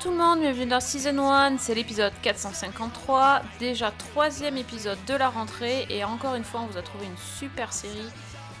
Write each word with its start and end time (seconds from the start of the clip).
tout 0.00 0.10
le 0.10 0.16
monde, 0.16 0.40
bienvenue 0.40 0.66
dans 0.66 0.80
Season 0.80 1.18
1, 1.18 1.58
c'est 1.58 1.74
l'épisode 1.74 2.12
453, 2.22 3.42
déjà 3.58 3.90
troisième 3.90 4.56
épisode 4.56 4.98
de 5.06 5.14
la 5.14 5.28
rentrée 5.28 5.86
et 5.90 6.04
encore 6.04 6.34
une 6.34 6.44
fois 6.44 6.60
on 6.60 6.66
vous 6.66 6.78
a 6.78 6.82
trouvé 6.82 7.06
une 7.06 7.16
super 7.38 7.72
série 7.72 8.08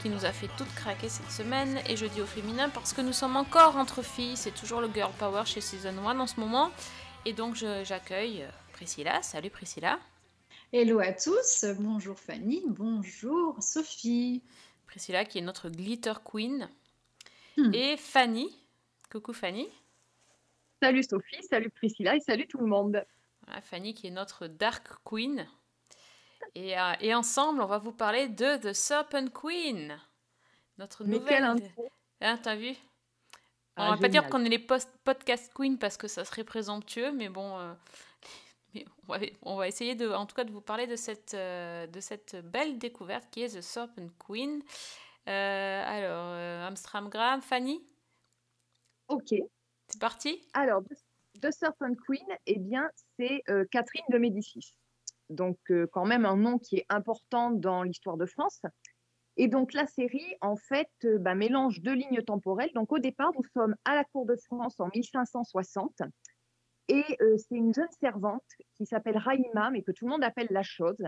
qui 0.02 0.10
nous 0.10 0.24
a 0.24 0.32
fait 0.32 0.48
toutes 0.58 0.72
craquer 0.74 1.08
cette 1.08 1.30
semaine 1.30 1.80
et 1.88 1.96
je 1.96 2.06
dis 2.06 2.20
au 2.20 2.26
féminin 2.26 2.68
parce 2.68 2.92
que 2.92 3.00
nous 3.00 3.12
sommes 3.12 3.36
encore 3.36 3.76
entre 3.76 4.02
filles, 4.02 4.36
c'est 4.36 4.54
toujours 4.54 4.80
le 4.80 4.90
girl 4.92 5.12
power 5.18 5.42
chez 5.46 5.60
Season 5.60 5.96
1 6.06 6.20
en 6.20 6.26
ce 6.26 6.38
moment 6.38 6.70
et 7.24 7.32
donc 7.32 7.54
j'accueille 7.54 8.46
Priscilla, 8.72 9.22
salut 9.22 9.50
Priscilla, 9.50 9.98
Hello 10.72 11.00
à 11.00 11.12
tous, 11.12 11.64
bonjour 11.78 12.18
Fanny, 12.18 12.62
bonjour 12.68 13.56
Sophie. 13.60 14.42
Priscilla 14.86 15.24
qui 15.24 15.38
est 15.38 15.42
notre 15.42 15.68
glitter 15.68 16.12
queen 16.24 16.68
Hmm. 17.56 17.74
et 17.74 17.96
Fanny, 17.96 18.48
coucou 19.10 19.32
Fanny, 19.32 19.66
Salut 20.82 21.02
Sophie, 21.02 21.42
salut 21.42 21.70
Priscilla 21.70 22.16
et 22.16 22.20
salut 22.20 22.46
tout 22.46 22.58
le 22.58 22.66
monde. 22.66 23.04
Voilà, 23.46 23.60
Fanny 23.60 23.94
qui 23.94 24.06
est 24.06 24.10
notre 24.10 24.46
Dark 24.46 24.86
Queen. 25.04 25.46
Et, 26.54 26.78
euh, 26.78 26.92
et 27.00 27.14
ensemble, 27.14 27.60
on 27.60 27.66
va 27.66 27.78
vous 27.78 27.92
parler 27.92 28.28
de 28.28 28.56
The 28.56 28.72
Serpent 28.72 29.28
Queen. 29.28 29.98
Notre 30.78 31.04
Mais 31.04 31.18
nouvelle. 31.18 31.44
Hein, 32.22 32.38
t'as 32.42 32.56
vu? 32.56 32.70
On 33.76 33.82
Ah, 33.82 33.90
va 33.90 33.96
pas 33.98 34.08
dire 34.08 34.28
qu'on 34.28 34.44
est 34.44 34.48
les 34.48 34.58
post 34.58 34.90
podcast 35.04 35.52
queen 35.54 35.78
parce 35.78 35.96
que 35.96 36.08
ça 36.08 36.24
serait 36.24 36.44
présomptueux, 36.44 37.12
mais 37.12 37.28
bon. 37.28 37.58
euh, 37.58 37.72
mais 38.74 38.84
on, 39.06 39.12
va, 39.12 39.18
on 39.42 39.56
va 39.56 39.68
essayer 39.68 39.94
de, 39.94 40.08
en 40.10 40.26
tout 40.26 40.34
cas 40.34 40.44
de 40.44 40.50
vous 40.50 40.60
parler 40.60 40.86
de 40.86 40.96
cette, 40.96 41.34
euh, 41.34 41.86
de 41.86 42.00
cette 42.00 42.36
belle 42.50 42.78
découverte 42.78 43.28
qui 43.30 43.42
est 43.42 43.54
The 43.56 43.60
Serpent 43.60 44.08
Queen. 44.18 44.62
Euh, 45.28 45.82
alors, 45.86 46.32
euh, 46.34 46.66
Amstramgram, 46.66 47.42
Fanny, 47.42 47.84
Ok, 49.08 49.34
c'est 49.90 50.00
parti? 50.00 50.48
Alors 50.54 50.82
The- 51.40 51.50
Serpent 51.52 51.94
Queen, 52.06 52.26
eh 52.46 52.58
bien 52.58 52.88
c'est 53.16 53.42
euh, 53.48 53.64
Catherine 53.70 54.04
de 54.10 54.18
Médicis. 54.18 54.74
Donc 55.30 55.58
euh, 55.70 55.86
quand 55.92 56.04
même 56.04 56.26
un 56.26 56.36
nom 56.36 56.58
qui 56.58 56.76
est 56.76 56.86
important 56.88 57.50
dans 57.50 57.82
l'histoire 57.82 58.16
de 58.16 58.26
France. 58.26 58.62
Et 59.36 59.48
donc 59.48 59.72
la 59.72 59.86
série, 59.86 60.34
en 60.42 60.56
fait, 60.56 60.90
euh, 61.04 61.18
bah, 61.18 61.34
mélange 61.34 61.80
deux 61.80 61.94
lignes 61.94 62.22
temporelles. 62.22 62.72
Donc 62.74 62.92
au 62.92 62.98
départ, 62.98 63.30
nous 63.34 63.44
sommes 63.54 63.74
à 63.84 63.94
la 63.94 64.04
cour 64.04 64.26
de 64.26 64.36
France 64.36 64.78
en 64.80 64.88
1560. 64.94 66.02
Et 66.88 67.04
c'est 67.38 67.54
une 67.54 67.72
jeune 67.72 67.90
servante 68.00 68.42
qui 68.74 68.84
s'appelle 68.84 69.16
Raïma, 69.16 69.70
mais 69.70 69.82
que 69.82 69.92
tout 69.92 70.06
le 70.06 70.10
monde 70.10 70.24
appelle 70.24 70.48
la 70.50 70.64
chose, 70.64 71.00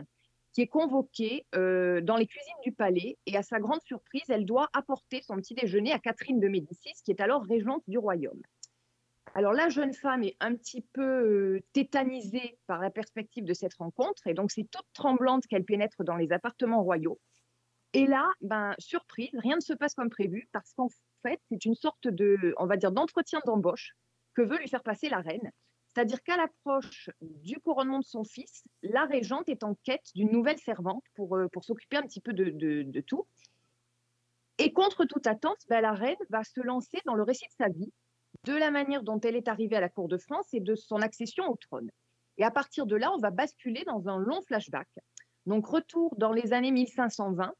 qui 0.53 0.61
est 0.61 0.69
convoquée 0.69 1.45
dans 1.53 2.17
les 2.17 2.29
cuisines 2.29 2.55
du 2.63 2.71
palais. 2.71 3.19
Et 3.27 3.37
à 3.37 3.43
sa 3.43 3.59
grande 3.59 3.83
surprise, 3.83 4.23
elle 4.29 4.47
doit 4.47 4.69
apporter 4.75 5.23
son 5.23 5.35
petit 5.35 5.55
déjeuner 5.55 5.91
à 5.91 5.99
Catherine 5.99 6.39
de 6.39 6.47
Médicis, 6.47 6.93
qui 7.05 7.11
est 7.11 7.21
alors 7.21 7.43
régente 7.43 7.83
du 7.89 7.99
royaume. 7.99 8.41
Alors 9.35 9.53
la 9.53 9.69
jeune 9.71 9.95
femme 9.95 10.25
est 10.25 10.37
un 10.41 10.55
petit 10.55 10.83
peu 10.93 11.03
euh, 11.03 11.61
tétanisée 11.73 12.59
par 12.67 12.81
la 12.81 12.91
perspective 12.91 13.45
de 13.45 13.55
cette 13.55 13.75
rencontre, 13.75 14.27
et 14.27 14.35
donc 14.35 14.51
c'est 14.51 14.65
toute 14.71 14.87
tremblante 14.93 15.47
qu'elle 15.47 15.65
pénètre 15.65 16.05
dans 16.05 16.17
les 16.17 16.33
appartements 16.33 16.83
royaux. 16.83 17.19
Et 17.95 18.07
là, 18.07 18.29
ben, 18.41 18.75
surprise, 18.79 19.31
rien 19.35 19.57
ne 19.57 19.61
se 19.61 19.73
passe 19.73 19.95
comme 19.95 20.11
prévu, 20.11 20.49
parce 20.53 20.73
qu'en 20.75 20.89
fait, 21.23 21.41
c'est 21.51 21.65
une 21.65 21.75
sorte 21.75 22.09
de, 22.09 22.55
on 22.59 22.67
va 22.67 22.77
dire, 22.77 22.93
d'entretien 22.93 23.41
d'embauche 23.47 23.93
que 24.35 24.43
veut 24.43 24.59
lui 24.59 24.69
faire 24.69 24.83
passer 24.83 25.09
la 25.09 25.21
reine. 25.21 25.51
C'est-à-dire 25.89 26.23
qu'à 26.23 26.39
l'approche 26.39 27.11
du 27.21 27.59
couronnement 27.61 27.99
de 27.99 28.05
son 28.05 28.25
fils, 28.25 28.65
la 28.83 29.05
régente 29.05 29.49
est 29.49 29.63
en 29.63 29.75
quête 29.85 30.11
d'une 30.15 30.31
nouvelle 30.31 30.59
servante 30.59 31.05
pour, 31.15 31.37
euh, 31.37 31.49
pour 31.49 31.65
s'occuper 31.65 31.99
un 31.99 32.03
petit 32.03 32.21
peu 32.21 32.33
de, 32.33 32.51
de- 32.83 33.01
tout. 33.03 33.27
Et 34.57 34.73
contre 34.73 35.05
toute 35.05 35.27
attente, 35.27 35.59
ben, 35.69 35.81
la 35.83 35.93
reine 35.93 36.17
va 36.31 36.45
se 36.45 36.61
lancer 36.61 36.99
dans 37.05 37.15
le 37.15 37.23
récit 37.23 37.47
de 37.47 37.65
sa 37.65 37.69
vie, 37.69 37.93
de 38.45 38.55
la 38.55 38.71
manière 38.71 39.03
dont 39.03 39.21
elle 39.21 39.37
est 39.37 39.49
arrivée 39.49 39.77
à 39.77 39.81
la 39.81 39.89
cour 39.89 40.09
de 40.09 40.19
France 40.19 40.53
et 40.53 40.61
de 40.61 40.75
son 40.75 40.97
accession 40.97 41.49
au 41.49 41.57
trône. 41.57 41.91
Et 42.39 42.45
à 42.45 42.51
partir 42.51 42.87
de 42.87 42.97
là, 42.97 43.13
on 43.13 43.19
va 43.19 43.31
basculer 43.31 43.85
dans 43.85 44.09
un 44.09 44.19
long 44.19 44.43
flashback. 44.43 44.89
Donc 45.47 45.67
retour 45.67 46.15
dans 46.17 46.33
les 46.33 46.53
années 46.53 46.71
1520. 46.71 47.53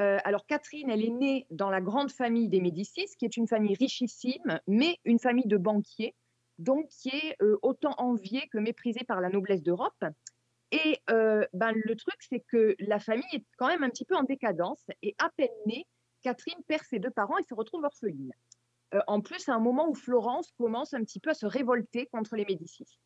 Euh, 0.00 0.18
alors 0.24 0.46
Catherine, 0.46 0.90
elle 0.90 1.04
est 1.04 1.10
née 1.10 1.46
dans 1.50 1.70
la 1.70 1.80
grande 1.80 2.10
famille 2.10 2.48
des 2.48 2.60
Médicis, 2.60 3.08
qui 3.18 3.24
est 3.24 3.36
une 3.36 3.48
famille 3.48 3.74
richissime, 3.74 4.60
mais 4.66 4.98
une 5.04 5.18
famille 5.18 5.46
de 5.46 5.56
banquiers, 5.56 6.14
donc 6.58 6.88
qui 6.88 7.08
est 7.08 7.36
euh, 7.42 7.58
autant 7.62 7.94
enviée 7.98 8.48
que 8.48 8.58
méprisée 8.58 9.04
par 9.04 9.20
la 9.20 9.28
noblesse 9.28 9.62
d'Europe. 9.62 10.04
Et 10.70 10.98
euh, 11.10 11.44
ben, 11.52 11.72
le 11.74 11.96
truc, 11.96 12.16
c'est 12.20 12.40
que 12.40 12.76
la 12.78 13.00
famille 13.00 13.24
est 13.32 13.44
quand 13.56 13.68
même 13.68 13.82
un 13.82 13.90
petit 13.90 14.04
peu 14.04 14.14
en 14.14 14.22
décadence, 14.22 14.84
et 15.02 15.14
à 15.18 15.30
peine 15.30 15.48
née, 15.66 15.86
Catherine 16.22 16.62
perd 16.66 16.82
ses 16.84 16.98
deux 16.98 17.10
parents 17.10 17.38
et 17.38 17.42
se 17.42 17.54
retrouve 17.54 17.84
orpheline. 17.84 18.32
Euh, 18.94 19.00
en 19.06 19.20
plus, 19.20 19.48
à 19.48 19.54
un 19.54 19.58
moment 19.58 19.88
où 19.88 19.94
Florence 19.94 20.52
commence 20.56 20.94
un 20.94 21.02
petit 21.04 21.20
peu 21.20 21.30
à 21.30 21.34
se 21.34 21.46
révolter 21.46 22.06
contre 22.06 22.36
les 22.36 22.44
Médicis. 22.44 22.98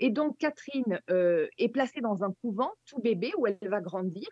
Et 0.00 0.10
donc 0.10 0.38
Catherine 0.38 1.00
euh, 1.10 1.48
est 1.58 1.68
placée 1.68 2.00
dans 2.00 2.22
un 2.22 2.32
couvent 2.40 2.72
tout 2.86 3.00
bébé 3.00 3.32
où 3.36 3.46
elle 3.46 3.68
va 3.68 3.80
grandir, 3.80 4.28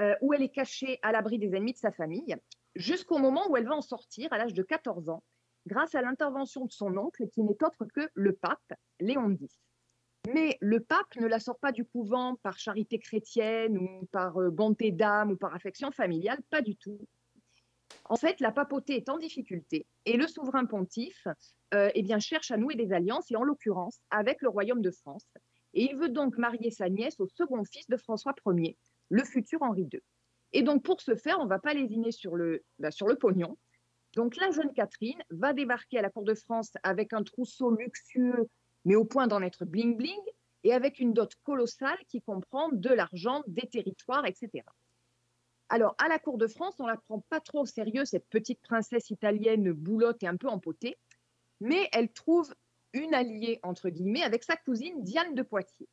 euh, 0.00 0.14
où 0.20 0.32
elle 0.32 0.42
est 0.42 0.50
cachée 0.50 0.98
à 1.02 1.12
l'abri 1.12 1.38
des 1.38 1.54
ennemis 1.54 1.72
de 1.72 1.78
sa 1.78 1.92
famille, 1.92 2.36
jusqu'au 2.74 3.18
moment 3.18 3.48
où 3.50 3.56
elle 3.56 3.66
va 3.66 3.74
en 3.74 3.82
sortir 3.82 4.32
à 4.32 4.38
l'âge 4.38 4.54
de 4.54 4.62
14 4.62 5.08
ans, 5.10 5.22
grâce 5.66 5.94
à 5.94 6.02
l'intervention 6.02 6.64
de 6.64 6.72
son 6.72 6.96
oncle, 6.96 7.28
qui 7.28 7.42
n'est 7.42 7.62
autre 7.62 7.84
que 7.94 8.08
le 8.14 8.32
pape 8.32 8.72
Léon 9.00 9.36
X. 9.40 9.58
Mais 10.32 10.56
le 10.60 10.80
pape 10.80 11.14
ne 11.16 11.26
la 11.26 11.40
sort 11.40 11.58
pas 11.58 11.72
du 11.72 11.84
couvent 11.84 12.36
par 12.42 12.58
charité 12.58 12.98
chrétienne 12.98 13.78
ou 13.78 14.06
par 14.06 14.40
bonté 14.50 14.90
d'âme 14.90 15.32
ou 15.32 15.36
par 15.36 15.54
affection 15.54 15.92
familiale, 15.92 16.40
pas 16.50 16.62
du 16.62 16.74
tout. 16.76 16.98
En 18.08 18.16
fait, 18.16 18.40
la 18.40 18.52
papauté 18.52 18.96
est 18.96 19.08
en 19.08 19.18
difficulté 19.18 19.86
et 20.04 20.16
le 20.16 20.26
souverain 20.26 20.64
pontife 20.64 21.26
euh, 21.74 21.90
eh 21.94 22.20
cherche 22.20 22.50
à 22.50 22.56
nouer 22.56 22.76
des 22.76 22.92
alliances, 22.92 23.30
et 23.30 23.36
en 23.36 23.42
l'occurrence 23.42 24.00
avec 24.10 24.40
le 24.42 24.48
royaume 24.48 24.82
de 24.82 24.90
France. 24.90 25.26
Et 25.74 25.90
il 25.90 25.96
veut 25.96 26.08
donc 26.08 26.38
marier 26.38 26.70
sa 26.70 26.88
nièce 26.88 27.18
au 27.18 27.26
second 27.26 27.64
fils 27.64 27.88
de 27.88 27.96
François 27.96 28.34
Ier, 28.46 28.76
le 29.10 29.24
futur 29.24 29.62
Henri 29.62 29.88
II. 29.92 30.00
Et 30.52 30.62
donc, 30.62 30.84
pour 30.84 31.00
ce 31.00 31.16
faire, 31.16 31.38
on 31.40 31.44
ne 31.44 31.48
va 31.48 31.58
pas 31.58 31.74
lésiner 31.74 32.12
sur 32.12 32.36
le, 32.36 32.64
bah, 32.78 32.90
sur 32.90 33.08
le 33.08 33.16
pognon. 33.16 33.58
Donc, 34.14 34.36
la 34.36 34.50
jeune 34.50 34.72
Catherine 34.72 35.22
va 35.30 35.52
débarquer 35.52 35.98
à 35.98 36.02
la 36.02 36.10
cour 36.10 36.22
de 36.22 36.34
France 36.34 36.72
avec 36.82 37.12
un 37.12 37.22
trousseau 37.22 37.70
luxueux, 37.70 38.48
mais 38.84 38.94
au 38.94 39.04
point 39.04 39.26
d'en 39.26 39.42
être 39.42 39.64
bling-bling, 39.64 40.22
et 40.64 40.72
avec 40.72 40.98
une 40.98 41.12
dot 41.12 41.34
colossale 41.44 41.98
qui 42.08 42.22
comprend 42.22 42.70
de 42.72 42.88
l'argent, 42.88 43.42
des 43.46 43.68
territoires, 43.68 44.24
etc. 44.24 44.64
Alors, 45.68 45.96
à 45.98 46.08
la 46.08 46.18
cour 46.18 46.38
de 46.38 46.46
France, 46.46 46.76
on 46.78 46.86
la 46.86 46.96
prend 46.96 47.20
pas 47.28 47.40
trop 47.40 47.62
au 47.62 47.66
sérieux, 47.66 48.04
cette 48.04 48.28
petite 48.28 48.60
princesse 48.62 49.10
italienne 49.10 49.72
boulotte 49.72 50.22
et 50.22 50.28
un 50.28 50.36
peu 50.36 50.48
empotée, 50.48 50.96
mais 51.60 51.88
elle 51.92 52.12
trouve 52.12 52.54
une 52.92 53.14
alliée, 53.14 53.58
entre 53.62 53.88
guillemets, 53.88 54.22
avec 54.22 54.44
sa 54.44 54.56
cousine 54.56 55.02
Diane 55.02 55.34
de 55.34 55.42
Poitiers. 55.42 55.88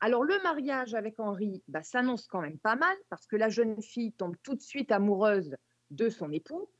Alors, 0.00 0.24
le 0.24 0.42
mariage 0.42 0.94
avec 0.94 1.20
Henri 1.20 1.62
bah, 1.68 1.82
s'annonce 1.82 2.26
quand 2.26 2.40
même 2.40 2.58
pas 2.58 2.76
mal, 2.76 2.96
parce 3.10 3.26
que 3.26 3.36
la 3.36 3.50
jeune 3.50 3.82
fille 3.82 4.12
tombe 4.12 4.36
tout 4.42 4.54
de 4.54 4.62
suite 4.62 4.90
amoureuse 4.90 5.54
de 5.90 6.08
son 6.08 6.32
époux, 6.32 6.70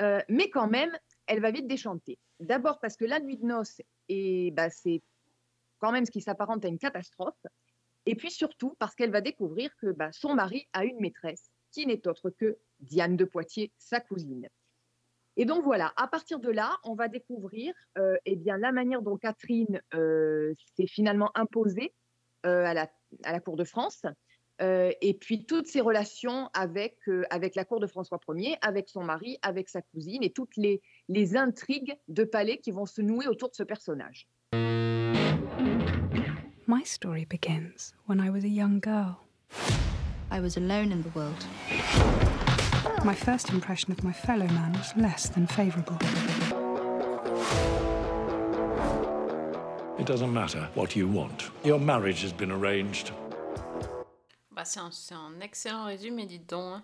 euh, 0.00 0.20
mais 0.28 0.50
quand 0.50 0.68
même, 0.68 0.96
elle 1.26 1.40
va 1.40 1.50
vite 1.50 1.66
déchanter. 1.66 2.18
D'abord 2.38 2.78
parce 2.78 2.96
que 2.96 3.04
la 3.04 3.18
nuit 3.18 3.38
de 3.38 3.44
noces, 3.44 3.82
et 4.08 4.52
bah, 4.52 4.70
c'est 4.70 5.02
quand 5.80 5.90
même 5.90 6.06
ce 6.06 6.12
qui 6.12 6.20
s'apparente 6.20 6.64
à 6.64 6.68
une 6.68 6.78
catastrophe, 6.78 7.44
et 8.06 8.14
puis 8.14 8.30
surtout 8.30 8.76
parce 8.78 8.94
qu'elle 8.94 9.10
va 9.10 9.20
découvrir 9.20 9.76
que 9.78 9.90
bah, 9.90 10.12
son 10.12 10.34
mari 10.34 10.68
a 10.72 10.84
une 10.84 11.00
maîtresse 11.00 11.50
n'est 11.86 12.06
autre 12.06 12.30
que 12.30 12.58
Diane 12.80 13.16
de 13.16 13.24
Poitiers, 13.24 13.72
sa 13.78 14.00
cousine. 14.00 14.48
Et 15.36 15.44
donc 15.44 15.62
voilà, 15.62 15.92
à 15.96 16.08
partir 16.08 16.40
de 16.40 16.50
là, 16.50 16.76
on 16.82 16.94
va 16.94 17.06
découvrir 17.06 17.72
euh, 17.96 18.16
eh 18.26 18.34
bien, 18.34 18.58
la 18.58 18.72
manière 18.72 19.02
dont 19.02 19.16
Catherine 19.16 19.80
euh, 19.94 20.52
s'est 20.76 20.88
finalement 20.88 21.30
imposée 21.36 21.94
euh, 22.44 22.64
à, 22.64 22.74
la, 22.74 23.40
cour 23.40 23.56
de 23.56 23.62
France, 23.64 24.02
et 24.60 25.16
puis 25.20 25.46
toutes 25.46 25.68
ses 25.68 25.80
relations 25.80 26.50
avec, 26.52 26.98
avec 27.30 27.54
la 27.54 27.64
cour 27.64 27.78
de 27.78 27.86
François 27.86 28.18
Ier, 28.30 28.56
avec 28.60 28.88
son 28.88 29.04
mari, 29.04 29.38
avec 29.42 29.68
sa 29.68 29.80
cousine, 29.82 30.24
et 30.24 30.30
toutes 30.30 30.56
les, 30.56 30.82
les 31.08 31.36
intrigues 31.36 31.96
de 32.08 32.24
palais 32.24 32.58
qui 32.58 32.72
vont 32.72 32.86
se 32.86 33.00
nouer 33.00 33.28
autour 33.28 33.50
de 33.50 33.54
ce 33.54 33.62
personnage. 33.62 34.26
My 36.66 36.84
story 36.84 37.24
begins 37.24 37.94
when 38.08 38.18
I 38.20 38.30
was 38.30 38.44
a 38.44 38.48
young 38.48 38.80
girl. 38.80 39.20
I 40.38 40.40
was 40.40 40.56
alone 40.56 40.92
in 40.92 41.02
the 41.02 41.08
world. 41.18 41.44
My 43.04 43.12
first 43.14 43.50
impression 43.50 43.90
of 43.90 44.04
my 44.04 44.12
fellow 44.12 44.46
man 44.46 44.72
was 44.72 44.92
less 44.96 45.28
than 45.30 45.48
favourable. 45.48 45.98
It 49.98 50.06
doesn't 50.06 50.32
matter 50.32 50.68
what 50.76 50.94
you 50.94 51.08
want. 51.08 51.50
Your 51.64 51.80
marriage 51.80 52.22
has 52.22 52.32
been 52.32 52.52
arranged. 52.52 53.10
Bah, 54.52 54.64
c'est 54.64 54.78
un, 54.78 55.40
excellent 55.40 55.86
résumé, 55.86 56.24
dites 56.26 56.48
donc. 56.48 56.74
hein. 56.76 56.82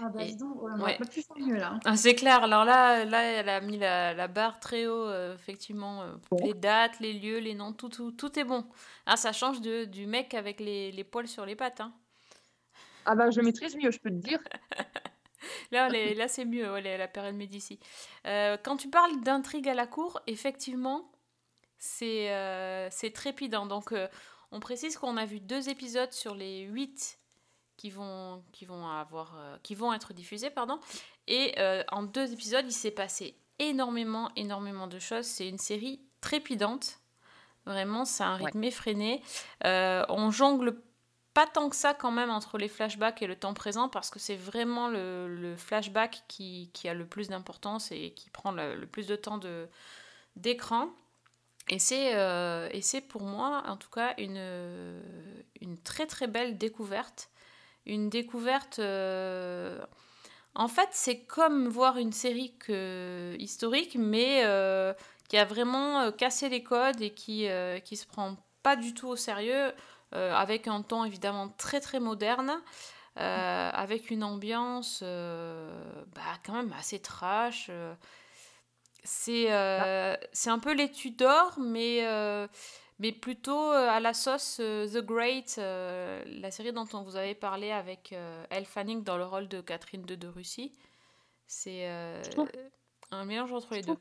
Ah 0.00 0.08
bah 0.14 0.24
dis 0.24 0.36
donc, 0.36 0.62
ouais, 0.62 0.70
on 0.76 0.80
ouais. 0.80 0.92
va 0.92 0.98
pas 0.98 1.04
plus 1.06 1.22
faire 1.22 1.36
mieux 1.38 1.56
là. 1.56 1.72
hein. 1.74 1.80
Ah, 1.84 1.96
c'est 1.96 2.14
clair, 2.14 2.44
alors 2.44 2.64
là, 2.64 3.04
là, 3.04 3.22
elle 3.22 3.48
a 3.48 3.60
mis 3.60 3.76
la, 3.76 4.14
la 4.14 4.28
barre 4.28 4.60
très 4.60 4.86
haut, 4.86 5.06
euh, 5.08 5.34
effectivement. 5.34 6.02
euh, 6.02 6.12
Bon. 6.30 6.36
Les 6.44 6.54
dates, 6.54 7.00
les 7.00 7.12
lieux, 7.12 7.38
les 7.38 7.54
noms, 7.54 7.72
tout, 7.72 7.88
tout, 7.88 8.12
tout 8.12 8.38
est 8.38 8.44
bon. 8.44 8.64
Ah, 9.06 9.16
ça 9.16 9.32
change 9.32 9.60
de, 9.60 9.84
du 9.84 10.06
mec 10.06 10.34
avec 10.34 10.60
les, 10.60 10.92
les 10.92 11.04
poils 11.04 11.26
sur 11.28 11.44
les 11.44 11.56
pattes. 11.56 11.80
Hein. 11.80 11.92
Ah 13.06 13.14
bah 13.14 13.30
je 13.30 13.40
maîtrise 13.40 13.76
mieux, 13.76 13.90
je 13.90 13.98
peux 14.00 14.10
te 14.10 14.14
dire. 14.16 14.38
Là, 15.72 15.88
les- 15.90 16.14
là 16.14 16.26
c'est 16.26 16.46
mieux, 16.46 16.72
ouais, 16.72 16.80
la- 16.80 16.96
la 16.96 17.08
période 17.08 17.34
Médicis. 17.34 17.78
Euh, 18.26 18.56
quand 18.62 18.78
tu 18.78 18.88
parles 18.88 19.20
d'intrigue 19.22 19.68
à 19.68 19.74
la 19.74 19.86
cour, 19.86 20.20
effectivement, 20.26 21.12
c'est 21.76 22.32
euh, 22.32 22.88
c'est 22.90 23.10
trépidant. 23.12 23.66
Donc, 23.66 23.92
euh, 23.92 24.08
on 24.52 24.60
précise 24.60 24.96
qu'on 24.96 25.18
a 25.18 25.26
vu 25.26 25.40
deux 25.40 25.68
épisodes 25.68 26.12
sur 26.12 26.34
les 26.34 26.62
huit 26.62 27.18
qui 27.76 27.90
vont, 27.90 28.42
qui 28.52 28.64
vont, 28.64 28.86
avoir, 28.88 29.34
euh, 29.36 29.56
qui 29.62 29.74
vont 29.74 29.92
être 29.92 30.14
diffusés. 30.14 30.48
Pardon. 30.48 30.78
Et 31.26 31.54
en 31.90 32.04
deux 32.04 32.32
épisodes, 32.32 32.64
il 32.66 32.72
s'est 32.72 32.90
passé 32.90 33.36
énormément, 33.58 34.30
énormément 34.36 34.86
de 34.86 34.98
choses. 34.98 35.26
C'est 35.26 35.48
une 35.48 35.58
série 35.58 36.00
trépidante. 36.22 37.00
Vraiment, 37.66 38.04
c'est 38.06 38.22
un 38.24 38.38
Ouais. 38.38 38.46
rythme 38.46 38.64
effréné. 38.64 39.22
On 39.62 40.30
jongle 40.30 40.80
pas 41.34 41.46
tant 41.48 41.68
que 41.68 41.74
ça 41.74 41.94
quand 41.94 42.12
même 42.12 42.30
entre 42.30 42.58
les 42.58 42.68
flashbacks 42.68 43.20
et 43.20 43.26
le 43.26 43.34
temps 43.34 43.54
présent 43.54 43.88
parce 43.88 44.08
que 44.08 44.20
c'est 44.20 44.36
vraiment 44.36 44.88
le, 44.88 45.54
flashback 45.58 46.22
qui, 46.28 46.70
a 46.84 46.94
le 46.94 47.04
plus 47.04 47.28
d'importance 47.28 47.90
et 47.90 48.12
qui 48.12 48.30
prend 48.30 48.52
le, 48.52 48.86
plus 48.86 49.08
de 49.08 49.16
temps 49.16 49.40
d'écran. 50.36 50.88
Et 51.68 51.78
c'est, 51.78 52.14
euh, 52.14 52.68
et 52.72 52.82
c'est 52.82 53.00
pour 53.00 53.22
moi 53.22 53.64
en 53.66 53.76
tout 53.76 53.90
cas 53.90 54.14
une, 54.18 55.00
très 55.82 56.06
très 56.06 56.28
belle 56.28 56.56
découverte. 56.56 57.30
Une 57.84 58.08
découverte... 58.08 58.78
euh, 58.78 59.84
En 60.54 60.68
fait 60.68 60.88
c'est 60.92 61.24
comme 61.24 61.66
voir 61.66 61.98
une 61.98 62.12
série 62.12 62.54
que, 62.58 63.34
historique 63.40 63.96
mais 63.98 64.44
euh, 64.44 64.94
qui 65.28 65.36
a 65.36 65.44
vraiment 65.44 66.12
cassé 66.12 66.48
les 66.48 66.62
codes 66.62 67.00
et 67.00 67.10
qui, 67.12 67.46
se 67.46 68.06
prend 68.06 68.36
pas 68.62 68.76
du 68.76 68.94
tout 68.94 69.08
au 69.08 69.16
sérieux 69.16 69.72
avec 70.14 70.68
un 70.68 70.82
ton 70.82 71.04
évidemment 71.04 71.48
très 71.58 71.80
très 71.80 72.00
moderne, 72.00 72.60
euh, 73.18 73.70
avec 73.72 74.10
une 74.10 74.24
ambiance 74.24 75.00
euh, 75.02 76.04
bah, 76.14 76.22
quand 76.44 76.54
même 76.54 76.72
assez 76.78 77.00
trash. 77.00 77.66
euh. 77.70 77.94
C'est 79.06 79.52
euh, 79.52 80.16
c'est 80.32 80.48
un 80.50 80.58
peu 80.58 80.72
les 80.72 80.90
Tudors, 80.90 81.58
mais, 81.58 82.06
euh, 82.06 82.48
mais 82.98 83.12
plutôt 83.12 83.70
euh, 83.70 83.88
à 83.88 84.00
la 84.00 84.14
sauce 84.14 84.58
euh, 84.60 84.88
The 84.88 85.04
Great, 85.04 85.56
euh, 85.58 86.24
la 86.26 86.50
série 86.50 86.72
dont 86.72 86.86
on 86.94 87.02
vous 87.02 87.16
avait 87.16 87.34
parlé 87.34 87.70
avec 87.70 88.12
euh, 88.14 88.44
Elle 88.48 88.64
Fanning 88.64 89.04
dans 89.04 89.18
le 89.18 89.26
rôle 89.26 89.46
de 89.48 89.60
Catherine 89.60 90.06
II 90.08 90.16
de 90.16 90.28
Russie. 90.28 90.72
C'est 91.46 91.86
euh, 91.90 92.22
un 93.10 93.26
mélange 93.26 93.52
entre 93.52 93.74
les 93.74 93.82
deux. 93.82 93.98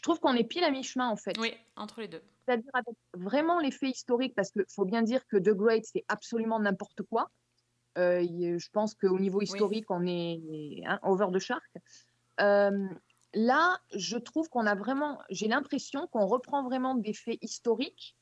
Je 0.00 0.02
trouve 0.02 0.18
qu'on 0.18 0.32
est 0.32 0.44
pile 0.44 0.64
à 0.64 0.70
mi-chemin 0.70 1.10
en 1.10 1.16
fait. 1.16 1.36
Oui, 1.36 1.52
entre 1.76 2.00
les 2.00 2.08
deux. 2.08 2.22
C'est-à-dire 2.46 2.70
avec 2.72 2.96
vraiment 3.12 3.60
l'effet 3.60 3.90
historique, 3.90 4.34
parce 4.34 4.50
qu'il 4.50 4.64
faut 4.66 4.86
bien 4.86 5.02
dire 5.02 5.26
que 5.26 5.36
The 5.36 5.50
Great, 5.50 5.84
c'est 5.84 6.06
absolument 6.08 6.58
n'importe 6.58 7.02
quoi. 7.02 7.28
Euh, 7.98 8.22
je 8.22 8.70
pense 8.70 8.94
qu'au 8.94 9.18
niveau 9.18 9.42
historique, 9.42 9.90
on 9.90 10.06
est 10.06 10.40
hein, 10.86 10.98
over 11.02 11.26
the 11.30 11.38
shark. 11.38 11.62
Euh, 12.40 12.88
là, 13.34 13.78
je 13.94 14.16
trouve 14.16 14.48
qu'on 14.48 14.64
a 14.64 14.74
vraiment, 14.74 15.20
j'ai 15.28 15.48
l'impression 15.48 16.06
qu'on 16.06 16.24
reprend 16.24 16.62
vraiment 16.64 16.94
des 16.94 17.12
faits 17.12 17.36
historiques 17.42 18.16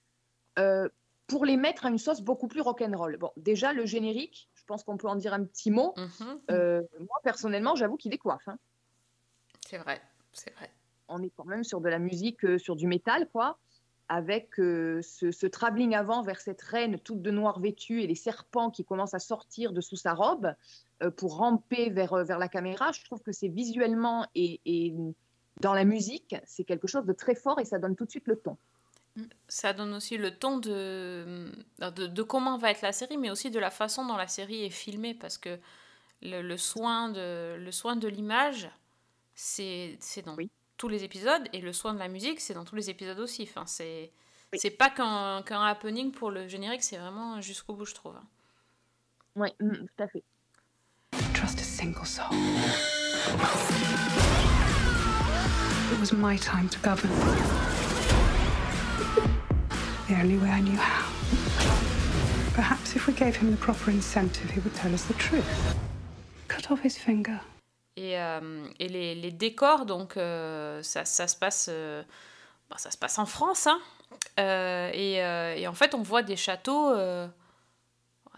euh, 0.58 0.88
pour 1.28 1.44
les 1.44 1.56
mettre 1.56 1.86
à 1.86 1.90
une 1.90 1.98
sauce 1.98 2.22
beaucoup 2.22 2.48
plus 2.48 2.60
rock'n'roll. 2.60 3.18
Bon, 3.18 3.30
déjà, 3.36 3.72
le 3.72 3.86
générique, 3.86 4.48
je 4.54 4.64
pense 4.64 4.82
qu'on 4.82 4.96
peut 4.96 5.06
en 5.06 5.14
dire 5.14 5.32
un 5.32 5.44
petit 5.44 5.70
mot. 5.70 5.94
Mhm, 5.96 6.40
Euh, 6.50 6.82
moi, 6.98 7.20
personnellement, 7.22 7.76
j'avoue 7.76 7.96
qu'il 7.96 8.10
décoiffe. 8.10 8.48
hein. 8.48 8.58
C'est 9.64 9.78
vrai, 9.78 10.02
c'est 10.32 10.52
vrai. 10.56 10.68
On 11.08 11.22
est 11.22 11.30
quand 11.36 11.44
même 11.44 11.64
sur 11.64 11.80
de 11.80 11.88
la 11.88 11.98
musique, 11.98 12.44
euh, 12.44 12.58
sur 12.58 12.76
du 12.76 12.86
métal, 12.86 13.28
quoi, 13.32 13.58
avec 14.08 14.58
euh, 14.58 15.02
ce, 15.02 15.30
ce 15.30 15.46
travelling 15.46 15.94
avant 15.94 16.22
vers 16.22 16.40
cette 16.40 16.62
reine 16.62 16.98
toute 16.98 17.22
de 17.22 17.30
noir 17.30 17.60
vêtue 17.60 18.02
et 18.02 18.06
les 18.06 18.14
serpents 18.14 18.70
qui 18.70 18.84
commencent 18.84 19.14
à 19.14 19.18
sortir 19.18 19.72
de 19.72 19.80
sous 19.80 19.96
sa 19.96 20.14
robe 20.14 20.54
euh, 21.02 21.10
pour 21.10 21.36
ramper 21.36 21.90
vers, 21.90 22.24
vers 22.24 22.38
la 22.38 22.48
caméra. 22.48 22.92
Je 22.92 23.04
trouve 23.04 23.22
que 23.22 23.32
c'est 23.32 23.48
visuellement 23.48 24.26
et, 24.34 24.60
et 24.64 24.94
dans 25.60 25.74
la 25.74 25.84
musique, 25.84 26.36
c'est 26.46 26.64
quelque 26.64 26.86
chose 26.86 27.04
de 27.04 27.12
très 27.12 27.34
fort 27.34 27.60
et 27.60 27.64
ça 27.64 27.78
donne 27.78 27.96
tout 27.96 28.04
de 28.04 28.10
suite 28.10 28.28
le 28.28 28.36
ton. 28.36 28.56
Ça 29.48 29.72
donne 29.72 29.94
aussi 29.94 30.16
le 30.16 30.38
ton 30.38 30.58
de, 30.58 31.50
de, 31.80 32.06
de 32.06 32.22
comment 32.22 32.56
va 32.56 32.70
être 32.70 32.82
la 32.82 32.92
série, 32.92 33.18
mais 33.18 33.30
aussi 33.30 33.50
de 33.50 33.58
la 33.58 33.70
façon 33.70 34.06
dont 34.06 34.16
la 34.16 34.28
série 34.28 34.64
est 34.64 34.70
filmée, 34.70 35.14
parce 35.14 35.38
que 35.38 35.58
le, 36.22 36.40
le 36.42 36.56
soin 36.56 37.10
de 37.10 37.56
le 37.58 37.72
soin 37.72 37.96
de 37.96 38.06
l'image, 38.06 38.70
c'est 39.34 39.96
c'est 40.00 40.22
dans 40.22 40.36
Oui. 40.36 40.50
Tous 40.78 40.88
les 40.88 41.04
épisodes, 41.04 41.42
et 41.52 41.60
le 41.60 41.72
soin 41.72 41.92
de 41.92 41.98
la 41.98 42.08
musique, 42.08 42.40
c'est 42.40 42.54
dans 42.54 42.64
tous 42.64 42.76
les 42.76 42.88
épisodes 42.88 43.18
aussi. 43.18 43.42
Enfin, 43.42 43.66
c'est 43.66 44.10
Oui. 44.52 44.58
c'est 44.62 44.70
pas 44.70 44.88
qu'un 44.88 45.42
qu'un 45.42 45.62
happening 45.62 46.10
pour 46.12 46.30
le 46.30 46.48
générique, 46.48 46.82
c'est 46.82 46.96
vraiment 46.96 47.40
jusqu'au 47.42 47.74
bout, 47.74 47.84
je 47.84 47.94
trouve. 47.94 48.14
Oui, 49.36 49.50
tout 49.58 50.02
à 50.02 50.08
fait. 50.08 50.22
Trust 51.34 51.60
a 51.60 51.62
single 51.62 52.06
soul. 52.06 52.26
It 55.92 55.98
was 56.00 56.12
my 56.12 56.36
time 56.38 56.68
to 56.68 56.78
govern. 56.80 57.10
The 60.08 60.14
only 60.14 60.38
way 60.38 60.48
I 60.50 60.60
knew 60.60 60.76
how. 60.76 61.04
Perhaps 62.54 62.96
if 62.96 63.06
we 63.06 63.12
gave 63.14 63.36
him 63.36 63.50
the 63.50 63.56
proper 63.58 63.90
incentive, 63.90 64.50
he 64.50 64.60
would 64.60 64.74
tell 64.74 64.92
us 64.94 65.04
the 65.04 65.14
truth. 65.14 65.44
Cut 66.48 66.70
off 66.70 66.80
his 66.80 66.96
finger. 66.96 67.40
Et, 67.98 68.16
euh, 68.16 68.68
les, 68.78 69.32
décors, 69.32 69.84
donc 69.84 70.16
euh, 70.16 70.80
ça, 70.84 71.04
se 71.04 71.36
passe, 71.36 71.66
euh, 71.68 72.04
bah, 72.70 72.76
ça 72.78 72.92
se 72.92 72.96
passe 72.96 73.18
en 73.18 73.26
France, 73.26 73.66
hein. 73.66 73.80
Et, 74.94 75.66
en 75.66 75.74
fait, 75.74 75.94
on 75.94 76.02
voit 76.02 76.22
des 76.22 76.36
châteaux, 76.36 76.94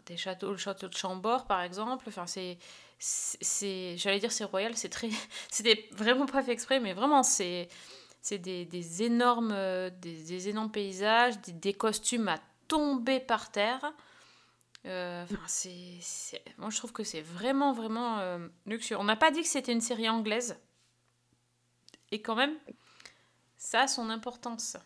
des 0.07 0.17
châteaux, 0.17 0.53
le 0.53 0.57
château 0.57 0.89
de 0.89 0.97
Chambord 0.97 1.45
par 1.45 1.61
exemple. 1.61 2.07
Enfin, 2.09 2.27
c'est, 2.27 2.57
c'est, 2.99 3.99
j'allais 3.99 4.19
dire 4.19 4.33
c'est 4.33 4.45
royal, 4.45 4.75
c'est 4.77 4.89
très, 4.89 5.11
c'était 5.51 5.89
vraiment 5.93 6.25
pas 6.25 6.43
fait 6.43 6.53
exprès, 6.53 6.81
mais 6.81 6.95
vraiment 6.95 7.23
c'est, 7.23 7.69
c'est 8.23 8.39
des, 8.39 9.03
énormes, 9.03 9.55
des, 10.01 10.49
énormes 10.49 10.71
paysages, 10.71 11.35
des 11.39 11.75
costumes 11.75 12.29
à 12.29 12.39
tomber 12.67 13.21
par 13.21 13.53
terre. 13.53 13.93
Euh, 14.87 15.25
enfin, 15.25 15.43
c'est, 15.47 16.43
moi 16.57 16.71
je 16.71 16.77
trouve 16.79 16.93
que 16.93 17.05
c'est 17.05 17.21
vraiment 17.21 17.73
vraiment 17.73 18.19
euh, 18.21 18.49
luxueux. 18.65 18.97
On 18.99 19.05
n'a 19.05 19.17
pas 19.17 19.31
dit 19.31 19.43
que 19.43 19.49
c'était 19.49 19.73
une 19.73 19.83
série 19.83 20.09
anglaise, 20.09 20.59
et 22.11 22.23
quand 22.23 22.35
même, 22.35 22.57
ça 23.59 23.83
a 23.83 23.89
son 23.89 24.09
importance. 24.11 24.77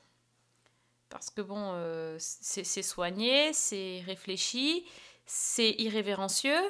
Parce 1.10 1.30
que 1.30 1.42
bon, 1.42 1.70
euh, 1.74 2.16
c'est, 2.18 2.64
soigné, 2.82 3.52
c'est 3.52 4.02
réfléchi, 4.04 4.84
c'est 5.26 5.70
irrévérencieux, 5.78 6.60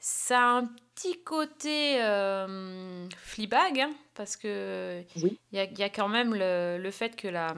ça 0.00 0.40
a 0.40 0.50
un 0.58 0.66
petit 0.66 1.22
côté 1.22 2.02
euh, 2.02 3.08
Fleabag, 3.16 3.78
hein, 3.80 3.92
parce 4.14 4.36
que 4.36 5.04
Oui. 5.22 5.38
il 5.52 5.58
y, 5.58 5.60
a, 5.60 5.64
y 5.66 5.82
a 5.84 5.88
quand 5.88 6.08
même 6.08 6.34
le, 6.34 6.78
le 6.82 6.90
fait 6.90 7.14
que 7.14 7.28
la, 7.28 7.54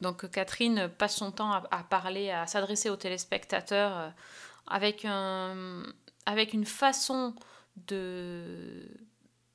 donc 0.00 0.30
Catherine 0.30 0.88
passe 0.88 1.16
son 1.16 1.32
temps 1.32 1.52
à, 1.52 1.64
à 1.70 1.82
parler, 1.82 2.30
à 2.30 2.46
s'adresser 2.46 2.90
aux 2.90 2.96
téléspectateurs 2.96 3.96
euh, 3.96 4.08
avec, 4.66 5.04
un, 5.04 5.82
avec 6.26 6.52
une 6.52 6.64
façon 6.64 7.34
de, 7.88 8.88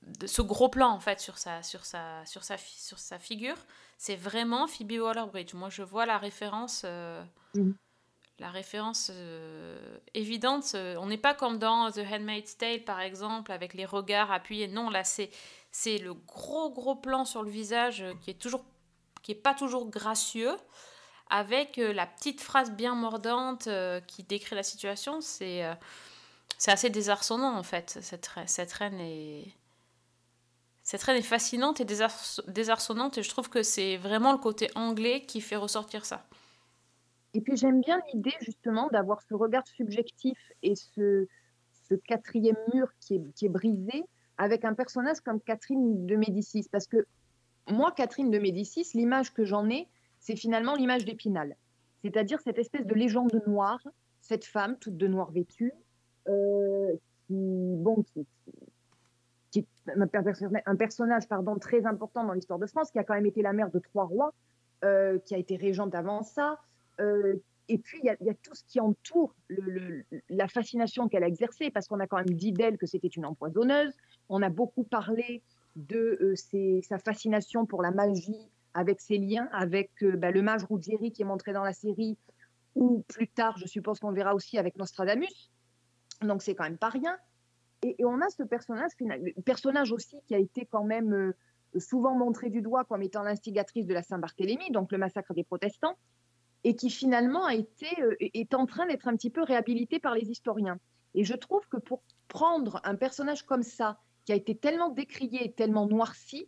de 0.04 0.28
ce 0.28 0.42
gros 0.42 0.70
plan 0.70 0.90
en 0.90 1.00
fait 1.00 1.20
sur 1.20 1.38
sa, 1.38 1.64
sur 1.64 1.86
sa, 1.86 2.26
sur 2.26 2.44
sa, 2.44 2.58
sur 2.58 3.00
sa 3.00 3.20
figure. 3.20 3.58
C'est 3.98 4.16
vraiment 4.18 4.68
Phoebe 4.68 5.00
Waller-Bridge. 5.02 5.54
Moi, 5.54 5.70
je 5.70 5.82
vois 5.84 6.06
la 6.06 6.18
référence, 6.18 6.82
euh, 6.86 7.24
Mhm. 7.56 7.76
la 8.40 8.50
référence 8.50 9.12
euh, 9.14 9.98
évidente. 10.14 10.76
On 10.76 11.06
n'est 11.06 11.18
pas 11.18 11.34
comme 11.36 11.58
dans 11.60 11.92
The 11.92 12.00
Handmaid's 12.00 12.58
Tale 12.58 12.84
par 12.84 13.00
exemple 13.00 13.52
avec 13.52 13.74
les 13.76 13.86
regards 13.86 14.32
appuyés. 14.32 14.68
Non, 14.68 14.90
là 14.90 15.04
c'est 15.04 15.30
c'est 15.72 15.98
le 16.00 16.14
gros 16.14 16.72
gros 16.72 16.96
plan 16.96 17.26
sur 17.26 17.44
le 17.44 17.50
visage 17.50 18.04
qui 18.22 18.32
est 18.32 18.40
toujours 18.42 18.66
qui 19.24 19.32
est 19.32 19.36
pas 19.36 19.56
toujours 19.56 19.90
gracieux 19.90 20.56
avec 21.30 21.80
euh, 21.80 21.94
la 21.94 22.06
petite 22.06 22.42
phrase 22.42 22.72
bien 22.72 22.94
mordante 22.96 23.68
euh, 23.68 24.00
qui 24.02 24.24
décrit 24.24 24.56
la 24.56 24.64
situation 24.64 25.22
c'est 25.22 25.66
euh, 25.66 25.74
c'est 26.60 26.72
assez 26.72 26.90
désarçonnant 26.92 27.58
en 27.58 27.64
fait 27.64 27.98
cette, 28.02 28.30
cette 28.46 28.72
reine 28.74 29.00
est 29.00 29.46
cette 30.84 31.02
reine 31.04 31.18
est 31.18 31.22
fascinante 31.22 31.82
et 31.82 31.86
désarç- 31.86 32.44
désarçonnante 32.48 33.18
et 33.18 33.24
je 33.24 33.30
trouve 33.30 33.50
que 33.50 33.64
c'est 33.64 33.98
vraiment 33.98 34.32
le 34.34 34.38
côté 34.38 34.70
anglais 34.76 35.22
qui 35.26 35.42
fait 35.42 35.56
ressortir 35.56 36.06
ça 36.06 36.28
Et 37.34 37.42
puis 37.42 37.58
j'aime 37.58 37.82
bien 37.82 38.00
l'idée 38.14 38.36
justement 38.42 38.90
d'avoir 38.90 39.22
ce 39.22 39.34
regard 39.34 39.66
subjectif 39.68 40.38
et 40.62 40.76
ce, 40.76 41.28
ce 41.90 41.96
quatrième 41.96 42.58
mur 42.74 42.88
qui 43.00 43.16
est, 43.16 43.34
qui 43.34 43.46
est 43.48 43.50
brisé 43.50 44.04
avec 44.38 44.66
un 44.66 44.74
personnage 44.76 45.20
comme 45.22 45.42
Catherine 45.42 46.06
de 46.06 46.16
Médicis. 46.16 46.68
Parce 46.72 46.88
que 46.88 47.06
moi, 47.70 47.92
Catherine 47.92 48.32
de 48.32 48.40
Médicis, 48.40 48.88
l'image 48.94 49.34
que 49.34 49.46
j'en 49.46 49.70
ai, 49.70 49.88
c'est 50.20 50.36
finalement 50.36 50.76
l'image 50.76 51.06
d'Épinal. 51.06 51.56
C'est-à-dire 52.04 52.40
cette 52.42 52.58
espèce 52.60 52.86
de 52.86 52.94
légende 52.94 53.42
noire, 53.48 53.80
cette 54.22 54.46
femme 54.46 54.78
toute 54.78 54.98
de 54.98 55.08
noir 55.08 55.32
vêtue, 55.32 55.74
euh, 56.28 56.94
qui, 57.28 57.36
bon, 57.78 58.04
qui, 59.52 59.60
est 59.60 59.68
un, 59.96 60.08
perso- 60.08 60.46
un 60.66 60.76
personnage 60.76 61.28
pardon, 61.28 61.58
très 61.58 61.86
important 61.86 62.24
dans 62.24 62.34
l'histoire 62.34 62.60
de 62.60 62.66
France, 62.68 62.92
qui 62.92 63.00
a 63.00 63.04
quand 63.04 63.14
même 63.14 63.26
été 63.26 63.42
la 63.42 63.54
mère 63.54 63.70
de 63.70 63.80
trois 63.80 64.06
rois, 64.06 64.34
euh, 64.84 65.20
qui 65.20 65.36
a 65.36 65.38
été 65.38 65.56
régente 65.56 65.96
avant 65.96 66.24
ça. 66.24 66.60
euh, 67.00 67.36
et 67.70 67.78
puis, 67.78 68.00
il 68.04 68.06
y, 68.06 68.30
a- 68.30 68.34
tout 68.34 68.54
ce 68.54 68.64
qui 68.66 68.82
entoure 68.82 69.34
la 70.30 70.50
fascination 70.50 71.08
qu'elle 71.08 71.24
a 71.24 71.28
exercée, 71.28 71.72
parce 71.72 71.88
qu'on 71.88 72.02
a 72.02 72.08
quand 72.08 72.18
même 72.18 72.32
dit 72.36 72.52
d'elle 72.52 72.78
que 72.78 72.86
c'était 72.86 73.08
une 73.08 73.26
empoisonneuse. 73.26 73.94
On 74.28 74.42
a 74.42 74.50
beaucoup 74.50 74.84
parlé 74.84 75.42
de 75.76 76.18
euh, 76.22 76.82
sa 76.82 77.00
fascination 77.00 77.66
pour 77.66 77.82
la 77.82 77.92
magie, 77.92 78.50
avec 78.74 79.02
ses 79.02 79.18
liens 79.18 79.48
avec 79.52 79.92
euh, 80.04 80.16
bah, 80.16 80.32
le 80.32 80.42
mage 80.42 80.64
Ruggieri 80.64 81.12
qui 81.12 81.22
est 81.22 81.26
montré 81.26 81.54
dans 81.54 81.64
la 81.64 81.74
série, 81.74 82.18
ou 82.76 83.04
plus 83.08 83.28
tard, 83.28 83.58
je 83.58 83.68
suppose 83.68 84.00
qu'on 84.00 84.12
verra 84.12 84.34
aussi 84.34 84.58
avec 84.58 84.78
Nostradamus. 84.78 85.52
Donc, 86.22 86.42
c'est 86.42 86.56
quand 86.56 86.64
même 86.64 86.78
pas 86.78 86.90
rien. 86.90 87.18
Et, 87.84 87.96
on 88.06 88.22
a 88.22 88.30
ce 88.30 88.44
personnage, 88.44 88.92
personnage 89.46 89.92
aussi 89.92 90.18
qui 90.28 90.34
a 90.34 90.40
été 90.40 90.66
quand 90.66 90.84
même 90.84 91.14
euh, 91.14 91.80
souvent 91.80 92.16
montré 92.16 92.50
du 92.50 92.62
doigt 92.62 92.84
comme 92.86 93.04
étant 93.04 93.24
l'instigatrice 93.24 93.86
de 93.86 93.94
la 93.94 94.02
Saint-Barthélemy, 94.02 94.72
donc 94.72 94.92
le 94.92 94.98
massacre 94.98 95.34
des 95.34 95.44
protestants, 95.44 95.98
et 96.64 96.76
qui 96.76 96.90
finalement 96.90 97.46
a 97.46 97.56
été, 97.56 97.88
est 98.22 98.54
en 98.54 98.66
train 98.66 98.86
d'être 98.86 99.08
un 99.08 99.16
petit 99.16 99.30
peu 99.30 99.44
réhabilité 99.44 100.00
par 100.00 100.16
les 100.16 100.30
historiens. 100.30 100.78
Et 101.14 101.26
je 101.26 101.34
trouve 101.34 101.68
que 101.68 101.78
pour 101.78 102.02
prendre 102.30 102.80
un 102.86 102.96
personnage 102.96 103.44
comme 103.44 103.64
ça, 103.64 104.00
qui 104.26 104.32
a 104.32 104.36
été 104.36 104.56
tellement 104.56 104.90
décrié, 104.90 105.52
tellement 105.52 105.88
noirci, 105.88 106.48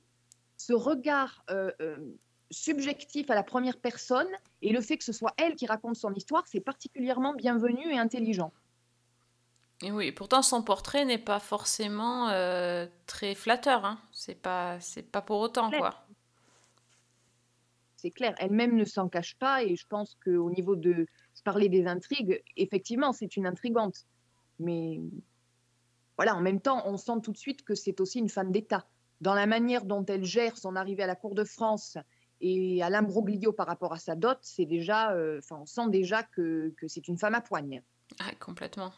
ce 0.57 0.73
regard 0.73 1.43
euh, 1.49 1.71
euh, 1.81 1.97
subjectif 2.49 3.29
à 3.29 3.35
la 3.35 3.43
première 3.43 3.77
personne 3.77 4.27
et 4.61 4.71
le 4.71 4.81
fait 4.81 4.97
que 4.97 5.03
ce 5.03 5.11
soit 5.11 5.33
elle 5.37 5.55
qui 5.55 5.65
raconte 5.65 5.95
son 5.95 6.13
histoire, 6.13 6.43
c'est 6.47 6.61
particulièrement 6.61 7.33
bienvenu 7.33 7.91
et 7.91 7.97
intelligent. 7.97 8.53
Et 9.81 9.91
oui, 9.91 10.13
pourtant 10.13 10.41
son 10.41 10.63
portrait 10.63 11.03
n'est 11.03 11.17
pas 11.17 11.39
forcément 11.39 12.29
euh, 12.29 12.87
très 13.07 13.35
flatteur. 13.35 13.83
Hein. 13.83 13.99
C'est 14.13 14.41
pas, 14.41 14.79
c'est 14.79 15.03
pas 15.03 15.21
pour 15.21 15.39
autant 15.39 15.67
Clair. 15.67 15.81
quoi. 15.81 16.07
c'est 17.97 18.11
clair. 18.11 18.35
Elle-même 18.37 18.77
ne 18.77 18.85
s'en 18.85 19.09
cache 19.09 19.35
pas 19.35 19.63
et 19.63 19.75
je 19.75 19.85
pense 19.87 20.15
qu'au 20.23 20.49
niveau 20.49 20.77
de 20.77 21.07
parlais 21.45 21.69
des 21.69 21.87
intrigues, 21.87 22.43
effectivement, 22.57 23.13
c'est 23.13 23.37
une 23.37 23.47
intrigante. 23.47 24.05
Mais 24.59 24.99
voilà, 26.17 26.35
en 26.35 26.41
même 26.41 26.61
temps, 26.61 26.83
on 26.85 26.97
sent 26.97 27.21
tout 27.23 27.31
de 27.31 27.37
suite 27.37 27.63
que 27.63 27.75
c'est 27.75 27.99
aussi 27.99 28.19
une 28.19 28.29
femme 28.29 28.51
d'État. 28.51 28.85
Dans 29.21 29.33
la 29.33 29.45
manière 29.45 29.85
dont 29.85 30.05
elle 30.05 30.23
gère 30.23 30.57
son 30.57 30.75
arrivée 30.75 31.03
à 31.03 31.07
la 31.07 31.15
cour 31.15 31.35
de 31.35 31.43
France 31.43 31.97
et 32.41 32.83
à 32.83 32.89
l'imbroglio 32.89 33.53
par 33.53 33.67
rapport 33.67 33.93
à 33.93 33.97
sa 33.97 34.15
dot, 34.15 34.37
c'est 34.41 34.65
déjà, 34.65 35.13
euh, 35.13 35.39
on 35.51 35.65
sent 35.65 35.89
déjà 35.89 36.23
que, 36.23 36.73
c'est 36.87 37.07
une 37.07 37.17
femme 37.17 37.35
à 37.35 37.41
poigne. 37.41 37.81
Ah, 38.19 38.31
complètement. 38.39 38.91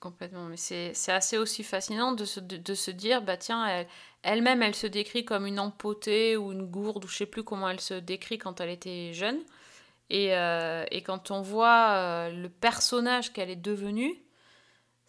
Complètement. 0.00 0.46
Mais 0.46 0.56
c'est 0.56 1.12
assez 1.12 1.38
aussi 1.38 1.62
fascinant 1.62 2.12
de 2.12 2.24
se, 2.24 2.90
dire, 2.90 3.22
bah 3.22 3.36
tiens, 3.36 3.66
elle- 3.66 3.86
elle-même, 4.22 4.62
elle, 4.62 4.74
se 4.74 4.86
décrit 4.86 5.24
comme 5.24 5.46
une 5.46 5.60
empotée 5.60 6.36
ou 6.36 6.52
une 6.52 6.64
gourde, 6.64 7.04
ou 7.04 7.08
je 7.08 7.18
sais 7.18 7.26
plus 7.26 7.44
comment 7.44 7.68
elle 7.68 7.80
se 7.80 7.94
décrit 7.94 8.38
quand 8.38 8.60
elle 8.60 8.70
était 8.70 9.12
jeune. 9.12 9.38
Et, 10.10 10.36
euh, 10.36 10.84
quand 11.04 11.30
on 11.30 11.40
voit 11.40 11.90
euh, 11.92 12.30
le 12.30 12.48
personnage 12.48 13.32
qu'elle 13.32 13.50
est 13.50 13.56
devenue, 13.56 14.14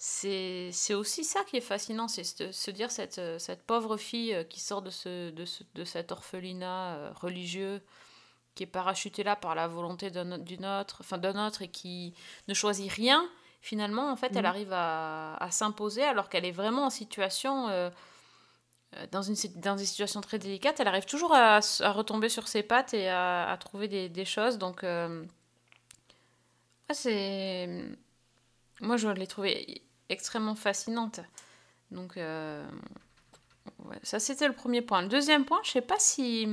c'est 0.05 0.93
aussi 0.93 1.23
ça 1.23 1.43
qui 1.45 1.55
est 1.57 1.61
fascinant, 1.61 2.07
c'est 2.09 2.25
se, 2.25 2.71
dire 2.71 2.91
cette, 2.91 3.19
euh, 3.19 3.39
cette 3.39 3.63
pauvre 3.63 3.95
fille 3.97 4.33
euh, 4.33 4.43
qui 4.43 4.59
sort 4.59 4.81
de, 4.81 4.89
ce, 4.89 5.29
de, 5.31 5.45
ce- 5.45 5.63
de 5.75 5.85
cet 5.85 6.11
orphelinat 6.11 6.95
euh, 6.95 7.11
religieux, 7.15 7.81
qui 8.55 8.63
est 8.63 8.67
parachuté 8.67 9.23
là 9.23 9.35
par 9.35 9.55
la 9.55 9.67
volonté 9.67 10.11
d'un 10.11 10.37
d'une 10.39 10.65
autre, 10.65 10.97
enfin 11.01 11.17
d'un 11.19 11.47
autre 11.47 11.63
et 11.63 11.69
qui 11.69 12.13
ne 12.49 12.53
choisit 12.55 12.91
rien, 12.91 13.29
finalement, 13.61 14.11
en 14.11 14.15
fait, 14.17 14.35
elle 14.35 14.45
Mhm. 14.45 14.45
arrive 14.45 14.73
à, 14.73 15.35
à 15.37 15.51
s'imposer 15.51 16.03
alors 16.03 16.29
qu'elle 16.29 16.45
est 16.45 16.51
vraiment 16.51 16.85
en 16.87 16.91
situation, 16.91 17.69
euh, 17.69 17.89
dans, 19.11 19.21
une, 19.23 19.35
dans 19.55 19.75
des 19.75 19.85
situations 19.85 20.21
très 20.21 20.39
délicates, 20.39 20.79
elle 20.79 20.87
arrive 20.87 21.05
toujours 21.05 21.33
à, 21.33 21.59
retomber 21.81 22.29
sur 22.29 22.47
ses 22.47 22.63
pattes 22.63 22.93
et 22.93 23.09
à, 23.09 23.49
à 23.49 23.57
trouver 23.57 23.87
des, 23.87 24.09
des 24.09 24.25
choses. 24.25 24.57
Donc, 24.57 24.83
euh, 24.83 25.23
ouais, 26.89 26.95
c'est. 26.95 27.67
Moi, 28.81 28.97
je 28.97 29.07
l'ai 29.09 29.27
trouvée 29.27 29.83
extrêmement 30.09 30.55
fascinante. 30.55 31.19
Donc, 31.91 32.17
euh, 32.17 32.65
ça, 34.03 34.19
c'était 34.19 34.47
le 34.47 34.53
premier 34.53 34.81
point. 34.81 35.01
Le 35.01 35.07
deuxième 35.07 35.45
point, 35.45 35.59
je 35.63 35.71
sais 35.71 35.81
pas 35.81 35.99
si, 35.99 36.47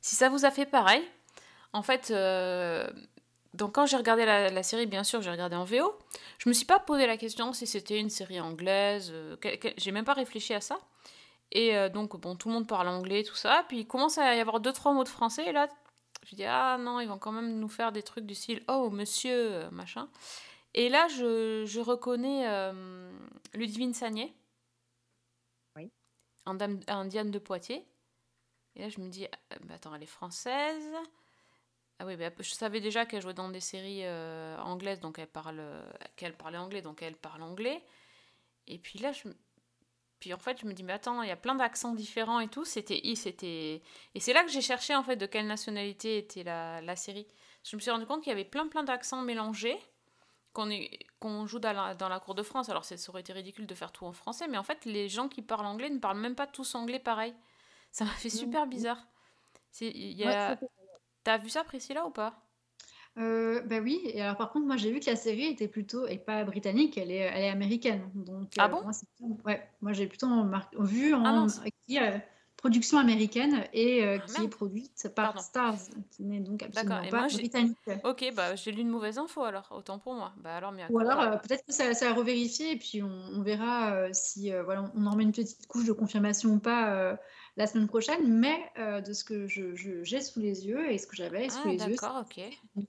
si 0.00 0.16
ça 0.16 0.28
vous 0.28 0.44
a 0.44 0.50
fait 0.50 0.66
pareil. 0.66 1.02
En 1.72 1.82
fait, 1.82 2.10
euh, 2.10 2.88
donc 3.54 3.74
quand 3.74 3.86
j'ai 3.86 3.96
regardé 3.96 4.24
la, 4.24 4.62
série, 4.62 4.86
bien 4.86 5.04
sûr, 5.04 5.20
j'ai 5.22 5.30
regardé 5.30 5.56
en 5.56 5.64
VO. 5.64 5.98
Je 6.38 6.48
me 6.48 6.54
suis 6.54 6.64
pas 6.64 6.78
posé 6.78 7.06
la 7.06 7.16
question 7.16 7.52
si 7.52 7.66
c'était 7.66 7.98
une 7.98 8.10
série 8.10 8.40
anglaise. 8.40 9.10
euh, 9.12 9.36
j'ai 9.76 9.92
même 9.92 10.04
pas 10.04 10.14
réfléchi 10.14 10.54
à 10.54 10.60
ça. 10.60 10.78
Et 11.52 11.76
euh, 11.76 11.88
donc, 11.88 12.18
bon, 12.20 12.36
tout 12.36 12.48
le 12.48 12.54
monde 12.54 12.66
parle 12.66 12.88
anglais, 12.88 13.22
tout 13.22 13.34
ça. 13.34 13.64
Puis 13.68 13.80
il 13.80 13.86
commence 13.86 14.18
à 14.18 14.34
y 14.34 14.40
avoir 14.40 14.60
deux, 14.60 14.72
trois 14.72 14.92
mots 14.92 15.04
de 15.04 15.08
français. 15.08 15.46
Et 15.46 15.52
là, 15.52 15.68
je 16.26 16.36
dis, 16.36 16.44
ah 16.44 16.78
non, 16.78 17.00
ils 17.00 17.08
vont 17.08 17.18
quand 17.18 17.32
même 17.32 17.58
nous 17.58 17.68
faire 17.68 17.92
des 17.92 18.02
trucs 18.02 18.26
du 18.26 18.34
style, 18.34 18.62
oh, 18.68 18.90
monsieur, 18.90 19.68
machin. 19.70 20.08
Et 20.74 20.88
là, 20.88 21.08
je, 21.08 21.64
je 21.66 21.80
reconnais 21.80 22.46
euh, 22.48 23.10
Ludivine 23.54 23.94
Sagné. 23.94 24.34
Oui. 25.76 25.90
Diane 27.06 27.30
de 27.30 27.38
Poitiers. 27.38 27.86
Et 28.76 28.82
là, 28.82 28.88
je 28.88 29.00
me 29.00 29.08
dis, 29.08 29.26
ah, 29.26 29.56
bah, 29.64 29.74
attends, 29.74 29.94
elle 29.94 30.02
est 30.02 30.06
française. 30.06 30.92
Ah 31.98 32.06
oui, 32.06 32.16
bah, 32.16 32.30
je 32.38 32.50
savais 32.50 32.80
déjà 32.80 33.06
qu'elle 33.06 33.22
jouait 33.22 33.34
dans 33.34 33.48
des 33.48 33.60
séries 33.60 34.04
euh, 34.04 34.56
anglaises, 34.58 35.00
donc 35.00 35.18
elle 35.18 35.26
parle, 35.26 35.60
qu'elle 36.16 36.36
parlait 36.36 36.58
anglais, 36.58 36.82
donc 36.82 37.02
elle 37.02 37.16
parle 37.16 37.42
anglais. 37.42 37.82
Et 38.68 38.78
puis 38.78 39.00
là, 39.00 39.10
je, 39.10 39.28
puis 40.20 40.34
en 40.34 40.38
fait, 40.38 40.60
je 40.60 40.66
me 40.66 40.72
dis, 40.72 40.82
mais 40.82 40.92
attends, 40.92 41.22
il 41.22 41.28
y 41.28 41.32
a 41.32 41.36
plein 41.36 41.54
d'accents 41.54 41.94
différents 41.94 42.40
et 42.40 42.48
tout. 42.48 42.64
C'était, 42.64 43.00
c'était, 43.14 43.82
et 44.14 44.20
c'est 44.20 44.32
là 44.32 44.42
que 44.44 44.50
j'ai 44.50 44.60
cherché 44.60 44.94
en 44.94 45.02
fait 45.02 45.16
de 45.16 45.26
quelle 45.26 45.46
nationalité 45.46 46.18
était 46.18 46.42
la, 46.42 46.80
la 46.80 46.96
série. 46.96 47.26
Je 47.64 47.76
me 47.76 47.80
suis 47.80 47.90
rendu 47.90 48.06
compte 48.06 48.22
qu'il 48.22 48.30
y 48.30 48.32
avait 48.32 48.44
plein 48.44 48.66
plein 48.68 48.82
d'accents 48.82 49.22
mélangés 49.22 49.78
qu'on 50.52 51.46
joue 51.46 51.58
dans 51.58 51.72
la, 51.72 51.94
dans 51.94 52.08
la 52.08 52.20
cour 52.20 52.34
de 52.34 52.42
France. 52.42 52.68
Alors 52.68 52.84
c'est- 52.84 52.96
ça 52.96 53.10
aurait 53.10 53.20
été 53.20 53.32
ridicule 53.32 53.66
de 53.66 53.74
faire 53.74 53.92
tout 53.92 54.04
en 54.06 54.12
français, 54.12 54.48
mais 54.48 54.58
en 54.58 54.62
fait, 54.62 54.84
les 54.84 55.08
gens 55.08 55.28
qui 55.28 55.42
parlent 55.42 55.66
anglais 55.66 55.90
ne 55.90 55.98
parlent 55.98 56.18
même 56.20 56.34
pas 56.34 56.46
tous 56.46 56.74
anglais 56.74 56.98
pareil. 56.98 57.34
Ça 57.92 58.04
m'a 58.04 58.10
fait 58.12 58.30
super 58.30 58.66
bizarre. 58.66 59.08
Y 59.80 60.24
a... 60.24 60.58
T'as 61.24 61.38
vu 61.38 61.48
ça, 61.50 61.64
Priscilla, 61.64 62.06
ou 62.06 62.10
pas? 62.10 62.42
Euh, 63.18 63.62
bah 63.62 63.80
oui, 63.80 64.00
et 64.04 64.22
alors 64.22 64.36
par 64.36 64.52
contre, 64.52 64.66
moi 64.66 64.76
j'ai 64.76 64.92
vu 64.92 65.00
que 65.00 65.06
la 65.06 65.16
série 65.16 65.44
était 65.46 65.66
plutôt, 65.68 66.06
et 66.06 66.18
pas 66.18 66.44
britannique, 66.44 66.96
elle 66.98 67.10
est, 67.10 67.16
elle 67.16 67.42
est 67.42 67.48
américaine. 67.50 68.10
Donc, 68.14 68.58
Ah 68.58 68.68
euh, 68.68 68.72
bon? 68.72 68.82
moi, 68.82 68.92
ouais, 69.44 69.68
moi 69.80 69.92
j'ai 69.92 70.06
plutôt 70.06 70.28
mar- 70.28 70.70
vu 70.78 71.14
en 71.14 71.20
Ah 71.24 71.32
mince. 71.32 71.60
Production 72.58 72.98
américaine 72.98 73.64
et 73.72 74.04
euh, 74.04 74.18
Ah, 74.20 74.26
qui 74.26 74.44
est 74.44 74.48
produite 74.48 75.08
par 75.14 75.32
Pardon. 75.32 75.40
Stars, 75.40 75.76
qui 76.10 76.24
n'est 76.24 76.40
donc 76.40 76.62
absolument 76.62 77.02
et 77.02 77.08
pas 77.08 77.18
moi, 77.20 77.28
j'ai- 77.28 77.38
britannique. 77.38 77.78
Ok, 78.04 78.30
bah 78.34 78.54
j'ai 78.56 78.72
lu 78.72 78.82
une 78.82 78.90
mauvaise 78.90 79.16
info 79.16 79.42
alors, 79.44 79.68
autant 79.70 79.98
pour 79.98 80.14
moi. 80.14 80.32
Bah 80.38 80.56
alors, 80.56 80.74
Ou 80.90 80.98
alors 80.98 81.20
euh, 81.20 81.36
peut-être 81.36 81.64
que 81.64 81.72
ça, 81.72 81.94
ça 81.94 82.10
a 82.10 82.12
revérifié 82.14 82.72
et 82.72 82.76
puis 82.76 83.02
on, 83.02 83.08
on 83.32 83.42
verra 83.42 83.92
euh, 83.94 84.08
si 84.12 84.50
voilà, 84.64 84.90
on 84.94 85.06
en 85.06 85.12
remet 85.12 85.22
une 85.22 85.32
petite 85.32 85.66
couche 85.68 85.86
de 85.86 85.92
confirmation 85.92 86.50
ou 86.50 86.58
pas 86.58 87.16
la 87.56 87.66
semaine 87.66 87.86
prochaine. 87.88 88.28
Mais 88.38 88.58
de 88.76 89.12
ce 89.12 89.24
que 89.24 89.46
je, 89.46 89.74
je- 89.74 90.02
j'ai 90.04 90.20
sous 90.20 90.40
les 90.40 90.66
yeux 90.66 90.90
et 90.90 90.98
ce 90.98 91.06
que 91.06 91.16
j'avais 91.16 91.48
sous 91.48 91.58
Ah, 91.64 91.68
les 91.68 91.78
yeux, 91.84 91.90
d'accord, 91.94 92.24
ok. 92.28 92.84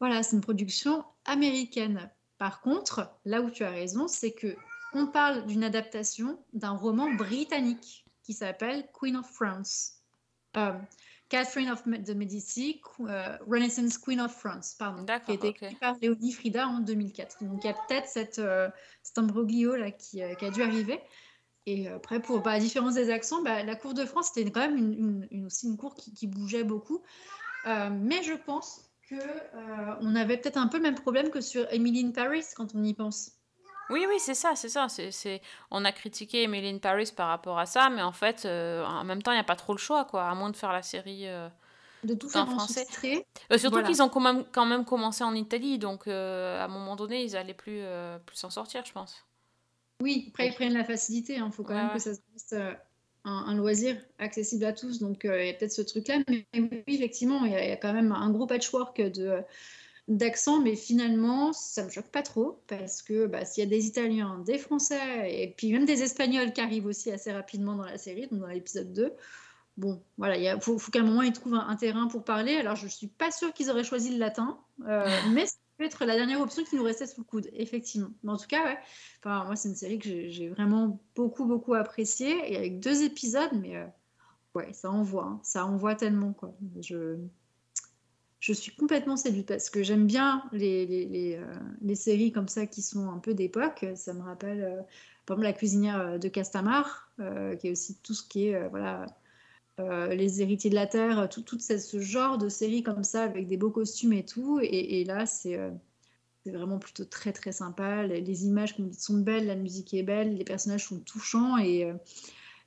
Voilà, 0.00 0.22
c'est 0.22 0.34
une 0.36 0.42
production 0.42 1.04
américaine. 1.26 2.10
Par 2.38 2.60
contre, 2.60 3.08
là 3.24 3.40
où 3.40 3.50
tu 3.50 3.62
as 3.62 3.70
raison, 3.70 4.08
c'est 4.08 4.32
que 4.32 4.56
on 4.94 5.06
parle 5.06 5.46
d'une 5.46 5.62
adaptation 5.64 6.42
d'un 6.54 6.72
roman 6.76 7.12
britannique 7.14 8.01
qui 8.22 8.32
s'appelle 8.34 8.88
Queen 8.92 9.16
of 9.16 9.26
France. 9.26 9.98
Euh, 10.56 10.72
Catherine 11.28 11.70
of 11.70 11.86
de 11.88 12.12
Medici, 12.12 12.80
Qu- 12.82 13.08
euh, 13.08 13.38
Renaissance 13.48 13.96
Queen 13.96 14.20
of 14.20 14.32
France, 14.34 14.74
pardon, 14.78 15.04
qui 15.24 15.32
a 15.32 15.34
été 15.34 15.46
écrit 15.64 15.76
par 15.76 15.96
Léonie 16.02 16.32
Frida 16.32 16.68
en 16.68 16.80
2004. 16.80 17.42
Donc 17.44 17.64
il 17.64 17.68
y 17.68 17.70
a 17.70 17.74
peut-être 17.88 18.06
cette, 18.06 18.38
euh, 18.38 18.68
cet 19.02 19.16
imbroglio 19.16 19.74
là 19.76 19.90
qui, 19.90 20.20
qui 20.38 20.44
a 20.44 20.50
dû 20.50 20.62
arriver. 20.62 21.00
Et 21.64 21.88
après, 21.88 22.20
pour 22.20 22.40
bah, 22.42 22.52
la 22.54 22.58
différence 22.58 22.94
des 22.94 23.08
accents, 23.10 23.40
bah, 23.42 23.62
la 23.62 23.76
cour 23.76 23.94
de 23.94 24.04
France, 24.04 24.30
c'était 24.34 24.50
quand 24.50 24.60
même 24.60 24.76
une, 24.76 24.92
une- 24.92 25.28
une- 25.30 25.46
aussi 25.46 25.68
une 25.68 25.76
cour 25.78 25.94
qui, 25.94 26.12
qui 26.12 26.26
bougeait 26.26 26.64
beaucoup. 26.64 27.02
Mais 27.64 28.22
je 28.22 28.34
pense 28.34 28.90
que 29.08 29.14
on 30.00 30.14
avait 30.16 30.36
peut-être 30.36 30.56
un 30.58 30.66
peu 30.68 30.76
le 30.78 30.82
même 30.82 30.96
problème 30.96 31.30
que 31.30 31.40
sur 31.40 31.66
Emily 31.72 32.04
in 32.04 32.10
Paris 32.10 32.44
quand 32.56 32.74
on 32.74 32.82
y 32.82 32.92
pense. 32.94 33.32
Oui, 33.92 34.06
oui, 34.08 34.16
c'est 34.18 34.34
ça, 34.34 34.52
c'est 34.56 34.68
ça. 34.70 34.88
C'est, 34.88 35.10
c'est... 35.10 35.40
On 35.70 35.84
a 35.84 35.92
critiqué 35.92 36.42
Emily 36.44 36.68
in 36.70 36.78
Paris 36.78 37.12
par 37.14 37.28
rapport 37.28 37.58
à 37.58 37.66
ça, 37.66 37.90
mais 37.90 38.02
en 38.02 38.12
fait, 38.12 38.44
euh, 38.46 38.84
en 38.84 39.04
même 39.04 39.22
temps, 39.22 39.32
il 39.32 39.36
n'y 39.36 39.40
a 39.40 39.44
pas 39.44 39.56
trop 39.56 39.74
le 39.74 39.78
choix, 39.78 40.04
quoi, 40.06 40.24
à 40.28 40.34
moins 40.34 40.50
de 40.50 40.56
faire 40.56 40.72
la 40.72 40.82
série 40.82 41.28
euh, 41.28 41.48
De 42.02 42.14
tout 42.14 42.26
en 42.28 42.30
faire 42.30 42.48
en 42.48 42.58
français. 42.58 42.86
Euh, 43.04 43.58
surtout 43.58 43.74
Voilà. 43.76 43.86
qu'ils 43.88 44.02
ont 44.02 44.08
quand 44.08 44.20
même, 44.20 44.44
quand 44.50 44.66
même 44.66 44.84
commencé 44.84 45.22
en 45.22 45.34
Italie, 45.34 45.78
donc 45.78 46.08
à 46.08 46.64
un 46.64 46.68
moment 46.68 46.96
donné, 46.96 47.22
ils 47.22 47.36
allaient 47.36 47.54
plus, 47.54 47.82
plus 48.26 48.36
s'en 48.36 48.50
sortir, 48.50 48.84
je 48.84 48.92
pense. 48.92 49.24
Oui, 50.00 50.26
après 50.30 50.48
ils 50.48 50.54
prennent 50.54 50.74
la 50.74 50.84
facilité. 50.84 51.34
Il 51.34 51.52
faut 51.52 51.62
quand 51.62 51.74
Ouais, 51.74 51.80
même 51.82 51.88
ouais. 51.88 51.94
que 51.94 52.00
ça 52.00 52.10
reste 52.32 52.56
un, 53.24 53.30
un 53.30 53.54
loisir 53.54 53.96
accessible 54.18 54.64
à 54.64 54.72
tous. 54.72 54.98
Donc 54.98 55.20
il 55.24 55.46
y 55.46 55.50
a 55.50 55.54
peut-être 55.54 55.72
ce 55.72 55.82
truc-là. 55.82 56.18
Mais 56.28 56.44
oui, 56.54 56.82
effectivement, 56.88 57.44
il 57.44 57.52
y, 57.52 57.54
a, 57.54 57.62
il 57.62 57.68
y 57.68 57.72
a 57.72 57.76
quand 57.76 57.92
même 57.92 58.10
un 58.10 58.30
gros 58.30 58.46
patchwork 58.46 59.00
de, 59.00 59.42
d'accent, 60.08 60.60
mais 60.60 60.74
finalement, 60.76 61.52
ça 61.52 61.84
me 61.84 61.90
choque 61.90 62.10
pas 62.10 62.22
trop 62.22 62.62
parce 62.66 63.02
que 63.02 63.26
bah, 63.26 63.44
s'il 63.44 63.64
y 63.64 63.66
a 63.66 63.70
des 63.70 63.86
Italiens, 63.86 64.42
des 64.44 64.58
Français 64.58 65.42
et 65.42 65.54
puis 65.56 65.72
même 65.72 65.84
des 65.84 66.02
Espagnols 66.02 66.52
qui 66.52 66.60
arrivent 66.60 66.86
aussi 66.86 67.10
assez 67.10 67.32
rapidement 67.32 67.76
dans 67.76 67.84
la 67.84 67.98
série, 67.98 68.26
donc 68.26 68.40
dans 68.40 68.48
l'épisode 68.48 68.92
2, 68.92 69.12
bon, 69.76 70.02
voilà, 70.18 70.36
il 70.36 70.60
faut, 70.60 70.78
faut 70.78 70.90
qu'à 70.90 71.00
un 71.00 71.04
moment 71.04 71.22
ils 71.22 71.32
trouvent 71.32 71.54
un, 71.54 71.68
un, 71.68 71.76
terrain 71.76 72.06
pour 72.08 72.24
parler. 72.24 72.56
Alors, 72.56 72.76
je 72.76 72.86
suis 72.88 73.06
pas 73.06 73.30
sûre 73.30 73.52
qu'ils 73.52 73.70
auraient 73.70 73.84
choisi 73.84 74.12
le 74.12 74.18
latin, 74.18 74.58
euh, 74.86 75.06
mais 75.32 75.46
ça 75.46 75.56
peut 75.78 75.84
être 75.84 76.04
la 76.04 76.16
dernière 76.16 76.40
option 76.40 76.64
qui 76.64 76.76
nous 76.76 76.84
restait 76.84 77.06
sous 77.06 77.20
le 77.20 77.24
coude, 77.24 77.48
effectivement. 77.52 78.10
Mais 78.22 78.32
en 78.32 78.36
tout 78.36 78.48
cas, 78.48 78.64
ouais, 78.64 78.78
enfin, 79.20 79.44
moi, 79.44 79.56
c'est 79.56 79.68
une 79.68 79.76
série 79.76 79.98
que 79.98 80.28
j'ai 80.28 80.48
vraiment 80.48 81.00
beaucoup, 81.14 81.44
beaucoup 81.44 81.74
appréciée 81.74 82.52
et 82.52 82.56
avec 82.56 82.80
deux 82.80 83.02
épisodes, 83.02 83.52
mais 83.60 83.76
euh, 83.76 83.86
ouais, 84.54 84.72
ça 84.72 84.90
envoie, 84.90 85.24
hein, 85.24 85.40
ça 85.42 85.64
envoie 85.66 85.94
tellement, 85.94 86.32
quoi. 86.32 86.54
Je 86.80 87.18
je 88.42 88.52
suis 88.52 88.74
complètement 88.74 89.16
séduite 89.16 89.46
parce 89.46 89.70
que 89.70 89.84
j'aime 89.84 90.04
bien 90.04 90.42
les, 90.50 90.84
les, 90.84 91.36
euh, 91.36 91.54
les, 91.80 91.94
séries 91.94 92.32
comme 92.32 92.48
ça 92.48 92.66
qui 92.66 92.82
sont 92.82 93.08
un 93.08 93.18
peu 93.18 93.34
d'époque. 93.34 93.86
Ça 93.94 94.12
me 94.14 94.22
rappelle, 94.22 94.64
euh, 94.64 94.82
par 95.26 95.36
exemple, 95.36 95.42
La 95.44 95.52
cuisinière 95.52 96.00
euh, 96.00 96.18
de 96.18 96.26
Castamar, 96.26 97.12
qui 97.60 97.68
est 97.68 97.70
aussi 97.70 97.98
tout 98.02 98.14
ce 98.14 98.26
qui 98.26 98.48
est, 98.48 98.68
voilà, 98.68 99.06
Les 99.78 100.42
héritiers 100.42 100.70
de 100.70 100.74
la 100.74 100.88
Terre, 100.88 101.28
tout, 101.30 101.42
tout 101.42 101.60
ce, 101.60 102.00
genre 102.00 102.36
de 102.36 102.48
séries 102.48 102.82
comme 102.82 103.04
ça 103.04 103.22
avec 103.22 103.46
des 103.46 103.56
beaux 103.56 103.70
costumes 103.70 104.12
et 104.12 104.24
tout. 104.24 104.58
Et, 104.60 105.00
et 105.00 105.04
là, 105.04 105.24
c'est 105.24 105.60
vraiment 106.44 106.80
plutôt 106.80 107.04
très, 107.04 107.32
très 107.32 107.52
sympa. 107.52 108.08
Les, 108.08 108.44
images, 108.44 108.74
sont 108.98 109.18
belles, 109.18 109.46
la 109.46 109.54
musique 109.54 109.94
est 109.94 110.02
belle, 110.02 110.36
les 110.36 110.44
personnages 110.44 110.88
sont 110.88 110.98
touchants 110.98 111.58
et 111.58 111.92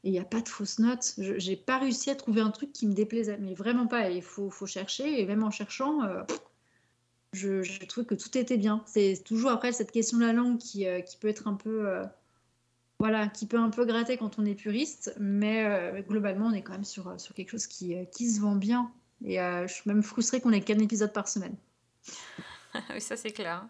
et 0.05 0.09
il 0.09 0.11
n'y 0.11 0.19
a 0.19 0.23
pas 0.23 0.39
de 0.39 0.47
fausses 0.47 0.77
notes. 0.77 1.15
Je 1.17 1.49
n'ai 1.49 1.55
pas 1.55 1.79
réussi 1.79 2.11
à 2.11 2.15
trouver 2.15 2.39
un 2.39 2.51
truc 2.51 2.71
qui 2.71 2.87
me 2.87 2.93
déplaisait, 2.93 3.39
mais 3.39 3.55
vraiment 3.55 3.87
pas. 3.87 4.11
Il 4.11 4.21
faut, 4.21 4.51
chercher, 4.67 5.19
et 5.19 5.25
même 5.25 5.43
en 5.43 5.49
cherchant, 5.49 6.03
euh, 6.03 6.21
je, 7.33 7.63
je 7.63 7.79
que 7.79 8.15
tout 8.15 8.37
était 8.37 8.57
bien. 8.57 8.83
C'est 8.85 9.21
toujours 9.25 9.51
après 9.51 9.71
cette 9.71 9.91
question 9.91 10.17
de 10.19 10.23
la 10.25 10.33
langue 10.33 10.59
qui, 10.59 10.87
euh, 10.87 11.01
peut 11.19 11.27
être 11.27 11.47
un 11.47 11.55
peu. 11.55 11.89
Euh, 11.89 12.03
voilà, 12.97 13.27
qui 13.27 13.45
peut 13.45 13.57
un 13.57 13.71
peu 13.71 13.83
gratter 13.83 14.15
quand 14.15 14.39
on 14.39 14.45
est 14.45 14.55
puriste, 14.55 15.13
mais 15.19 15.65
euh, 15.65 16.01
globalement, 16.01 16.45
on 16.45 16.53
est 16.53 16.61
quand 16.61 16.71
même 16.71 16.85
sur, 16.85 17.19
sur 17.19 17.35
quelque 17.35 17.49
chose 17.49 17.67
qui, 17.67 17.93
qui 18.13 18.29
se 18.29 18.39
vend 18.39 18.55
bien. 18.55 18.89
Et 19.25 19.35
je 19.35 19.67
suis 19.67 19.83
même 19.85 20.01
frustrée 20.01 20.39
qu'on 20.39 20.51
ait 20.53 20.61
qu'un 20.61 20.79
épisode 20.79 21.11
par 21.11 21.27
semaine. 21.27 21.55
oui, 22.93 23.01
ça 23.01 23.17
c'est 23.17 23.31
clair. 23.31 23.67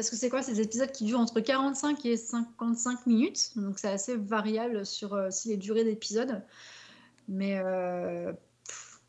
Parce 0.00 0.08
que 0.08 0.16
c'est 0.16 0.30
quoi 0.30 0.42
ces 0.42 0.62
épisodes 0.62 0.90
qui 0.90 1.04
durent 1.04 1.20
entre 1.20 1.40
45 1.40 2.06
et 2.06 2.16
55 2.16 3.04
minutes 3.04 3.50
Donc 3.56 3.78
c'est 3.78 3.90
assez 3.90 4.16
variable 4.16 4.86
sur 4.86 5.12
euh, 5.12 5.28
les 5.44 5.58
durées 5.58 5.84
d'épisodes. 5.84 6.42
Mais 7.28 7.58
euh, 7.58 8.32
pff, 8.66 9.02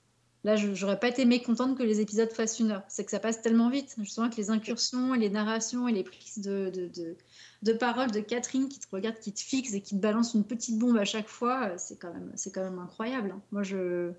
là, 0.43 0.57
je 0.57 0.67
n'aurais 0.67 1.00
pas 1.00 1.07
été 1.07 1.24
mécontente 1.24 1.77
que 1.77 1.83
les 1.83 2.01
épisodes 2.01 2.29
fassent 2.33 2.60
une 2.60 2.71
heure. 2.71 2.83
C'est 2.89 3.05
que 3.05 3.12
ça 3.12 3.21
passe 3.21 3.41
tellement 3.41 3.69
vite. 3.69 3.95
Justement, 4.00 4.25
avec 4.25 4.36
les 4.36 4.50
incursions, 4.50 5.15
et 5.15 5.17
les 5.17 5.29
narrations 5.29 5.88
et 5.88 5.93
les 5.93 6.03
prises 6.03 6.39
de, 6.39 6.69
de, 6.75 6.89
de, 6.89 7.15
de 7.62 7.71
parole 7.71 8.12
de 8.12 8.19
Catherine 8.19 8.67
qui 8.67 8.79
te 8.81 8.88
regarde, 8.91 9.17
qui 9.17 9.31
te 9.31 9.39
fixe 9.39 9.74
et 9.74 9.79
qui 9.79 9.95
te 9.95 10.01
balance 10.01 10.33
une 10.33 10.43
petite 10.43 10.77
bombe 10.77 10.98
à 10.98 11.05
chaque 11.05 11.29
fois, 11.29 11.77
c'est 11.77 11.95
quand 11.95 12.12
même, 12.12 12.33
quand 12.53 12.63
même 12.65 12.79
incroyable. 12.79 13.31
Hein. 13.31 13.41
Moi, 13.53 13.63
je... 13.63 14.12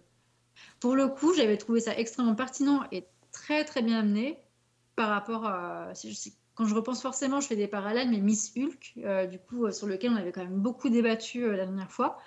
Pour 0.81 0.97
le 0.97 1.09
coup, 1.09 1.35
j'avais 1.35 1.59
trouvé 1.59 1.81
ça 1.81 1.95
extrêmement 1.99 2.35
pertinent 2.35 2.81
et 2.93 3.05
très 3.31 3.67
très 3.67 3.83
bien 3.83 3.99
amené 3.99 4.39
par 4.97 5.11
rapport 5.11 5.45
à... 5.45 5.95
Si 5.95 6.11
je 6.11 6.31
quand 6.55 6.67
je 6.67 6.75
repense 6.75 7.01
forcément, 7.01 7.41
je 7.41 7.47
fais 7.47 7.57
des 7.57 7.69
parallèles, 7.69 8.11
mais 8.11 8.19
Miss 8.19 8.53
Hulk, 8.57 8.95
euh, 8.99 9.27
du 9.27 9.39
coup, 9.39 9.67
euh, 9.67 9.73
sur 9.73 9.87
lequel 9.87 10.13
on 10.13 10.17
avait 10.17 10.33
quand 10.33 10.45
même 10.45 10.61
beaucoup 10.61 10.89
débattu 10.89 11.45
euh, 11.45 11.57
la 11.57 11.65
dernière 11.65 11.91
fois, 11.91 12.19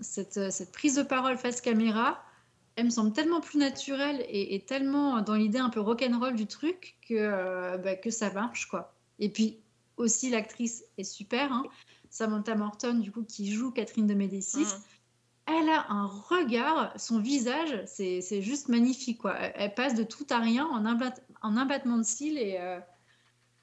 cette, 0.00 0.72
prise 0.72 0.94
de 0.94 1.02
parole 1.02 1.36
face 1.36 1.60
caméra, 1.60 2.22
elle 2.76 2.86
me 2.86 2.90
semble 2.90 3.12
tellement 3.12 3.40
plus 3.40 3.58
naturelle 3.58 4.24
et, 4.28 4.64
tellement 4.64 5.20
dans 5.22 5.34
l'idée 5.34 5.58
un 5.58 5.70
peu 5.70 5.80
rock'n'roll 5.80 6.36
du 6.36 6.46
truc 6.46 6.96
que, 7.08 7.76
bah, 7.78 7.96
que 7.96 8.10
ça 8.10 8.32
marche, 8.32 8.66
quoi. 8.66 8.94
Et 9.18 9.28
puis 9.28 9.58
aussi, 9.96 10.30
l'actrice 10.30 10.84
est 10.98 11.04
super, 11.04 11.52
hein, 11.52 11.64
Samantha 12.10 12.54
Morton, 12.54 12.94
du 13.00 13.10
coup, 13.10 13.24
qui 13.24 13.52
joue 13.52 13.72
Catherine 13.72 14.06
de 14.06 14.14
Médicis. 14.14 14.60
Mmh 14.60 14.97
elle 15.48 15.68
a 15.70 15.90
un 15.90 16.06
regard, 16.06 16.92
son 16.98 17.18
visage, 17.18 17.82
c'est 17.86 18.42
juste 18.42 18.68
magnifique. 18.68 19.18
Quoi. 19.18 19.34
Elle, 19.34 19.74
passe 19.74 19.94
de 19.94 20.02
tout 20.02 20.26
à 20.30 20.38
rien 20.38 20.66
en, 20.66 20.84
un, 20.84 20.98
en 21.42 21.56
un 21.56 21.64
battement 21.66 21.96
de 21.96 22.02
cils. 22.02 22.38
Et, 22.38 22.58
euh, 22.60 22.78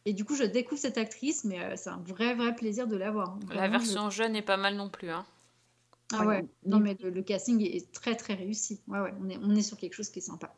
et 0.06 0.14
du 0.14 0.26
coup, 0.26 0.36
je 0.36 0.44
découvre 0.44 0.82
cette 0.82 0.98
actrice, 0.98 1.46
mais 1.46 1.60
euh, 1.62 1.74
c'est 1.76 1.90
un 1.90 2.02
vrai, 2.06 2.34
vrai 2.34 2.56
plaisir 2.56 2.88
de 2.88 2.96
la 2.96 3.12
voir. 3.12 3.38
La 3.54 3.68
version 3.68 4.10
je... 4.10 4.18
jeune 4.18 4.36
est 4.36 4.42
pas 4.42 4.58
mal 4.58 4.76
non 4.76 4.90
plus. 4.90 5.10
Hein. 5.10 5.26
Ah 6.14 6.26
ouais, 6.26 6.46
non, 6.66 6.80
mais 6.80 6.96
le, 7.02 7.10
le, 7.10 7.24
casting 7.24 7.62
est 7.62 7.92
très, 7.92 8.16
très 8.16 8.36
réussi. 8.36 8.80
Ouais, 8.88 9.00
ouais, 9.00 9.14
on 9.20 9.30
est, 9.30 9.38
on 9.38 9.56
est 9.56 9.64
sur 9.64 9.78
quelque 9.78 9.94
chose 9.94 10.10
qui 10.10 10.20
est 10.20 10.24
sympa. 10.24 10.54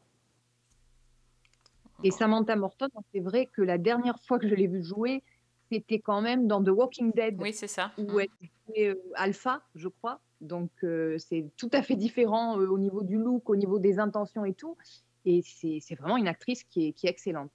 Et 2.04 2.12
Samantha 2.12 2.56
Morton, 2.56 2.90
c'est 3.14 3.22
vrai 3.22 3.48
que 3.48 3.62
la 3.62 3.78
dernière 3.78 4.20
fois 4.20 4.40
que 4.40 4.48
je 4.48 4.56
l'ai 4.56 4.68
vue 4.68 4.84
jouer, 4.84 5.24
c'était 5.72 6.00
quand 6.00 6.22
même 6.22 6.48
dans 6.48 6.64
The 6.64 6.70
Walking 6.70 7.12
Dead. 7.14 7.38
Oui, 7.40 7.54
c'est 7.54 7.68
ça. 7.68 7.92
Où 7.98 8.04
mmh. 8.04 8.20
elle 8.20 8.50
était 8.70 8.88
euh, 8.90 9.12
alpha, 9.16 9.62
je 9.76 9.88
crois. 9.88 10.20
Donc, 10.42 10.72
euh, 10.84 11.18
c'est 11.18 11.50
tout 11.58 11.70
à 11.74 11.82
fait 11.82 11.96
différent 11.96 12.60
euh, 12.60 12.68
au 12.68 12.78
niveau 12.78 13.04
du 13.04 13.18
look, 13.18 13.50
au 13.50 13.56
niveau 13.56 13.80
des 13.80 14.00
intentions 14.00 14.46
et 14.46 14.54
tout. 14.54 14.78
Et 15.26 15.42
c'est 15.42 15.96
vraiment 15.96 16.18
une 16.18 16.28
actrice 16.28 16.64
qui 16.64 16.88
est, 16.88 16.94
qui 16.94 17.08
est 17.08 17.10
excellente. 17.10 17.52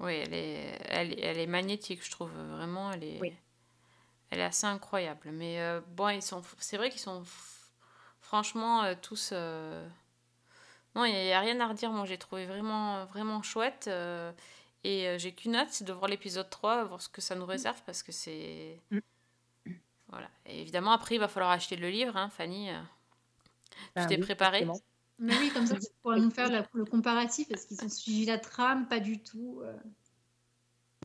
Oui, 0.00 0.14
elle 0.14 0.34
est, 0.34 0.78
elle, 0.88 1.20
elle, 1.20 1.38
est 1.38 1.46
magnétique, 1.46 2.04
je 2.04 2.10
trouve. 2.10 2.30
Vraiment, 2.30 2.90
elle 2.92 3.04
est, 3.04 3.20
oui. 3.20 3.32
elle 4.30 4.40
est 4.40 4.44
assez 4.44 4.66
incroyable. 4.66 5.30
Mais 5.32 5.60
euh, 5.60 5.80
bon, 5.96 6.08
ils 6.08 6.22
sont, 6.22 6.42
c'est 6.58 6.76
vrai 6.76 6.88
qu'ils 6.88 7.00
sont 7.00 7.22
franchement 8.20 8.84
euh, 8.84 8.94
tous. 9.00 9.30
Euh... 9.32 9.86
Non, 10.94 11.04
il 11.04 11.12
n'y 11.12 11.32
a, 11.32 11.38
a, 11.38 11.40
rien 11.40 11.60
à 11.60 11.68
redire. 11.68 11.90
Moi, 11.90 12.06
j'ai 12.06 12.18
trouvé 12.18 12.46
vraiment, 12.46 13.04
vraiment 13.06 13.42
chouette. 13.42 13.90
Et 14.84 15.18
j'ai 15.18 15.32
qu'une 15.32 15.56
hâte, 15.56 15.70
c'est 15.72 15.84
de 15.84 15.92
voir 15.92 16.08
l'épisode 16.08 16.48
3, 16.48 16.84
voir 16.84 17.02
ce 17.02 17.08
que 17.08 17.20
ça 17.20 17.34
nous 17.34 17.46
réserve, 17.46 17.80
parce 17.84 18.02
que 18.02 18.12
c'est. 18.12 18.80
Mm. 18.90 18.98
Voilà. 20.14 20.30
Et 20.46 20.60
évidemment, 20.60 20.92
après, 20.92 21.16
il 21.16 21.18
va 21.18 21.28
falloir 21.28 21.50
acheter 21.50 21.76
le 21.76 21.90
livre, 21.90 22.16
hein, 22.16 22.30
Fanny. 22.30 22.70
Bah, 23.94 24.02
tu 24.02 24.08
t'es 24.08 24.16
oui, 24.16 24.22
préparée? 24.22 24.66
Mais 25.18 25.34
oui, 25.38 25.50
comme 25.50 25.66
ça, 25.66 25.76
tu 25.76 25.86
pourras 26.02 26.18
nous 26.18 26.30
faire 26.30 26.50
la, 26.50 26.66
le 26.72 26.84
comparatif. 26.84 27.50
Est-ce 27.50 27.66
qu'ils 27.66 27.84
ont 27.84 27.88
suivi 27.88 28.24
la 28.24 28.38
trame 28.38 28.88
Pas 28.88 29.00
du 29.00 29.22
tout. 29.22 29.60
Euh... 29.62 29.72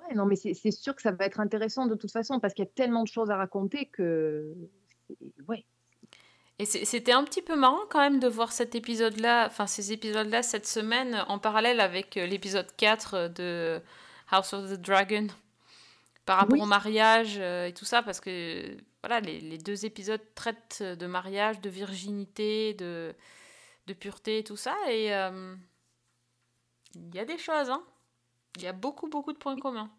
Ouais, 0.07 0.15
non, 0.15 0.25
mais 0.25 0.35
c'est 0.35 0.71
sûr 0.71 0.95
que 0.95 1.01
ça 1.01 1.11
va 1.11 1.25
être 1.25 1.39
intéressant 1.39 1.85
de 1.85 1.95
toute 1.95 2.11
façon, 2.11 2.39
parce 2.39 2.53
qu'il 2.53 2.65
y 2.65 2.67
a 2.67 2.71
tellement 2.71 3.03
de 3.03 3.07
choses 3.07 3.29
à 3.29 3.37
raconter 3.37 3.85
que. 3.85 4.53
Ouais. 5.47 5.65
Et 6.57 6.65
c'était 6.65 7.13
un 7.13 7.23
petit 7.23 7.41
peu 7.41 7.55
marrant 7.55 7.85
quand 7.89 7.99
même 7.99 8.19
de 8.19 8.27
voir 8.27 8.51
cet 8.51 8.75
épisode-là, 8.75 9.47
enfin 9.47 9.65
ces 9.65 9.93
épisodes-là 9.93 10.43
cette 10.43 10.67
semaine 10.67 11.23
en 11.29 11.39
parallèle 11.39 11.79
avec 11.79 12.17
euh, 12.17 12.25
l'épisode 12.25 12.67
4 12.75 13.29
de 13.29 13.79
House 14.29 14.51
of 14.51 14.69
the 14.69 14.81
Dragon 14.81 15.27
par 16.29 16.37
rapport 16.37 16.59
oui. 16.59 16.61
au 16.61 16.67
mariage 16.67 17.37
euh, 17.39 17.65
et 17.65 17.73
tout 17.73 17.85
ça, 17.85 18.03
parce 18.03 18.19
que 18.19 18.77
voilà, 19.01 19.19
les, 19.19 19.39
les, 19.39 19.57
deux 19.57 19.83
épisodes 19.87 20.21
traitent 20.35 20.83
de 20.83 21.07
mariage, 21.07 21.59
de 21.59 21.71
virginité, 21.71 22.75
de, 22.75 23.15
de 23.87 23.93
pureté 23.93 24.37
et 24.37 24.43
tout 24.43 24.55
ça, 24.55 24.75
et 24.91 25.11
euh, 25.11 25.55
il 26.93 27.15
y 27.15 27.17
a 27.17 27.25
des 27.25 27.39
choses, 27.39 27.71
hein. 27.71 27.83
Il 28.57 28.61
y 28.61 28.67
a 28.67 28.73
beaucoup, 28.73 29.09
beaucoup 29.09 29.33
de 29.33 29.39
points 29.39 29.57
communs. 29.57 29.89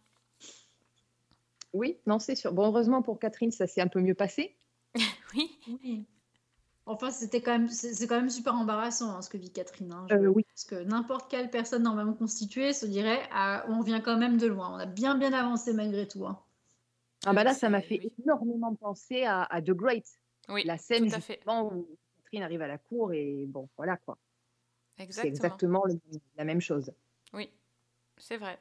Oui, 1.73 1.99
non, 2.07 2.21
c'est 2.21 2.37
sûr. 2.37 2.53
Bon, 2.53 2.69
heureusement 2.69 3.03
pour 3.03 3.19
Catherine, 3.19 3.51
ça 3.51 3.67
s'est 3.67 3.81
un 3.81 3.89
peu 3.89 4.01
mieux 4.01 4.15
passé. 4.15 4.55
oui. 5.35 5.59
oui. 5.83 6.05
Enfin, 6.87 7.11
c'était 7.11 7.41
quand 7.41 7.53
même, 7.53 7.69
c'est 7.69 8.07
quand 8.07 8.17
même 8.17 8.31
super 8.31 8.55
embarrassant 8.55 9.15
hein, 9.15 9.23
ce 9.23 9.29
que 9.29 9.37
vit 9.37 9.53
Catherine. 9.53 9.93
Hein, 9.93 10.07
euh, 10.13 10.27
oui. 10.27 10.45
Parce 10.49 10.65
que 10.65 10.83
n'importe 10.83 11.31
quelle 11.31 11.51
personne 11.51 11.83
normalement 11.83 12.15
constituée 12.15 12.73
se 12.73 12.87
dirait, 12.87 13.21
ah, 13.33 13.65
on 13.69 13.81
vient 13.81 14.01
quand 14.01 14.17
même 14.17 14.39
de 14.39 14.47
loin. 14.47 14.75
On 14.75 14.79
a 14.79 14.87
bien 14.87 15.17
bien 15.17 15.33
avancé 15.33 15.73
malgré 15.73 16.09
tout. 16.09 16.27
Hein. 16.27 16.41
Ah 17.27 17.33
bah 17.33 17.45
là, 17.45 17.55
ça 17.55 17.69
m'a 17.69 17.83
fait 17.83 18.01
oui. 18.03 18.13
énormément 18.25 18.75
penser 18.75 19.25
à, 19.25 19.43
à, 19.43 19.61
The 19.61 19.71
Great. 19.71 20.07
Oui, 20.49 20.65
la 20.65 20.79
scène 20.79 21.09
justement 21.09 21.73
où 21.73 21.87
Catherine 22.25 22.43
arrive 22.43 22.63
à 22.63 22.67
la 22.67 22.79
cour 22.79 23.13
et 23.13 23.45
bon, 23.47 23.69
voilà 23.77 23.97
quoi. 23.99 24.19
C'est 25.11 25.27
exactement 25.27 25.85
le, 25.87 25.99
la 26.37 26.45
même 26.45 26.61
chose. 26.61 26.93
Oui, 27.33 27.51
c'est 28.17 28.37
vrai. 28.37 28.59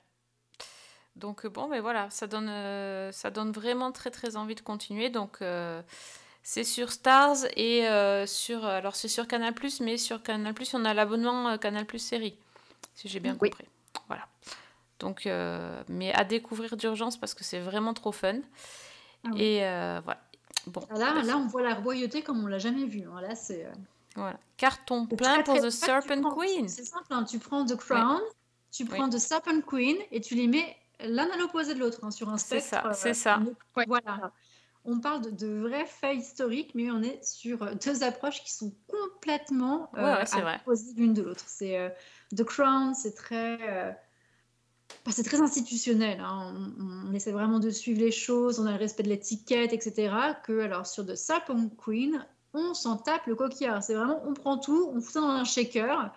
Donc 1.16 1.46
bon, 1.48 1.68
mais 1.68 1.82
voilà, 1.82 2.10
ça 2.10 2.28
donne, 2.28 2.50
euh, 2.50 3.12
ça 3.12 3.30
donne 3.30 3.52
vraiment 3.52 3.92
très 3.92 4.12
très 4.12 4.36
envie 4.36 4.56
de 4.56 4.62
continuer. 4.62 5.10
Donc 5.10 5.42
euh, 5.42 5.82
c'est 6.52 6.64
sur 6.64 6.92
Stars 6.92 7.46
et 7.56 7.88
euh, 7.88 8.26
sur, 8.26 8.66
alors 8.66 8.96
c'est 8.96 9.08
sur 9.08 9.28
Canal+, 9.28 9.54
mais 9.82 9.98
sur 10.00 10.24
Canal+, 10.24 10.56
on 10.74 10.84
a 10.84 10.96
l'abonnement 10.96 11.60
Canal+, 11.60 11.86
série, 12.00 12.36
si 12.96 13.08
j'ai 13.08 13.20
bien 13.20 13.38
oui. 13.40 13.52
compris. 13.52 13.68
Voilà. 14.08 14.28
Donc, 14.98 15.28
euh, 15.28 15.84
mais 15.90 16.12
à 16.12 16.24
découvrir 16.24 16.76
d'urgence 16.76 17.18
parce 17.18 17.36
que 17.36 17.44
c'est 17.44 17.60
vraiment 17.60 17.94
trop 17.94 18.12
fun. 18.12 18.40
Ah 19.24 19.30
oui. 19.32 19.44
Et 19.44 19.64
euh, 19.64 20.02
voilà. 20.04 20.22
Bon. 20.66 20.82
Ah 20.90 20.98
là, 20.98 21.22
là, 21.22 21.38
on 21.38 21.46
voit 21.46 21.62
la 21.62 21.76
royauté 21.76 22.24
comme 22.24 22.44
on 22.44 22.48
l'a 22.48 22.58
jamais 22.58 22.86
vu. 22.86 23.04
Hein. 23.04 23.22
Là, 23.22 23.36
c'est. 23.36 23.66
Euh... 23.66 23.72
Voilà. 24.16 24.40
Carton 24.58 25.06
plein 25.06 25.44
pour 25.44 25.62
The 25.62 25.70
Serpent 25.70 26.20
prends, 26.20 26.36
Queen. 26.36 26.68
C'est 26.68 26.84
simple. 26.84 27.06
Hein. 27.12 27.26
Tu 27.26 27.38
prends 27.38 27.64
The 27.64 27.76
Crown, 27.76 28.22
oui. 28.24 28.34
tu 28.72 28.86
prends 28.86 29.04
oui. 29.04 29.12
The 29.12 29.20
Serpent 29.20 29.62
Queen 29.62 29.98
et 30.12 30.20
tu 30.20 30.34
les 30.34 30.48
mets 30.48 30.76
l'un 31.02 31.30
à 31.30 31.38
l'opposé 31.38 31.76
de 31.76 31.80
l'autre 31.80 32.00
hein, 32.02 32.10
sur 32.10 32.28
un 32.28 32.40
spectre. 32.40 32.66
C'est 32.66 32.76
ça. 32.76 32.94
C'est 32.94 33.14
ça. 33.14 33.40
Voilà. 33.86 34.32
On 34.86 35.00
parle 35.00 35.22
de, 35.22 35.30
de 35.32 35.60
vrais 35.68 35.86
faits 35.86 36.18
historiques, 36.18 36.72
mais 36.74 36.90
on 36.92 37.02
est 37.02 37.24
sur 37.24 37.62
euh, 37.64 37.74
deux 37.86 38.04
approches 38.04 38.44
qui 38.44 38.52
sont 38.54 38.74
complètement 38.88 39.90
Ouais, 39.94 40.02
ouais, 40.04 40.24
vrai. 40.42 40.54
l'opposé 40.58 40.94
l'une 40.96 41.14
de 41.14 41.22
l'autre. 41.22 41.44
C'est 41.48 41.78
euh, 41.78 41.90
The 42.36 42.44
Crown, 42.44 42.94
c'est 42.96 43.14
très, 43.14 43.58
euh, 43.70 43.92
bah, 45.06 45.12
c'est 45.12 45.24
très 45.24 45.42
institutionnel. 45.42 46.20
hein. 46.22 46.72
On, 46.80 47.10
on 47.10 47.14
essaie 47.14 47.32
vraiment 47.32 47.60
de 47.60 47.70
suivre 47.70 48.00
les 48.00 48.12
choses, 48.12 48.60
on 48.60 48.66
a 48.66 48.72
le 48.72 48.78
respect 48.78 49.04
de 49.04 49.10
l'étiquette, 49.10 49.74
etc. 49.74 50.14
Que 50.44 50.62
alors 50.62 50.88
sur 50.88 51.06
The 51.06 51.16
Serpent 51.16 51.70
Queen, 51.78 52.26
on 52.54 52.74
s'en 52.74 52.98
tape 52.98 53.28
le 53.28 53.36
coquillard. 53.36 53.84
C'est 53.84 53.94
vraiment, 53.94 54.22
on 54.26 54.34
prend 54.34 54.58
tout, 54.58 54.90
on 54.94 55.02
fout 55.02 55.14
ça 55.14 55.22
dans 55.22 55.28
un 55.28 55.44
shaker. 55.44 56.12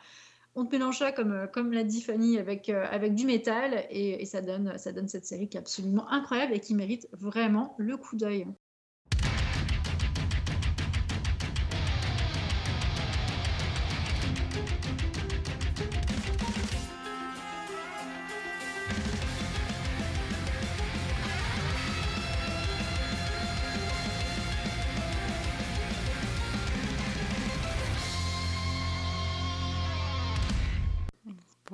On 0.54 0.64
te 0.64 0.70
mélange 0.74 0.98
ça, 0.98 1.12
comme, 1.12 1.32
euh, 1.32 1.70
l'a 1.72 1.84
dit 1.84 2.00
Fanny, 2.02 2.38
avec, 2.38 2.68
euh, 2.70 2.86
avec 2.90 3.14
du 3.14 3.26
métal, 3.26 3.86
et, 3.90 4.22
et 4.22 4.26
ça, 4.26 4.40
donne, 4.42 4.78
ça 4.78 4.92
donne 4.92 5.08
cette 5.08 5.26
série 5.26 5.48
qui 5.48 5.56
est 5.56 5.60
absolument 5.60 6.08
incroyable 6.10 6.54
et 6.54 6.60
qui 6.60 6.74
mérite 6.74 7.06
vraiment 7.12 7.74
le 7.78 7.96
coup 7.98 8.16
d'œil. 8.16 8.46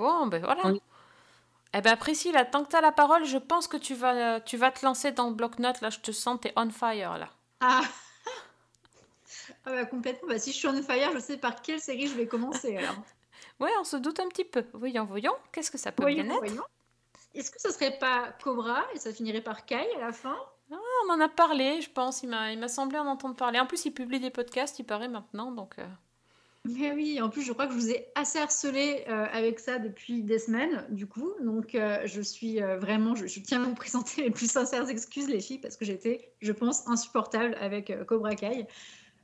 Bon, 0.09 0.27
ben 0.27 0.43
voilà. 0.43 0.67
Oui. 0.69 0.81
Eh 1.75 1.83
ben 1.83 1.97
Priscilla, 1.97 2.47
tant 2.47 2.65
que 2.65 2.71
tu 2.71 2.77
as 2.77 2.81
la 2.81 2.93
parole, 2.93 3.27
je 3.27 3.37
pense 3.37 3.69
que 3.69 3.77
tu 3.77 3.95
vas, 3.95 4.41
tu 4.41 4.57
vas 4.57 4.71
te 4.71 4.87
lancer 4.87 5.13
dans 5.13 5.29
le 5.29 5.35
bloc-notes. 5.35 5.83
Là, 5.83 5.91
je 5.91 5.99
te 5.99 6.13
sens, 6.13 6.41
t'es 6.41 6.55
on 6.57 6.71
fire, 6.71 7.19
là. 7.19 7.29
Ah, 7.61 7.83
Ah 9.67 9.71
bah, 9.71 9.85
complètement. 9.85 10.29
Bah, 10.29 10.39
si 10.39 10.53
je 10.53 10.57
suis 10.57 10.67
on 10.69 10.83
fire, 10.83 11.11
je 11.13 11.19
sais 11.19 11.37
par 11.37 11.61
quelle 11.61 11.81
série 11.81 12.07
je 12.07 12.15
vais 12.15 12.27
commencer. 12.27 12.77
Alors. 12.77 12.95
Ouais, 13.61 13.71
on 13.81 13.85
se 13.85 13.97
doute 13.97 14.21
un 14.21 14.29
petit 14.29 14.45
peu. 14.45 14.65
Voyons, 14.73 15.05
voyons, 15.05 15.35
qu'est-ce 15.53 15.71
que 15.71 15.79
ça 15.79 15.91
peut 15.91 16.03
Voyons, 16.05 16.23
bien 16.23 16.33
être 16.33 16.39
voyons. 16.39 16.63
Est-ce 17.35 17.51
que 17.51 17.61
ce 17.61 17.73
serait 17.73 17.99
pas 17.99 18.33
Cobra 18.43 18.85
et 18.95 18.99
ça 18.99 19.13
finirait 19.13 19.41
par 19.41 19.65
Kai 19.67 19.87
à 19.97 20.01
la 20.01 20.13
fin? 20.13 20.37
On 20.71 21.13
en 21.13 21.21
a 21.21 21.29
parlé, 21.29 21.81
je 21.81 21.91
pense. 21.91 22.23
Il 22.23 22.29
m'a, 22.29 22.53
il 22.53 22.59
m'a 22.59 22.69
semblé 22.69 22.99
en 22.99 23.07
entendre 23.07 23.35
parler. 23.35 23.59
En 23.59 23.67
plus, 23.67 23.85
il 23.85 23.93
publie 23.93 24.21
des 24.21 24.31
podcasts, 24.31 24.79
il 24.79 24.85
paraît 24.85 25.09
maintenant, 25.09 25.51
donc... 25.51 25.79
euh, 25.79 25.87
Mais 26.69 26.93
oui, 26.93 27.21
en 27.23 27.31
plus, 27.31 27.43
je 27.43 27.53
crois 27.53 27.67
que 27.67 27.73
je 27.73 27.79
vous 27.79 27.91
ai 27.91 28.09
assez 28.15 28.39
harcelé 28.39 29.05
euh, 29.09 29.27
avec 29.33 29.59
ça 29.59 29.79
depuis 29.79 30.23
des 30.23 30.39
semaines, 30.39 30.87
du 30.91 31.07
coup. 31.07 31.33
Donc, 31.43 31.75
euh, 31.75 32.01
je 32.05 32.21
suis 32.21 32.63
euh, 32.63 32.79
vraiment, 32.79 33.15
je, 33.15 33.27
je 33.27 33.41
tiens 33.41 33.63
à 33.63 33.67
vous 33.67 33.75
présenter 33.75 34.23
les 34.23 34.31
plus 34.31 34.51
sincères 34.51 34.89
excuses, 34.89 35.29
les 35.29 35.41
filles, 35.41 35.59
parce 35.59 35.77
que 35.77 35.85
j'étais, 35.87 36.33
je 36.41 36.53
pense, 36.53 36.87
insupportable 36.87 37.57
avec 37.61 37.93
Cobra 38.07 38.35
Kai. 38.35 38.67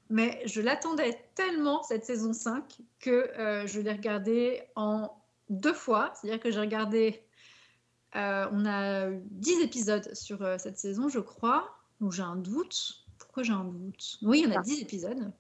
Mais 0.09 0.41
je 0.47 0.61
l'attendais 0.61 1.19
tellement, 1.35 1.83
cette 1.83 2.05
saison 2.05 2.33
5, 2.33 2.79
que 3.01 3.31
je 3.67 3.81
l'ai 3.81 3.93
regardée 3.93 4.63
en 4.77 5.11
deux 5.49 5.73
fois. 5.73 6.13
C'est-à-dire 6.15 6.41
que 6.41 6.51
j'ai 6.51 6.61
regardé, 6.61 7.23
on 8.15 8.65
a 8.67 9.09
eu 9.09 9.23
10 9.31 9.61
épisodes 9.61 10.15
sur 10.15 10.47
cette 10.59 10.79
saison, 10.79 11.09
je 11.09 11.21
crois. 11.21 11.75
Donc, 12.01 12.13
j'ai 12.13 12.23
un 12.23 12.37
doute. 12.37 13.07
Pourquoi 13.19 13.43
j'ai 13.43 13.55
un 13.55 13.65
doute? 13.65 14.19
Oui, 14.23 14.43
il 14.45 14.51
y 14.51 14.53
en 14.53 14.57
a 14.57 14.61
Ah. 14.61 14.63
10 14.63 14.83
épisodes 14.83 15.19
me 15.19 15.33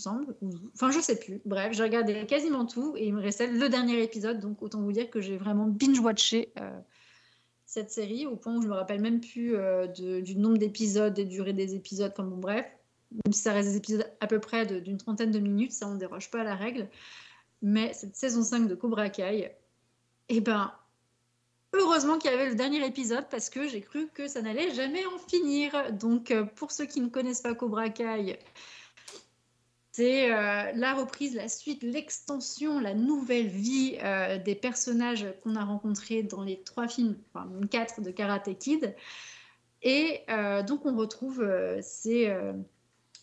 semble. 0.00 0.34
ou- 0.40 0.50
Enfin, 0.74 0.90
je 0.90 1.00
sais 1.00 1.18
plus. 1.18 1.40
Bref, 1.44 1.72
j'ai 1.74 1.82
regardé 1.82 2.24
quasiment 2.26 2.66
tout 2.66 2.94
et 2.96 3.06
il 3.06 3.14
me 3.14 3.20
restait 3.20 3.46
le 3.48 3.68
dernier 3.68 4.02
épisode. 4.02 4.40
Donc, 4.40 4.62
autant 4.62 4.80
vous 4.80 4.92
dire 4.92 5.10
que 5.10 5.20
j'ai 5.20 5.36
vraiment 5.36 5.66
binge-watché 5.66 6.52
euh, 6.60 6.70
cette 7.66 7.90
série 7.90 8.26
au 8.26 8.36
point 8.36 8.56
où 8.56 8.62
je 8.62 8.68
me 8.68 8.74
rappelle 8.74 9.00
même 9.00 9.20
plus 9.20 9.54
euh, 9.56 9.86
du 9.86 10.36
nombre 10.36 10.58
d'épisodes, 10.58 11.12
des 11.14 11.24
durées 11.24 11.52
des 11.52 11.74
épisodes. 11.74 12.12
Enfin, 12.12 12.24
bon, 12.24 12.36
bref. 12.38 12.66
Même 13.26 13.32
si 13.32 13.40
ça 13.42 13.52
reste 13.52 13.68
des 13.70 13.76
épisodes 13.76 14.06
à 14.20 14.26
peu 14.26 14.40
près 14.40 14.64
d'une 14.80 14.96
trentaine 14.96 15.30
de 15.30 15.38
minutes, 15.38 15.72
ça, 15.72 15.86
on 15.86 15.94
ne 15.94 15.98
déroge 15.98 16.30
pas 16.30 16.40
à 16.40 16.44
la 16.44 16.54
règle. 16.56 16.88
Mais 17.60 17.92
cette 17.92 18.16
saison 18.16 18.42
5 18.42 18.66
de 18.68 18.74
Cobra 18.74 19.10
Kai, 19.10 19.52
eh 20.30 20.40
ben, 20.40 20.72
heureusement 21.74 22.16
qu'il 22.18 22.30
y 22.30 22.34
avait 22.34 22.48
le 22.48 22.54
dernier 22.54 22.84
épisode 22.86 23.26
parce 23.30 23.50
que 23.50 23.68
j'ai 23.68 23.82
cru 23.82 24.08
que 24.14 24.28
ça 24.28 24.40
n'allait 24.40 24.74
jamais 24.74 25.04
en 25.06 25.18
finir. 25.18 25.92
Donc, 25.92 26.30
euh, 26.30 26.44
pour 26.44 26.72
ceux 26.72 26.86
qui 26.86 27.00
ne 27.02 27.08
connaissent 27.08 27.42
pas 27.42 27.54
Cobra 27.54 27.90
Kai, 27.90 28.38
c'est 29.92 30.32
euh, 30.32 30.72
la 30.74 30.94
reprise, 30.94 31.34
la 31.34 31.48
suite, 31.48 31.82
l'extension, 31.82 32.80
la 32.80 32.94
nouvelle 32.94 33.48
vie 33.48 33.98
euh, 34.02 34.38
des 34.38 34.54
personnages 34.54 35.26
qu'on 35.42 35.54
a 35.54 35.64
rencontrés 35.64 36.22
dans 36.22 36.42
les 36.42 36.62
trois 36.62 36.88
films, 36.88 37.18
enfin 37.34 37.46
quatre 37.70 38.00
de 38.00 38.10
Karate 38.10 38.58
Kid. 38.58 38.94
Et 39.82 40.20
euh, 40.30 40.62
donc 40.62 40.86
on 40.86 40.96
retrouve 40.96 41.46
ces, 41.82 42.34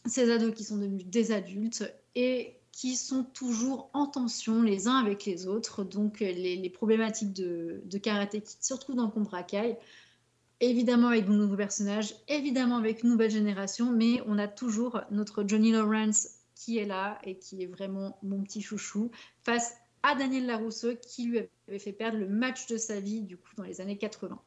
ces 0.06 0.32
ados 0.32 0.54
qui 0.54 0.64
sont 0.64 0.78
devenus 0.78 1.06
des 1.08 1.32
adultes 1.32 1.92
et 2.14 2.58
qui 2.72 2.96
sont 2.96 3.24
toujours 3.24 3.90
en 3.94 4.06
tension 4.06 4.62
les 4.62 4.88
uns 4.88 4.98
avec 4.98 5.26
les 5.26 5.48
autres. 5.48 5.84
Donc 5.84 6.20
les, 6.20 6.70
problématiques 6.70 7.34
de, 7.34 7.82
de 7.84 7.98
Karate 7.98 8.32
Kid 8.32 8.58
se 8.62 8.74
retrouvent 8.76 8.98
dans 8.98 9.10
Cobra 9.10 9.42
Kai. 9.42 9.78
Évidemment 10.62 11.08
avec 11.08 11.26
de 11.26 11.32
nouveaux 11.32 11.56
personnages, 11.56 12.14
évidemment 12.28 12.76
avec 12.76 13.04
une 13.04 13.10
nouvelle 13.10 13.32
génération, 13.32 13.92
mais 13.92 14.22
on 14.28 14.38
a 14.38 14.50
toujours 14.50 15.02
notre 15.10 15.46
Johnny 15.48 15.72
Lawrence 15.72 16.39
qui 16.70 16.78
est 16.78 16.86
là 16.86 17.18
et 17.24 17.40
qui 17.40 17.64
est 17.64 17.66
vraiment 17.66 18.20
mon 18.22 18.44
petit 18.44 18.62
chouchou 18.62 19.10
face 19.44 19.74
à 20.04 20.14
Daniel 20.14 20.46
Larousseau 20.46 20.96
qui 20.96 21.26
lui 21.26 21.40
avait 21.68 21.80
fait 21.80 21.94
perdre 21.94 22.20
le 22.20 22.28
match 22.28 22.68
de 22.68 22.78
sa 22.78 23.00
vie 23.00 23.24
du 23.24 23.38
coup 23.38 23.50
dans 23.58 23.64
les 23.64 23.82
années 23.82 23.98
80. 23.98 24.40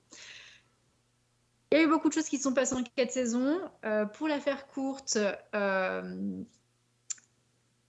Il 1.72 1.78
y 1.78 1.80
a 1.80 1.82
eu 1.82 1.88
beaucoup 1.88 2.08
de 2.08 2.14
choses 2.14 2.28
qui 2.28 2.38
sont 2.38 2.54
passées 2.54 2.76
en 2.76 2.84
quatre 2.84 3.10
saisons. 3.10 3.58
Euh, 3.84 4.04
pour 4.04 4.28
la 4.28 4.38
faire 4.38 4.68
courte, 4.68 5.18
euh, 5.56 6.42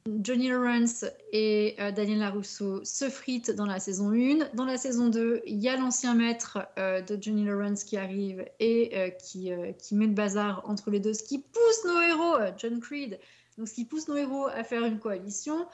Johnny 0.08 0.50
Lawrence 0.50 1.06
et 1.32 1.76
euh, 1.80 1.92
Daniel 1.92 2.18
Larousseau 2.18 2.84
se 2.84 3.08
fritent 3.10 3.52
dans 3.52 3.68
la 3.68 3.80
saison 3.80 4.12
1. 4.12 4.56
Dans 4.56 4.66
la 4.66 4.78
saison 4.78 5.10
2, 5.10 5.44
il 5.46 5.62
y 5.62 5.70
a 5.70 5.78
l'ancien 5.78 6.16
maître 6.16 6.58
de 6.78 7.22
Johnny 7.22 7.46
Lawrence 7.46 7.84
qui 7.84 7.98
arrive 7.98 8.44
et 8.60 9.16
qui, 9.24 9.52
qui 9.78 9.96
met 9.96 10.08
le 10.08 10.14
bazar 10.14 10.68
entre 10.68 10.90
les 10.90 11.00
deux, 11.00 11.14
ce 11.14 11.22
qui 11.22 11.38
pousse 11.38 11.86
nos 11.86 12.02
héros, 12.02 12.38
John 12.58 12.80
Creed, 12.80 13.20
donc 13.58 13.68
ce 13.68 13.74
qui 13.74 13.86
pousse 13.86 14.08
nos 14.08 14.16
héros 14.16 14.48
à 14.48 14.64
faire 14.64 14.84
une 14.86 15.00
coalition. 15.00 15.68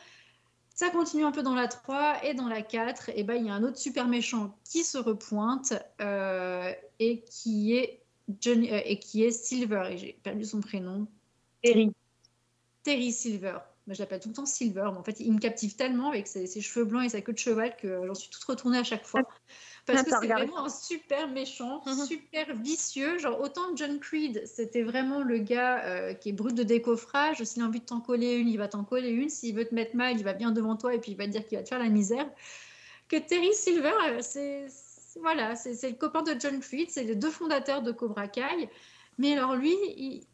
Ça 0.76 0.90
continue 0.90 1.26
un 1.26 1.32
peu 1.32 1.44
dans 1.44 1.56
la 1.56 1.68
3 1.68 2.24
et 2.24 2.34
dans 2.34 2.48
la 2.48 2.62
4, 2.62 3.12
et 3.14 3.24
ben, 3.24 3.36
il 3.36 3.48
y 3.48 3.50
a 3.50 3.54
un 3.54 3.64
autre 3.64 3.78
super 3.78 4.08
méchant 4.08 4.58
qui 4.64 4.84
se 4.84 4.98
repointe 4.98 5.74
euh, 6.00 6.72
et, 7.00 7.22
qui 7.24 7.76
est 7.76 8.02
Johnny, 8.40 8.72
euh, 8.72 8.80
et 8.86 8.98
qui 8.98 9.24
est 9.24 9.32
Silver, 9.32 9.90
et 9.92 9.98
j'ai 9.98 10.14
perdu 10.24 10.46
son 10.46 10.62
prénom. 10.62 11.06
Terry. 11.62 11.92
Terry 12.84 13.12
Silver. 13.12 13.58
Moi, 13.88 13.94
je 13.96 14.00
l'appelle 14.00 14.22
tout 14.22 14.30
le 14.30 14.36
temps 14.36 14.46
Silver, 14.46 14.90
mais 14.94 15.00
en 15.00 15.04
fait, 15.04 15.20
il 15.20 15.34
me 15.34 15.40
captive 15.40 15.76
tellement 15.76 16.12
avec 16.12 16.28
ses, 16.28 16.48
ses 16.48 16.62
cheveux 16.62 16.86
blancs 16.86 17.04
et 17.04 17.10
sa 17.10 17.22
queue 17.22 17.34
de 17.34 17.38
cheval 17.38 17.76
que 17.76 18.06
j'en 18.08 18.14
suis 18.14 18.30
toute 18.30 18.44
retournée 18.46 18.78
à 18.78 18.84
chaque 18.84 19.06
fois. 19.06 19.24
Parce 19.86 20.04
que 20.04 20.10
T'as 20.10 20.20
c'est 20.20 20.28
vraiment 20.28 20.66
un 20.66 20.70
super 20.70 21.28
méchant, 21.30 21.82
Mhm. 21.86 22.06
super 22.06 22.56
vicieux. 22.56 23.18
Genre, 23.18 23.40
autant 23.40 23.76
John 23.76 24.00
Creed, 24.00 24.46
c'était 24.46 24.84
vraiment 24.84 25.22
le 25.22 25.40
gars 25.40 25.84
euh, 25.86 26.14
qui 26.14 26.30
est 26.30 26.34
brut 26.34 26.56
de 26.56 26.64
décoffrage. 26.64 27.44
S'il 27.44 27.64
a 27.64 27.66
envie 27.66 27.80
de 27.80 27.86
t'en 27.86 28.00
coller 28.02 28.34
une, 28.36 28.48
il 28.48 28.58
va 28.58 28.68
t'en 28.68 28.84
coller 28.84 29.10
une. 29.10 29.30
S'il 29.30 29.56
veut 29.56 29.66
te 29.66 29.74
mettre 29.74 29.96
mal, 29.96 30.18
il 30.18 30.24
va 30.24 30.34
bien 30.34 30.52
devant 30.52 30.76
toi 30.76 30.94
et 30.94 31.00
puis 31.00 31.12
il 31.12 31.18
va 31.18 31.26
te 31.26 31.32
dire 31.32 31.46
qu'il 31.46 31.58
va 31.58 31.64
te 31.64 31.70
faire 31.70 31.80
la 31.80 31.90
misère. 31.90 32.30
Que 33.08 33.18
Terry 33.18 33.54
Silver, 33.54 33.94
euh, 34.08 34.20
c'est 34.22 34.68
voilà, 35.20 35.56
c'est 35.56 35.74
c'est 35.74 35.90
le 35.90 35.96
copain 35.96 36.22
de 36.22 36.40
John 36.40 36.60
Creed, 36.60 36.90
c'est 36.92 37.04
les 37.04 37.16
deux 37.16 37.32
fondateurs 37.32 37.82
de 37.82 37.92
Cobra 37.92 38.28
Kai. 38.28 38.70
Mais 39.18 39.34
alors 39.34 39.56
lui, 39.56 39.74
il, 39.98 40.28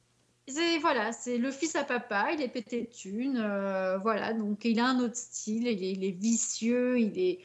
c'est 0.48 0.78
voilà, 0.80 1.12
c'est 1.12 1.38
le 1.38 1.52
fils 1.52 1.76
à 1.76 1.84
papa, 1.84 2.32
il 2.34 2.42
est 2.42 2.50
pété 2.50 2.82
de 2.82 2.88
thunes, 2.88 3.38
euh, 3.38 3.98
voilà, 3.98 4.34
donc 4.34 4.64
il 4.66 4.80
a 4.80 4.86
un 4.88 5.00
autre 5.00 5.16
style, 5.16 5.68
il 5.68 5.84
est, 5.84 5.92
il 5.94 6.04
est 6.04 6.12
vicieux, 6.12 7.00
il 7.00 7.18
est 7.18 7.40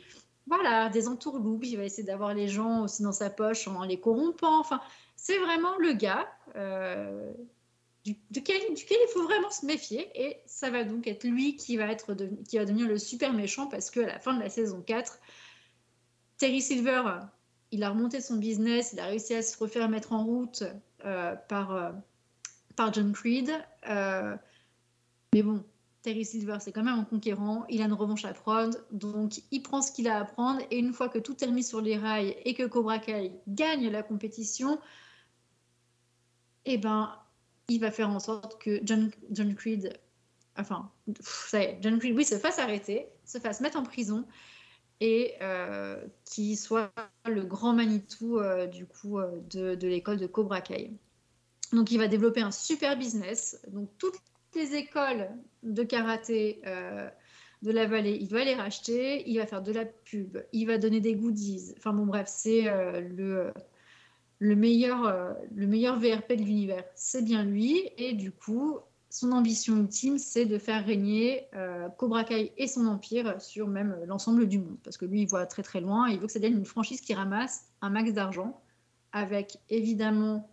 voilà, 0.50 0.88
des 0.88 1.06
entourloupes, 1.06 1.64
il 1.64 1.76
va 1.76 1.84
essayer 1.84 2.02
d'avoir 2.02 2.34
les 2.34 2.48
gens 2.48 2.82
aussi 2.82 3.04
dans 3.04 3.12
sa 3.12 3.30
poche 3.30 3.68
en 3.68 3.84
les 3.84 4.00
corrompant. 4.00 4.58
Enfin, 4.58 4.80
c'est 5.14 5.38
vraiment 5.38 5.78
le 5.78 5.92
gars 5.92 6.28
euh, 6.56 7.32
du, 8.04 8.16
duquel, 8.32 8.60
il 8.68 9.08
faut 9.12 9.22
vraiment 9.22 9.50
se 9.50 9.64
méfier. 9.64 10.10
Et 10.14 10.38
ça 10.46 10.70
va 10.70 10.82
donc 10.82 11.06
être 11.06 11.22
lui 11.22 11.54
qui 11.54 11.76
va, 11.76 11.86
être 11.86 12.16
qui 12.48 12.58
va 12.58 12.64
devenir 12.64 12.88
le 12.88 12.98
super 12.98 13.32
méchant 13.32 13.68
parce 13.68 13.92
qu'à 13.92 14.06
la 14.06 14.18
fin 14.18 14.34
de 14.34 14.40
la 14.40 14.50
saison 14.50 14.82
4, 14.82 15.20
Terry 16.38 16.60
Silver, 16.60 17.20
il 17.70 17.84
a 17.84 17.90
remonté 17.90 18.20
son 18.20 18.36
business, 18.36 18.92
il 18.92 18.98
a 18.98 19.06
réussi 19.06 19.34
à 19.34 19.42
se 19.42 19.56
refaire 19.56 19.88
mettre 19.88 20.12
en 20.12 20.24
route 20.24 20.64
euh, 21.04 21.36
par, 21.48 21.76
euh, 21.76 21.92
par 22.74 22.92
John 22.92 23.12
Creed. 23.12 23.52
Mais 25.32 25.44
bon, 25.44 25.62
Terry 26.02 26.24
Silver, 26.24 26.58
c'est 26.60 26.72
quand 26.72 26.82
même 26.82 26.98
un 26.98 27.04
conquérant, 27.04 27.66
il 27.68 27.82
a 27.82 27.84
une 27.84 27.92
revanche 27.92 28.24
à 28.24 28.32
prendre, 28.32 28.78
donc 28.90 29.42
il 29.50 29.62
prend 29.62 29.82
ce 29.82 29.92
qu'il 29.92 30.08
a 30.08 30.18
à 30.18 30.24
prendre, 30.24 30.60
et 30.70 30.78
une 30.78 30.92
fois 30.92 31.08
que 31.08 31.18
tout 31.18 31.42
est 31.44 31.46
remis 31.46 31.62
sur 31.62 31.80
les 31.80 31.96
rails 31.98 32.36
et 32.44 32.54
que 32.54 32.66
Cobra 32.66 32.98
Kai 32.98 33.32
gagne 33.48 33.90
la 33.90 34.02
compétition, 34.02 34.80
eh 36.64 36.78
ben, 36.78 37.14
il 37.68 37.80
va 37.80 37.90
faire 37.90 38.08
en 38.08 38.18
sorte 38.18 38.60
que 38.60 38.80
John, 38.82 39.10
John 39.30 39.54
Creed, 39.54 39.98
enfin, 40.56 40.90
ça 41.20 41.60
y 41.60 41.64
est, 41.64 41.78
John 41.82 41.98
Creed, 41.98 42.16
oui, 42.16 42.24
se 42.24 42.38
fasse 42.38 42.58
arrêter, 42.58 43.06
se 43.24 43.38
fasse 43.38 43.60
mettre 43.60 43.78
en 43.78 43.82
prison, 43.82 44.24
et 45.00 45.34
euh, 45.40 46.02
qui 46.24 46.56
soit 46.56 46.92
le 47.26 47.42
grand 47.44 47.74
Manitou, 47.74 48.38
euh, 48.38 48.66
du 48.66 48.86
coup, 48.86 49.18
euh, 49.18 49.40
de, 49.50 49.74
de 49.74 49.88
l'école 49.88 50.18
de 50.18 50.26
Cobra 50.26 50.60
Kai. 50.60 50.92
Donc 51.72 51.90
il 51.90 51.98
va 51.98 52.08
développer 52.08 52.40
un 52.40 52.50
super 52.50 52.96
business. 52.96 53.60
Donc 53.68 53.90
toutes 53.98 54.18
les 54.54 54.74
écoles 54.74 55.28
de 55.62 55.82
karaté 55.82 56.60
euh, 56.66 57.08
de 57.62 57.70
la 57.70 57.86
vallée, 57.86 58.16
il 58.20 58.28
va 58.28 58.44
les 58.44 58.54
racheter, 58.54 59.28
il 59.28 59.38
va 59.38 59.46
faire 59.46 59.62
de 59.62 59.72
la 59.72 59.84
pub, 59.84 60.38
il 60.52 60.66
va 60.66 60.78
donner 60.78 61.00
des 61.00 61.14
goodies. 61.14 61.74
Enfin 61.76 61.92
bon 61.92 62.06
bref, 62.06 62.26
c'est 62.28 62.68
euh, 62.68 63.00
le, 63.00 63.52
le, 64.38 64.56
meilleur, 64.56 65.04
euh, 65.06 65.32
le 65.54 65.66
meilleur 65.66 65.98
VRP 65.98 66.32
de 66.32 66.42
l'univers. 66.42 66.84
C'est 66.94 67.22
bien 67.22 67.44
lui. 67.44 67.90
Et 67.98 68.14
du 68.14 68.32
coup, 68.32 68.78
son 69.10 69.32
ambition 69.32 69.76
ultime, 69.76 70.18
c'est 70.18 70.46
de 70.46 70.56
faire 70.56 70.86
régner 70.86 71.48
Cobra 71.98 72.22
Kai 72.22 72.52
et 72.56 72.68
son 72.68 72.86
empire 72.86 73.40
sur 73.42 73.66
même 73.66 73.98
l'ensemble 74.06 74.46
du 74.46 74.58
monde. 74.60 74.78
Parce 74.84 74.96
que 74.96 75.04
lui, 75.04 75.22
il 75.22 75.26
voit 75.26 75.46
très 75.46 75.64
très 75.64 75.80
loin. 75.80 76.08
Il 76.08 76.20
veut 76.20 76.26
que 76.26 76.32
ça 76.32 76.38
devienne 76.38 76.58
une 76.58 76.64
franchise 76.64 77.00
qui 77.00 77.12
ramasse 77.12 77.66
un 77.82 77.90
max 77.90 78.12
d'argent. 78.12 78.62
Avec 79.12 79.58
évidemment 79.68 80.48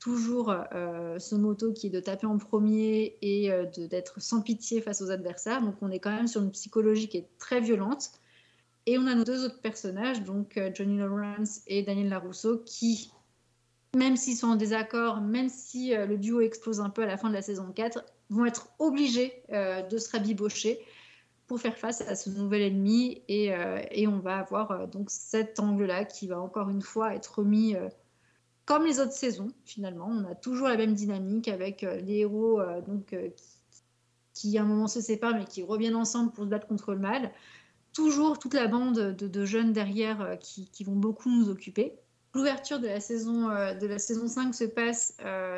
toujours 0.00 0.54
euh, 0.72 1.18
ce 1.18 1.34
motto 1.34 1.72
qui 1.72 1.88
est 1.88 1.90
de 1.90 2.00
taper 2.00 2.26
en 2.26 2.38
premier 2.38 3.16
et 3.22 3.50
euh, 3.50 3.64
d'être 3.64 4.20
sans 4.20 4.42
pitié 4.42 4.80
face 4.80 5.02
aux 5.02 5.10
adversaires. 5.10 5.62
Donc 5.62 5.76
on 5.80 5.90
est 5.90 5.98
quand 5.98 6.14
même 6.14 6.28
sur 6.28 6.42
une 6.42 6.50
psychologie 6.50 7.08
qui 7.08 7.18
est 7.18 7.28
très 7.38 7.60
violente. 7.60 8.10
Et 8.86 8.98
on 8.98 9.06
a 9.06 9.14
nos 9.14 9.24
deux 9.24 9.44
autres 9.44 9.60
personnages, 9.60 10.22
donc 10.22 10.56
euh, 10.56 10.70
Johnny 10.72 10.98
Lawrence 10.98 11.62
et 11.66 11.82
Daniel 11.82 12.08
Larousseau, 12.08 12.62
qui, 12.64 13.10
même 13.96 14.16
s'ils 14.16 14.36
sont 14.36 14.46
en 14.46 14.54
désaccord, 14.54 15.20
même 15.20 15.48
si 15.48 15.92
euh, 15.92 16.06
le 16.06 16.18
duo 16.18 16.40
explose 16.40 16.78
un 16.80 16.90
peu 16.90 17.02
à 17.02 17.06
la 17.06 17.16
fin 17.16 17.28
de 17.28 17.34
la 17.34 17.42
saison 17.42 17.72
4, 17.74 18.04
vont 18.30 18.46
être 18.46 18.68
obligés 18.80 19.44
de 19.48 19.98
se 19.98 20.10
rabibocher 20.10 20.80
pour 21.46 21.60
faire 21.60 21.78
face 21.78 22.00
à 22.00 22.16
ce 22.16 22.28
nouvel 22.28 22.62
ennemi. 22.62 23.22
Et, 23.28 23.52
et 23.92 24.08
on 24.08 24.18
va 24.18 24.38
avoir 24.38 24.88
donc 24.88 25.10
cet 25.10 25.60
angle-là 25.60 26.04
qui 26.04 26.26
va 26.26 26.40
encore 26.40 26.68
une 26.68 26.82
fois 26.82 27.14
être 27.14 27.40
euh, 27.40 27.88
comme 28.66 28.84
les 28.84 28.98
autres 28.98 29.12
saisons, 29.12 29.48
finalement. 29.64 30.08
On 30.10 30.24
a 30.24 30.34
toujours 30.34 30.66
la 30.68 30.76
même 30.76 30.92
dynamique 30.92 31.48
avec 31.48 31.84
euh, 31.84 32.00
les 32.00 32.18
héros 32.18 32.60
euh, 32.60 32.80
donc, 32.82 33.12
euh, 33.12 33.30
qui, 34.34 34.58
à 34.58 34.62
un 34.62 34.64
moment 34.64 34.88
se 34.88 35.00
séparent 35.00 35.36
mais 35.36 35.44
qui 35.44 35.62
reviennent 35.62 35.94
ensemble 35.94 36.32
pour 36.32 36.44
se 36.44 36.50
battre 36.50 36.66
contre 36.66 36.92
le 36.92 36.98
mal. 36.98 37.30
Toujours 37.94 38.38
toute 38.38 38.52
la 38.52 38.66
bande 38.66 38.98
de, 38.98 39.44
jeunes 39.46 39.72
derrière 39.72 40.36
qui, 40.40 40.84
vont 40.84 40.96
beaucoup 40.96 41.30
nous 41.30 41.48
occuper. 41.48 41.94
L'ouverture 42.34 42.78
de, 42.78 42.88
la 42.88 43.00
saison, 43.00 43.48
de 43.48 43.86
la 43.86 43.98
saison 43.98 44.28
5 44.28 44.54
se 44.54 44.64
passe 44.64 45.16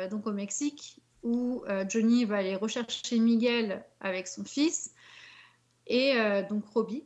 donc 0.09 0.25
au 0.25 0.31
Mexique 0.31 1.01
où 1.21 1.65
Johnny 1.89 2.23
va 2.23 2.37
aller 2.37 2.55
rechercher 2.55 3.19
Miguel 3.19 3.83
avec 3.99 4.29
son 4.29 4.45
fils 4.45 4.93
et 5.87 6.13
donc 6.49 6.63
Robbie. 6.67 7.03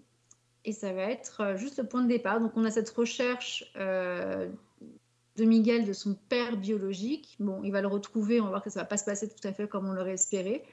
Et 0.65 0.71
ça 0.71 0.93
va 0.93 1.01
être 1.01 1.55
juste 1.55 1.79
le 1.79 1.87
point 1.87 2.03
de 2.03 2.09
départ. 2.09 2.39
Donc 2.39 2.51
on 2.55 2.63
a 2.63 2.69
cette 2.69 2.91
recherche 2.91 3.73
de 5.35 5.45
Miguel 5.45 5.85
de 5.85 5.93
son 5.93 6.15
père 6.15 6.57
biologique. 6.57 7.35
Bon, 7.39 7.63
il 7.63 7.71
va 7.71 7.81
le 7.81 7.87
retrouver, 7.87 8.39
on 8.39 8.45
va 8.45 8.49
voir 8.49 8.63
que 8.63 8.69
ça 8.69 8.81
va 8.81 8.85
pas 8.85 8.97
se 8.97 9.05
passer 9.05 9.29
tout 9.29 9.47
à 9.47 9.53
fait 9.53 9.67
comme 9.67 9.87
on 9.87 9.93
l'aurait 9.93 10.13
espéré. 10.13 10.63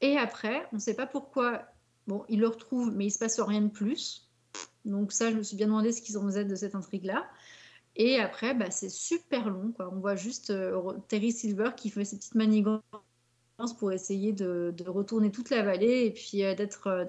Et 0.00 0.16
après, 0.16 0.66
on 0.72 0.76
ne 0.76 0.80
sait 0.80 0.94
pas 0.94 1.06
pourquoi. 1.06 1.62
Bon, 2.06 2.24
il 2.28 2.40
le 2.40 2.48
retrouve, 2.48 2.92
mais 2.94 3.06
il 3.06 3.10
se 3.10 3.18
passe 3.18 3.40
rien 3.40 3.62
de 3.62 3.68
plus. 3.68 4.30
Donc 4.84 5.12
ça, 5.12 5.30
je 5.30 5.36
me 5.36 5.42
suis 5.42 5.56
bien 5.56 5.66
demandé 5.66 5.92
ce 5.92 6.02
qu'ils 6.02 6.18
en 6.18 6.22
faisaient 6.24 6.44
de 6.44 6.54
cette 6.54 6.74
intrigue-là. 6.74 7.26
Et 7.96 8.18
après, 8.18 8.54
bah, 8.54 8.70
c'est 8.70 8.88
super 8.88 9.48
long. 9.48 9.72
Quoi. 9.72 9.90
On 9.92 10.00
voit 10.00 10.16
juste 10.16 10.50
euh, 10.50 10.92
Terry 11.08 11.32
Silver 11.32 11.70
qui 11.76 11.90
fait 11.90 12.04
ses 12.04 12.16
petites 12.16 12.34
manigances 12.34 12.82
pour 13.78 13.92
essayer 13.92 14.32
de, 14.32 14.74
retourner 14.86 15.30
toute 15.30 15.50
la 15.50 15.62
vallée 15.62 16.06
et 16.06 16.10
puis 16.10 16.44
euh, 16.44 16.54
d'être 16.54 16.88
euh, 16.88 17.04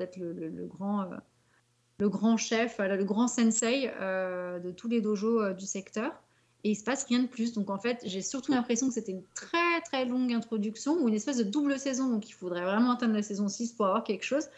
le, 1.98 2.08
grand, 2.08 2.38
chef, 2.38 2.78
le 2.78 3.04
grand 3.04 3.28
sensei 3.28 3.88
de 3.88 4.72
tous 4.72 4.88
les 4.88 5.02
dojos 5.02 5.54
du 5.54 5.66
secteur. 5.66 6.12
Et 6.66 6.70
il 6.70 6.76
se 6.76 6.84
passe 6.84 7.04
rien 7.04 7.20
de 7.20 7.28
plus. 7.28 7.54
Donc 7.54 7.70
en 7.70 7.78
fait, 7.78 8.02
j'ai 8.06 8.24
surtout 8.24 8.52
l'impression 8.52 8.88
que 8.88 8.94
c'était 8.96 9.12
une 9.12 9.24
très 9.36 9.82
très 9.82 10.04
longue 10.04 10.34
introduction 10.34 10.98
ou 11.00 11.08
une 11.08 11.14
espèce 11.14 11.38
de 11.38 11.44
double 11.44 11.78
saison. 11.78 12.10
Donc 12.10 12.28
il 12.28 12.32
faudrait 12.32 12.64
vraiment 12.64 12.94
atteindre 12.94 13.14
la 13.14 13.22
saison 13.22 13.48
6 13.48 13.74
pour 13.74 13.86
avoir 13.86 14.04
quelque 14.04 14.26
chose. 14.26 14.50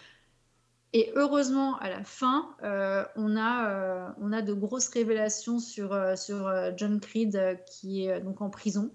Et 0.93 1.11
heureusement, 1.15 1.77
à 1.79 1.89
la 1.89 2.05
fin, 2.05 2.47
euh, 2.63 3.03
on, 3.17 3.35
a, 3.35 3.69
euh, 3.69 4.09
on 4.21 4.31
a 4.31 4.41
de 4.41 4.53
grosses 4.53 4.87
révélations 4.87 5.59
sur, 5.59 5.91
euh, 5.91 6.15
sur 6.15 6.49
John 6.77 7.01
Creed 7.01 7.59
qui 7.65 8.05
est 8.05 8.21
donc 8.21 8.41
en 8.41 8.49
prison. 8.49 8.89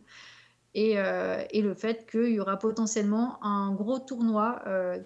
Et, 0.74 0.92
et 0.92 1.60
le 1.60 1.74
fait 1.74 2.10
qu'il 2.10 2.32
y 2.32 2.40
aura 2.40 2.58
potentiellement 2.58 3.44
un 3.44 3.74
gros 3.74 3.98
tournoi 3.98 4.62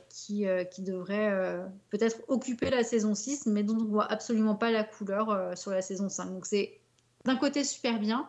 qui, 0.09 0.47
qui 0.71 0.83
devrait 0.83 1.59
peut-être 1.91 2.19
occuper 2.29 2.71
la 2.71 2.85
saison 2.85 3.17
6, 3.17 3.47
mais 3.47 3.65
dont 3.65 3.75
on 3.75 3.83
ne 3.83 3.89
voit 3.89 4.07
absolument 4.07 4.55
pas 4.55 4.71
la 4.71 4.85
couleur 4.85 5.59
sur 5.59 5.73
la 5.73 5.83
saison 5.83 6.09
5. 6.09 6.27
Donc 6.27 6.47
c'est 6.47 6.79
d'un 7.27 7.37
côté 7.37 7.65
super 7.65 7.99
bien, 7.99 8.29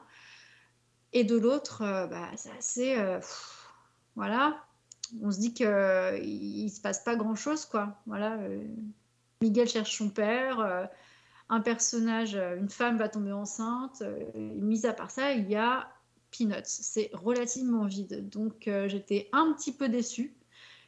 et 1.14 1.24
de 1.24 1.38
l'autre, 1.38 1.82
euh, 1.84 2.08
bah, 2.08 2.30
c'est 2.36 2.52
assez... 2.52 2.96
euh, 2.98 3.20
voilà, 4.16 4.64
on 5.22 5.32
se 5.32 5.40
dit 5.40 5.54
qu'il 5.54 5.68
ne 5.68 6.70
se 6.70 6.82
passe 6.82 7.04
pas 7.04 7.16
grand-chose, 7.16 7.66
quoi. 7.66 8.02
Voilà, 8.08 8.34
euh, 8.34 8.64
Miguel 9.42 9.68
cherche 9.68 9.98
son 9.98 10.10
père, 10.10 10.90
un 11.50 11.62
personnage, 11.62 12.36
une 12.36 12.70
femme 12.70 12.98
va 12.98 13.08
tomber 13.08 13.32
enceinte. 13.32 14.02
mis 14.36 14.86
à 14.88 14.94
part 14.94 15.12
ça, 15.12 15.34
il 15.34 15.48
y 15.48 15.56
a 15.56 15.88
Peanuts. 16.32 16.64
C'est 16.66 17.12
relativement 17.14 17.86
vide. 17.86 18.28
Donc 18.30 18.68
j'étais 18.88 19.30
un 19.32 19.54
petit 19.54 19.72
peu 19.72 19.90
déçue. 19.90 20.34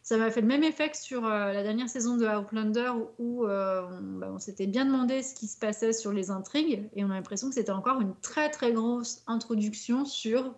Ça 0.09 0.17
m'a 0.17 0.31
fait 0.31 0.41
le 0.41 0.47
même 0.47 0.63
effet 0.63 0.89
que 0.89 0.97
sur 0.97 1.23
euh, 1.23 1.53
la 1.53 1.61
dernière 1.61 1.87
saison 1.87 2.17
de 2.17 2.25
Outlander 2.25 2.91
où 3.19 3.45
euh, 3.45 3.83
on, 3.91 4.01
bah, 4.17 4.31
on 4.33 4.39
s'était 4.39 4.65
bien 4.65 4.83
demandé 4.83 5.21
ce 5.21 5.35
qui 5.35 5.45
se 5.45 5.55
passait 5.55 5.93
sur 5.93 6.11
les 6.11 6.31
intrigues 6.31 6.89
et 6.95 7.03
on 7.03 7.11
a 7.11 7.13
l'impression 7.13 7.47
que 7.47 7.53
c'était 7.53 7.69
encore 7.71 8.01
une 8.01 8.15
très 8.23 8.49
très 8.49 8.73
grosse 8.73 9.21
introduction 9.27 10.05
sur 10.05 10.55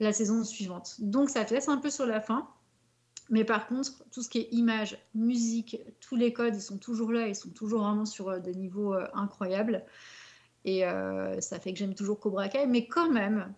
la 0.00 0.12
saison 0.12 0.44
suivante. 0.44 0.96
Donc 0.98 1.30
ça 1.30 1.46
te 1.46 1.54
laisse 1.54 1.70
un 1.70 1.78
peu 1.78 1.88
sur 1.88 2.04
la 2.04 2.20
fin. 2.20 2.46
Mais 3.30 3.42
par 3.42 3.68
contre, 3.68 4.04
tout 4.12 4.22
ce 4.22 4.28
qui 4.28 4.40
est 4.40 4.48
image, 4.52 4.98
musique, 5.14 5.78
tous 6.00 6.16
les 6.16 6.34
codes, 6.34 6.56
ils 6.56 6.60
sont 6.60 6.76
toujours 6.76 7.12
là, 7.12 7.28
ils 7.28 7.34
sont 7.34 7.48
toujours 7.48 7.84
vraiment 7.84 8.04
sur 8.04 8.28
euh, 8.28 8.38
des 8.38 8.54
niveaux 8.54 8.92
incroyables. 9.14 9.82
Et 10.66 10.82
ça 11.38 11.60
fait 11.60 11.72
que 11.72 11.78
j'aime 11.78 11.94
toujours 11.94 12.18
Cobra 12.18 12.48
Kai, 12.48 12.66
mais 12.66 12.86
quand 12.88 13.08
même, 13.08 13.54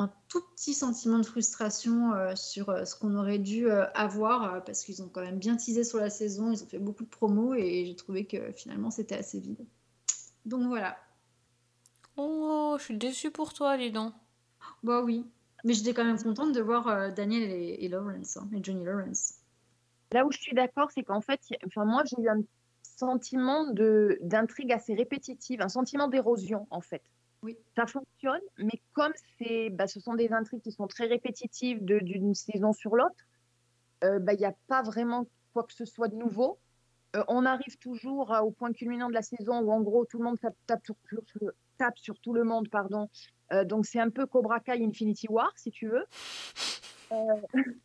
un 0.00 0.12
tout 0.28 0.42
petit 0.54 0.74
sentiment 0.74 1.18
de 1.18 1.26
frustration 1.26 2.12
euh, 2.12 2.36
sur 2.36 2.68
euh, 2.70 2.84
ce 2.84 2.94
qu'on 2.94 3.16
aurait 3.16 3.38
dû 3.38 3.68
euh, 3.68 3.84
avoir, 3.94 4.54
euh, 4.54 4.60
parce 4.60 4.84
qu'ils 4.84 5.02
ont 5.02 5.08
quand 5.08 5.22
même 5.22 5.38
bien 5.38 5.56
teasé 5.56 5.82
sur 5.82 5.98
la 5.98 6.10
saison, 6.10 6.52
ils 6.52 6.62
ont 6.62 6.68
fait 6.68 6.78
beaucoup 6.78 7.04
de 7.04 7.08
promos, 7.08 7.54
et 7.54 7.84
j'ai 7.84 7.96
trouvé 7.96 8.24
que 8.24 8.52
finalement 8.52 8.90
c'était 8.90 9.16
assez 9.16 9.40
vide. 9.40 9.66
Donc 10.44 10.66
voilà. 10.66 10.96
Oh, 12.16 12.76
je 12.78 12.84
suis 12.84 12.96
déçue 12.96 13.30
pour 13.30 13.52
toi, 13.54 13.76
dis 13.76 13.90
donc. 13.90 14.12
Bah 14.82 15.02
oui. 15.02 15.26
Mais 15.64 15.74
j'étais 15.74 15.94
quand 15.94 16.04
même 16.04 16.22
contente 16.22 16.52
de 16.52 16.60
voir 16.60 16.86
euh, 16.86 17.10
Daniel 17.10 17.42
et, 17.42 17.84
et 17.84 17.88
Lawrence, 17.88 18.36
hein, 18.36 18.48
et 18.54 18.62
Johnny 18.62 18.84
Lawrence. 18.84 19.34
Là 20.12 20.24
où 20.24 20.30
je 20.30 20.38
suis 20.38 20.54
d'accord, 20.54 20.90
c'est 20.92 21.02
qu'en 21.02 21.20
fait, 21.20 21.40
enfin, 21.66 21.84
moi, 21.84 22.02
j'ai 22.04 22.22
eu 22.22 22.28
un 22.28 22.40
sentiment 22.82 23.70
de 23.72 24.18
d'intrigue 24.22 24.72
assez 24.72 24.94
répétitive, 24.94 25.60
un 25.60 25.68
sentiment 25.68 26.08
d'érosion, 26.08 26.66
en 26.70 26.80
fait. 26.80 27.02
Oui. 27.42 27.56
Ça 27.76 27.86
fonctionne, 27.86 28.40
mais 28.58 28.80
comme 28.92 29.12
c'est, 29.38 29.70
bah, 29.70 29.86
ce 29.86 30.00
sont 30.00 30.14
des 30.14 30.32
intrigues 30.32 30.62
qui 30.62 30.72
sont 30.72 30.86
très 30.88 31.06
répétitives 31.06 31.84
d'une 31.84 32.34
saison 32.34 32.72
sur 32.72 32.96
l'autre, 32.96 33.14
euh, 34.04 34.18
bah, 34.18 34.34
il 34.34 34.38
n'y 34.38 34.44
a 34.44 34.54
pas 34.66 34.82
vraiment 34.82 35.26
quoi 35.52 35.62
que 35.64 35.72
ce 35.72 35.84
soit 35.84 36.08
de 36.08 36.16
nouveau. 36.16 36.58
Euh, 37.16 37.24
on 37.28 37.46
arrive 37.46 37.78
toujours 37.78 38.36
au 38.42 38.50
point 38.50 38.72
culminant 38.72 39.08
de 39.08 39.14
la 39.14 39.22
saison 39.22 39.60
où, 39.60 39.72
en 39.72 39.80
gros, 39.80 40.04
tout 40.04 40.18
le 40.18 40.24
monde 40.24 40.38
tape, 40.40 40.56
tape 40.66 40.84
sur, 40.84 40.96
sur- 41.26 41.52
tape 41.78 41.98
sur 41.98 42.18
tout 42.20 42.32
le 42.32 42.44
monde, 42.44 42.68
pardon. 42.68 43.08
Euh, 43.52 43.64
donc, 43.64 43.86
c'est 43.86 44.00
un 44.00 44.10
peu 44.10 44.26
Cobra 44.26 44.60
Kai 44.60 44.84
Infinity 44.84 45.26
War, 45.28 45.52
si 45.56 45.70
tu 45.70 45.88
veux. 45.88 46.04
Euh, 47.12 47.16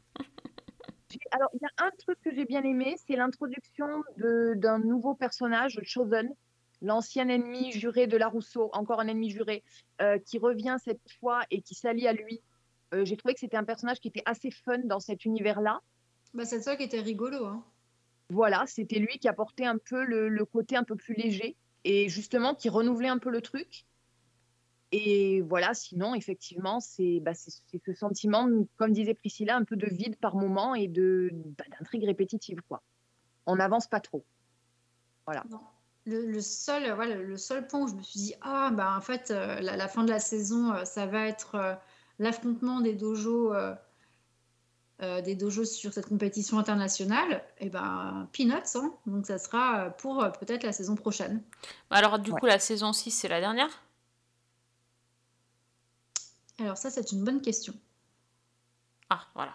Alors, 1.31 1.49
il 1.53 1.59
y 1.61 1.65
a 1.65 1.85
un 1.85 1.91
truc 1.99 2.19
que 2.21 2.33
j'ai 2.33 2.45
bien 2.45 2.63
aimé, 2.63 2.95
c'est 3.07 3.15
l'introduction 3.15 4.03
d'un 4.17 4.79
nouveau 4.79 5.13
personnage, 5.13 5.79
Chosen, 5.83 6.33
l'ancien 6.83 7.27
ennemi 7.29 7.71
juré 7.71 8.05
de 8.05 8.17
la 8.17 8.27
Rousseau, 8.27 8.69
encore 8.73 8.99
un 8.99 9.07
ennemi 9.07 9.31
juré, 9.31 9.63
euh, 10.01 10.19
qui 10.19 10.37
revient 10.37 10.77
cette 10.83 11.01
fois 11.19 11.41
et 11.49 11.61
qui 11.61 11.73
s'allie 11.73 12.07
à 12.07 12.13
lui. 12.13 12.41
Euh, 12.93 13.05
j'ai 13.05 13.17
trouvé 13.17 13.33
que 13.33 13.39
c'était 13.39 13.57
un 13.57 13.63
personnage 13.63 13.99
qui 13.99 14.09
était 14.09 14.21
assez 14.25 14.51
fun 14.51 14.79
dans 14.83 14.99
cet 14.99 15.25
univers-là. 15.25 15.81
Bah, 16.33 16.45
c'est 16.45 16.61
ça 16.61 16.75
qui 16.75 16.83
était 16.83 16.99
rigolo. 16.99 17.45
Hein. 17.45 17.63
Voilà, 18.29 18.65
c'était 18.67 18.99
lui 18.99 19.17
qui 19.17 19.27
apportait 19.27 19.65
un 19.65 19.77
peu 19.77 20.03
le, 20.03 20.29
le 20.29 20.45
côté 20.45 20.75
un 20.75 20.83
peu 20.83 20.95
plus 20.95 21.15
léger 21.15 21.55
et 21.83 22.09
justement 22.09 22.53
qui 22.53 22.69
renouvelait 22.69 23.07
un 23.07 23.17
peu 23.17 23.29
le 23.29 23.41
truc. 23.41 23.85
Et 24.91 25.41
voilà, 25.41 25.73
sinon, 25.73 26.13
effectivement, 26.13 26.79
c'est 26.79 27.19
bah, 27.19 27.33
ce 27.33 27.93
sentiment, 27.95 28.47
comme 28.77 28.91
disait 28.91 29.15
Priscilla, 29.15 29.55
un 29.55 29.63
peu 29.63 29.75
de 29.75 29.87
vide 29.87 30.17
par 30.17 30.35
moment 30.35 30.75
et 30.75 30.87
de 30.87 31.31
bah, 31.33 31.63
d'intrigue 31.71 32.03
répétitive. 32.03 32.61
Quoi. 32.67 32.83
On 33.47 33.55
n'avance 33.55 33.87
pas 33.87 33.99
trop. 33.99 34.23
Le, 36.05 36.25
le 36.25 36.41
seul, 36.41 36.91
voilà, 36.93 37.15
le 37.15 37.37
seul 37.37 37.65
point 37.65 37.81
où 37.81 37.87
je 37.87 37.93
me 37.93 38.01
suis 38.03 38.19
dit, 38.19 38.33
ah, 38.41 38.71
bah, 38.71 38.93
en 38.97 39.01
fait, 39.01 39.31
euh, 39.31 39.59
la, 39.61 39.77
la 39.77 39.87
fin 39.87 40.03
de 40.03 40.09
la 40.09 40.19
saison, 40.19 40.73
euh, 40.73 40.83
ça 40.85 41.05
va 41.05 41.27
être 41.27 41.55
euh, 41.55 41.73
l'affrontement 42.19 42.81
des 42.81 42.93
dojos, 42.93 43.53
euh, 43.53 43.73
euh, 45.01 45.21
des 45.21 45.35
dojos 45.35 45.63
sur 45.65 45.93
cette 45.93 46.07
compétition 46.07 46.59
internationale. 46.59 47.41
Et 47.59 47.69
ben, 47.69 48.27
Peanuts, 48.33 48.75
hein. 48.75 48.93
donc 49.05 49.25
ça 49.25 49.37
sera 49.37 49.91
pour 49.91 50.21
euh, 50.21 50.29
peut-être 50.29 50.63
la 50.63 50.73
saison 50.73 50.95
prochaine. 50.95 51.41
Alors, 51.89 52.19
du 52.19 52.31
Ouais. 52.31 52.39
coup, 52.41 52.45
la 52.47 52.59
saison 52.59 52.91
6, 52.91 53.11
c'est 53.11 53.29
la 53.29 53.39
dernière? 53.39 53.81
Alors 56.59 56.77
ça, 56.77 56.89
c'est 56.89 57.11
une 57.13 57.23
bonne 57.23 57.41
question. 57.41 57.73
Ah, 59.09 59.21
voilà. 59.35 59.53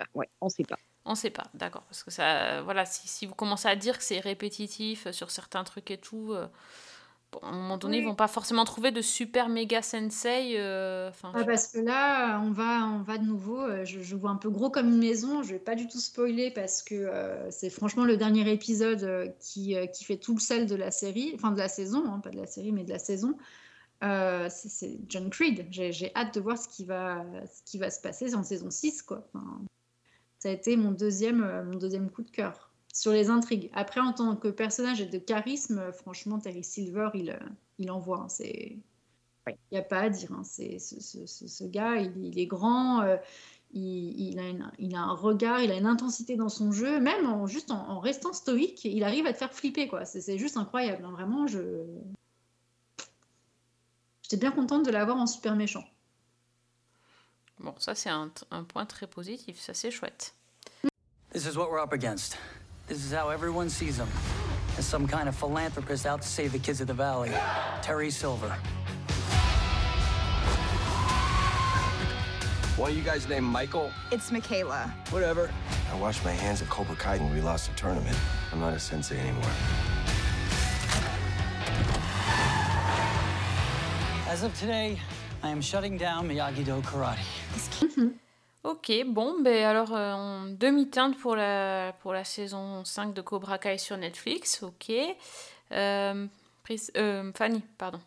Ah, 0.00 0.04
ouais, 0.14 0.28
on 0.40 0.48
sait 0.48 0.64
pas. 0.64 0.78
On 1.06 1.14
sait 1.14 1.30
pas, 1.30 1.44
d'accord. 1.54 1.82
Parce 1.82 2.02
que 2.02 2.10
ça, 2.10 2.62
voilà, 2.62 2.84
si, 2.86 3.06
si 3.08 3.26
vous 3.26 3.34
commencez 3.34 3.68
à 3.68 3.76
dire 3.76 3.98
que 3.98 4.04
c'est 4.04 4.20
répétitif 4.20 5.06
euh, 5.06 5.12
sur 5.12 5.30
certains 5.30 5.62
trucs 5.62 5.90
et 5.90 5.98
tout, 5.98 6.32
euh, 6.32 6.46
bon, 7.30 7.40
à 7.42 7.48
un 7.48 7.52
moment 7.52 7.76
donné, 7.76 7.98
Oui. 7.98 8.02
ils 8.02 8.06
vont 8.06 8.14
pas 8.14 8.26
forcément 8.26 8.64
trouver 8.64 8.90
de 8.90 9.02
super 9.02 9.50
méga 9.50 9.82
sensei. 9.82 10.54
euh, 10.56 11.10
Ah, 11.34 11.44
parce 11.44 11.68
que 11.68 11.80
là, 11.80 12.40
on 12.40 12.52
va, 12.52 12.86
on 12.86 13.02
va 13.02 13.18
de 13.18 13.24
nouveau. 13.26 13.84
Je, 13.84 14.00
je 14.00 14.16
vois 14.16 14.30
un 14.30 14.36
peu 14.36 14.48
gros 14.48 14.70
comme 14.70 14.88
une 14.88 14.98
maison. 14.98 15.42
Je 15.42 15.52
vais 15.52 15.58
pas 15.58 15.74
du 15.74 15.86
tout 15.88 16.00
spoiler 16.00 16.50
parce 16.50 16.82
que 16.82 16.94
euh, 16.94 17.50
c'est 17.50 17.68
franchement 17.68 18.04
le 18.04 18.16
dernier 18.16 18.50
épisode 18.50 19.34
qui, 19.40 19.76
qui 19.92 20.04
fait 20.04 20.16
tout 20.16 20.34
le 20.34 20.40
sel 20.40 20.64
de 20.66 20.74
la 20.74 20.90
série, 20.90 21.32
enfin 21.34 21.50
de 21.50 21.58
la 21.58 21.68
saison, 21.68 22.02
hein, 22.10 22.20
pas 22.20 22.30
de 22.30 22.36
la 22.38 22.46
série, 22.46 22.72
mais 22.72 22.84
de 22.84 22.90
la 22.90 22.98
saison. 22.98 23.36
Euh, 24.02 24.48
c'est- 24.50 24.98
John 25.08 25.28
Creed. 25.30 25.66
J'ai 25.70 25.92
j'ai 25.92 26.14
hâte 26.16 26.34
de 26.34 26.40
voir 26.40 26.56
ce 26.56 26.66
qui 26.68 26.84
va, 26.86 27.22
ce 27.46 27.62
qui 27.70 27.76
va 27.78 27.90
se 27.90 28.00
passer 28.00 28.34
en 28.34 28.42
saison 28.42 28.70
6, 28.70 29.02
quoi. 29.02 29.26
Enfin, 29.34 29.60
ça 30.44 30.50
a 30.50 30.52
été 30.52 30.76
mon 30.76 30.90
deuxième, 30.92 31.42
euh, 31.42 31.64
mon 31.64 31.78
deuxième 31.78 32.10
coup 32.10 32.20
de 32.22 32.30
cœur 32.30 32.70
sur 32.92 33.12
les 33.12 33.30
intrigues. 33.30 33.70
Après, 33.72 34.00
en 34.00 34.12
tant 34.12 34.36
que 34.36 34.48
personnage 34.48 35.00
et 35.00 35.06
de 35.06 35.16
charisme, 35.18 35.78
euh, 35.78 35.90
franchement, 35.90 36.38
Terry 36.38 36.62
Silver, 36.62 37.08
il, 37.14 37.30
euh, 37.30 37.38
il 37.78 37.90
envoie. 37.90 38.18
hein, 38.20 38.28
c'est 38.28 38.76
il 39.48 39.56
n'y 39.72 39.78
a 39.78 39.82
pas 39.82 40.00
à 40.00 40.10
dire. 40.10 40.32
hein, 40.32 40.42
c'est, 40.44 40.78
ce, 40.78 41.00
ce- 41.00 41.26
ce- 41.46 41.64
gars, 41.64 41.96
il, 41.96 42.12
il 42.26 42.38
est 42.38 42.44
grand, 42.46 43.00
euh, 43.00 43.16
il, 43.72 44.20
il 44.20 44.38
a 44.38 44.48
une- 44.48 44.70
il 44.78 44.94
a 44.94 45.00
un 45.00 45.14
regard, 45.14 45.60
il 45.62 45.70
a 45.72 45.78
une 45.78 45.86
intensité 45.86 46.36
dans 46.36 46.50
son 46.50 46.72
jeu, 46.72 47.00
même 47.00 47.26
en, 47.26 47.46
juste 47.46 47.70
en, 47.70 47.88
en 47.88 47.98
restant 48.00 48.34
stoïque, 48.34 48.84
il 48.84 49.02
arrive 49.02 49.26
à 49.26 49.32
te 49.32 49.38
faire 49.38 49.54
flipper. 49.54 49.88
quoi. 49.88 50.04
C'est, 50.04 50.20
c'est 50.20 50.36
juste 50.36 50.58
incroyable. 50.58 51.06
hein, 51.06 51.12
vraiment, 51.12 51.46
je... 51.46 51.60
j'étais 54.22 54.36
bien 54.38 54.50
contente 54.52 54.84
de 54.84 54.90
l'avoir 54.90 55.16
en 55.16 55.26
super 55.26 55.56
méchant. 55.56 55.84
Bon, 57.60 57.74
ça 57.78 57.94
c'est 57.94 58.10
un, 58.10 58.30
un 58.50 58.64
point 58.64 58.84
très 58.84 59.06
positif, 59.06 59.60
ça 59.60 59.74
c'est 59.74 59.90
chouette. 59.90 60.34
This 61.32 61.46
is 61.46 61.56
what 61.56 61.70
we're 61.70 61.82
up 61.82 61.92
against. 61.92 62.36
This 62.86 63.04
is 63.04 63.12
how 63.12 63.30
everyone 63.30 63.68
sees 63.68 63.98
him. 63.98 64.08
As 64.76 64.84
some 64.84 65.06
kind 65.06 65.28
of 65.28 65.36
philanthropist 65.36 66.04
out 66.06 66.20
to 66.22 66.28
save 66.28 66.52
the 66.52 66.58
kids 66.58 66.80
of 66.80 66.86
the 66.86 66.94
valley. 66.94 67.30
Terry 67.82 68.10
Silver. 68.10 68.54
Why 72.76 72.88
you 72.88 73.02
guys 73.02 73.28
named 73.28 73.46
Michael? 73.46 73.92
It's 74.10 74.32
Michaela. 74.32 74.92
Whatever. 75.10 75.48
I 75.92 75.96
washed 75.96 76.24
my 76.24 76.32
hands 76.32 76.60
at 76.60 76.68
Cobra 76.68 76.96
Kai 76.96 77.18
when 77.18 77.32
we 77.32 77.40
lost 77.40 77.70
the 77.70 77.76
tournament. 77.76 78.16
I'm 78.52 78.58
not 78.58 78.74
a 78.74 78.80
sensei 78.80 79.16
anymore. 79.16 79.50
As 84.28 84.42
of 84.42 84.52
today, 84.58 84.98
I 85.44 85.48
am 85.50 85.60
shutting 85.62 85.98
down 85.98 86.26
Miyagi-Do 86.26 86.80
Karate. 86.82 87.18
Ok, 88.66 88.90
bon, 89.08 89.42
ben 89.42 89.62
alors 89.66 89.92
euh, 89.94 90.12
en 90.14 90.46
demi-teinte 90.46 91.18
pour 91.18 91.36
la, 91.36 91.92
pour 92.00 92.14
la 92.14 92.24
saison 92.24 92.82
5 92.82 93.12
de 93.12 93.20
Cobra 93.20 93.58
Kai 93.58 93.76
sur 93.76 93.98
Netflix, 93.98 94.62
ok. 94.62 94.90
Euh, 95.72 96.26
Pris- 96.62 96.88
euh, 96.96 97.30
Fanny, 97.34 97.60
pardon. 97.76 98.00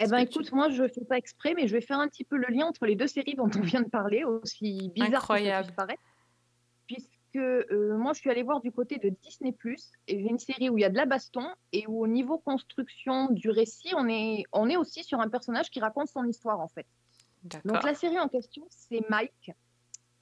Eh 0.00 0.08
ben 0.08 0.16
tu- 0.16 0.32
écoute, 0.32 0.50
moi 0.50 0.68
je 0.70 0.82
fais 0.88 1.04
pas 1.04 1.16
exprès, 1.16 1.54
mais 1.54 1.68
je 1.68 1.74
vais 1.74 1.80
faire 1.80 2.00
un 2.00 2.08
petit 2.08 2.24
peu 2.24 2.36
le 2.38 2.48
lien 2.52 2.66
entre 2.66 2.86
les 2.86 2.96
deux 2.96 3.06
séries 3.06 3.36
dont 3.36 3.48
on 3.56 3.60
vient 3.60 3.82
de 3.82 3.88
parler, 3.88 4.24
aussi 4.24 4.90
bizarre 4.96 5.10
que 5.10 5.12
ça 5.12 5.16
Incroyable. 5.34 5.66
puisse 5.66 5.76
paraître. 5.76 6.02
Puisque 7.32 7.44
euh, 7.44 7.96
moi 7.96 8.12
je 8.12 8.20
suis 8.20 8.30
allée 8.30 8.42
voir 8.42 8.60
du 8.60 8.72
côté 8.72 8.98
de 8.98 9.08
Disney 9.22 9.54
et 10.08 10.20
j'ai 10.20 10.28
une 10.28 10.38
série 10.38 10.70
où 10.70 10.78
il 10.78 10.80
y 10.80 10.84
a 10.84 10.90
de 10.90 10.96
la 10.96 11.06
baston 11.06 11.46
et 11.72 11.86
où 11.86 12.02
au 12.02 12.06
niveau 12.06 12.38
construction 12.38 13.30
du 13.30 13.50
récit, 13.50 13.92
on 13.96 14.08
est, 14.08 14.44
on 14.52 14.68
est 14.68 14.76
aussi 14.76 15.04
sur 15.04 15.20
un 15.20 15.28
personnage 15.28 15.70
qui 15.70 15.80
raconte 15.80 16.08
son 16.08 16.24
histoire 16.24 16.60
en 16.60 16.68
fait. 16.68 16.86
Donc 17.64 17.82
la 17.82 17.94
série 17.94 18.18
en 18.18 18.28
question, 18.28 18.66
c'est 18.70 19.02
Mike, 19.08 19.52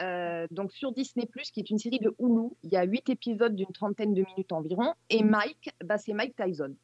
euh, 0.02 0.46
donc 0.50 0.72
sur 0.72 0.92
Disney 0.92 1.28
qui 1.52 1.60
est 1.60 1.70
une 1.70 1.78
série 1.78 1.98
de 1.98 2.14
Hulu. 2.18 2.50
Il 2.62 2.72
y 2.72 2.76
a 2.76 2.84
huit 2.84 3.08
épisodes 3.08 3.54
d'une 3.54 3.72
trentaine 3.72 4.14
de 4.14 4.24
minutes 4.24 4.52
environ. 4.52 4.94
Et 5.10 5.22
Mike, 5.24 5.70
bah, 5.84 5.98
c'est 5.98 6.12
Mike 6.12 6.36
Tyson. 6.36 6.74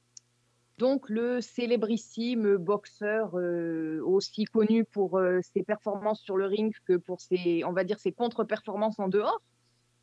Donc 0.78 1.08
le 1.08 1.40
célébrissime 1.40 2.56
boxeur 2.56 3.38
euh, 3.38 4.00
aussi 4.04 4.44
connu 4.44 4.84
pour 4.84 5.20
ses 5.42 5.62
performances 5.62 6.20
sur 6.20 6.36
le 6.36 6.46
ring 6.46 6.74
que 6.86 6.96
pour 6.96 7.20
ses, 7.20 7.62
on 7.64 7.72
va 7.72 7.84
dire, 7.84 8.00
ses 8.00 8.10
contre-performances 8.10 8.98
en 8.98 9.08
dehors 9.08 9.40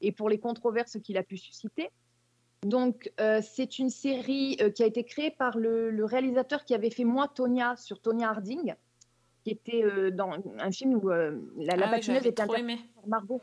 et 0.02 0.12
pour 0.12 0.30
les 0.30 0.40
controverses 0.40 0.98
qu'il 1.04 1.18
a 1.18 1.24
pu 1.24 1.38
susciter. 1.38 1.90
Donc 2.64 3.12
euh, 3.20 3.42
c'est 3.42 3.80
une 3.80 3.90
série 3.90 4.58
euh, 4.62 4.70
qui 4.70 4.84
a 4.84 4.86
été 4.86 5.04
créée 5.04 5.32
par 5.32 5.58
le, 5.58 5.90
le 5.90 6.06
réalisateur 6.06 6.64
qui 6.64 6.76
avait 6.76 6.92
fait 6.92 7.06
Moi 7.06 7.28
Tonya 7.28 7.76
sur 7.76 8.00
Tonya 8.00 8.30
Harding, 8.30 8.76
qui 9.44 9.52
était 9.52 9.84
euh, 9.84 10.12
dans 10.12 10.34
un 10.60 10.72
film 10.72 10.96
où 10.96 11.10
la, 11.10 11.32
la 11.32 11.32
Ah 11.32 11.76
oui, 11.76 11.80
patineuse 11.80 12.06
j'avais 12.06 12.30
était 12.30 12.42
interprétée 12.42 12.78
par 12.96 13.08
Margot 13.08 13.42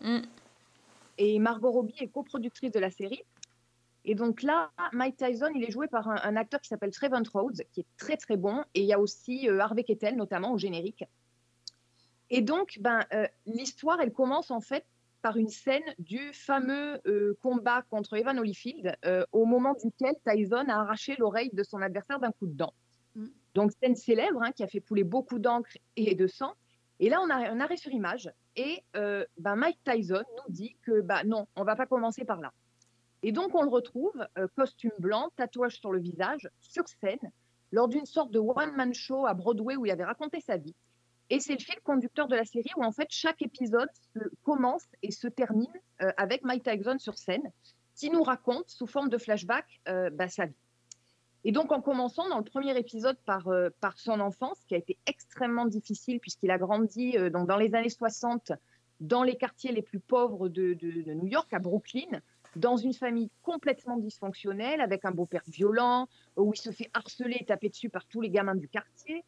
Mm. 0.00 0.18
et 1.16 1.38
Margot 1.38 1.70
Robbie 1.70 1.94
est 2.00 2.08
coproductrice 2.08 2.72
de 2.72 2.80
la 2.80 2.90
série. 2.90 3.22
Et 4.04 4.14
donc 4.14 4.42
là, 4.42 4.70
Mike 4.92 5.16
Tyson, 5.16 5.50
il 5.54 5.64
est 5.64 5.70
joué 5.70 5.86
par 5.86 6.08
un, 6.08 6.16
un 6.22 6.36
acteur 6.36 6.60
qui 6.60 6.68
s'appelle 6.68 6.90
Trevor 6.90 7.20
Rhodes, 7.32 7.62
qui 7.72 7.80
est 7.80 7.86
très 7.96 8.18
très 8.18 8.36
bon. 8.36 8.62
Et 8.74 8.80
il 8.80 8.86
y 8.86 8.92
a 8.92 8.98
aussi 8.98 9.48
Harvey 9.48 9.82
Keitel, 9.82 10.16
notamment 10.16 10.52
au 10.52 10.58
générique. 10.58 11.04
Et 12.28 12.42
donc, 12.42 12.78
ben, 12.80 13.00
l'histoire, 13.46 13.98
elle 14.02 14.12
commence 14.12 14.50
en 14.50 14.60
fait 14.60 14.84
par 15.24 15.38
une 15.38 15.48
scène 15.48 15.94
du 15.98 16.34
fameux 16.34 17.00
euh, 17.06 17.34
combat 17.40 17.80
contre 17.88 18.12
Evan 18.12 18.38
Holyfield, 18.38 18.94
euh, 19.06 19.24
au 19.32 19.46
moment 19.46 19.72
duquel 19.72 20.12
Tyson 20.22 20.66
a 20.68 20.80
arraché 20.80 21.16
l'oreille 21.18 21.48
de 21.54 21.62
son 21.62 21.80
adversaire 21.80 22.20
d'un 22.20 22.30
coup 22.30 22.46
de 22.46 22.52
dent. 22.52 22.74
Mm. 23.14 23.28
Donc, 23.54 23.72
scène 23.72 23.96
célèbre 23.96 24.42
hein, 24.42 24.52
qui 24.52 24.62
a 24.62 24.66
fait 24.66 24.82
couler 24.82 25.02
beaucoup 25.02 25.38
d'encre 25.38 25.78
et 25.96 26.14
de 26.14 26.26
sang. 26.26 26.52
Et 27.00 27.08
là, 27.08 27.22
on 27.22 27.30
a 27.30 27.36
un 27.36 27.58
arrêt 27.58 27.78
sur 27.78 27.90
image. 27.90 28.30
Et 28.54 28.84
euh, 28.96 29.24
ben, 29.38 29.56
Mike 29.56 29.78
Tyson 29.82 30.24
nous 30.36 30.52
dit 30.52 30.76
que 30.82 31.00
bah, 31.00 31.24
non, 31.24 31.46
on 31.56 31.64
va 31.64 31.74
pas 31.74 31.86
commencer 31.86 32.26
par 32.26 32.42
là. 32.42 32.52
Et 33.22 33.32
donc, 33.32 33.54
on 33.54 33.62
le 33.62 33.70
retrouve, 33.70 34.26
costume 34.54 34.92
blanc, 34.98 35.30
tatouage 35.36 35.80
sur 35.80 35.90
le 35.90 36.00
visage, 36.00 36.50
sur 36.60 36.86
scène, 36.86 37.32
lors 37.72 37.88
d'une 37.88 38.04
sorte 38.04 38.30
de 38.30 38.40
one-man 38.40 38.92
show 38.92 39.24
à 39.24 39.32
Broadway 39.32 39.76
où 39.76 39.86
il 39.86 39.90
avait 39.90 40.04
raconté 40.04 40.42
sa 40.42 40.58
vie. 40.58 40.74
Et 41.30 41.40
c'est 41.40 41.54
le 41.54 41.58
fil 41.58 41.80
conducteur 41.82 42.28
de 42.28 42.36
la 42.36 42.44
série 42.44 42.70
où, 42.76 42.84
en 42.84 42.92
fait, 42.92 43.08
chaque 43.10 43.40
épisode 43.42 43.88
commence 44.42 44.84
et 45.02 45.10
se 45.10 45.26
termine 45.26 45.72
euh, 46.02 46.10
avec 46.16 46.42
Mike 46.44 46.64
Tyson 46.64 46.98
sur 46.98 47.16
scène, 47.16 47.50
qui 47.96 48.10
nous 48.10 48.22
raconte, 48.22 48.68
sous 48.68 48.86
forme 48.86 49.08
de 49.08 49.18
flashback, 49.18 49.64
euh, 49.88 50.10
bah, 50.10 50.28
sa 50.28 50.46
vie. 50.46 50.54
Et 51.44 51.52
donc, 51.52 51.72
en 51.72 51.80
commençant 51.80 52.28
dans 52.28 52.38
le 52.38 52.44
premier 52.44 52.76
épisode 52.78 53.16
par, 53.24 53.48
euh, 53.48 53.70
son 53.96 54.20
enfance, 54.20 54.58
qui 54.66 54.74
a 54.74 54.78
été 54.78 54.98
extrêmement 55.06 55.66
difficile, 55.66 56.18
puisqu'il 56.20 56.50
a 56.50 56.58
grandi 56.58 57.16
donc, 57.30 57.46
dans 57.48 57.58
les 57.58 57.74
années 57.74 57.90
60, 57.90 58.52
dans 59.00 59.22
les 59.22 59.36
quartiers 59.36 59.72
les 59.72 59.82
plus 59.82 60.00
pauvres 60.00 60.48
de- 60.48 60.74
de 60.74 61.12
New 61.14 61.26
York, 61.26 61.52
à 61.52 61.58
Brooklyn, 61.58 62.20
dans 62.56 62.76
une 62.76 62.94
famille 62.94 63.30
complètement 63.42 63.96
dysfonctionnelle, 63.98 64.80
avec 64.80 65.04
un 65.04 65.10
beau-père 65.10 65.42
violent, 65.48 66.08
où 66.36 66.52
il 66.54 66.56
se 66.58 66.70
fait 66.70 66.90
harceler 66.94 67.38
et 67.40 67.44
taper 67.44 67.68
dessus 67.68 67.90
par 67.90 68.06
tous 68.06 68.20
les 68.20 68.30
gamins 68.30 68.54
du 68.54 68.68
quartier. 68.68 69.24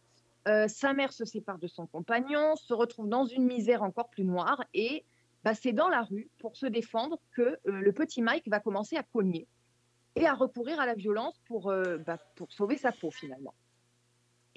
Euh, 0.47 0.69
sa 0.69 0.93
mère 0.93 1.13
se 1.13 1.25
sépare 1.25 1.59
de 1.59 1.67
son 1.67 1.87
compagnon, 1.87 2.55
se 2.55 2.73
retrouve 2.73 3.09
dans 3.09 3.25
une 3.25 3.45
misère 3.45 3.83
encore 3.83 4.09
plus 4.09 4.25
noire, 4.25 4.63
et 4.75 5.05
bah, 5.43 5.55
c'est 5.55 5.73
dans 5.73 5.89
la 5.89 6.03
rue, 6.03 6.31
pour 6.39 6.57
se 6.57 6.67
défendre, 6.67 7.19
que 7.33 7.43
euh, 7.43 7.57
le 7.65 7.93
petit 7.93 8.23
Mike 8.23 8.49
va 8.49 8.61
commencer 8.61 8.97
à 8.97 9.03
cogner 9.03 9.49
et 10.15 10.27
à 10.27 10.35
recourir 10.35 10.79
à 10.79 10.87
la 10.87 10.95
violence 10.95 11.39
pour, 11.47 11.71
euh, 11.71 11.99
bah, 11.99 12.19
sauver 12.49 12.77
sa 12.77 12.93
peau 12.93 13.11
finalement. 13.11 13.55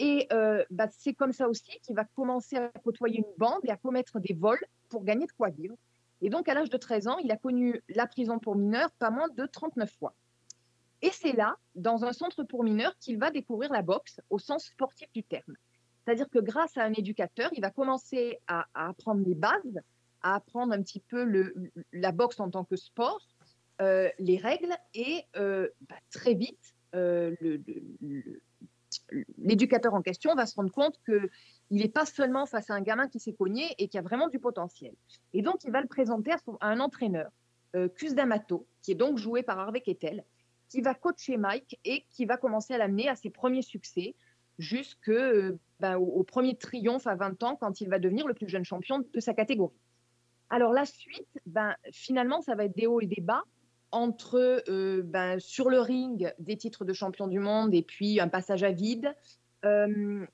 Et 0.01 0.29
bah, 0.71 0.87
c'est 0.91 1.13
comme 1.13 1.33
ça 1.33 1.49
aussi 1.49 1.77
qu'il 1.81 1.93
va 1.93 2.05
commencer 2.05 2.55
à 2.55 2.69
côtoyer 2.85 3.17
une 3.17 3.33
bande 3.37 3.59
et 3.63 3.69
à 3.69 3.75
commettre 3.75 4.21
des 4.21 4.33
vols 4.33 4.63
pour 4.87 5.03
gagner 5.03 5.25
de 5.25 5.31
quoi 5.33 5.49
vivre. 5.49 5.75
Et 6.21 6.29
donc, 6.29 6.47
à 6.47 6.53
l'âge 6.53 6.69
de 6.69 6.77
13 6.77 7.09
ans, 7.09 7.17
il 7.17 7.29
a 7.31 7.35
connu 7.35 7.83
la 7.89 8.07
prison 8.07 8.39
pour 8.39 8.55
mineurs 8.55 8.91
pas 8.91 9.09
moins 9.09 9.27
de 9.27 9.45
39 9.45 9.91
fois. 9.99 10.15
Et 11.01 11.09
c'est 11.09 11.33
là, 11.33 11.57
dans 11.75 12.05
un 12.05 12.13
centre 12.13 12.43
pour 12.43 12.63
mineurs, 12.63 12.97
qu'il 12.99 13.19
va 13.19 13.29
découvrir 13.29 13.73
la 13.73 13.81
boxe 13.81 14.21
au 14.29 14.39
sens 14.39 14.67
sportif 14.67 15.11
du 15.11 15.23
terme. 15.23 15.55
C'est-à-dire 16.09 16.29
que 16.31 16.39
grâce 16.39 16.75
à 16.75 16.85
un 16.85 16.93
éducateur, 16.93 17.51
il 17.53 17.61
va 17.61 17.69
commencer 17.69 18.39
à, 18.47 18.65
apprendre 18.73 19.21
les 19.27 19.35
bases, 19.35 19.79
à 20.23 20.33
apprendre 20.33 20.73
un 20.73 20.81
petit 20.81 21.01
peu 21.01 21.53
la 21.93 22.11
boxe 22.11 22.39
en 22.39 22.49
tant 22.49 22.63
que 22.63 22.75
sport, 22.77 23.21
euh, 23.79 24.09
les 24.17 24.37
règles, 24.37 24.73
et 24.95 25.21
euh, 25.35 25.67
bah, 25.87 25.97
très 26.09 26.33
vite, 26.33 26.73
euh, 26.95 27.35
l'éducateur 29.37 29.93
en 29.93 30.01
question 30.01 30.33
va 30.33 30.47
se 30.47 30.55
rendre 30.55 30.71
compte 30.71 30.99
qu'il 31.05 31.29
n'est 31.69 31.89
pas 31.89 32.07
seulement 32.07 32.47
face 32.47 32.71
à 32.71 32.73
un 32.73 32.81
gamin 32.81 33.07
qui 33.07 33.19
s'est 33.19 33.33
cogné 33.33 33.75
et 33.77 33.87
qui 33.87 33.99
a 33.99 34.01
vraiment 34.01 34.29
du 34.29 34.39
potentiel. 34.39 34.95
Et 35.33 35.43
donc, 35.43 35.63
il 35.63 35.71
va 35.71 35.79
le 35.79 35.87
présenter 35.87 36.31
à, 36.31 36.37
à 36.61 36.69
un 36.69 36.79
entraîneur, 36.79 37.29
Cus 37.95 38.15
D'Amato, 38.15 38.65
qui 38.81 38.93
est 38.93 38.95
donc 38.95 39.19
joué 39.19 39.43
par 39.43 39.59
Harvey 39.59 39.81
Keitel, 39.81 40.23
qui 40.69 40.81
va 40.81 40.95
coacher 40.95 41.37
Mike 41.37 41.79
et 41.85 42.03
qui 42.09 42.25
va 42.25 42.37
commencer 42.37 42.73
à 42.73 42.79
l'amener 42.79 43.07
à 43.09 43.15
ses 43.15 43.29
premiers 43.29 43.61
succès 43.61 44.15
jusque 44.59 45.09
euh, 45.09 45.57
ben, 45.79 45.97
au, 45.97 46.23
premier 46.23 46.55
triomphe 46.55 47.07
à 47.07 47.15
20 47.15 47.41
ans 47.43 47.55
quand 47.55 47.81
il 47.81 47.89
va 47.89 47.97
devenir 47.97 48.27
le 48.27 48.33
plus 48.33 48.49
jeune 48.49 48.65
champion 48.65 48.99
de 48.99 49.19
sa 49.19 49.33
catégorie. 49.33 49.79
Alors 50.49 50.73
la 50.73 50.85
suite, 50.85 51.27
ben, 51.45 51.73
finalement, 51.91 52.41
ça 52.41 52.55
va 52.55 52.65
être 52.65 52.75
des 52.75 52.85
hauts 52.85 53.01
et 53.01 53.07
des 53.07 53.21
bas 53.21 53.43
entre 53.91 54.61
euh, 54.69 55.01
ben, 55.03 55.39
sur 55.39 55.69
le 55.69 55.79
ring 55.79 56.31
des 56.37 56.57
titres 56.57 56.85
de 56.85 56.93
champion 56.93 57.27
du 57.27 57.39
monde 57.39 57.73
et 57.73 57.81
puis 57.81 58.19
un 58.19 58.27
passage 58.27 58.63
à 58.63 58.71
vide. 58.71 59.15
Euh, 59.65 60.25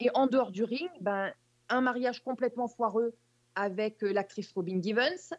et 0.00 0.10
en 0.14 0.26
dehors 0.26 0.50
du 0.50 0.64
ring, 0.64 0.90
ben, 1.00 1.30
un 1.68 1.80
mariage 1.80 2.24
complètement 2.24 2.68
foireux 2.68 3.14
avec 3.54 4.02
l'actrice 4.02 4.50
Robin 4.52 4.80
Givens, 4.82 5.32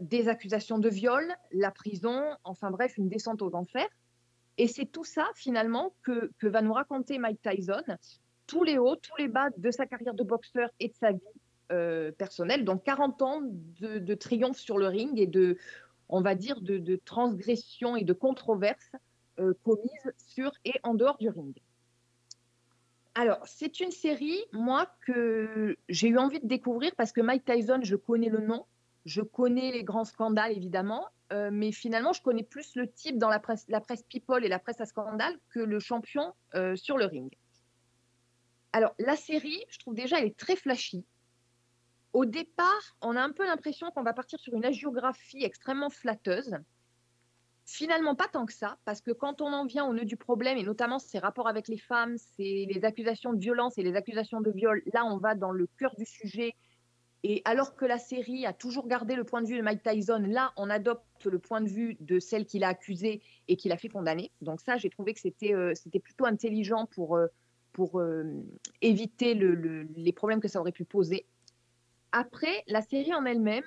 des 0.00 0.28
accusations 0.28 0.78
de 0.78 0.88
viol, 0.88 1.30
la 1.52 1.70
prison, 1.70 2.22
enfin 2.42 2.70
bref, 2.70 2.96
une 2.96 3.08
descente 3.08 3.42
aux 3.42 3.54
enfers. 3.54 3.88
Et 4.58 4.68
c'est 4.68 4.86
tout 4.86 5.04
ça, 5.04 5.26
finalement, 5.34 5.94
que, 6.02 6.30
va 6.42 6.62
nous 6.62 6.72
raconter 6.72 7.18
Mike 7.18 7.40
Tyson, 7.42 7.82
tous 8.46 8.62
les 8.62 8.78
hauts, 8.78 8.96
tous 8.96 9.16
les 9.18 9.28
bas 9.28 9.50
de 9.56 9.70
sa 9.70 9.86
carrière 9.86 10.14
de 10.14 10.22
boxeur 10.22 10.70
et 10.80 10.88
de 10.88 10.94
sa 10.94 11.12
vie 11.12 11.20
euh, 11.72 12.12
personnelle. 12.12 12.64
Donc 12.64 12.84
40 12.84 13.22
ans 13.22 13.40
de, 13.42 14.14
triomphe 14.14 14.58
sur 14.58 14.78
le 14.78 14.86
ring 14.86 15.18
et 15.18 15.26
de, 15.26 15.56
on 16.08 16.20
va 16.20 16.34
dire, 16.34 16.60
de, 16.60 16.78
de 16.78 16.96
transgression 16.96 17.96
et 17.96 18.04
de 18.04 18.12
controverses 18.12 18.92
euh, 19.40 19.54
commises 19.64 20.12
sur 20.16 20.52
et 20.64 20.74
en 20.84 20.94
dehors 20.94 21.18
du 21.18 21.28
ring. 21.28 21.54
Alors, 23.16 23.40
c'est 23.46 23.80
une 23.80 23.92
série, 23.92 24.44
moi, 24.52 24.88
que 25.06 25.76
j'ai 25.88 26.08
eu 26.08 26.18
envie 26.18 26.40
de 26.40 26.46
découvrir 26.46 26.92
parce 26.96 27.12
que 27.12 27.20
Mike 27.20 27.44
Tyson, 27.44 27.80
je 27.82 27.94
connais 27.96 28.28
le 28.28 28.40
nom, 28.40 28.66
je 29.04 29.20
connais 29.20 29.72
les 29.72 29.84
grands 29.84 30.04
scandales, 30.04 30.52
évidemment, 30.52 31.06
euh, 31.32 31.50
mais 31.52 31.72
finalement, 31.72 32.12
je 32.12 32.22
connais 32.22 32.42
plus 32.42 32.74
le 32.76 32.90
type 32.90 33.18
dans 33.18 33.28
la 33.28 33.40
presse, 33.40 33.66
people 34.08 34.44
et 34.44 34.48
la 34.48 34.58
presse 34.58 34.80
à 34.80 34.86
scandale 34.86 35.34
que 35.50 35.60
le 35.60 35.80
champion 35.80 36.32
euh, 36.54 36.76
sur 36.76 36.96
le 36.96 37.06
ring. 37.06 37.32
Alors, 38.72 38.94
la 38.98 39.16
série, 39.16 39.62
je 39.68 39.78
trouve 39.78 39.94
déjà, 39.94 40.18
elle 40.18 40.26
est 40.26 40.36
très 40.36 40.56
flashy. 40.56 41.04
Au 42.12 42.24
départ, 42.24 42.96
on 43.00 43.16
a 43.16 43.22
un 43.22 43.32
peu 43.32 43.44
l'impression 43.44 43.90
qu'on 43.90 44.02
va 44.02 44.12
partir 44.12 44.38
sur 44.38 44.54
une 44.54 44.64
agiographie 44.64 45.44
extrêmement 45.44 45.90
flatteuse. 45.90 46.56
Finalement, 47.66 48.14
pas 48.14 48.28
tant 48.28 48.46
que 48.46 48.52
ça, 48.52 48.78
parce 48.84 49.00
que 49.00 49.10
quand 49.10 49.40
on 49.40 49.52
en 49.52 49.64
vient 49.64 49.86
au 49.86 49.94
nœud 49.94 50.04
du 50.04 50.16
problème, 50.16 50.58
et 50.58 50.62
notamment 50.62 50.98
ses 50.98 51.18
rapports 51.18 51.48
avec 51.48 51.66
les 51.68 51.78
femmes, 51.78 52.16
c'est 52.18 52.66
les 52.68 52.84
accusations 52.84 53.32
de 53.32 53.40
violence 53.40 53.78
et 53.78 53.82
les 53.82 53.96
accusations 53.96 54.40
de 54.40 54.50
viol, 54.50 54.82
là, 54.92 55.04
on 55.04 55.16
va 55.18 55.34
dans 55.34 55.50
le 55.50 55.66
cœur 55.78 55.94
du 55.96 56.04
sujet. 56.04 56.54
Et 57.26 57.40
alors 57.46 57.74
que 57.74 57.86
la 57.86 57.98
série 57.98 58.44
a 58.44 58.52
toujours 58.52 58.86
gardé 58.86 59.16
le 59.16 59.24
point 59.24 59.40
de 59.40 59.46
vue 59.48 59.56
de 59.56 59.62
Mike 59.62 59.82
Tyson, 59.82 60.22
là, 60.28 60.52
on 60.58 60.68
adopte 60.68 61.24
le 61.24 61.38
point 61.38 61.62
de 61.62 61.68
vue 61.68 61.96
de 62.00 62.18
celle 62.20 62.44
qu'il 62.44 62.62
a 62.64 62.68
accusée 62.68 63.22
et 63.48 63.56
qu'il 63.56 63.72
a 63.72 63.78
fait 63.78 63.88
condamner. 63.88 64.30
Donc 64.42 64.60
ça, 64.60 64.76
j'ai 64.76 64.90
trouvé 64.90 65.14
que 65.14 65.20
c'était 65.20 65.54
euh, 65.54 65.72
c'était 65.74 66.00
plutôt 66.00 66.26
intelligent 66.26 66.84
pour, 66.84 67.16
euh, 67.16 67.28
pour 67.72 67.98
euh, 67.98 68.24
éviter 68.82 69.32
le- 69.34 69.54
le- 69.54 69.88
les 69.96 70.12
problèmes 70.12 70.40
que 70.40 70.48
ça 70.48 70.60
aurait 70.60 70.70
pu 70.70 70.84
poser. 70.84 71.24
Après, 72.12 72.62
la 72.66 72.82
série 72.82 73.14
en 73.14 73.24
elle-même, 73.24 73.64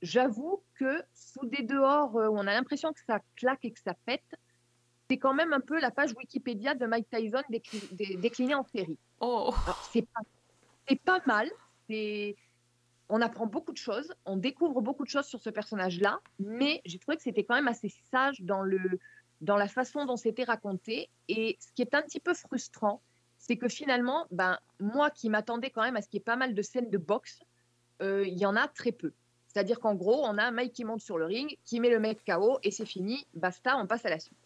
j'avoue 0.00 0.62
que 0.74 1.02
sous 1.12 1.44
des 1.46 1.62
dehors 1.64 2.14
où 2.14 2.18
on 2.20 2.46
a 2.46 2.54
l'impression 2.54 2.94
que 2.94 3.00
ça 3.06 3.20
claque 3.36 3.64
et 3.66 3.72
que 3.72 3.80
ça 3.80 3.92
pète, 4.06 4.24
c'est 5.10 5.18
quand 5.18 5.34
même 5.34 5.52
un 5.52 5.60
peu 5.60 5.78
la 5.80 5.90
page 5.90 6.14
Wikipédia 6.16 6.74
de 6.74 6.86
Mike 6.86 7.08
Tyson 7.10 7.42
décli- 7.50 7.94
dé- 7.94 8.16
déclinée 8.16 8.54
en 8.54 8.64
série. 8.64 8.98
Oh, 9.20 9.54
c'est 9.92 10.02
pas, 10.02 10.20
c'est 10.88 11.00
pas 11.00 11.20
mal. 11.26 11.50
c'est- 11.88 12.34
On 13.08 13.20
apprend 13.20 13.46
beaucoup 13.46 13.72
de 13.72 13.78
choses, 13.78 14.12
on 14.24 14.36
découvre 14.36 14.80
beaucoup 14.80 15.04
de 15.04 15.08
choses 15.08 15.26
sur 15.26 15.40
ce 15.40 15.50
personnage-là, 15.50 16.20
mais 16.40 16.82
j'ai 16.84 16.98
trouvé 16.98 17.16
que 17.16 17.22
c'était 17.22 17.44
quand 17.44 17.54
même 17.54 17.68
assez 17.68 17.92
sage 18.10 18.42
dans, 18.42 18.62
le, 18.62 18.98
dans 19.40 19.56
la 19.56 19.68
façon 19.68 20.04
dont 20.06 20.16
c'était 20.16 20.44
raconté. 20.44 21.08
Et 21.28 21.56
ce 21.60 21.72
qui 21.72 21.82
est 21.82 21.94
un 21.94 22.02
petit 22.02 22.20
peu 22.20 22.34
frustrant, 22.34 23.00
c'est 23.38 23.56
que 23.56 23.68
finalement, 23.68 24.26
ben, 24.30 24.58
moi 24.80 25.10
qui 25.10 25.30
m'attendais 25.30 25.70
quand 25.70 25.82
même 25.82 25.96
à 25.96 26.02
ce 26.02 26.08
qu'il 26.08 26.18
y 26.18 26.20
ait 26.20 26.24
pas 26.24 26.36
mal 26.36 26.54
de 26.54 26.62
scènes 26.62 26.90
de 26.90 26.98
boxe, 26.98 27.40
euh, 28.02 28.26
il 28.26 28.38
y 28.38 28.46
en 28.46 28.56
a 28.56 28.66
très 28.66 28.92
peu. 28.92 29.12
C'est-à-dire 29.46 29.80
qu'en 29.80 29.94
gros, 29.94 30.24
on 30.26 30.36
a 30.36 30.50
Mike 30.50 30.72
qui 30.72 30.84
monte 30.84 31.00
sur 31.00 31.16
le 31.16 31.24
ring, 31.24 31.56
qui 31.64 31.80
met 31.80 31.90
le 31.90 32.00
mec 32.00 32.22
KO 32.26 32.58
et 32.62 32.70
c'est 32.70 32.84
fini, 32.84 33.26
basta, 33.34 33.78
on 33.78 33.86
passe 33.86 34.04
à 34.04 34.10
la 34.10 34.18
suite. 34.18 34.36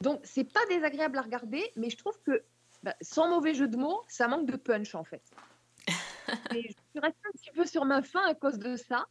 Donc, 0.00 0.20
c'est 0.22 0.44
pas 0.44 0.60
désagréable 0.68 1.18
à 1.18 1.22
regarder, 1.22 1.72
mais 1.76 1.90
je 1.90 1.96
trouve 1.96 2.16
que, 2.24 2.44
bah, 2.82 2.94
sans 3.00 3.28
mauvais 3.28 3.54
jeu 3.54 3.66
de 3.66 3.76
mots, 3.76 4.02
ça 4.06 4.28
manque 4.28 4.46
de 4.46 4.56
punch 4.56 4.94
en 4.94 5.04
fait. 5.04 5.22
Je 6.50 6.58
suis 6.58 7.00
restée 7.00 7.28
un 7.28 7.32
petit 7.32 7.50
peu 7.54 7.64
sur 7.66 7.84
ma 7.84 8.02
faim 8.02 8.22
à 8.26 8.34
cause 8.34 8.58
de 8.58 8.76
ça. 8.76 9.06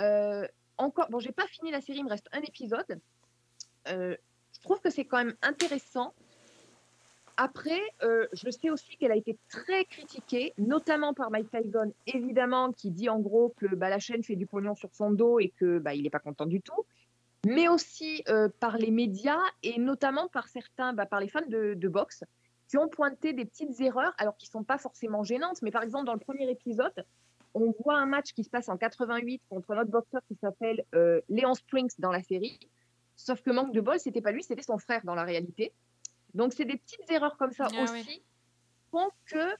Euh, 0.00 0.46
encore, 0.78 1.08
bon, 1.10 1.18
j'ai 1.18 1.32
pas 1.32 1.46
fini 1.46 1.70
la 1.70 1.80
série, 1.80 1.98
il 1.98 2.04
me 2.04 2.10
reste 2.10 2.28
un 2.32 2.40
épisode. 2.40 3.00
Euh, 3.88 4.16
je 4.52 4.60
trouve 4.60 4.80
que 4.80 4.90
c'est 4.90 5.04
quand 5.04 5.18
même 5.18 5.34
intéressant. 5.42 6.12
Après, 7.38 7.80
euh, 8.02 8.26
je 8.32 8.50
sais 8.50 8.70
aussi 8.70 8.96
qu'elle 8.96 9.12
a 9.12 9.16
été 9.16 9.36
très 9.48 9.84
critiquée, 9.84 10.54
notamment 10.56 11.12
par 11.12 11.30
Mike 11.30 11.50
Tyson, 11.50 11.92
évidemment, 12.06 12.72
qui 12.72 12.90
dit 12.90 13.10
en 13.10 13.20
gros 13.20 13.54
que 13.58 13.66
bah, 13.66 13.90
la 13.90 13.98
chaîne 13.98 14.22
fait 14.22 14.36
du 14.36 14.46
pognon 14.46 14.74
sur 14.74 14.94
son 14.94 15.10
dos 15.10 15.38
et 15.38 15.50
que 15.50 15.78
bah, 15.78 15.94
il 15.94 16.02
n'est 16.02 16.10
pas 16.10 16.18
content 16.18 16.46
du 16.46 16.62
tout, 16.62 16.86
mais 17.46 17.68
aussi 17.68 18.22
euh, 18.28 18.48
par 18.58 18.78
les 18.78 18.90
médias 18.90 19.42
et 19.62 19.78
notamment 19.78 20.28
par 20.28 20.48
certains, 20.48 20.94
bah, 20.94 21.04
par 21.04 21.20
les 21.20 21.28
fans 21.28 21.46
de 21.46 21.88
boxe, 21.88 22.24
qui 22.68 22.78
ont 22.78 22.88
pointé 22.88 23.32
des 23.32 23.44
petites 23.44 23.80
erreurs, 23.80 24.14
alors 24.18 24.36
qui 24.36 24.46
ne 24.46 24.50
sont 24.50 24.64
pas 24.64 24.78
forcément 24.78 25.22
gênantes, 25.22 25.62
mais 25.62 25.70
par 25.70 25.82
exemple 25.82 26.06
dans 26.06 26.14
le 26.14 26.20
premier 26.20 26.50
épisode, 26.50 27.04
on 27.54 27.72
voit 27.84 27.96
un 27.96 28.06
match 28.06 28.32
qui 28.34 28.44
se 28.44 28.50
passe 28.50 28.68
en 28.68 28.76
88 28.76 29.42
contre 29.48 29.74
notre 29.74 29.90
boxeur 29.90 30.20
qui 30.28 30.36
s'appelle 30.36 30.84
euh, 30.94 31.20
Léon 31.28 31.54
Springs 31.54 31.94
dans 31.98 32.10
la 32.10 32.22
série, 32.22 32.58
sauf 33.16 33.40
que 33.42 33.50
manque 33.50 33.72
de 33.72 33.80
bol, 33.80 33.98
c'était 33.98 34.20
pas 34.20 34.32
lui, 34.32 34.42
c'était 34.42 34.62
son 34.62 34.78
frère 34.78 35.00
dans 35.04 35.14
la 35.14 35.24
réalité. 35.24 35.72
Donc 36.34 36.52
c'est 36.52 36.64
des 36.64 36.76
petites 36.76 37.10
erreurs 37.10 37.36
comme 37.38 37.52
ça 37.52 37.68
Ah 37.72 37.82
aussi 37.82 38.04
qui 38.04 38.22
font 38.90 39.10
que 39.26 39.54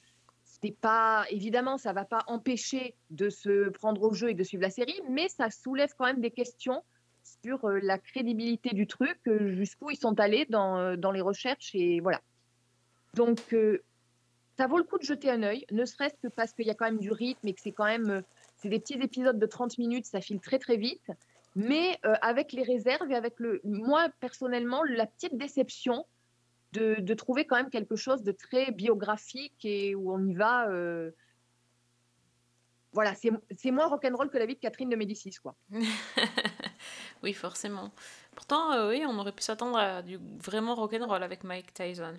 c'est 0.44 0.76
pas 0.76 1.24
évidemment 1.30 1.78
ça 1.78 1.92
va 1.92 2.04
pas 2.04 2.22
empêcher 2.26 2.94
de 3.10 3.30
se 3.30 3.70
prendre 3.70 4.02
au 4.02 4.12
jeu 4.12 4.30
et 4.30 4.34
de 4.34 4.42
suivre 4.42 4.62
la 4.62 4.70
série, 4.70 5.00
mais 5.08 5.28
ça 5.28 5.50
soulève 5.50 5.90
quand 5.96 6.04
même 6.04 6.20
des 6.20 6.30
questions 6.30 6.82
sur 7.42 7.64
euh, 7.64 7.80
la 7.82 7.98
crédibilité 7.98 8.70
du 8.74 8.86
truc, 8.86 9.18
euh, 9.26 9.54
jusqu'où 9.54 9.90
ils 9.90 9.96
sont 9.96 10.20
allés 10.20 10.44
dans, 10.50 10.96
dans 10.98 11.12
les 11.12 11.22
recherches 11.22 11.70
et 11.74 12.00
voilà. 12.00 12.20
Donc 13.16 13.40
euh, 13.54 13.82
ça 14.58 14.68
vaut 14.68 14.78
le 14.78 14.84
coup 14.84 14.98
de 14.98 15.02
jeter 15.02 15.30
un 15.30 15.42
œil, 15.42 15.64
ne 15.72 15.84
serait-ce 15.84 16.14
que 16.22 16.28
parce 16.28 16.52
qu'il 16.52 16.66
y 16.66 16.70
a 16.70 16.74
quand 16.74 16.84
même 16.84 16.98
du 16.98 17.10
rythme 17.10 17.48
et 17.48 17.54
que 17.54 17.60
c'est 17.60 17.72
quand 17.72 17.86
même 17.86 18.10
euh, 18.10 18.22
c'est 18.58 18.68
des 18.68 18.78
petits 18.78 18.94
épisodes 18.94 19.38
de 19.38 19.46
30 19.46 19.78
minutes, 19.78 20.06
ça 20.06 20.20
file 20.20 20.40
très 20.40 20.58
très 20.58 20.76
vite, 20.76 21.10
mais 21.56 21.98
euh, 22.04 22.14
avec 22.20 22.52
les 22.52 22.62
réserves 22.62 23.10
et 23.10 23.16
avec 23.16 23.40
le 23.40 23.60
moi 23.64 24.08
personnellement 24.20 24.82
la 24.84 25.06
petite 25.06 25.36
déception 25.36 26.06
de, 26.72 26.96
de 27.00 27.14
trouver 27.14 27.46
quand 27.46 27.56
même 27.56 27.70
quelque 27.70 27.96
chose 27.96 28.22
de 28.22 28.32
très 28.32 28.70
biographique 28.70 29.64
et 29.64 29.94
où 29.94 30.12
on 30.12 30.24
y 30.26 30.34
va. 30.34 30.68
Voilà, 32.92 33.14
c'est 33.14 33.70
moins 33.70 33.88
rock'n'roll 33.88 34.30
que 34.30 34.38
la 34.38 34.46
vie 34.46 34.54
de 34.54 34.60
Catherine 34.60 34.88
de 34.88 34.96
Médicis, 34.96 35.34
quoi. 35.42 35.54
oui, 37.22 37.34
forcément. 37.34 37.92
Pourtant, 38.34 38.88
oui, 38.88 39.04
on 39.06 39.18
aurait 39.18 39.32
pu 39.32 39.42
s'attendre 39.42 39.76
à 39.76 40.02
du 40.02 40.18
vraiment 40.42 40.74
rock'n'roll 40.74 41.22
avec 41.22 41.44
Mike 41.44 41.74
Tyson. 41.74 42.14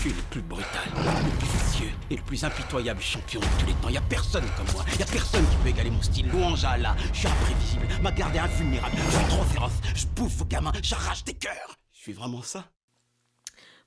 Je 0.00 0.08
suis 0.08 0.16
le 0.16 0.22
plus 0.30 0.40
brutal, 0.40 0.88
le 0.96 1.38
plus 1.38 1.58
vicieux 1.58 1.90
et 2.08 2.16
le 2.16 2.22
plus 2.22 2.42
impitoyable 2.42 3.02
champion 3.02 3.38
de 3.38 3.44
tous 3.60 3.66
les 3.66 3.74
temps. 3.82 3.90
Y 3.90 3.98
a 3.98 4.00
personne 4.00 4.46
comme 4.56 4.72
moi. 4.72 4.82
Y 4.98 5.02
a 5.02 5.04
personne 5.04 5.44
qui 5.50 5.56
peut 5.56 5.68
égaler 5.68 5.90
mon 5.90 6.00
style. 6.00 6.26
Louange 6.30 6.64
à 6.64 6.70
Allah. 6.70 6.96
Je 7.12 7.18
suis 7.18 7.28
imprévisible. 7.28 7.86
Ma 8.00 8.10
garde 8.10 8.34
est 8.34 8.38
invulnérable. 8.38 8.96
Je 8.96 9.10
suis 9.10 9.28
trop 9.28 9.44
féroce. 9.44 9.72
Je 9.94 10.06
bouffe 10.06 10.32
vos 10.36 10.46
gamins. 10.46 10.72
J'arrache 10.82 11.22
des 11.24 11.34
cœurs. 11.34 11.76
Je 11.92 12.00
suis 12.00 12.12
vraiment 12.14 12.40
ça. 12.40 12.64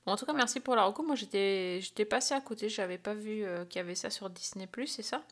Bon, 0.05 0.11
en 0.11 0.15
tout 0.15 0.27
cas, 0.27 0.33
merci 0.33 0.59
pour 0.59 0.75
la 0.75 0.83
reco. 0.83 1.01
Moi, 1.01 1.15
j'étais 1.15 1.79
j'étais 1.81 2.05
passée 2.05 2.35
à 2.35 2.41
côté. 2.41 2.69
J'avais 2.69 2.99
pas 2.99 3.15
vu 3.15 3.43
euh, 3.43 3.65
qu'il 3.65 3.79
y 3.79 3.81
avait 3.81 3.95
ça 3.95 4.11
sur 4.11 4.29
Disney+, 4.29 4.69
c'est 4.85 5.01
ça? 5.01 5.23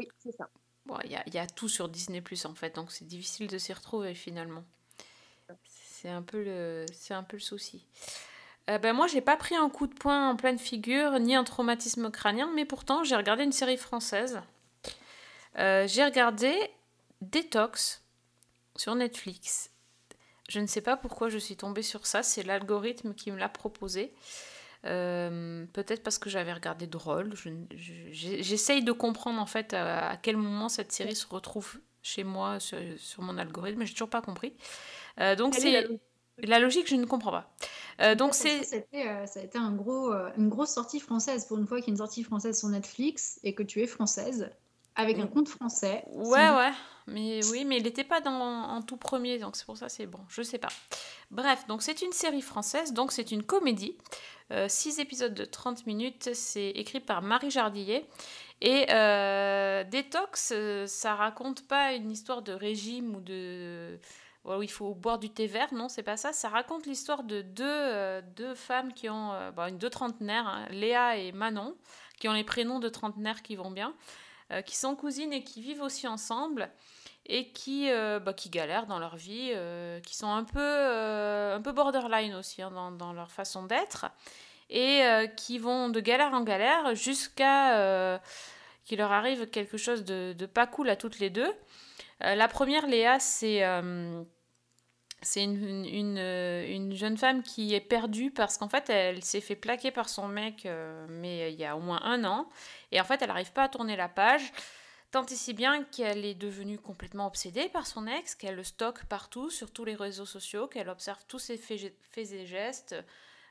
Oui, 0.00 0.08
c'est 0.18 0.36
ça. 0.36 0.50
Bon, 0.86 0.98
il 1.04 1.12
y 1.12 1.14
a, 1.14 1.22
il 1.28 1.34
y 1.34 1.38
a 1.38 1.46
tout 1.46 1.68
sur 1.68 1.88
Disney+, 1.88 2.20
en 2.46 2.54
fait, 2.56 2.74
donc 2.74 2.90
c'est 2.90 3.06
difficile 3.06 3.46
de 3.46 3.58
s'y 3.58 3.72
retrouver, 3.72 4.16
finalement. 4.16 4.64
C'est 5.64 6.08
un 6.08 6.22
peu 6.22 6.42
le, 6.42 6.84
c'est 6.92 7.14
un 7.14 7.22
peu 7.22 7.36
le 7.36 7.42
souci. 7.42 7.86
Euh, 8.68 8.78
ben, 8.78 8.94
moi, 8.94 9.06
j'ai 9.06 9.20
pas 9.22 9.36
pris 9.36 9.56
un 9.56 9.70
coup 9.70 9.86
de 9.86 9.94
poing 9.94 10.30
en 10.30 10.36
pleine 10.36 10.58
figure, 10.58 11.18
ni 11.20 11.34
un 11.34 11.44
traumatisme 11.44 12.10
crânien, 12.10 12.50
mais 12.54 12.64
pourtant, 12.64 13.02
j'ai 13.04 13.16
regardé 13.16 13.44
une 13.44 13.52
série 13.52 13.78
française. 13.78 14.40
Euh, 15.58 15.86
j'ai 15.88 16.04
regardé 16.04 16.54
Detox 17.22 18.02
sur 18.76 18.94
Netflix. 18.94 19.70
Je 20.48 20.60
ne 20.60 20.66
sais 20.66 20.80
pas 20.82 20.96
pourquoi 20.96 21.28
je 21.28 21.38
suis 21.38 21.56
tombée 21.56 21.82
sur 21.82 22.06
ça, 22.06 22.22
c'est 22.22 22.42
l'algorithme 22.42 23.14
qui 23.14 23.30
me 23.30 23.38
l'a 23.38 23.48
proposé. 23.48 24.12
Euh, 24.84 25.64
Peut-être 25.72 26.02
parce 26.02 26.18
que 26.18 26.30
j'avais 26.30 26.52
regardé 26.52 26.86
Drôle. 26.86 27.34
Je- 27.34 27.50
je- 27.74 27.92
j'ai- 28.12 28.42
J'essaye 28.42 28.82
de 28.84 28.92
comprendre 28.92 29.40
en 29.40 29.46
fait 29.46 29.74
à, 29.74 30.10
à 30.10 30.16
quel 30.16 30.36
moment 30.36 30.68
cette 30.68 30.92
série 30.92 31.16
se 31.16 31.26
retrouve 31.26 31.80
chez 32.02 32.22
moi 32.24 32.60
sur, 32.60 32.78
sur 32.96 33.22
mon 33.22 33.36
algorithme, 33.38 33.80
mais 33.80 33.86
j'ai 33.86 33.92
toujours 33.94 34.08
pas 34.10 34.22
compris. 34.22 34.54
Euh, 35.20 35.34
donc 35.34 35.54
c'est 35.60 35.88
la 36.42 36.58
logique, 36.58 36.88
je 36.88 36.96
ne 36.96 37.04
comprends 37.04 37.30
pas. 37.30 37.50
Euh, 38.00 38.14
donc 38.14 38.34
Ça, 38.34 38.48
c'est 38.62 38.64
ça, 38.64 38.76
euh, 38.94 39.26
ça 39.26 39.40
a 39.40 39.42
été 39.42 39.58
un 39.58 39.72
gros, 39.72 40.12
euh, 40.12 40.30
une 40.36 40.48
grosse 40.48 40.70
sortie 40.70 41.00
française 41.00 41.46
pour 41.46 41.58
une 41.58 41.66
fois 41.66 41.78
qu'il 41.78 41.88
y 41.88 41.90
a 41.90 41.94
une 41.94 41.98
sortie 41.98 42.22
française 42.22 42.58
sur 42.58 42.68
Netflix 42.68 43.40
et 43.42 43.54
que 43.54 43.62
tu 43.62 43.80
es 43.82 43.86
française 43.86 44.50
avec 44.94 45.18
un 45.18 45.26
compte 45.26 45.48
français. 45.48 46.04
Ouais, 46.12 46.50
ouais. 46.50 46.72
Mais 47.06 47.40
oui, 47.50 47.64
mais 47.64 47.78
il 47.78 47.84
n'était 47.84 48.04
pas 48.04 48.20
dans, 48.20 48.32
en 48.32 48.82
tout 48.82 48.96
premier, 48.96 49.38
donc 49.38 49.56
c'est 49.56 49.64
pour 49.64 49.76
ça 49.76 49.88
c'est 49.88 50.06
bon. 50.06 50.18
Je 50.28 50.42
sais 50.42 50.58
pas. 50.58 50.68
Bref, 51.30 51.66
donc 51.68 51.82
c'est 51.82 52.02
une 52.02 52.12
série 52.12 52.42
française, 52.42 52.92
donc 52.92 53.12
c'est 53.12 53.30
une 53.30 53.42
comédie. 53.42 53.96
6 54.66 54.98
épisodes 54.98 55.34
de 55.34 55.44
30 55.44 55.86
minutes. 55.86 56.30
C'est 56.32 56.70
écrit 56.70 57.00
par 57.00 57.22
Marie 57.22 57.50
Jardillet. 57.50 58.06
Et 58.60 58.86
Détox, 59.90 60.54
ça 60.86 61.14
raconte 61.14 61.68
pas 61.68 61.92
une 61.92 62.10
histoire 62.10 62.42
de 62.42 62.52
régime 62.52 63.14
ou 63.14 63.20
de. 63.20 63.98
Où 64.56 64.62
il 64.62 64.70
faut 64.70 64.94
boire 64.94 65.18
du 65.18 65.30
thé 65.30 65.46
vert. 65.46 65.72
Non, 65.74 65.88
c'est 65.88 66.02
pas 66.02 66.16
ça. 66.16 66.32
Ça 66.32 66.48
raconte 66.48 66.86
l'histoire 66.86 67.22
de 67.22 67.42
deux, 67.42 67.64
euh, 67.64 68.54
femmes 68.54 68.92
qui 68.94 69.10
ont, 69.10 69.32
euh, 69.32 69.50
une 69.68 69.78
deux 69.78 69.90
trentenaires, 69.90 70.46
hein, 70.48 70.66
Léa 70.70 71.16
et 71.16 71.32
Manon, 71.32 71.76
qui 72.18 72.28
ont 72.28 72.32
les 72.32 72.44
prénoms 72.44 72.78
de 72.78 72.88
trentenaires 72.88 73.42
qui 73.42 73.56
vont 73.56 73.70
bien, 73.70 73.94
euh, 74.52 74.62
qui 74.62 74.76
sont 74.76 74.96
cousines 74.96 75.32
et 75.32 75.44
qui 75.44 75.60
vivent 75.60 75.82
aussi 75.82 76.08
ensemble 76.08 76.70
et 77.30 77.52
qui, 77.52 77.90
bah, 77.90 78.34
galèrent 78.46 78.86
dans 78.86 78.98
leur 78.98 79.16
vie, 79.16 79.52
qui 80.02 80.16
sont 80.16 80.30
un 80.30 80.44
peu, 80.44 80.58
un 80.58 81.60
peu 81.60 81.72
borderline 81.72 82.34
aussi 82.34 82.62
hein, 82.62 82.70
dans, 82.92 83.12
leur 83.12 83.30
façon 83.30 83.64
d'être, 83.64 84.06
et 84.70 85.02
qui 85.36 85.58
vont 85.58 85.90
de 85.90 86.00
galère 86.00 86.32
en 86.32 86.40
galère 86.40 86.94
jusqu'à 86.94 88.18
qu'il 88.86 88.96
leur 88.96 89.12
arrive 89.12 89.50
quelque 89.50 89.76
chose 89.76 90.04
de, 90.04 90.32
de 90.32 90.46
pas 90.46 90.66
cool 90.66 90.88
à 90.88 90.96
toutes 90.96 91.18
les 91.18 91.28
deux. 91.28 91.52
La 92.20 92.48
première, 92.48 92.86
Léa, 92.86 93.20
c'est 93.20 93.62
c'est 95.22 95.42
une, 95.42 96.16
euh, 96.18 96.66
une 96.68 96.94
jeune 96.94 97.16
femme 97.16 97.42
qui 97.42 97.74
est 97.74 97.80
perdue 97.80 98.30
parce 98.30 98.56
qu'en 98.56 98.68
fait, 98.68 98.88
elle 98.90 99.24
s'est 99.24 99.40
fait 99.40 99.56
plaquer 99.56 99.90
par 99.90 100.08
son 100.08 100.28
mec, 100.28 100.64
euh, 100.66 101.06
mais 101.08 101.52
il 101.52 101.58
y 101.58 101.64
a 101.64 101.76
au 101.76 101.80
moins 101.80 102.00
un 102.02 102.24
an. 102.24 102.48
Et 102.92 103.00
en 103.00 103.04
fait, 103.04 103.20
elle 103.22 103.28
n'arrive 103.28 103.52
pas 103.52 103.64
à 103.64 103.68
tourner 103.68 103.96
la 103.96 104.08
page. 104.08 104.52
Tant 105.10 105.24
et 105.24 105.34
si 105.34 105.54
bien 105.54 105.84
qu'elle 105.84 106.24
est 106.24 106.34
devenue 106.34 106.78
complètement 106.78 107.26
obsédée 107.26 107.68
par 107.70 107.86
son 107.86 108.06
ex, 108.06 108.34
qu'elle 108.34 108.56
le 108.56 108.62
stocke 108.62 109.04
partout, 109.06 109.50
sur 109.50 109.70
tous 109.70 109.84
les 109.84 109.94
réseaux 109.94 110.26
sociaux, 110.26 110.66
qu'elle 110.66 110.90
observe 110.90 111.24
tous 111.26 111.38
ses 111.38 111.56
faits 111.56 112.32
et 112.32 112.46
gestes. 112.46 112.94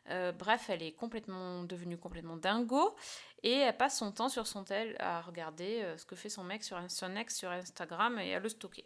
Euh, 0.09 0.31
bref, 0.31 0.69
elle 0.69 0.83
est 0.83 0.93
complètement 0.93 1.63
devenue 1.63 1.97
complètement 1.97 2.37
dingo 2.37 2.95
et 3.43 3.53
elle 3.53 3.75
passe 3.75 3.97
son 3.97 4.11
temps 4.11 4.29
sur 4.29 4.47
son 4.47 4.63
tel 4.63 4.95
à 4.99 5.21
regarder 5.21 5.81
euh, 5.81 5.97
ce 5.97 6.05
que 6.05 6.15
fait 6.15 6.29
son 6.29 6.43
mec 6.43 6.63
sur 6.63 6.79
son 6.89 7.15
ex 7.15 7.35
sur 7.35 7.49
Instagram 7.49 8.17
et 8.19 8.33
à 8.33 8.39
le 8.39 8.47
stocker. 8.47 8.85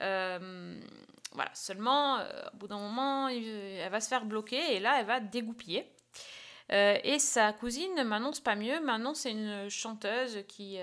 Euh, 0.00 0.78
voilà, 1.32 1.50
seulement 1.54 2.18
euh, 2.18 2.24
au 2.52 2.56
bout 2.56 2.68
d'un 2.68 2.78
moment, 2.78 3.28
elle 3.28 3.90
va 3.90 4.00
se 4.00 4.08
faire 4.08 4.24
bloquer 4.24 4.76
et 4.76 4.80
là, 4.80 5.00
elle 5.00 5.06
va 5.06 5.20
dégoupiller. 5.20 5.90
Euh, 6.72 6.98
et 7.04 7.18
sa 7.18 7.52
cousine 7.52 8.02
Manon, 8.04 8.32
c'est 8.32 8.42
pas 8.44 8.56
mieux. 8.56 8.80
Manon, 8.80 9.14
c'est 9.14 9.30
une 9.30 9.68
chanteuse 9.68 10.44
qui, 10.48 10.78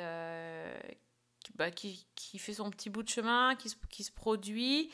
bah, 1.55 1.71
qui, 1.71 2.05
fait 2.37 2.53
son 2.53 2.69
petit 2.69 2.89
bout 2.89 3.03
de 3.03 3.09
chemin, 3.09 3.55
qui 3.55 3.69
se, 3.69 4.11
produit, 4.11 4.89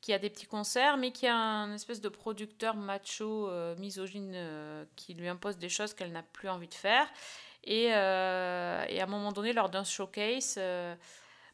qui 0.00 0.12
a 0.12 0.18
des 0.18 0.30
petits 0.30 0.46
concerts, 0.46 0.96
mais 0.96 1.12
qui 1.12 1.26
a 1.26 1.36
un 1.36 1.74
espèce 1.74 2.00
de 2.00 2.08
producteur 2.08 2.76
macho, 2.76 3.50
misogyne, 3.78 4.86
qui 4.96 5.14
lui 5.14 5.28
impose 5.28 5.58
des 5.58 5.68
choses 5.68 5.94
qu'elle 5.94 6.12
n'a 6.12 6.22
plus 6.22 6.48
envie 6.48 6.68
de 6.68 6.74
faire. 6.74 7.08
Et, 7.64 7.84
et 7.84 7.92
à 7.92 9.02
un 9.02 9.06
moment 9.06 9.32
donné, 9.32 9.52
lors 9.52 9.70
d'un 9.70 9.84
showcase, 9.84 10.58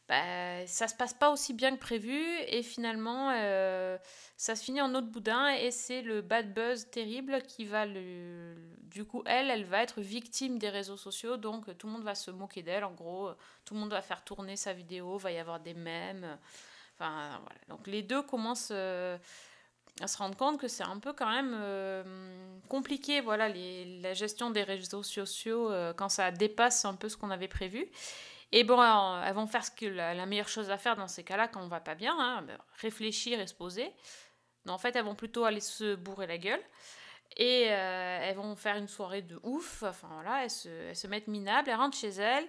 bah, 0.09 0.65
ça 0.65 0.87
se 0.87 0.95
passe 0.95 1.13
pas 1.13 1.29
aussi 1.29 1.53
bien 1.53 1.75
que 1.75 1.79
prévu 1.79 2.19
et 2.47 2.63
finalement 2.63 3.29
euh, 3.31 3.95
ça 4.37 4.55
se 4.55 4.63
finit 4.63 4.81
en 4.81 4.95
autre 4.95 5.05
boudin 5.05 5.49
et 5.49 5.69
c'est 5.69 6.01
le 6.01 6.21
bad 6.21 6.51
buzz 6.51 6.89
terrible 6.89 7.43
qui 7.43 7.63
va 7.63 7.85
le 7.85 8.55
du 8.85 9.05
coup 9.05 9.21
elle 9.27 9.51
elle 9.51 9.65
va 9.65 9.83
être 9.83 10.01
victime 10.01 10.57
des 10.57 10.69
réseaux 10.69 10.97
sociaux. 10.97 11.37
Donc 11.37 11.77
tout 11.77 11.85
le 11.85 11.93
monde 11.93 12.03
va 12.03 12.15
se 12.15 12.31
moquer 12.31 12.63
d'elle. 12.63 12.85
En 12.85 12.93
gros 12.93 13.29
tout 13.65 13.75
le 13.75 13.81
monde 13.81 13.91
va 13.91 14.01
faire 14.01 14.23
tourner 14.23 14.55
sa 14.55 14.73
vidéo 14.73 15.17
va 15.17 15.31
y 15.31 15.37
avoir 15.37 15.59
des 15.59 15.75
mèmes. 15.75 16.39
Enfin 16.95 17.39
voilà. 17.43 17.59
Donc 17.67 17.85
les 17.85 18.01
deux 18.01 18.23
commencent 18.23 18.71
euh, 18.71 19.15
à 20.01 20.07
se 20.07 20.17
rendre 20.17 20.35
compte 20.35 20.59
que 20.59 20.67
c'est 20.67 20.83
un 20.83 20.97
peu 20.97 21.13
quand 21.13 21.29
même 21.29 21.53
euh, 21.55 22.57
compliqué 22.67 23.21
voilà 23.21 23.47
les, 23.47 23.99
la 24.01 24.15
gestion 24.15 24.49
des 24.49 24.63
réseaux 24.63 25.03
sociaux 25.03 25.71
quand 25.97 26.09
ça 26.09 26.31
dépasse 26.31 26.83
un 26.85 26.95
peu 26.95 27.09
ce 27.09 27.15
qu'on 27.15 27.29
avait 27.29 27.47
prévu 27.47 27.91
et 28.51 28.63
bon, 28.63 28.81
elles 29.21 29.33
vont 29.33 29.47
faire 29.47 29.63
ce 29.63 29.71
que 29.71 29.85
la, 29.85 30.13
la 30.13 30.25
meilleure 30.25 30.47
chose 30.47 30.69
à 30.71 30.77
faire 30.77 30.95
dans 30.95 31.07
ces 31.07 31.23
cas-là 31.23 31.47
quand 31.47 31.61
on 31.61 31.67
va 31.67 31.79
pas 31.79 31.95
bien, 31.95 32.15
hein, 32.17 32.41
ben, 32.41 32.57
réfléchir 32.81 33.39
et 33.39 33.47
se 33.47 33.53
poser. 33.53 33.91
Non, 34.65 34.73
en 34.73 34.77
fait, 34.77 34.95
elles 34.95 35.05
vont 35.05 35.15
plutôt 35.15 35.45
aller 35.45 35.61
se 35.61 35.95
bourrer 35.95 36.27
la 36.27 36.37
gueule. 36.37 36.61
Et 37.37 37.67
euh, 37.69 38.19
elles 38.21 38.35
vont 38.35 38.55
faire 38.55 38.77
une 38.77 38.87
soirée 38.87 39.21
de 39.21 39.39
ouf. 39.43 39.83
Enfin 39.83 40.09
voilà, 40.11 40.43
elles 40.43 40.49
se, 40.49 41.07
mettent 41.07 41.27
minables, 41.27 41.69
elles 41.69 41.75
rentrent 41.75 41.97
chez 41.97 42.09
elles 42.09 42.47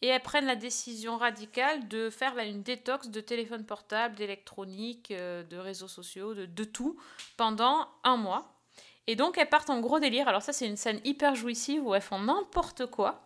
et 0.00 0.08
elles 0.08 0.22
prennent 0.22 0.46
la 0.46 0.56
décision 0.56 1.16
radicale 1.16 1.86
de 1.86 2.10
faire 2.10 2.34
là, 2.34 2.44
une 2.44 2.62
détox 2.62 3.08
de 3.08 3.20
téléphone 3.20 3.64
portable, 3.64 4.16
d'électronique, 4.16 5.12
euh, 5.12 5.44
de 5.44 5.56
réseaux 5.58 5.86
sociaux, 5.86 6.34
de, 6.34 6.46
de 6.46 6.64
tout 6.64 6.98
pendant 7.36 7.86
un 8.02 8.16
mois. 8.16 8.58
Et 9.06 9.16
donc 9.16 9.38
elles 9.38 9.48
partent 9.48 9.70
en 9.70 9.80
gros 9.80 10.00
délire. 10.00 10.28
Alors 10.28 10.42
ça, 10.42 10.52
c'est 10.52 10.66
une 10.66 10.76
scène 10.76 11.00
hyper 11.04 11.34
jouissive 11.34 11.86
où 11.86 11.94
elles 11.94 12.02
font 12.02 12.18
n'importe 12.18 12.86
quoi. 12.86 13.24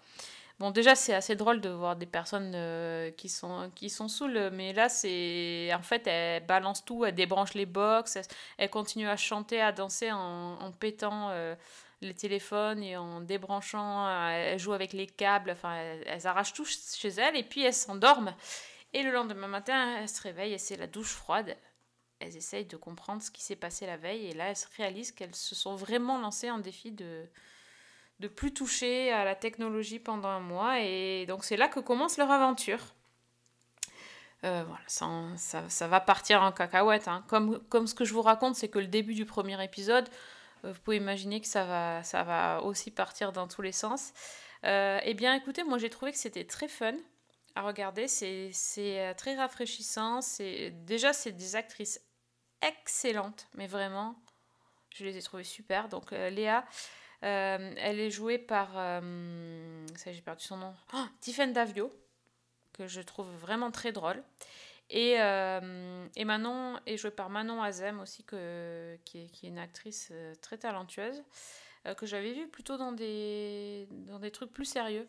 Bon, 0.58 0.70
déjà, 0.70 0.94
c'est 0.94 1.12
assez 1.12 1.36
drôle 1.36 1.60
de 1.60 1.68
voir 1.68 1.96
des 1.96 2.06
personnes 2.06 2.52
euh, 2.54 3.10
qui, 3.10 3.28
sont, 3.28 3.70
qui 3.74 3.90
sont 3.90 4.08
saoules, 4.08 4.50
mais 4.52 4.72
là, 4.72 4.88
c'est. 4.88 5.70
En 5.74 5.82
fait, 5.82 6.06
elles 6.06 6.46
balancent 6.46 6.84
tout, 6.84 7.04
elles 7.04 7.14
débranchent 7.14 7.52
les 7.54 7.66
box, 7.66 8.16
elles, 8.16 8.24
elles 8.56 8.70
continuent 8.70 9.08
à 9.08 9.16
chanter, 9.16 9.60
à 9.60 9.72
danser 9.72 10.10
en, 10.12 10.72
pétant 10.72 11.28
euh, 11.30 11.54
les 12.00 12.14
téléphones 12.14 12.82
et 12.82 12.96
en 12.96 13.20
débranchant, 13.20 14.06
euh, 14.06 14.30
elles 14.30 14.58
jouent 14.58 14.72
avec 14.72 14.94
les 14.94 15.06
câbles, 15.06 15.50
enfin, 15.50 15.74
elles, 15.76 16.02
elles 16.06 16.26
arrachent 16.26 16.54
tout 16.54 16.64
chez 16.64 17.08
elles 17.08 17.36
et 17.36 17.42
puis 17.42 17.62
elles 17.62 17.74
s'endorment. 17.74 18.34
Et 18.94 19.02
le 19.02 19.12
lendemain 19.12 19.48
matin, 19.48 19.98
elles 19.98 20.08
se 20.08 20.22
réveillent 20.22 20.54
et 20.54 20.58
c'est 20.58 20.76
la 20.76 20.86
douche 20.86 21.12
froide. 21.12 21.54
Elles 22.18 22.36
essayent 22.36 22.64
de 22.64 22.78
comprendre 22.78 23.22
ce 23.22 23.30
qui 23.30 23.42
s'est 23.42 23.56
passé 23.56 23.84
la 23.84 23.98
veille 23.98 24.28
et 24.28 24.32
là, 24.32 24.48
elles 24.48 24.56
se 24.56 24.68
réalisent 24.78 25.12
qu'elles 25.12 25.34
se 25.34 25.54
sont 25.54 25.76
vraiment 25.76 26.18
lancées 26.18 26.50
en 26.50 26.58
défi 26.58 26.92
de 26.92 27.28
de 28.20 28.28
plus 28.28 28.52
toucher 28.52 29.12
à 29.12 29.24
la 29.24 29.34
technologie 29.34 29.98
pendant 29.98 30.28
un 30.28 30.40
mois. 30.40 30.80
Et 30.80 31.26
donc 31.26 31.44
c'est 31.44 31.56
là 31.56 31.68
que 31.68 31.80
commence 31.80 32.16
leur 32.16 32.30
aventure. 32.30 32.80
Euh, 34.44 34.64
voilà, 34.64 35.34
ça, 35.68 35.86
va 35.86 36.00
partir 36.00 36.42
en 36.42 36.52
cacahuète. 36.52 37.08
Hein. 37.08 37.24
Comme, 37.28 37.86
ce 37.86 37.94
que 37.94 38.04
je 38.04 38.12
vous 38.12 38.22
raconte, 38.22 38.54
c'est 38.54 38.68
que 38.68 38.78
le 38.78 38.86
début 38.86 39.14
du 39.14 39.24
premier 39.24 39.62
épisode, 39.64 40.08
euh, 40.64 40.72
vous 40.72 40.80
pouvez 40.80 40.98
imaginer 40.98 41.40
que 41.40 41.46
ça 41.46 41.64
va, 41.64 42.62
aussi 42.62 42.90
partir 42.90 43.32
dans 43.32 43.48
tous 43.48 43.62
les 43.62 43.72
sens. 43.72 44.12
Euh, 44.64 45.00
eh 45.02 45.14
bien, 45.14 45.34
écoutez, 45.34 45.64
moi 45.64 45.78
j'ai 45.78 45.90
trouvé 45.90 46.12
que 46.12 46.18
c'était 46.18 46.44
très 46.44 46.68
fun 46.68 46.94
à 47.54 47.62
regarder. 47.62 48.08
C'est 48.08 49.14
très 49.16 49.36
rafraîchissant. 49.36 50.20
Déjà, 50.84 51.12
c'est 51.12 51.32
des 51.32 51.56
actrices 51.56 52.00
excellentes, 52.62 53.48
mais 53.54 53.66
vraiment, 53.66 54.16
je 54.94 55.04
les 55.04 55.16
ai 55.16 55.22
trouvées 55.22 55.44
super. 55.44 55.88
Donc, 55.88 56.10
Léa. 56.10 56.64
Euh, 57.22 57.74
elle 57.78 57.98
est 57.98 58.10
jouée 58.10 58.38
par. 58.38 58.70
Euh, 58.74 59.86
ça, 59.96 60.12
j'ai 60.12 60.20
perdu 60.20 60.44
son 60.44 60.58
nom. 60.58 60.74
Oh, 60.94 61.04
Tiffen 61.20 61.52
Davio, 61.52 61.92
que 62.72 62.86
je 62.86 63.00
trouve 63.00 63.28
vraiment 63.36 63.70
très 63.70 63.92
drôle. 63.92 64.22
Et, 64.90 65.14
euh, 65.18 66.06
et 66.14 66.24
Manon 66.24 66.78
est 66.86 66.96
jouée 66.96 67.10
par 67.10 67.28
Manon 67.28 67.62
Azem 67.62 67.98
aussi, 68.00 68.24
qui, 68.24 68.36
est, 68.36 69.32
qui 69.32 69.46
est 69.46 69.48
une 69.48 69.58
actrice 69.58 70.10
euh, 70.12 70.34
très 70.40 70.58
talentueuse, 70.58 71.24
euh, 71.86 71.94
que 71.94 72.06
j'avais 72.06 72.32
vue 72.32 72.46
plutôt 72.46 72.76
dans 72.76 72.92
des, 72.92 73.88
dans 73.90 74.20
des 74.20 74.30
trucs 74.30 74.52
plus 74.52 74.64
sérieux. 74.64 75.08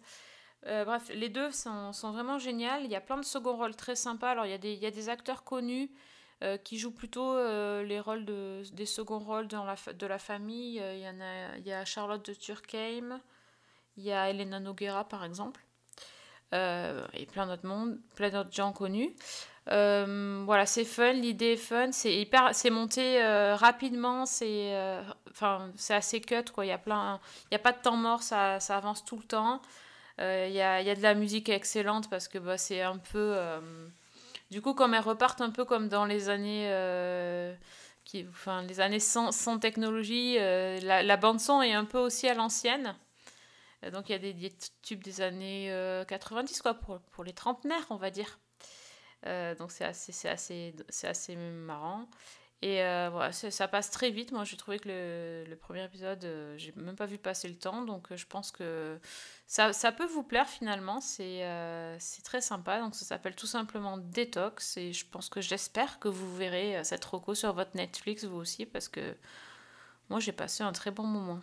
Bref, 0.63 1.09
les 1.13 1.29
deux 1.29 1.51
sont, 1.51 1.93
sont 1.93 2.11
vraiment 2.11 2.39
géniales. 2.39 2.83
Il 2.83 2.91
y 2.91 2.95
a 2.95 2.99
plein 2.99 3.15
de 3.15 3.23
second 3.23 3.55
rôles 3.55 3.75
très 3.75 3.95
sympas. 3.95 4.31
Alors, 4.31 4.45
il 4.45 4.49
y 4.49 4.55
a 4.55 4.57
des, 4.57 4.73
il 4.73 4.79
y 4.79 4.85
a 4.85 4.91
des 4.91 5.07
acteurs 5.07 5.45
connus. 5.45 5.89
Euh, 6.43 6.57
qui 6.57 6.77
jouent 6.77 6.93
plutôt 6.93 7.35
euh, 7.35 7.81
les 7.81 7.99
rôles 7.99 8.23
de, 8.23 8.61
des 8.73 8.85
seconds 8.85 9.17
rôles 9.17 9.47
dans 9.47 9.65
la, 9.65 9.75
de 9.91 10.05
la 10.05 10.19
famille. 10.19 10.79
Euh, 10.79 10.93
Il 10.93 11.01
y, 11.01 11.09
en 11.09 11.19
a, 11.19 11.57
y 11.57 11.73
a 11.73 11.83
Charlotte 11.83 12.23
de 12.23 12.35
Turckheim, 12.35 13.19
il 13.97 14.03
y 14.03 14.11
a 14.11 14.29
Elena 14.29 14.59
Noguera 14.59 15.03
par 15.03 15.23
exemple, 15.23 15.59
et 16.53 17.25
plein 17.25 17.47
d'autres 17.47 17.65
monde, 17.65 17.99
plein 18.13 18.29
d'autres 18.29 18.53
gens 18.53 18.71
connus. 18.71 19.15
Voilà, 19.65 20.67
c'est 20.67 20.85
fun, 20.85 21.13
l'idée 21.13 21.53
est 21.53 21.57
fun, 21.57 21.91
c'est 21.91 22.13
hyper, 22.13 22.53
c'est 22.53 22.69
monté 22.69 23.19
rapidement, 23.55 24.27
c'est, 24.27 24.77
enfin, 25.31 25.71
c'est 25.75 25.95
assez 25.95 26.21
cut 26.21 26.51
quoi. 26.53 26.65
Il 26.65 26.69
y 26.69 26.71
a 26.71 26.77
plein, 26.77 27.19
il 27.49 27.55
y 27.55 27.57
a 27.57 27.59
pas 27.59 27.71
de 27.71 27.81
temps 27.81 27.97
mort, 27.97 28.21
ça, 28.21 28.59
ça 28.59 28.77
avance 28.77 29.03
tout 29.03 29.17
le 29.17 29.23
temps. 29.23 29.59
Il 30.19 30.51
y 30.51 30.61
a, 30.61 30.83
y 30.83 30.89
a 30.91 30.95
de 30.95 31.01
la 31.01 31.15
musique 31.15 31.49
excellente 31.49 32.11
parce 32.11 32.27
que 32.27 32.37
bah, 32.37 32.59
c'est 32.59 32.83
un 32.83 32.99
peu 32.99 33.35
du 34.49 34.61
coup, 34.61 34.73
comme 34.73 34.93
elles 34.93 35.01
repartent 35.01 35.41
un 35.41 35.49
peu 35.49 35.65
comme 35.65 35.89
dans 35.89 36.05
les 36.05 36.29
années, 36.29 36.67
euh, 36.71 37.53
les 38.13 38.79
années 38.79 38.99
sans, 38.99 39.59
technologie, 39.59 40.37
euh, 40.39 40.79
la, 40.81 41.17
bande-son 41.17 41.61
est 41.61 41.73
un 41.73 41.85
peu 41.85 41.97
aussi 41.97 42.27
à 42.27 42.33
l'ancienne. 42.33 42.95
Euh, 43.83 43.91
donc 43.91 44.09
il 44.09 44.13
y 44.13 44.15
a 44.15 44.19
des, 44.19 44.53
tubes 44.81 45.03
des 45.03 45.21
années 45.21 45.71
90, 46.07 46.61
quoi, 46.61 46.75
pour, 46.75 46.99
pour 46.99 47.23
les 47.23 47.33
trentenaires, 47.33 47.85
on 47.89 47.97
va 47.97 48.09
dire. 48.09 48.39
donc 49.59 49.71
c'est 49.71 49.85
assez, 49.85 50.27
assez, 50.27 50.75
c'est 50.89 51.07
assez 51.07 51.35
marrant. 51.35 52.07
Et 52.63 52.81
euh, 52.81 53.09
voilà, 53.11 53.31
ça 53.31 53.67
passe 53.67 53.91
très 53.91 54.09
vite. 54.09 54.31
Moi, 54.31 54.43
j'ai 54.43 54.57
trouvé 54.57 54.79
que 54.79 54.89
le, 54.89 55.45
le 55.47 55.55
premier 55.55 55.83
épisode, 55.83 56.23
euh, 56.25 56.57
j'ai 56.57 56.73
même 56.75 56.95
pas 56.95 57.05
vu 57.05 57.19
passer 57.19 57.47
le 57.47 57.55
temps. 57.55 57.83
Donc, 57.83 58.11
euh, 58.11 58.17
je 58.17 58.25
pense 58.25 58.51
que 58.51 58.99
ça, 59.45 59.73
ça 59.73 59.91
peut 59.91 60.07
vous 60.07 60.23
plaire 60.23 60.47
finalement. 60.47 60.99
C'est 60.99 61.43
euh, 61.43 61.95
c'est 61.99 62.23
très 62.23 62.41
sympa. 62.41 62.79
Donc, 62.79 62.95
ça 62.95 63.05
s'appelle 63.05 63.35
tout 63.35 63.45
simplement 63.45 63.97
Detox. 63.99 64.77
Et 64.77 64.91
je 64.91 65.05
pense 65.05 65.29
que 65.29 65.39
j'espère 65.39 65.99
que 65.99 66.07
vous 66.07 66.35
verrez 66.35 66.83
cette 66.83 67.05
reco 67.05 67.35
sur 67.35 67.53
votre 67.53 67.75
Netflix, 67.75 68.25
vous 68.25 68.37
aussi, 68.37 68.65
parce 68.65 68.87
que 68.87 69.15
moi, 70.09 70.19
j'ai 70.19 70.31
passé 70.31 70.63
un 70.63 70.71
très 70.71 70.89
bon 70.89 71.03
moment. 71.03 71.39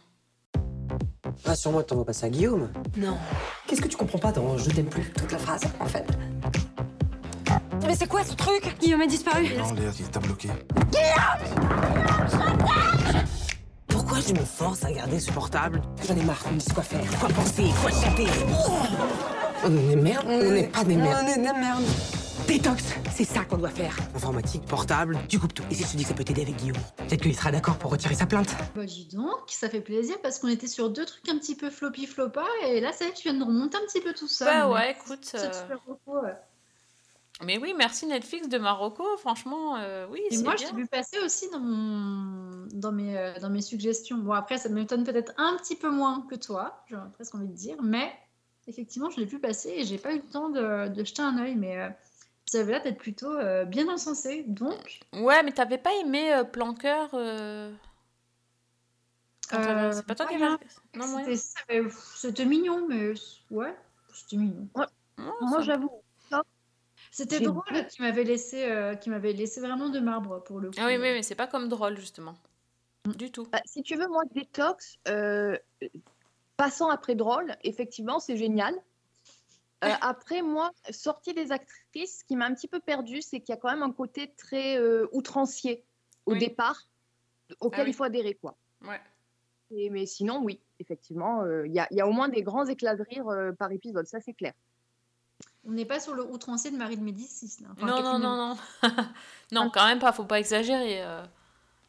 Rassure-moi, 1.45 1.85
t'envoies 1.85 2.07
pas 2.07 2.13
ça 2.13 2.27
à 2.27 2.31
Guillaume? 2.31 2.73
Non. 2.97 3.17
Qu'est-ce 3.67 3.81
que 3.81 3.89
tu 3.89 3.97
comprends 3.97 4.19
pas 4.19 4.33
dans 4.33 4.59
Je 4.59 4.71
t'aime 4.71 4.89
plus 4.89 5.13
Toute 5.13 5.31
la 5.31 5.39
phrase, 5.39 5.63
en 5.79 5.87
fait? 5.87 6.07
Mais 7.95 7.99
c'est 8.01 8.09
quoi 8.09 8.25
ce 8.25 8.35
truc 8.35 8.77
Guillaume 8.81 9.03
a 9.03 9.07
disparu. 9.07 9.51
Non, 9.57 9.73
Léa, 9.73 9.93
il 9.97 10.11
t'a 10.11 10.19
bloqué. 10.19 10.49
Pourquoi 13.87 14.19
je 14.19 14.33
me 14.33 14.45
force 14.45 14.85
à 14.85 14.91
garder 14.91 15.21
ce 15.21 15.31
portable 15.31 15.81
J'en 16.05 16.17
ai 16.17 16.25
marre 16.25 16.43
qu'on 16.43 16.51
me 16.51 16.59
dise 16.59 16.73
quoi 16.73 16.83
faire, 16.83 17.07
quoi 17.21 17.29
penser, 17.29 17.71
quoi 17.81 17.93
chanter. 17.93 18.27
On 19.65 19.77
est 19.77 19.95
des 19.95 19.95
merdes 19.95 20.27
On 20.29 20.51
n'est 20.51 20.67
pas 20.67 20.83
des 20.83 20.97
merdes. 20.97 21.25
On 21.25 21.29
est 21.29 21.37
des 21.37 21.53
merdes. 21.53 21.85
Détox, 22.49 22.83
c'est 23.15 23.23
ça 23.23 23.45
qu'on 23.45 23.59
doit 23.59 23.71
faire. 23.71 23.97
Informatique, 24.17 24.65
portable, 24.67 25.17
tu 25.29 25.39
coupes 25.39 25.55
tout. 25.55 25.63
Et 25.71 25.75
si 25.77 25.85
je 25.85 25.93
te 25.93 25.97
dis 25.97 26.03
que 26.03 26.09
ça 26.09 26.15
peut 26.17 26.25
t'aider 26.25 26.43
avec 26.43 26.57
Guillaume 26.57 26.77
Peut-être 26.97 27.23
qu'il 27.23 27.37
sera 27.37 27.53
d'accord 27.53 27.77
pour 27.77 27.93
retirer 27.93 28.17
sa 28.17 28.27
plainte. 28.27 28.57
Bah 28.75 28.85
dis 28.85 29.09
donc, 29.13 29.45
ça 29.47 29.69
fait 29.71 29.81
plaisir 29.81 30.17
parce 30.21 30.41
qu'on 30.41 30.49
était 30.49 30.67
sur 30.67 30.91
deux 30.91 31.05
trucs 31.05 31.29
un 31.29 31.39
petit 31.39 31.55
peu 31.55 31.71
floppy 31.71 32.09
floppa 32.09 32.45
et 32.67 32.81
là 32.81 32.91
ça 32.91 33.05
y 33.05 33.09
est, 33.09 33.13
tu 33.13 33.29
viens 33.29 33.39
de 33.39 33.45
remonter 33.45 33.77
un 33.77 33.87
petit 33.87 34.01
peu 34.01 34.13
tout 34.15 34.27
ça. 34.27 34.47
Bah 34.47 34.67
mais 34.67 34.75
ouais, 34.75 34.91
écoute. 34.91 35.21
c'est 35.23 35.39
euh, 35.39 35.53
super 35.53 35.79
beaucoup, 35.87 36.19
ouais. 36.19 36.35
Mais 37.45 37.59
oui, 37.59 37.75
merci 37.77 38.07
Netflix 38.07 38.49
de 38.49 38.59
Marocco, 38.59 39.05
franchement, 39.19 39.77
euh, 39.77 40.07
oui, 40.11 40.21
Et 40.31 40.39
moi, 40.39 40.55
bien. 40.55 40.67
je 40.67 40.71
t'ai 40.71 40.77
vu 40.77 40.87
passer 40.87 41.19
aussi 41.21 41.51
dans, 41.51 41.61
mon... 41.61 42.67
dans, 42.73 42.93
mes, 42.93 43.17
euh, 43.17 43.39
dans 43.41 43.51
mes 43.51 43.63
suggestions. 43.63 44.19
Bon, 44.19 44.33
après, 44.33 44.59
ça 44.59 44.69
m'étonne 44.69 45.05
peut-être 45.05 45.33
un 45.37 45.57
petit 45.57 45.77
peu 45.77 45.91
moins 45.91 46.27
que 46.29 46.35
toi, 46.35 46.83
j'aurais 46.87 47.11
presque 47.13 47.35
envie 47.35 47.49
de 47.49 47.53
dire, 47.53 47.77
mais 47.83 48.13
effectivement, 48.67 49.11
je 49.11 49.21
l'ai 49.21 49.27
vu 49.27 49.39
passer 49.39 49.71
et 49.71 49.85
j'ai 49.85 49.99
pas 49.99 50.13
eu 50.13 50.19
le 50.19 50.27
temps 50.27 50.49
de, 50.49 50.89
de 50.89 51.05
jeter 51.05 51.23
un 51.23 51.39
œil, 51.39 51.55
mais 51.55 51.79
euh, 51.79 51.89
ça 52.47 52.61
avait 52.61 52.73
l'air 52.73 52.83
d'être 52.83 52.99
plutôt 52.99 53.33
euh, 53.33 53.65
bien 53.65 53.89
encensé. 53.89 54.45
Donc, 54.47 55.01
Ouais, 55.13 55.43
mais 55.43 55.53
t'avais 55.53 55.79
pas 55.79 55.95
aimé 56.01 56.33
euh, 56.33 56.45
Planqueur 56.45 57.11
C'est 59.51 60.07
pas 60.07 60.15
toi 60.15 60.27
qui 60.27 60.37
c'était 62.17 62.45
mignon, 62.47 62.87
mais 62.89 63.13
ouais, 63.51 63.77
c'était 64.13 64.37
mignon. 64.37 64.69
Moi, 65.41 65.61
j'avoue, 65.61 65.91
C'était 67.17 67.39
drôle 67.39 67.87
qui 67.89 68.03
m'avait 68.03 68.25
laissé, 68.25 68.65
euh, 68.65 68.97
qui 68.97 69.09
m'avait 69.09 69.33
laissé 69.33 69.61
vraiment 69.61 69.89
de 69.89 70.01
marbre 70.01 70.43
pour 70.43 70.59
le 70.59 70.71
coup. 70.71 70.77
Ah 70.81 70.87
oui, 70.87 70.95
oui, 70.95 71.13
mais 71.13 71.23
c'est 71.23 71.37
pas 71.37 71.47
comme 71.47 71.69
drôle, 71.69 71.97
justement. 71.97 72.35
Du 73.05 73.31
tout. 73.31 73.47
Bah, 73.53 73.61
si 73.65 73.85
tu 73.85 73.95
veux, 73.95 74.09
moi, 74.09 74.25
détox, 74.35 74.99
euh, 75.07 75.57
passant 76.57 76.89
après 76.91 77.15
drôle, 77.15 77.55
effectivement, 77.63 78.19
c'est 78.19 78.37
génial. 78.37 78.75
Euh, 79.85 79.93
après, 80.01 80.43
moi, 80.43 80.73
sortie 80.91 81.35
des 81.35 81.53
actrices, 81.53 82.19
ce 82.21 82.25
qui 82.25 82.35
m'a 82.35 82.47
un 82.47 82.55
petit 82.55 82.67
peu 82.67 82.81
perdu, 82.81 83.23
c'est 83.23 83.39
qu'il 83.39 83.51
y 83.51 83.57
a 83.57 83.59
quand 83.61 83.71
même 83.71 83.85
un 83.85 83.93
côté 83.93 84.33
très 84.37 84.77
euh, 84.81 85.07
outrancier 85.13 85.85
au 86.27 86.33
Oui. 86.33 86.41
départ, 86.41 86.89
auquel 87.61 87.81
Ah 87.81 87.85
oui. 87.85 87.91
il 87.91 87.95
faut 87.95 88.05
adhérer, 88.05 88.35
quoi. 88.35 88.57
Ouais. 88.85 89.01
Et- 89.71 89.89
mais 89.91 90.07
sinon, 90.07 90.43
oui, 90.43 90.59
effectivement, 90.81 91.43
euh, 91.43 91.65
il 91.69 91.73
y, 91.75 91.79
a, 91.79 91.87
il 91.93 91.97
y 91.97 92.01
a 92.01 92.09
au 92.09 92.13
moins 92.13 92.29
des 92.29 92.43
grands 92.43 92.67
éclats 92.67 92.97
de 92.97 93.05
rire 93.05 93.29
euh, 93.29 93.53
par 93.53 93.71
épisode, 93.71 94.07
ça 94.09 94.19
c'est 94.21 94.35
clair. 94.35 94.55
On 95.67 95.71
n'est 95.73 95.85
pas 95.87 95.99
sur 96.01 96.15
le 96.15 96.23
outrancier 96.25 96.71
de 96.71 96.77
Marie 96.77 96.97
de 96.97 97.03
Médicis. 97.03 97.57
Là. 97.63 97.69
Enfin, 97.73 97.87
non, 97.87 98.03
non, 98.03 98.19
non, 98.19 98.37
non. 98.83 98.91
non, 99.53 99.71
quand 99.71 99.87
même 99.87 99.99
pas, 99.99 100.13
faut 100.13 100.25
pas 100.27 100.39
exagérer. 100.39 101.03
euh, 101.03 101.25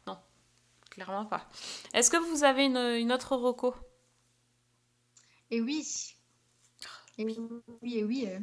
Non, 0.06 0.18
clairement 0.90 1.26
pas. 1.26 1.46
Est-ce 1.92 2.10
que 2.10 2.16
vous 2.16 2.42
avez 2.44 2.64
une, 2.64 2.78
une 2.78 3.12
autre 3.12 3.36
reco? 3.36 3.74
Et 5.50 5.60
oui. 5.60 6.14
Et 7.18 7.24
oui, 7.24 7.98
et 7.98 8.04
oui. 8.04 8.24
euh, 8.28 8.38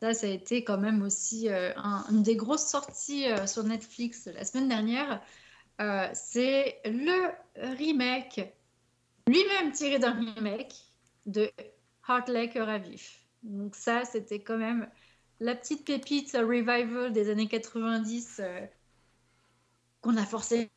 Ça, 0.00 0.14
ça 0.14 0.26
a 0.26 0.30
été 0.30 0.64
quand 0.64 0.78
même 0.78 1.02
aussi 1.02 1.48
euh, 1.48 1.72
un- 1.76 2.04
une 2.10 2.22
des 2.22 2.36
grosses 2.36 2.66
sorties 2.66 3.26
euh, 3.30 3.46
sur 3.46 3.64
Netflix 3.64 4.26
la 4.26 4.44
semaine 4.44 4.68
dernière. 4.68 5.20
Euh, 5.80 6.08
c'est 6.14 6.80
le 6.84 7.30
remake, 7.76 8.40
lui-même 9.28 9.70
tiré 9.72 9.98
d'un 10.00 10.12
remake, 10.12 10.74
de 11.26 11.50
Heartley 12.08 12.48
Cœur 12.50 12.68
à 12.68 12.78
vif. 12.78 13.20
Donc 13.42 13.74
ça, 13.76 14.04
c'était 14.04 14.40
quand 14.40 14.58
même 14.58 14.88
la 15.40 15.54
petite 15.54 15.84
pépite 15.84 16.32
revival 16.32 17.12
des 17.12 17.30
années 17.30 17.46
90 17.46 18.40
euh, 18.40 18.60
qu'on 20.00 20.16
a 20.16 20.24
forcément 20.24 20.68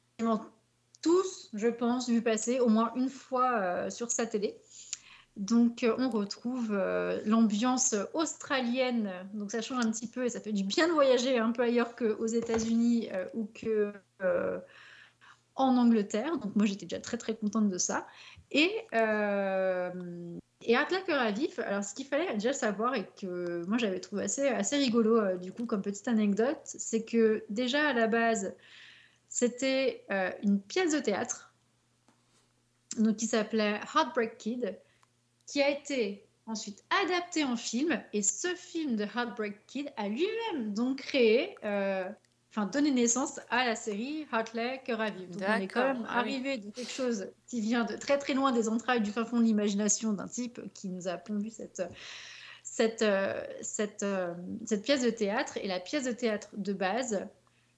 tous, 1.01 1.49
je 1.53 1.67
pense, 1.67 2.09
vu 2.09 2.21
passer 2.21 2.59
au 2.59 2.69
moins 2.69 2.91
une 2.95 3.09
fois 3.09 3.59
euh, 3.59 3.89
sur 3.89 4.11
sa 4.11 4.27
télé. 4.27 4.55
Donc, 5.35 5.83
euh, 5.83 5.95
on 5.97 6.09
retrouve 6.09 6.75
l'ambiance 7.25 7.95
australienne. 8.13 9.11
Donc, 9.33 9.51
ça 9.51 9.61
change 9.61 9.83
un 9.83 9.91
petit 9.91 10.07
peu 10.07 10.25
et 10.25 10.29
ça 10.29 10.41
fait 10.41 10.51
du 10.51 10.63
bien 10.63 10.87
de 10.87 10.93
voyager 10.93 11.39
un 11.39 11.51
peu 11.51 11.63
ailleurs 11.63 11.95
qu'aux 11.95 12.27
États-Unis 12.27 13.09
ou 13.33 13.45
que 13.45 13.93
en 15.55 15.77
Angleterre. 15.77 16.37
Donc, 16.37 16.55
moi, 16.55 16.65
j'étais 16.65 16.85
déjà 16.85 17.01
très 17.01 17.17
très 17.17 17.35
contente 17.35 17.69
de 17.69 17.77
ça. 17.77 18.05
Et 18.51 18.71
et 20.63 20.75
à 20.75 21.31
vif. 21.31 21.59
Alors, 21.59 21.83
ce 21.83 21.93
qu'il 21.93 22.05
fallait 22.05 22.33
déjà 22.33 22.53
savoir 22.53 22.95
et 22.95 23.07
que 23.19 23.65
moi 23.67 23.77
j'avais 23.77 23.99
trouvé 23.99 24.23
assez 24.23 24.47
assez 24.47 24.77
rigolo 24.77 25.17
euh, 25.17 25.37
du 25.37 25.51
coup 25.51 25.65
comme 25.65 25.81
petite 25.81 26.07
anecdote, 26.07 26.59
c'est 26.63 27.03
que 27.03 27.43
déjà 27.49 27.89
à 27.89 27.93
la 27.93 28.07
base, 28.07 28.53
c'était 29.29 30.03
euh, 30.11 30.31
une 30.43 30.61
pièce 30.61 30.93
de 30.93 30.99
théâtre 30.99 31.51
donc 32.97 33.17
qui 33.17 33.27
s'appelait 33.27 33.79
Heartbreak 33.95 34.37
Kid, 34.37 34.77
qui 35.47 35.61
a 35.61 35.69
été 35.69 36.25
ensuite 36.45 36.83
adapté 37.03 37.43
en 37.43 37.55
film. 37.55 38.01
Et 38.13 38.21
ce 38.21 38.49
film 38.55 38.95
de 38.95 39.03
Heartbreak 39.03 39.65
Kid 39.67 39.91
a 39.97 40.07
lui-même 40.07 40.73
donc 40.73 40.99
créé, 40.99 41.55
euh, 41.63 42.09
enfin 42.51 42.65
donné 42.65 42.91
naissance 42.91 43.39
à 43.49 43.65
la 43.65 43.75
série 43.75 44.27
Heartley 44.31 44.81
Cœur 44.85 45.01
à 45.01 45.09
vivre. 45.09 45.31
Donc 45.31 45.43
on 45.47 45.59
est 45.59 45.67
quand 45.67 45.83
même 45.83 46.05
ah 46.07 46.19
arrivé 46.19 46.57
de 46.57 46.69
quelque 46.69 46.91
chose 46.91 47.27
qui 47.47 47.61
vient 47.61 47.85
de 47.85 47.95
très 47.95 48.17
très 48.17 48.33
loin 48.33 48.51
des 48.51 48.69
entrailles 48.69 49.01
du 49.01 49.11
fin 49.11 49.25
fond 49.25 49.39
de 49.39 49.43
l'imagination 49.43 50.13
d'un 50.13 50.27
type 50.27 50.61
qui 50.73 50.89
nous 50.89 51.07
a 51.07 51.17
pondu 51.17 51.49
cette 51.49 51.81
cette, 52.63 53.01
euh, 53.01 53.43
cette, 53.61 54.03
euh, 54.03 54.33
cette 54.65 54.83
pièce 54.83 55.01
de 55.01 55.09
théâtre. 55.09 55.57
Et 55.57 55.67
la 55.67 55.79
pièce 55.79 56.05
de 56.05 56.11
théâtre 56.11 56.49
de 56.55 56.73
base, 56.73 57.27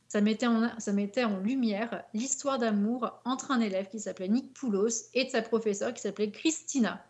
ça 0.08 0.22
mettait 0.22 0.48
en, 0.48 0.78
ça 0.80 0.94
mettait 0.94 1.24
en 1.24 1.40
lumière 1.40 2.04
l'histoire 2.14 2.60
d'amour 2.60 3.20
entre 3.26 3.52
un 3.52 3.60
élève 3.60 3.88
qui 3.90 4.00
s'appelait 4.00 4.28
Nick 4.28 4.54
Poulos 4.54 5.10
et 5.14 5.26
de 5.26 5.30
sa 5.30 5.42
professeure 5.42 5.94
qui 5.94 6.02
s'appelait 6.02 6.32
Christina. 6.32 7.04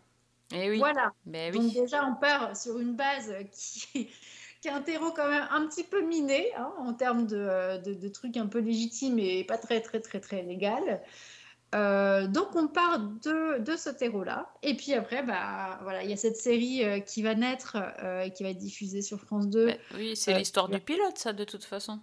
Eh 0.52 0.70
oui. 0.70 0.78
Voilà. 0.78 1.12
Ben 1.26 1.52
Donc 1.52 1.64
oui. 1.64 1.72
déjà, 1.72 2.06
on 2.06 2.14
part 2.14 2.56
sur 2.56 2.78
une 2.78 2.94
base 2.94 3.34
qui, 3.52 4.08
qui 4.64 4.68
est 4.68 4.72
un 4.72 4.80
terreau 4.80 5.10
quand 5.10 5.28
même 5.28 5.46
un 5.50 5.66
petit 5.66 5.84
peu 5.84 6.00
miné 6.00 6.46
hein, 6.56 6.72
en 6.78 6.94
termes 6.94 7.26
de, 7.26 7.82
de- 7.84 7.92
de 7.92 8.08
trucs 8.08 8.38
un 8.38 8.46
peu 8.46 8.60
légitimes 8.60 9.18
et 9.18 9.44
pas 9.44 9.58
très 9.58 9.82
très 9.82 10.00
très 10.00 10.20
très 10.20 10.42
légal. 10.42 11.02
Euh, 11.74 12.26
donc 12.28 12.54
on 12.56 12.66
part 12.68 12.98
de, 12.98 13.58
de 13.58 13.76
ce 13.76 13.90
terreau-là. 13.90 14.48
Et 14.62 14.74
puis 14.74 14.94
après, 14.94 15.22
bah, 15.22 15.78
voilà, 15.82 16.02
il 16.02 16.08
y 16.08 16.12
a 16.14 16.16
cette 16.16 16.36
série 16.38 16.82
euh, 16.82 17.00
qui 17.00 17.20
va 17.22 17.34
naître 17.34 17.76
euh, 18.02 18.22
et 18.22 18.30
qui 18.30 18.42
va 18.42 18.50
être 18.50 18.58
diffusée 18.58 19.02
sur 19.02 19.20
France 19.20 19.48
2. 19.48 19.66
Ben 19.66 19.76
oui, 19.96 20.16
c'est 20.16 20.32
l'histoire 20.38 20.68
du 20.70 20.80
pilote, 20.80 21.18
ça, 21.18 21.34
de 21.34 21.44
toute 21.44 21.64
façon. 21.64 22.00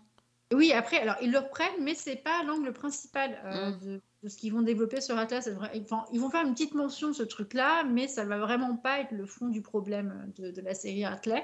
Oui, 0.54 0.72
après, 0.74 1.00
alors 1.00 1.16
ils 1.22 1.32
le 1.32 1.40
reprennent, 1.40 1.82
mais 1.82 1.96
c'est 1.96 2.18
pas 2.18 2.44
l'angle 2.44 2.74
principal 2.74 3.32
Mm. 3.46 3.86
de, 3.86 4.02
de 4.22 4.30
ce 4.30 4.38
qu'ils 4.38 4.54
vont 4.54 4.62
développer 4.62 5.02
sur 5.02 5.18
Atlas. 5.18 5.50
Enfin, 5.84 6.06
ils 6.14 6.20
vont 6.20 6.30
faire 6.30 6.46
une 6.46 6.54
petite 6.54 6.76
mention 6.76 7.08
de 7.08 7.14
ce 7.14 7.24
truc-là, 7.24 7.86
mais 7.86 8.08
ça 8.08 8.24
va 8.26 8.38
vraiment 8.38 8.76
pas 8.76 9.00
être 9.00 9.14
le 9.14 9.26
fond 9.26 9.48
du 9.48 9.62
problème 9.64 10.32
de, 10.38 10.52
de 10.52 10.62
la 10.62 10.74
série 10.76 11.06
Atlas. 11.06 11.42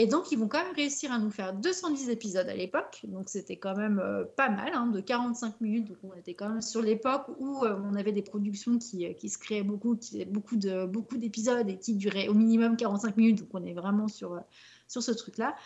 Et 0.00 0.06
donc, 0.06 0.30
ils 0.30 0.38
vont 0.38 0.46
quand 0.46 0.62
même 0.62 0.76
réussir 0.76 1.10
à 1.10 1.18
nous 1.18 1.28
faire 1.28 1.52
210 1.52 2.08
épisodes 2.08 2.48
à 2.48 2.54
l'époque. 2.54 3.00
Donc, 3.02 3.28
c'était 3.28 3.56
quand 3.56 3.74
même 3.74 3.98
euh, 3.98 4.24
pas 4.24 4.48
mal, 4.48 4.70
hein, 4.72 4.86
de 4.86 5.00
45 5.00 5.60
minutes. 5.60 5.88
Donc, 5.88 5.96
on 6.04 6.14
était 6.14 6.34
quand 6.34 6.48
même 6.48 6.62
sur 6.62 6.80
l'époque 6.82 7.26
où 7.40 7.64
euh, 7.64 7.76
on 7.82 7.96
avait 7.96 8.12
des 8.12 8.22
productions 8.22 8.78
qui, 8.78 9.06
euh, 9.08 9.12
qui 9.12 9.28
se 9.28 9.38
créaient 9.38 9.64
beaucoup, 9.64 9.96
qui 9.96 10.24
beaucoup 10.24 10.54
de 10.54 10.86
beaucoup 10.86 11.16
d'épisodes 11.18 11.68
et 11.68 11.80
qui 11.80 11.96
duraient 11.96 12.28
au 12.28 12.34
minimum 12.34 12.76
45 12.76 13.16
minutes. 13.16 13.40
Donc, 13.40 13.48
on 13.54 13.64
est 13.64 13.74
vraiment 13.74 14.06
sur, 14.06 14.40
sur 14.86 15.02
ce 15.02 15.10
truc-là. 15.10 15.56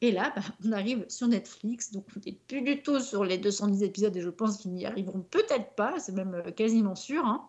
Et 0.00 0.10
là, 0.10 0.32
bah, 0.34 0.42
on 0.64 0.72
arrive 0.72 1.04
sur 1.10 1.28
Netflix, 1.28 1.92
donc 1.92 2.06
on 2.16 2.20
n'est 2.24 2.32
plus 2.48 2.62
du 2.62 2.82
tout 2.82 2.98
sur 2.98 3.24
les 3.24 3.36
210 3.36 3.82
épisodes 3.82 4.16
et 4.16 4.22
je 4.22 4.30
pense 4.30 4.56
qu'ils 4.56 4.72
n'y 4.72 4.86
arriveront 4.86 5.20
peut-être 5.20 5.74
pas, 5.74 6.00
c'est 6.00 6.12
même 6.12 6.42
quasiment 6.56 6.94
sûr. 6.94 7.26
hein. 7.26 7.46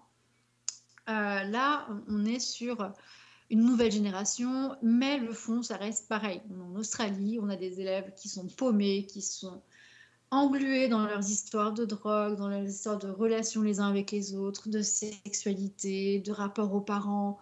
Là, 1.08 1.88
on 2.10 2.26
est 2.26 2.40
sur 2.40 2.94
une 3.54 3.66
nouvelle 3.66 3.92
génération, 3.92 4.76
mais 4.82 5.20
le 5.20 5.32
fond, 5.32 5.62
ça 5.62 5.78
reste 5.78 6.10
pareil. 6.10 6.42
En 6.60 6.76
Australie, 6.76 7.38
on 7.40 7.50
a 7.50 7.56
des 7.56 7.80
élèves 7.80 8.12
qui 8.16 8.28
sont 8.28 8.48
paumés, 8.48 9.06
qui 9.06 9.22
sont 9.22 9.62
englués 10.32 10.88
dans 10.88 11.06
leurs 11.06 11.30
histoires 11.30 11.72
de 11.72 11.86
drogue, 11.86 12.36
dans 12.36 12.48
leurs 12.48 12.64
histoires 12.64 12.98
de 12.98 13.10
relations 13.10 13.62
les 13.62 13.80
uns 13.80 13.88
avec 13.88 14.10
les 14.10 14.34
autres, 14.34 14.70
de 14.70 14.82
sexualité, 14.82 16.18
de 16.18 16.32
rapport 16.32 16.74
aux 16.74 16.82
parents, 16.82 17.38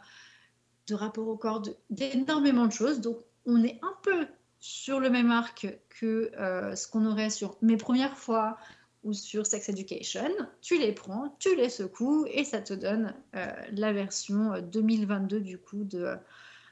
de 0.88 0.96
rapport 0.96 1.30
au 1.30 1.38
corps, 1.38 1.62
d'énormément 1.90 2.68
de 2.68 2.74
choses. 2.74 3.00
Donc, 3.00 3.18
on 3.46 3.64
est 3.64 3.80
un 3.82 3.96
peu 4.04 4.28
sur 4.60 5.00
le 5.00 5.10
même 5.10 5.32
arc 5.32 5.66
que 5.88 6.30
euh, 6.38 6.76
ce 6.76 6.90
qu'on 6.90 7.06
aurait 7.06 7.30
sur 7.30 7.56
Mes 7.62 7.78
premières 7.78 8.18
fois 8.18 8.58
ou 9.04 9.14
sur 9.14 9.46
Sex 9.46 9.70
Education. 9.70 10.30
Tu 10.62 10.78
les 10.78 10.92
prends, 10.92 11.36
tu 11.40 11.56
les 11.56 11.70
secoues 11.70 12.26
et 12.28 12.44
ça 12.44 12.62
te 12.62 12.74
donne 12.74 13.14
euh, 13.36 13.52
la 13.72 13.94
version 13.94 14.54
euh, 14.54 14.62
2022 14.62 15.40
du 15.40 15.58
coup 15.58 15.84
de, 15.84 16.16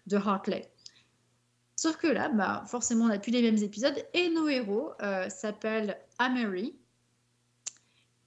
de 0.07 0.17
Hartley. 0.17 0.71
Sauf 1.75 1.97
que 1.97 2.07
là, 2.07 2.29
bah, 2.29 2.63
forcément, 2.67 3.05
on 3.05 3.07
n'a 3.07 3.19
plus 3.19 3.31
les 3.31 3.41
mêmes 3.41 3.63
épisodes 3.63 3.95
et 4.13 4.29
nos 4.29 4.47
héros 4.49 4.91
euh, 5.01 5.29
s'appellent 5.29 5.97
Amory. 6.17 6.75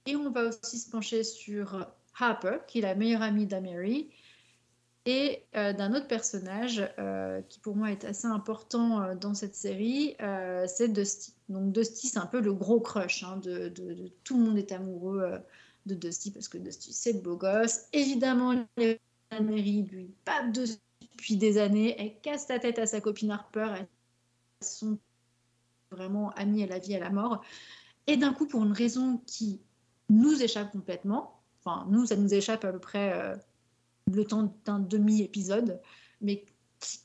Et 0.05 0.15
on 0.15 0.31
va 0.31 0.45
aussi 0.45 0.79
se 0.79 0.89
pencher 0.89 1.23
sur 1.23 1.87
Harper, 2.19 2.57
qui 2.67 2.79
est 2.79 2.81
la 2.81 2.95
meilleure 2.95 3.21
amie 3.21 3.45
d'Amory, 3.45 4.09
et 5.05 5.43
euh, 5.55 5.73
d'un 5.73 5.93
autre 5.93 6.07
personnage 6.07 6.81
euh, 6.97 7.41
qui 7.49 7.59
pour 7.59 7.75
moi 7.75 7.91
est 7.91 8.05
assez 8.05 8.27
important 8.27 9.01
euh, 9.01 9.15
dans 9.15 9.33
cette 9.33 9.55
série, 9.55 10.15
c'est 10.67 10.87
Dusty. 10.87 11.33
Donc 11.49 11.73
Dusty, 11.73 12.07
c'est 12.07 12.19
un 12.19 12.25
peu 12.25 12.39
le 12.39 12.53
gros 12.53 12.79
crush 12.79 13.23
hein, 13.23 13.37
de, 13.37 13.71
tout 14.23 14.37
le 14.37 14.45
monde 14.45 14.57
est 14.57 14.71
amoureux 14.71 15.39
de 15.85 15.95
Dusty 15.95 16.31
parce 16.31 16.47
que 16.47 16.57
Dusty 16.57 16.93
c'est 16.93 17.13
le 17.13 17.19
beau 17.19 17.35
gosse. 17.35 17.81
Évidemment, 17.91 18.65
les 18.77 18.99
Mary 19.31 19.83
lui 19.83 20.13
pape 20.23 20.51
dessus 20.53 20.77
depuis 21.01 21.37
des 21.37 21.57
années, 21.57 21.95
elle 21.99 22.19
casse 22.21 22.47
la 22.47 22.59
tête 22.59 22.79
à 22.79 22.85
sa 22.85 23.01
copine 23.01 23.31
Harper, 23.31 23.73
elles 23.77 23.87
sont 24.61 24.97
vraiment 25.91 26.29
amies 26.31 26.63
à 26.63 26.67
la 26.67 26.79
vie 26.79 26.93
et 26.93 26.97
à 26.97 26.99
la 26.99 27.09
mort. 27.09 27.43
Et 28.07 28.15
d'un 28.15 28.33
coup, 28.33 28.47
pour 28.47 28.63
une 28.63 28.71
raison 28.71 29.21
qui 29.27 29.59
nous 30.09 30.41
échappe 30.41 30.71
complètement, 30.71 31.41
enfin 31.63 31.85
nous, 31.89 32.05
ça 32.05 32.15
nous 32.15 32.33
échappe 32.33 32.63
à 32.63 32.71
peu 32.71 32.79
près 32.79 33.35
le 34.11 34.25
temps 34.25 34.55
d'un 34.65 34.79
demi-épisode, 34.79 35.81
mais 36.21 36.45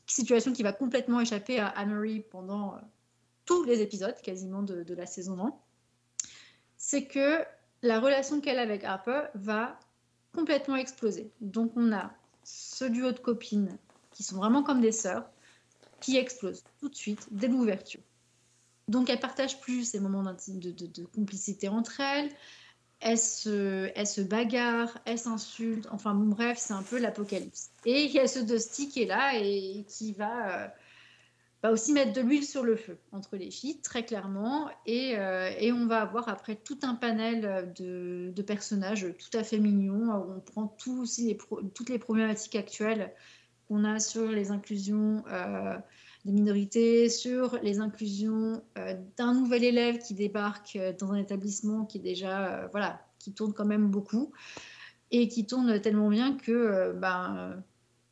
situation 0.06 0.52
qui 0.52 0.62
va 0.62 0.72
complètement 0.72 1.20
échapper 1.20 1.58
à 1.58 1.68
Amory 1.68 2.20
pendant 2.30 2.74
euh, 2.74 2.78
tous 3.44 3.64
les 3.64 3.80
épisodes 3.80 4.16
quasiment 4.22 4.62
de, 4.62 4.94
la 4.94 5.06
saison 5.06 5.46
1, 5.46 5.54
c'est 6.76 7.06
que 7.06 7.44
la 7.82 8.00
relation 8.00 8.40
qu'elle 8.40 8.58
a 8.58 8.62
avec 8.62 8.84
Harper 8.84 9.24
va 9.34 9.78
complètement 10.34 10.76
exploser. 10.76 11.30
Donc 11.40 11.72
on 11.76 11.92
a 11.92 12.12
ce 12.44 12.84
duo 12.84 13.12
de 13.12 13.18
copines 13.18 13.78
qui 14.10 14.22
sont 14.22 14.36
vraiment 14.36 14.62
comme 14.62 14.80
des 14.80 14.92
sœurs, 14.92 15.30
qui 16.00 16.16
explosent 16.16 16.64
tout 16.80 16.88
de 16.88 16.94
suite 16.94 17.28
dès 17.30 17.48
l'ouverture. 17.48 18.00
Donc 18.88 19.10
elles 19.10 19.20
partagent 19.20 19.60
plus 19.60 19.84
ces 19.84 20.00
moments 20.00 20.22
de 20.22 21.04
complicité 21.06 21.68
entre 21.68 22.00
elles, 22.00 22.30
elles 23.00 23.18
se, 23.18 23.90
elles 23.94 24.06
se 24.06 24.20
bagarrent, 24.20 24.98
elles 25.04 25.18
s'insultent, 25.18 25.88
enfin 25.90 26.14
bref, 26.14 26.58
c'est 26.58 26.74
un 26.74 26.82
peu 26.82 26.98
l'apocalypse. 26.98 27.70
Et 27.84 28.04
il 28.04 28.10
y 28.10 28.18
a 28.18 28.26
ce 28.26 28.40
Dusty 28.40 28.88
qui 28.88 29.02
est 29.02 29.06
là 29.06 29.38
et 29.38 29.84
qui 29.88 30.12
va, 30.12 30.72
euh, 31.64 31.72
aussi 31.72 31.92
mettre 31.92 32.12
de 32.12 32.20
l'huile 32.20 32.44
sur 32.44 32.64
le 32.64 32.76
feu 32.76 32.98
entre 33.12 33.36
les 33.36 33.50
filles, 33.50 33.80
très 33.80 34.04
clairement. 34.04 34.68
Et, 34.86 35.16
euh, 35.16 35.72
on 35.72 35.86
va 35.86 36.00
avoir 36.00 36.28
après 36.28 36.56
tout 36.56 36.78
un 36.82 36.94
panel 36.94 37.72
de, 37.76 38.42
personnages 38.42 39.06
tout 39.18 39.38
à 39.38 39.44
fait 39.44 39.58
mignons, 39.58 40.14
où 40.16 40.32
on 40.36 40.40
prend 40.40 40.76
aussi 40.98 41.26
les 41.28 41.38
toutes 41.74 41.90
les 41.90 41.98
problématiques 41.98 42.56
actuelles 42.56 43.12
qu'on 43.68 43.84
a 43.84 44.00
sur 44.00 44.26
les 44.26 44.50
inclusions 44.50 45.22
euh, 45.30 45.76
des 46.24 46.32
minorités, 46.32 47.08
sur 47.08 47.58
les 47.62 47.80
inclusions 47.80 48.62
euh, 48.76 48.94
d'un 49.16 49.34
nouvel 49.34 49.64
élève 49.64 49.98
qui 49.98 50.14
débarque 50.14 50.76
euh, 50.76 50.92
dans 50.98 51.12
un 51.12 51.16
établissement 51.16 51.84
qui 51.84 51.98
est 51.98 52.02
déjà, 52.02 52.46
euh, 52.64 52.68
voilà, 52.70 53.00
qui 53.18 53.32
tourne 53.32 53.52
quand 53.52 53.64
même 53.64 53.88
beaucoup 53.90 54.32
et 55.10 55.28
qui 55.28 55.46
tourne 55.46 55.80
tellement 55.80 56.08
bien 56.10 56.36
que, 56.36 56.92
ben, 56.92 57.62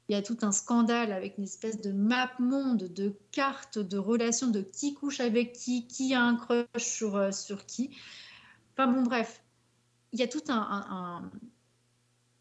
il 0.08 0.12
y 0.12 0.14
a 0.16 0.22
tout 0.22 0.38
un 0.42 0.52
scandale 0.52 1.12
avec 1.12 1.36
une 1.36 1.44
espèce 1.44 1.80
de 1.80 1.92
map 1.92 2.30
monde, 2.38 2.84
de 2.94 3.14
cartes, 3.32 3.78
de 3.78 3.98
relations, 3.98 4.48
de 4.48 4.62
qui 4.62 4.94
couche 4.94 5.20
avec 5.20 5.52
qui, 5.52 5.86
qui 5.86 6.14
a 6.14 6.22
un 6.22 6.36
crush 6.36 6.66
sur, 6.78 7.34
sur 7.34 7.66
qui. 7.66 7.90
Enfin 8.72 8.90
bon, 8.90 9.02
bref, 9.02 9.42
il 10.12 10.20
y 10.20 10.22
a 10.22 10.28
tout 10.28 10.42
un- 10.48 11.30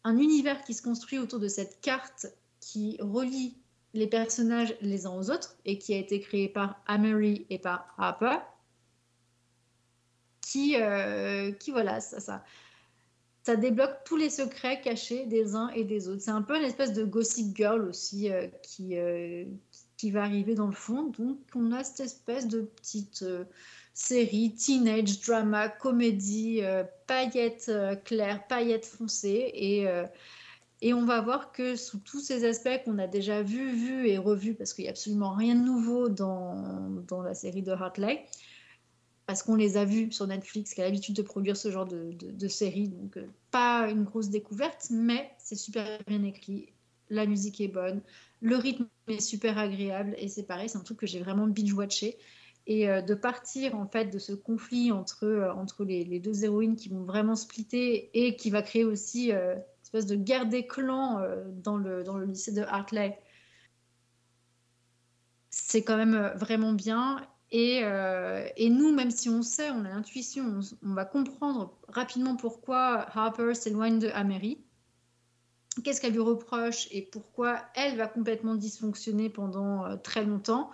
un 0.04 0.18
univers 0.18 0.62
qui 0.62 0.72
se 0.72 0.82
construit 0.82 1.18
autour 1.18 1.40
de 1.40 1.48
cette 1.48 1.80
carte 1.80 2.28
qui 2.60 2.96
relie 3.00 3.56
les 3.96 4.06
personnages 4.06 4.76
les 4.80 5.06
uns 5.06 5.12
aux 5.12 5.30
autres 5.30 5.56
et 5.64 5.78
qui 5.78 5.94
a 5.94 5.98
été 5.98 6.20
créé 6.20 6.48
par 6.48 6.80
Amory 6.86 7.46
et 7.50 7.58
par 7.58 7.94
Harper, 7.98 8.38
qui, 10.42 10.76
euh, 10.76 11.50
qui 11.52 11.72
voilà, 11.72 12.00
ça, 12.00 12.42
ça, 13.42 13.56
débloque 13.56 13.96
tous 14.04 14.16
les 14.16 14.30
secrets 14.30 14.80
cachés 14.80 15.26
des 15.26 15.54
uns 15.54 15.68
et 15.70 15.84
des 15.84 16.08
autres. 16.08 16.20
C'est 16.22 16.30
un 16.30 16.42
peu 16.42 16.56
une 16.56 16.64
espèce 16.64 16.92
de 16.92 17.04
Gossip 17.04 17.56
Girl 17.56 17.88
aussi 17.88 18.30
euh, 18.30 18.46
qui, 18.62 18.96
euh, 18.96 19.44
qui 19.96 20.10
va 20.10 20.22
arriver 20.22 20.54
dans 20.54 20.66
le 20.66 20.72
fond. 20.72 21.12
Donc 21.18 21.38
on 21.54 21.72
a 21.72 21.82
cette 21.82 22.06
espèce 22.06 22.46
de 22.46 22.60
petite 22.60 23.24
série 23.94 24.54
teenage 24.54 25.20
drama, 25.22 25.68
comédie, 25.68 26.60
paillettes 27.06 27.72
claires, 28.04 28.46
paillettes 28.46 28.84
foncées 28.84 29.50
et 29.54 29.86
et 30.86 30.94
on 30.94 31.04
va 31.04 31.20
voir 31.20 31.50
que 31.50 31.74
sous 31.74 31.98
tous 31.98 32.20
ces 32.20 32.44
aspects 32.44 32.84
qu'on 32.84 33.00
a 33.00 33.08
déjà 33.08 33.42
vus, 33.42 33.72
vus 33.72 34.06
et 34.06 34.18
revus, 34.18 34.54
parce 34.54 34.72
qu'il 34.72 34.84
n'y 34.84 34.88
a 34.88 34.92
absolument 34.92 35.34
rien 35.34 35.56
de 35.56 35.64
nouveau 35.64 36.08
dans, 36.08 37.02
dans 37.08 37.22
la 37.22 37.34
série 37.34 37.62
de 37.62 37.72
Hartley, 37.72 38.24
parce 39.26 39.42
qu'on 39.42 39.56
les 39.56 39.76
a 39.76 39.84
vus 39.84 40.12
sur 40.12 40.28
Netflix, 40.28 40.74
qui 40.74 40.82
a 40.82 40.84
l'habitude 40.84 41.16
de 41.16 41.22
produire 41.22 41.56
ce 41.56 41.72
genre 41.72 41.86
de, 41.86 42.12
de, 42.12 42.46
série, 42.46 42.86
donc 42.86 43.16
euh, 43.16 43.26
pas 43.50 43.90
une 43.90 44.04
grosse 44.04 44.28
découverte, 44.28 44.86
mais 44.92 45.28
c'est 45.38 45.56
super 45.56 45.98
bien 46.06 46.22
écrit, 46.22 46.68
la 47.10 47.26
musique 47.26 47.60
est 47.60 47.66
bonne, 47.66 48.00
le 48.40 48.54
rythme 48.54 48.86
est 49.08 49.18
super 49.18 49.58
agréable, 49.58 50.14
et 50.18 50.28
c'est 50.28 50.44
pareil, 50.44 50.68
c'est 50.68 50.78
un 50.78 50.82
truc 50.84 50.98
que 50.98 51.06
j'ai 51.08 51.18
vraiment 51.18 51.48
binge-watché. 51.48 52.16
Et 52.68 52.88
euh, 52.88 53.02
de 53.02 53.14
partir 53.14 53.74
en 53.74 53.88
fait 53.88 54.06
de 54.06 54.20
ce 54.20 54.34
conflit 54.34 54.92
entre, 54.92 55.24
euh, 55.24 55.52
entre 55.52 55.84
les, 55.84 56.20
deux 56.20 56.44
héroïnes 56.44 56.76
qui 56.76 56.90
vont 56.90 57.02
vraiment 57.02 57.34
splitter 57.34 58.10
et 58.14 58.36
qui 58.36 58.50
va 58.50 58.62
créer 58.62 58.84
aussi 58.84 59.32
espèce 59.86 60.06
de 60.06 60.16
guerre 60.16 60.46
des 60.46 60.66
clans 60.66 61.20
euh, 61.20 61.44
dans, 61.46 61.76
le, 61.76 62.02
dans 62.02 62.18
le 62.18 62.26
lycée 62.26 62.52
de 62.52 62.62
Hartley, 62.62 63.18
c'est 65.50 65.82
quand 65.82 65.96
même 65.96 66.14
euh, 66.14 66.34
vraiment 66.34 66.72
bien. 66.72 67.24
Et, 67.52 67.84
euh, 67.84 68.48
et 68.56 68.68
nous, 68.68 68.92
même 68.92 69.12
si 69.12 69.28
on 69.28 69.42
sait, 69.42 69.70
on 69.70 69.84
a 69.84 69.88
l'intuition, 69.88 70.60
on, 70.82 70.94
va 70.94 71.04
comprendre 71.04 71.78
rapidement 71.86 72.34
pourquoi 72.34 73.06
Harper 73.16 73.54
s'éloigne 73.54 74.00
de 74.00 74.08
Amery, 74.08 74.58
qu'est-ce 75.84 76.00
qu'elle 76.00 76.14
lui 76.14 76.18
reproche 76.18 76.88
et 76.90 77.02
pourquoi 77.02 77.60
elle 77.76 77.96
va 77.96 78.08
complètement 78.08 78.56
dysfonctionner 78.56 79.30
pendant 79.30 79.96
très 79.98 80.24
longtemps. 80.24 80.72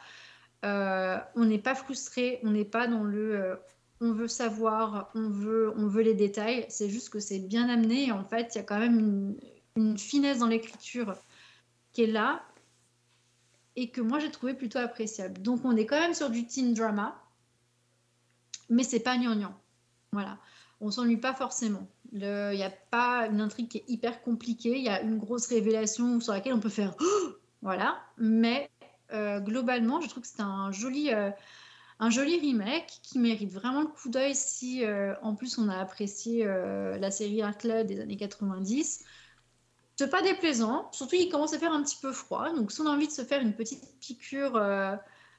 On 0.63 1.45
n'est 1.45 1.59
pas 1.59 1.75
frustré, 1.75 2.41
on 2.43 2.53
n'est 2.53 2.65
pas 2.65 2.87
dans 2.87 3.05
le 3.05 3.59
on 4.03 4.13
veut 4.13 4.29
savoir, 4.29 5.11
on 5.15 5.29
veut, 5.29 5.73
on 5.77 5.87
veut 5.87 6.03
les 6.03 6.15
détails. 6.15 6.67
C'est 6.69 6.91
juste 6.91 7.09
que 7.09 7.21
c'est 7.21 7.39
bien 7.39 7.69
amené. 7.69 8.11
En 8.11 8.25
fait, 8.25 8.51
il 8.55 8.59
y 8.59 8.61
a 8.61 8.65
quand 8.65 8.79
même 8.79 9.37
une, 9.77 9.97
finesse 9.97 10.41
dans 10.41 10.49
l'écriture 10.49 11.15
qui 11.93 12.03
est 12.03 12.09
là 12.09 12.43
et 13.77 13.91
que 13.91 14.03
moi 14.03 14.19
j'ai 14.19 14.31
trouvé 14.31 14.55
plutôt 14.55 14.79
appréciable. 14.79 15.41
Donc 15.41 15.65
on 15.65 15.77
est 15.77 15.87
quand 15.87 15.99
même 15.99 16.15
sur 16.15 16.29
du 16.29 16.47
teen 16.47 16.75
drama, 16.75 17.17
mais 18.69 18.83
c'est 18.83 19.01
pas 19.01 19.17
gnangnan. 19.17 19.55
Voilà, 20.13 20.39
on 20.81 20.91
s'ennuie 20.91 21.17
pas 21.17 21.33
forcément. 21.33 21.89
Il 22.13 22.19
n'y 22.19 22.63
a 22.63 22.73
pas 22.91 23.29
une 23.29 23.41
intrigue 23.41 23.69
qui 23.69 23.79
est 23.79 23.85
hyper 23.89 24.21
compliquée. 24.23 24.77
Il 24.77 24.85
y 24.85 24.91
a 24.91 25.01
une 25.01 25.17
grosse 25.17 25.47
révélation 25.47 26.21
sur 26.21 26.35
laquelle 26.35 26.53
on 26.53 26.61
peut 26.61 26.69
faire 26.69 26.95
voilà, 27.63 28.03
mais 28.19 28.69
euh, 29.13 29.41
globalement, 29.41 30.01
je 30.01 30.09
trouve 30.09 30.23
que 30.23 30.29
c'est 30.29 30.43
un 30.43 30.71
joli, 30.73 31.13
euh, 31.13 31.31
un 32.03 32.11
joli 32.11 32.41
remake 32.41 32.99
qui 33.05 33.21
mérite 33.21 33.53
vraiment 33.53 33.83
le 33.83 33.87
coup 33.87 34.09
d'œil 34.09 34.35
si 34.35 34.85
euh, 34.85 35.15
en 35.23 35.37
plus 35.37 35.57
on 35.57 35.69
a 35.69 35.77
apprécié 35.77 36.45
euh, 36.45 36.99
la 36.99 37.13
série 37.13 37.43
Hartley 37.43 37.85
des 37.85 38.01
années 38.01 38.17
90. 38.17 39.05
C'est 39.95 40.11
pas 40.11 40.21
déplaisant, 40.21 40.91
surtout 40.91 41.15
il 41.15 41.29
commence 41.29 41.55
à 41.55 41.61
faire 41.61 41.73
un 41.73 41.81
petit 41.81 41.99
peu 42.03 42.11
froid, 42.11 42.53
donc 42.57 42.73
si 42.73 42.81
on 42.81 42.87
a 42.87 42.91
envie 42.91 43.07
de 43.07 43.13
se 43.13 43.23
faire 43.23 43.41
une 43.41 43.55
petite 43.55 43.85
piqûre 44.01 44.57
euh, 44.57 44.97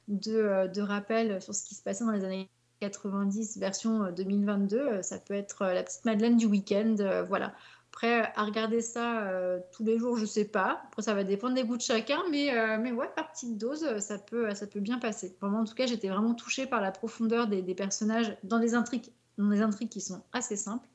de, 0.07 0.69
de 0.73 0.81
rappel 0.81 1.41
sur 1.41 1.53
ce 1.53 1.65
qui 1.65 1.75
se 1.75 1.83
passait 1.83 2.05
dans 2.05 2.11
les 2.11 2.23
années 2.23 2.49
90 2.79 3.57
version 3.57 4.05
euh, 4.05 4.11
2022, 4.11 4.77
euh, 4.77 5.01
ça 5.01 5.19
peut 5.19 5.33
être 5.33 5.65
la 5.65 5.83
petite 5.83 6.05
Madeleine 6.05 6.37
du 6.37 6.45
week-end, 6.45 6.95
voilà. 7.27 7.53
Après, 7.93 8.33
à 8.35 8.43
regarder 8.43 8.81
ça 8.81 9.21
euh, 9.27 9.59
tous 9.71 9.83
les 9.83 9.99
jours, 9.99 10.17
je 10.17 10.25
sais 10.25 10.45
pas. 10.45 10.81
Après, 10.87 11.03
ça 11.03 11.13
va 11.13 11.23
dépendre 11.23 11.53
des 11.53 11.63
goûts 11.63 11.77
de 11.77 11.81
chacun, 11.83 12.23
mais, 12.31 12.51
euh, 12.57 12.79
mais 12.81 12.91
ouais, 12.91 13.07
par 13.15 13.31
petite 13.31 13.55
dose, 13.55 13.83
euh, 13.83 13.99
ça 13.99 14.17
peut, 14.17 14.51
ça 14.55 14.65
peut 14.65 14.79
bien 14.79 14.97
passer. 14.97 15.37
Vraiment, 15.39 15.59
en 15.59 15.63
tout 15.63 15.75
cas, 15.75 15.85
j'étais 15.85 16.09
vraiment 16.09 16.33
touchée 16.33 16.65
par 16.65 16.81
la 16.81 16.91
profondeur 16.91 17.47
des, 17.47 17.61
personnages 17.75 18.35
dans 18.41 18.57
des 18.57 18.73
intrigues, 18.73 19.11
dans 19.37 19.47
des 19.47 19.61
intrigues 19.61 19.89
qui 19.89 20.01
sont 20.01 20.23
assez 20.31 20.55
simples. 20.55 20.87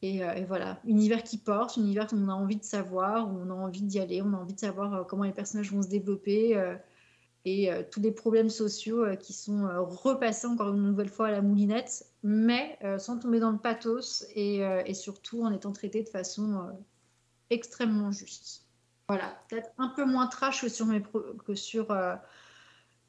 Et, 0.00 0.20
et 0.20 0.44
voilà, 0.46 0.80
univers 0.84 1.22
qui 1.22 1.36
porte, 1.36 1.76
univers 1.76 2.08
où 2.12 2.16
on 2.16 2.28
a 2.28 2.32
envie 2.32 2.56
de 2.56 2.64
savoir, 2.64 3.30
où 3.30 3.38
on 3.38 3.50
a 3.50 3.54
envie 3.54 3.82
d'y 3.82 4.00
aller, 4.00 4.22
on 4.22 4.32
a 4.32 4.36
envie 4.38 4.54
de 4.54 4.58
savoir 4.58 5.06
comment 5.06 5.24
les 5.24 5.32
personnages 5.32 5.70
vont 5.70 5.82
se 5.82 5.88
développer 5.88 6.56
et 7.44 7.72
euh, 7.72 7.82
tous 7.90 8.00
les 8.00 8.12
problèmes 8.12 8.50
sociaux 8.50 9.04
euh, 9.04 9.16
qui 9.16 9.32
sont 9.32 9.66
euh, 9.66 9.80
repassés 9.80 10.46
encore 10.46 10.68
une 10.72 10.82
nouvelle 10.82 11.08
fois 11.08 11.28
à 11.28 11.30
la 11.32 11.42
moulinette, 11.42 12.06
mais 12.22 12.78
euh, 12.84 12.98
sans 12.98 13.18
tomber 13.18 13.40
dans 13.40 13.50
le 13.50 13.58
pathos 13.58 14.26
et, 14.34 14.64
euh, 14.64 14.82
et 14.86 14.94
surtout 14.94 15.42
en 15.42 15.50
étant 15.50 15.72
traité 15.72 16.02
de 16.02 16.08
façon 16.08 16.54
euh, 16.54 16.72
extrêmement 17.50 18.12
juste. 18.12 18.66
Voilà, 19.08 19.36
peut-être 19.48 19.70
un 19.78 19.88
peu 19.88 20.04
moins 20.04 20.26
trash 20.28 20.62
que 20.62 20.68
sur, 20.68 20.86
mes 20.86 21.00
pro- 21.00 21.34
que 21.44 21.54
sur, 21.54 21.90
euh, 21.90 22.14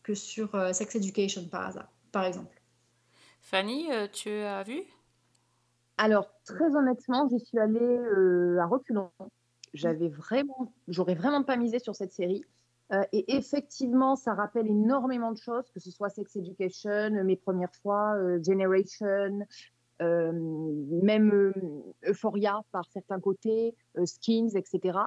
que 0.01 0.15
sur 0.15 0.55
euh, 0.55 0.73
Sex 0.73 0.95
Education 0.95 1.47
par 1.47 1.67
hasard, 1.67 1.91
par 2.11 2.25
exemple. 2.25 2.59
Fanny, 3.41 3.91
euh, 3.91 4.07
tu 4.11 4.29
as 4.29 4.63
vu? 4.63 4.83
Alors, 5.97 6.27
très 6.43 6.75
honnêtement, 6.75 7.29
j'y 7.29 7.39
suis 7.39 7.59
allée 7.59 7.79
euh, 7.79 8.57
à 8.59 8.65
reculons. 8.65 9.11
J'avais 9.73 10.09
vraiment, 10.09 10.73
j'aurais 10.87 11.13
vraiment 11.15 11.43
pas 11.43 11.55
misé 11.55 11.79
sur 11.79 11.95
cette 11.95 12.13
série. 12.13 12.43
Euh, 12.93 13.03
et 13.11 13.35
effectivement, 13.35 14.15
ça 14.15 14.33
rappelle 14.33 14.67
énormément 14.67 15.31
de 15.31 15.37
choses, 15.37 15.69
que 15.73 15.79
ce 15.79 15.89
soit 15.89 16.09
Sex 16.09 16.35
Education, 16.35 17.23
Mes 17.23 17.35
Premières 17.35 17.73
Fois, 17.81 18.15
euh, 18.15 18.41
Generation, 18.43 19.39
euh, 20.01 20.31
même 21.01 21.31
euh, 21.33 21.53
Euphoria 22.07 22.61
par 22.71 22.85
certains 22.91 23.19
côtés, 23.19 23.75
euh, 23.97 24.05
Skins, 24.05 24.55
etc. 24.55 24.99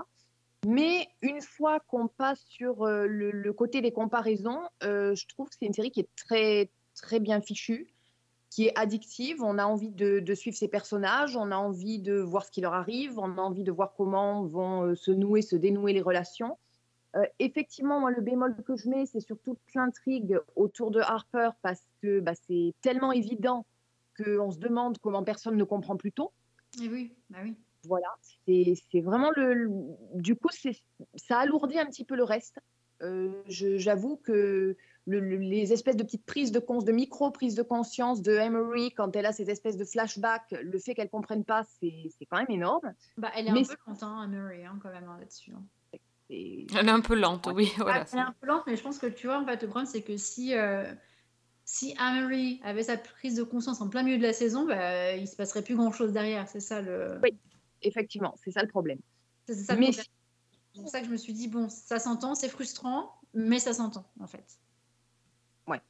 Mais 0.67 1.07
une 1.23 1.41
fois 1.41 1.81
qu'on 1.81 2.09
passe 2.09 2.41
sur 2.49 2.83
euh, 2.83 3.07
le, 3.07 3.53
côté 3.53 3.81
des 3.81 3.93
comparaisons, 3.93 4.63
euh, 4.83 5.15
je 5.15 5.27
trouve 5.29 5.49
que 5.49 5.55
c'est 5.59 5.67
une 5.67 5.73
série 5.73 5.91
qui 5.91 6.01
est 6.01 6.09
très, 6.17 6.71
très 6.95 7.21
bien 7.21 7.41
fichue, 7.41 7.87
qui 8.51 8.67
est 8.67 8.79
addictive. 8.79 9.43
On 9.43 9.59
a 9.59 9.65
envie 9.65 9.91
de, 9.91 10.19
de 10.19 10.35
suivre 10.35 10.57
ces 10.57 10.69
personnages, 10.69 11.37
on 11.37 11.53
a 11.53 11.57
envie 11.57 11.99
de 11.99 12.15
voir 12.15 12.45
ce 12.45 12.51
qui 12.51 12.63
leur 12.63 12.75
arrive, 12.75 13.19
on 13.19 13.39
a 13.39 13.41
envie 13.41 13.65
de 13.65 13.71
voir 13.71 13.95
comment 13.97 14.45
vont 14.45 14.87
euh, 14.87 14.95
se 14.95 15.11
nouer, 15.11 15.43
se 15.43 15.57
dénouer 15.57 15.93
les 15.93 16.03
relations. 16.03 16.59
Euh, 17.17 17.25
effectivement, 17.39 17.99
moi, 18.01 18.11
le 18.11 18.21
bémol 18.21 18.55
que 18.65 18.77
je 18.77 18.89
mets, 18.89 19.07
c'est 19.07 19.21
surtout 19.21 19.57
l'intrigue 19.75 20.39
autour 20.55 20.91
de 20.91 21.01
Harper 21.01 21.51
parce 21.63 21.83
que 22.03 22.21
bah, 22.21 22.35
c'est 22.47 22.75
tellement 22.83 23.11
évident 23.13 23.65
qu'on 24.19 24.51
se 24.51 24.59
demande 24.59 24.99
comment 24.99 25.23
personne 25.25 25.57
ne 25.57 25.65
comprend 25.65 25.97
plus 25.97 26.13
tôt. 26.13 26.33
Et 26.83 26.89
oui, 26.89 27.15
bah 27.31 27.39
oui. 27.43 27.57
Voilà, 27.85 28.09
c'est 28.47 29.01
vraiment 29.01 29.31
le. 29.37 29.55
le- 29.55 29.71
Du 30.15 30.35
coup, 30.37 30.49
ça 31.15 31.39
alourdit 31.39 31.79
un 31.79 31.87
petit 31.87 32.05
peu 32.05 32.17
le 32.17 32.25
reste. 32.25 32.59
Euh, 33.03 33.43
J'avoue 33.47 34.17
que 34.17 34.77
le- 35.07 35.21
le- 35.21 35.37
les 35.37 35.73
espèces 35.73 35.97
de 35.97 36.03
petites 36.03 36.25
prises 36.25 36.51
de 36.51 36.59
cons, 36.59 36.79
de 36.83 36.91
micro 36.93 37.31
prises 37.31 37.55
de 37.55 37.63
conscience 37.63 38.23
de 38.23 38.33
Emery 38.33 38.93
quand 38.93 39.15
elle 39.15 39.27
a 39.27 39.33
ces 39.33 39.49
espèces 39.51 39.77
de 39.77 39.85
flashbacks, 39.85 40.51
le 40.51 40.79
fait 40.79 40.95
qu'elle 40.95 41.11
comprenne 41.11 41.45
pas, 41.45 41.63
c'est 41.79 42.11
quand 42.29 42.39
même 42.39 42.51
énorme. 42.51 42.93
Bah, 43.19 43.31
elle 43.37 43.47
est 43.49 43.53
Mais 43.53 43.61
un 43.61 43.65
peu 43.65 43.77
lente, 43.87 44.03
hein, 44.03 44.27
Murray, 44.29 44.65
hein, 44.65 44.79
quand 44.83 44.91
même, 44.91 45.05
hein, 45.09 45.19
là-dessus. 45.21 45.53
hein. 45.53 45.63
Elle 46.29 46.89
est 46.89 46.91
un 46.91 47.01
peu 47.01 47.15
lente, 47.15 47.49
oui. 47.55 47.73
Voilà. 47.79 48.05
Elle 48.13 48.19
est 48.19 48.23
un 48.23 48.35
peu 48.41 48.47
lente, 48.47 48.65
mais 48.67 48.77
je 48.77 48.83
pense 48.83 48.99
que 48.99 49.07
tu 49.07 49.27
vois, 49.27 49.41
en 49.41 49.47
fait, 49.47 49.63
le 49.63 49.69
problème, 49.69 49.87
c'est 49.87 50.03
que 50.03 50.17
si, 50.17 50.55
euh, 50.55 50.93
si 51.65 51.95
Amory 51.99 52.61
avait 52.65 52.83
sa 52.83 52.97
prise 52.97 53.37
de 53.37 53.43
conscience 53.43 53.81
en 53.81 53.89
plein 53.89 54.03
milieu 54.03 54.19
de 54.19 54.23
la 54.23 54.33
saison, 54.33 54.67
bah, 54.67 55.15
il 55.15 55.29
se 55.29 55.37
passerait 55.37 55.63
plus 55.63 55.77
grand-chose 55.77 56.13
derrière. 56.13 56.49
C'est 56.49 56.61
ça 56.61 56.81
le. 56.81 57.21
Oui, 57.23 57.37
effectivement, 57.83 58.35
c'est 58.43 58.51
ça 58.51 58.63
le 58.63 58.69
problème. 58.69 58.99
C'est 59.47 59.55
ça 59.55 59.75
le 59.75 59.81
Mais 59.81 59.87
problème. 59.87 60.05
C'est 60.75 60.83
pour 60.83 60.91
ça 60.91 61.01
que 61.01 61.07
je 61.07 61.11
me 61.13 61.17
suis 61.17 61.33
dit, 61.33 61.49
bon, 61.49 61.69
ça 61.71 61.99
s'entend, 61.99 62.35
c'est 62.35 62.51
frustrant, 62.51 63.15
mais 63.33 63.59
ça 63.59 63.73
s'entend, 63.73 64.05
en 64.21 64.27
fait. 64.27 64.59
Ouais. 65.67 65.81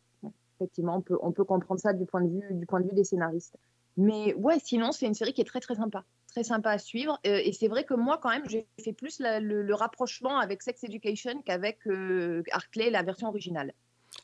effectivement, 0.60 0.96
on 0.96 1.00
peut, 1.00 1.18
on 1.22 1.32
peut 1.32 1.44
comprendre 1.44 1.80
ça 1.80 1.92
du 1.92 2.06
point 2.06 2.20
de 2.20 2.28
vue, 2.28 2.54
du 2.54 2.66
point 2.66 2.80
de 2.80 2.86
vue 2.86 2.94
des 2.94 3.02
scénaristes. 3.02 3.56
Mais 3.96 4.34
ouais, 4.34 4.58
sinon, 4.62 4.92
c'est 4.92 5.06
une 5.06 5.14
série 5.14 5.32
qui 5.32 5.40
est 5.40 5.44
très, 5.44 5.60
très 5.60 5.74
sympa. 5.74 6.04
Très 6.36 6.44
sympa 6.44 6.72
à 6.72 6.76
suivre. 6.78 7.18
Euh, 7.26 7.40
et 7.42 7.54
c'est 7.54 7.66
vrai 7.66 7.84
que 7.84 7.94
moi, 7.94 8.18
quand 8.18 8.28
même, 8.28 8.46
j'ai 8.46 8.66
fait 8.84 8.92
plus 8.92 9.20
la- 9.20 9.40
le, 9.40 9.62
le 9.62 9.74
rapprochement 9.74 10.38
avec 10.38 10.60
Sex 10.60 10.84
Education 10.84 11.40
qu'avec 11.40 11.78
euh, 11.86 12.42
Hartley, 12.52 12.90
la 12.90 13.02
version 13.02 13.28
originale. 13.28 13.72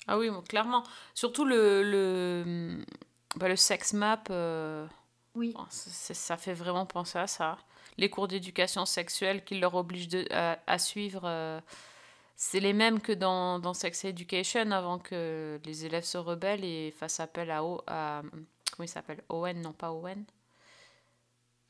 Ah 0.06 0.18
oui, 0.18 0.28
bon, 0.28 0.42
clairement. 0.42 0.82
Surtout 1.14 1.46
le, 1.46 1.82
le, 1.82 2.84
bah, 3.36 3.48
le 3.48 3.56
sex 3.56 3.94
map, 3.94 4.22
euh, 4.28 4.86
Oui. 5.34 5.54
bon, 5.54 5.64
ça 5.70 6.36
fait 6.36 6.52
vraiment 6.52 6.84
penser 6.84 7.18
à 7.18 7.26
ça. 7.26 7.56
Les 7.96 8.10
cours 8.10 8.28
d'éducation 8.28 8.84
sexuelle 8.84 9.42
qu'ils 9.42 9.60
leur 9.60 9.74
obligent 9.74 10.08
de, 10.08 10.26
à, 10.32 10.58
à 10.66 10.78
suivre, 10.78 11.22
euh, 11.24 11.62
c'est 12.36 12.60
les 12.60 12.74
mêmes 12.74 13.00
que 13.00 13.12
dans, 13.12 13.58
dans 13.58 13.72
Sex 13.72 14.04
Education 14.04 14.70
avant 14.72 14.98
que 14.98 15.58
les 15.64 15.86
élèves 15.86 16.04
se 16.04 16.18
rebellent 16.18 16.62
et 16.66 16.90
fassent 16.90 17.20
appel 17.20 17.50
à, 17.50 17.64
O- 17.64 17.80
à 17.86 18.20
comment 18.70 18.84
il 18.84 18.88
s'appelle? 18.88 19.24
Owen, 19.30 19.62
non 19.62 19.72
pas 19.72 19.92
Owen? 19.92 20.26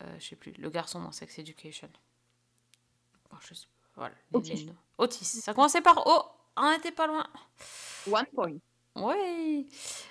Euh, 0.03 0.19
je 0.19 0.29
sais 0.29 0.37
plus, 0.37 0.53
le 0.53 0.71
garçon 0.71 1.01
dans 1.01 1.13
Sex 1.13 1.39
Education. 1.39 1.89
Bon, 3.31 3.37
je 3.41 3.55
sais- 3.55 3.67
voilà, 3.95 4.15
Otis. 4.33 4.69
Otis. 4.99 5.25
Ça 5.25 5.55
commençait 5.55 5.81
par 5.83 6.07
O, 6.07 6.23
on 6.57 6.71
n'était 6.71 6.93
pas 6.93 7.07
loin. 7.07 7.27
One 8.11 8.27
point. 8.35 8.53
Oui. 8.97 9.69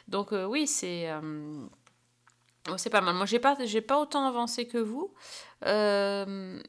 Donc 0.07 0.33
euh, 0.33 0.45
oui, 0.45 0.67
c'est 0.67 1.09
euh, 1.09 1.67
oh, 2.69 2.77
c'est 2.77 2.89
pas 2.89 3.01
mal. 3.01 3.15
Moi, 3.15 3.25
j'ai 3.25 3.39
pas 3.39 3.55
j'ai 3.65 3.81
pas 3.81 3.99
autant 3.99 4.25
avancé 4.25 4.67
que 4.67 4.77
vous. 4.77 5.13
Euh, 5.65 6.61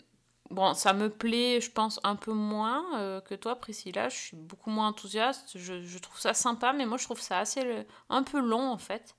bon, 0.51 0.75
ça 0.75 0.93
me 0.95 1.09
plaît, 1.11 1.61
je 1.61 1.71
pense 1.71 2.01
un 2.03 2.17
peu 2.17 2.33
moins 2.33 3.21
que 3.23 3.35
toi, 3.35 3.57
Priscilla. 3.57 4.09
Je 4.09 4.17
suis 4.17 4.37
beaucoup 4.37 4.71
moins 4.71 4.89
enthousiaste. 4.89 5.57
Je, 5.59 5.83
je 5.83 5.99
trouve 5.99 6.19
ça 6.19 6.35
sympa, 6.35 6.73
mais 6.73 6.87
moi, 6.87 6.99
je 6.99 7.05
trouve 7.05 7.21
ça 7.21 7.39
assez 7.39 7.87
un 8.09 8.23
peu 8.23 8.41
long 8.41 8.71
en 8.71 8.79
fait. 8.79 9.15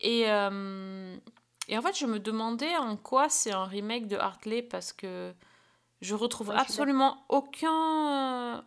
Et 0.00 0.26
et 1.68 1.76
en 1.78 1.82
fait, 1.82 1.96
je 1.98 2.06
me 2.06 2.18
demandais 2.20 2.76
en 2.76 2.96
quoi 2.96 3.28
c'est 3.28 3.52
un 3.52 3.64
remake 3.64 4.06
de 4.08 4.16
Hartley 4.16 4.62
parce 4.62 4.92
que 4.92 5.34
je 6.00 6.14
retrouve 6.14 6.48
Ouais, 6.48 6.54
je 6.58 6.62
suis 6.62 6.72
absolument 6.72 7.24
aucun 7.28 8.56
euh, 8.58 8.62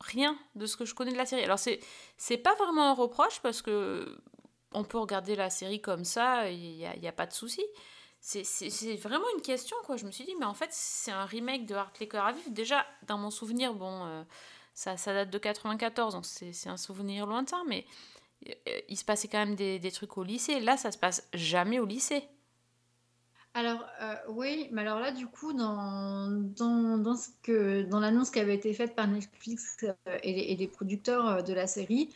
rien 0.00 0.36
de 0.54 0.66
ce 0.66 0.76
que 0.76 0.84
je 0.84 0.94
connais 0.94 1.12
de 1.12 1.16
la 1.16 1.26
série. 1.26 1.44
Alors 1.44 1.58
c'est 1.58 1.80
c'est 2.16 2.38
pas 2.38 2.54
vraiment 2.56 2.90
un 2.90 2.94
reproche 2.94 3.40
parce 3.40 3.62
que 3.62 4.18
on 4.72 4.84
peut 4.84 4.98
regarder 4.98 5.36
la 5.36 5.50
série 5.50 5.80
comme 5.80 6.04
ça, 6.04 6.48
il 6.50 6.58
n'y 6.76 6.86
a, 6.86 6.96
y 6.96 7.06
a 7.08 7.12
pas 7.12 7.26
de 7.26 7.32
souci. 7.32 7.62
C'est- 8.20 8.44
C'est 8.44 8.70
c'est 8.70 8.96
vraiment 8.96 9.26
une 9.36 9.42
question, 9.42 9.76
quoi. 9.84 9.96
Je 9.96 10.06
me 10.06 10.10
suis 10.12 10.24
dit, 10.24 10.34
mais 10.38 10.46
en 10.46 10.54
fait, 10.54 10.68
c'est 10.72 11.10
un 11.10 11.24
remake 11.24 11.66
de 11.66 11.74
Hartley 11.74 12.06
Cœur 12.08 12.24
à 12.26 12.32
vif. 12.32 12.48
Déjà, 12.50 12.86
dans 13.08 13.18
mon 13.18 13.30
souvenir, 13.30 13.74
bon, 13.74 14.04
euh, 14.06 14.22
ça, 14.74 14.96
ça 14.96 15.12
date 15.12 15.30
de 15.30 15.38
94, 15.38 16.14
donc 16.14 16.24
c'est 16.26 16.52
c'est 16.52 16.68
un 16.70 16.76
souvenir 16.76 17.26
lointain, 17.26 17.62
mais 17.68 17.84
euh, 18.48 18.80
il 18.88 18.96
se 18.96 19.04
passait 19.04 19.28
quand 19.28 19.38
même 19.38 19.54
des, 19.56 19.78
des 19.78 19.90
trucs 19.92 20.16
au 20.18 20.22
lycée. 20.24 20.60
Là, 20.60 20.76
ça 20.76 20.90
se 20.92 20.98
passe 20.98 21.28
jamais 21.34 21.78
au 21.80 21.84
lycée. 21.84 22.28
Alors, 23.54 23.84
euh, 24.00 24.14
oui, 24.30 24.68
mais 24.72 24.80
alors 24.80 24.98
là, 24.98 25.12
du 25.12 25.26
coup, 25.26 25.52
dans, 25.52 26.30
dans, 26.30 26.98
dans, 26.98 27.16
ce 27.16 27.28
que, 27.42 27.82
dans 27.82 28.00
l'annonce 28.00 28.30
qui 28.30 28.40
avait 28.40 28.54
été 28.54 28.72
faite 28.72 28.94
par 28.94 29.06
Netflix 29.08 29.76
euh, 29.84 29.92
et, 30.22 30.32
les, 30.32 30.40
et 30.40 30.56
les 30.56 30.68
producteurs 30.68 31.28
euh, 31.28 31.42
de 31.42 31.52
la 31.52 31.66
série, 31.66 32.08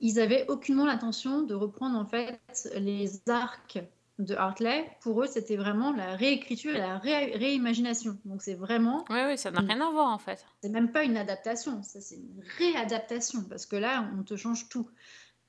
ils 0.00 0.20
avaient 0.20 0.46
aucunement 0.50 0.84
l'intention 0.84 1.42
de 1.42 1.54
reprendre 1.54 1.98
en 1.98 2.04
fait 2.04 2.40
les 2.76 3.22
arcs 3.28 3.78
de 4.18 4.34
Hartley. 4.34 4.90
Pour 5.00 5.22
eux, 5.22 5.26
c'était 5.26 5.56
vraiment 5.56 5.92
la 5.92 6.16
réécriture 6.16 6.74
et 6.74 6.78
la 6.78 6.98
ré- 6.98 7.34
réimagination. 7.36 8.18
Donc, 8.24 8.42
c'est 8.42 8.54
vraiment. 8.54 9.04
Oui, 9.08 9.20
oui, 9.26 9.38
ça 9.38 9.50
n'a 9.50 9.60
rien 9.60 9.80
à 9.80 9.90
voir 9.90 10.08
en 10.08 10.18
fait. 10.18 10.44
C'est 10.62 10.68
même 10.68 10.92
pas 10.92 11.04
une 11.04 11.16
adaptation, 11.16 11.82
ça 11.82 12.00
c'est 12.00 12.16
une 12.16 12.42
réadaptation 12.58 13.42
parce 13.44 13.66
que 13.66 13.76
là, 13.76 14.08
on 14.18 14.22
te 14.22 14.36
change 14.36 14.68
tout. 14.68 14.88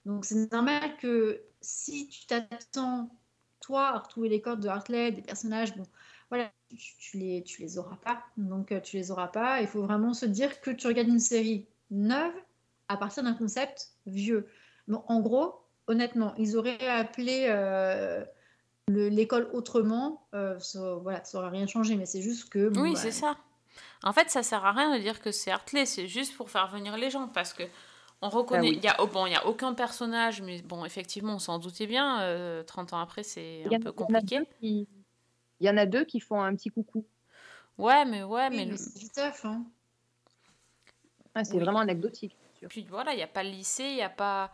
Donc 0.06 0.26
c'est 0.26 0.52
normal 0.52 0.98
que 0.98 1.42
si 1.62 2.08
tu 2.08 2.26
t'attends, 2.26 3.10
toi, 3.64 3.88
à 3.90 4.00
retrouver 4.00 4.30
les 4.30 4.42
codes 4.42 4.60
de 4.60 4.68
Hartley, 4.70 5.12
des 5.12 5.22
personnages, 5.22 5.76
bon, 5.76 5.84
voilà, 6.30 6.52
tu, 6.70 6.94
tu 7.00 7.18
les, 7.18 7.44
tu 7.44 7.62
les 7.62 7.78
auras 7.78 7.98
pas. 7.98 8.24
Donc 8.38 8.72
euh, 8.72 8.80
tu 8.82 8.98
les 8.98 9.12
auras 9.12 9.28
pas. 9.28 9.62
Il 9.62 9.68
faut 9.68 9.84
vraiment 9.84 10.14
se 10.14 10.26
dire 10.26 10.62
que 10.62 10.72
tu 10.72 10.88
regardes 10.88 11.08
une 11.10 11.20
série 11.20 11.68
neuve 11.92 12.34
à 12.90 12.98
partir 12.98 13.24
d'un 13.24 13.34
concept 13.34 13.90
vieux. 14.06 14.48
Bon, 14.88 15.04
en 15.08 15.22
gros, 15.22 15.56
honnêtement, 15.88 16.34
ils 16.38 16.58
auraient 16.58 16.88
appelé 16.88 17.46
euh, 17.50 18.24
le- 18.88 19.10
l'école 19.10 19.50
autrement, 19.54 20.28
euh, 20.34 20.60
ça, 20.60 20.96
voilà, 20.96 21.24
ça 21.24 21.40
aurait 21.40 21.50
rien 21.50 21.68
changé, 21.68 21.96
mais 21.96 22.06
c'est 22.06 22.22
juste 22.22 22.50
que. 22.50 22.70
bon, 22.70 22.82
Oui, 22.82 22.94
bah, 22.94 23.00
c'est 23.00 23.12
ça. 23.12 23.38
En 24.04 24.14
fait, 24.14 24.30
ça 24.30 24.44
sert 24.44 24.66
à 24.66 24.72
rien 24.72 24.96
de 24.96 25.02
dire 25.02 25.22
que 25.22 25.32
c'est 25.32 25.52
Hartley, 25.52 25.86
c'est 25.86 26.08
juste 26.08 26.36
pour 26.36 26.50
faire 26.50 26.68
venir 26.68 26.98
les 26.98 27.10
gens 27.10 27.28
parce 27.28 27.54
que 27.54 27.64
on 28.26 28.30
reconnaît, 28.30 28.68
Ah 28.68 28.70
oui. 28.72 28.78
il 28.78 28.84
y 28.84 28.88
a 28.88 28.96
oh, 29.00 29.08
bon, 29.08 29.26
il 29.26 29.34
y 29.34 29.36
a 29.36 29.46
aucun 29.46 29.74
personnage, 29.74 30.42
mais 30.42 30.62
bon, 30.62 30.86
effectivement, 30.86 31.36
on 31.36 31.40
s'en 31.40 31.60
doutait 31.60 31.88
bien. 31.88 32.22
euh, 32.22 32.64
30 32.64 32.94
ans 32.94 33.00
après, 33.00 33.24
c'est 33.24 33.64
un 33.66 33.80
peu 33.80 33.92
compliqué. 33.92 34.40
Il 34.62 34.88
y 35.60 35.70
en 35.70 35.78
a 35.78 35.86
deux 35.86 36.06
qui 36.06 36.20
font 36.20 36.42
un 36.42 36.56
petit 36.56 36.70
coucou. 36.70 37.06
Ouais, 37.78 38.06
mais 38.06 38.24
ouais, 38.24 38.50
oui, 38.50 38.56
mais, 38.58 38.66
mais 38.66 38.72
le- 38.72 38.78
c'est 38.78 39.12
taf, 39.14 39.46
hein. 39.46 39.64
Ah, 41.36 41.44
c'est 41.44 41.58
Oui. 41.58 41.64
vraiment 41.64 41.80
anecdotique. 41.80 42.36
puis 42.70 42.86
voilà, 42.90 43.14
il 43.14 43.20
y 43.20 43.24
a 43.24 43.28
pas 43.28 43.44
le 43.44 43.50
lycée, 43.50 43.86
il 43.86 43.98
y 43.98 44.02
a 44.02 44.10
pas. 44.10 44.52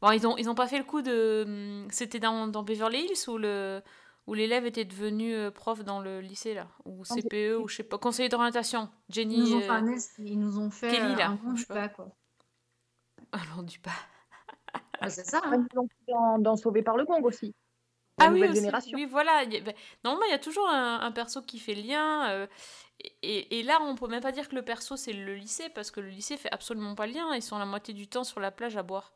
Bon, 0.00 0.10
ils 0.12 0.26
ont 0.26 0.36
ils 0.36 0.48
ont 0.48 0.54
pas 0.54 0.68
fait 0.68 0.78
le 0.78 0.84
coup 0.84 1.02
de. 1.02 1.44
hum, 1.46 1.88
C'était 1.90 2.20
dans, 2.20 2.46
dans 2.46 2.62
Beverly 2.62 3.00
Hills 3.06 3.28
où 3.30 3.38
le 3.38 3.82
où 4.26 4.34
l'élève 4.34 4.66
était 4.66 4.84
devenu 4.84 5.34
euh, 5.34 5.50
prof 5.50 5.82
dans 5.84 6.00
le 6.00 6.20
lycée 6.20 6.52
là, 6.52 6.68
ou 6.84 6.98
Non, 6.98 7.02
CPE 7.16 7.56
ou 7.58 7.66
je 7.68 7.76
sais 7.76 7.82
pas, 7.82 7.96
conseiller 7.98 8.28
d'orientation. 8.28 8.90
Ils 9.08 9.14
Jenny. 9.14 9.38
nous 9.38 9.54
ont 9.54 9.60
fait 9.60 9.70
euh, 9.70 9.96
ils 10.18 10.38
nous 10.38 10.58
ont 10.58 10.70
fait 10.70 10.90
Kelly, 10.90 11.14
euh, 11.14 11.16
là, 11.16 11.26
un 11.30 11.34
bon 11.36 11.56
je 11.56 11.62
sais 11.62 11.66
pas, 11.66 11.88
quoi. 11.88 12.10
Alors 13.32 13.62
du 13.62 13.78
pas. 13.78 13.90
Ouais, 15.02 15.10
c'est 15.10 15.24
ça, 15.24 15.40
Ah, 15.44 15.52
hein. 15.54 15.66
Dans, 16.08 16.38
dans 16.38 16.56
Sauvé 16.56 16.82
par 16.82 16.96
le 16.96 17.04
Gong 17.04 17.22
aussi. 17.22 17.54
Ah 18.20 18.26
oui, 18.28 18.34
nouvelle 18.34 18.50
aussi. 18.50 18.60
génération. 18.60 18.96
Oui, 18.96 19.06
voilà. 19.06 19.44
ben, 19.46 19.72
normalement, 20.04 20.26
il 20.26 20.32
y 20.32 20.34
a 20.34 20.38
toujours 20.38 20.68
un, 20.68 21.00
un 21.00 21.12
perso 21.12 21.40
qui 21.42 21.58
fait 21.58 21.74
lien. 21.74 22.28
euh, 22.30 22.46
et, 23.22 23.62
là, 23.62 23.78
on 23.80 23.94
peut 23.94 24.08
même 24.08 24.22
pas 24.22 24.32
dire 24.32 24.48
que 24.48 24.56
le 24.56 24.62
perso, 24.62 24.96
c'est 24.96 25.12
le 25.12 25.34
lycée, 25.34 25.68
parce 25.68 25.92
que 25.92 26.00
le 26.00 26.08
lycée 26.08 26.36
fait 26.36 26.50
absolument 26.50 26.96
pas 26.96 27.06
lien. 27.06 27.32
Ils 27.34 27.42
sont 27.42 27.58
la 27.58 27.64
moitié 27.64 27.94
du 27.94 28.08
temps 28.08 28.24
sur 28.24 28.40
la 28.40 28.50
plage 28.50 28.76
à 28.76 28.82
boire. 28.82 29.12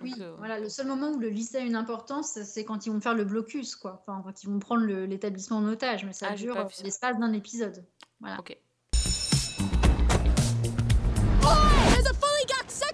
Oui, 0.00 0.10
Donc, 0.12 0.20
euh, 0.20 0.34
voilà, 0.38 0.60
le 0.60 0.68
seul 0.68 0.86
moment 0.86 1.10
où 1.10 1.18
le 1.18 1.28
lycée 1.28 1.58
a 1.58 1.60
une 1.60 1.74
importance, 1.74 2.40
c'est 2.44 2.64
quand 2.64 2.86
ils 2.86 2.92
vont 2.92 3.00
faire 3.00 3.14
le 3.14 3.24
blocus, 3.24 3.74
quoi. 3.74 4.00
Enfin, 4.00 4.22
quand 4.24 4.42
ils 4.44 4.48
vont 4.48 4.60
prendre 4.60 4.84
l'établissement 4.84 5.56
en 5.58 5.66
otage, 5.66 6.04
mais 6.04 6.12
ça 6.12 6.28
Ah, 6.30 6.34
dure 6.36 6.56
l'espace 6.84 7.18
d'un 7.18 7.32
épisode. 7.32 7.84
Voilà. 8.20 8.38
Ok. 8.38 8.56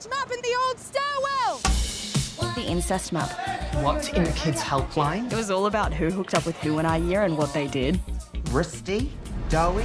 Sex 0.00 0.08
map 0.08 0.30
in 0.30 0.40
the 0.42 0.54
old 0.66 0.78
stairwell! 0.78 2.54
The 2.54 2.64
incest 2.70 3.12
map. 3.12 3.30
What, 3.82 4.12
in 4.14 4.24
the 4.24 4.32
kids' 4.32 4.62
helpline? 4.62 5.30
It 5.32 5.36
was 5.36 5.50
all 5.50 5.66
about 5.66 5.92
who 5.92 6.10
hooked 6.10 6.34
up 6.34 6.46
with 6.46 6.56
who 6.58 6.78
in 6.78 6.86
our 6.86 6.98
year 6.98 7.22
and 7.22 7.36
what 7.36 7.52
they 7.52 7.66
did. 7.66 7.98
Rusty? 8.50 9.10
Doughy? 9.48 9.84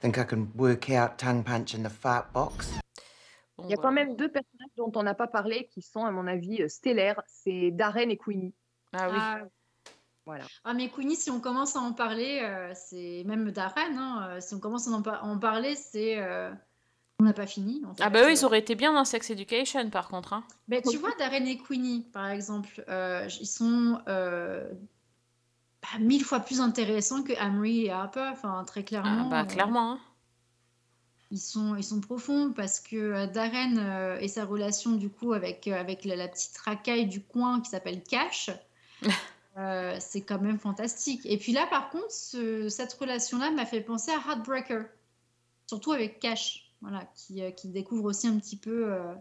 Think 0.00 0.18
I 0.18 0.24
can 0.24 0.50
work 0.56 0.90
out 0.90 1.18
tongue 1.18 1.42
punch 1.42 1.74
in 1.74 1.82
the 1.82 1.90
fart 1.90 2.32
box? 2.32 2.70
Il 3.64 3.70
y 3.70 3.74
a 3.74 3.76
quand 3.78 3.92
même 3.92 4.14
deux 4.16 4.28
personnages 4.30 4.70
dont 4.76 4.92
on 4.94 5.02
n'a 5.02 5.14
pas 5.14 5.26
parlé 5.26 5.66
qui 5.72 5.80
sont, 5.80 6.04
à 6.04 6.10
mon 6.10 6.26
avis, 6.26 6.62
euh, 6.62 6.68
stellaires. 6.68 7.20
C'est 7.26 7.70
Darren 7.70 8.10
et 8.10 8.18
Queenie. 8.18 8.52
Ah 8.92 9.08
oui. 9.10 9.16
Ah, 9.18 9.38
Voilà. 10.26 10.44
Ah, 10.64 10.74
mais 10.74 10.90
Queenie, 10.90 11.16
si 11.16 11.30
on 11.30 11.40
commence 11.40 11.74
à 11.76 11.80
en 11.80 11.92
parler, 11.94 12.40
euh, 12.42 12.72
c'est 12.74 13.22
même 13.26 13.50
Darren, 13.52 13.96
hein, 13.96 14.28
euh, 14.32 14.40
si 14.40 14.54
on 14.54 14.60
commence 14.60 14.86
à 14.88 14.90
en, 14.90 15.00
par- 15.00 15.24
en 15.24 15.38
parler, 15.38 15.74
c'est. 15.74 16.18
euh, 16.18 16.50
On 17.18 17.24
n'a 17.24 17.32
pas 17.32 17.46
fini. 17.46 17.82
En 17.88 17.94
fait. 17.94 18.02
Ah 18.02 18.10
bah 18.10 18.20
oui, 18.26 18.32
ils 18.38 18.44
auraient 18.44 18.58
été 18.58 18.74
bien 18.74 18.92
dans 18.92 19.04
Sex 19.04 19.30
Education 19.30 19.88
par 19.90 20.08
contre. 20.08 20.32
Hein. 20.34 20.44
Tu 20.90 20.98
vois, 20.98 21.12
Darren 21.18 21.46
et 21.46 21.56
Queenie, 21.58 22.06
par 22.12 22.28
exemple, 22.28 22.84
euh, 22.88 23.26
ils 23.40 23.46
sont 23.46 24.00
euh, 24.06 24.68
bah, 25.82 25.98
mille 25.98 26.24
fois 26.24 26.40
plus 26.40 26.60
intéressants 26.60 27.22
que 27.22 27.32
Amory 27.38 27.86
et 27.86 27.90
Harper, 27.90 28.28
enfin, 28.32 28.62
très 28.66 28.84
clairement. 28.84 29.24
Ah 29.26 29.30
bah 29.30 29.40
euh, 29.42 29.44
clairement. 29.44 29.92
hein. 29.92 30.00
ils, 31.30 31.38
sont, 31.38 31.74
ils 31.76 31.84
sont 31.84 32.00
profonds 32.02 32.52
parce 32.54 32.80
que 32.80 33.24
Darren 33.32 33.78
euh, 33.78 34.18
et 34.18 34.28
sa 34.28 34.44
relation, 34.44 34.92
du 34.92 35.08
coup, 35.08 35.32
avec, 35.32 35.66
avec 35.68 36.04
la, 36.04 36.16
la 36.16 36.28
petite 36.28 36.58
racaille 36.58 37.06
du 37.06 37.22
coin 37.22 37.62
qui 37.62 37.70
s'appelle 37.70 38.02
Cash, 38.02 38.50
c'est 40.00 40.20
quand 40.20 40.40
même 40.40 40.58
fantastique. 40.58 41.22
Et 41.24 41.38
puis 41.38 41.52
là, 41.52 41.66
par 41.70 41.88
contre, 41.88 42.10
ce- 42.10 42.68
cette 42.68 42.92
relation-là 42.92 43.50
m'a 43.52 43.64
fait 43.64 43.80
penser 43.80 44.10
à 44.10 44.16
Heartbreaker, 44.28 44.84
surtout 45.66 45.92
avec 45.92 46.20
Cash, 46.20 46.65
voilà, 46.86 47.04
qui, 47.14 47.42
euh, 47.42 47.50
qui 47.50 47.68
découvre 47.68 48.04
aussi 48.04 48.28
un 48.28 48.38
petit 48.38 48.56
peu. 48.56 48.92
euh, 48.92 49.14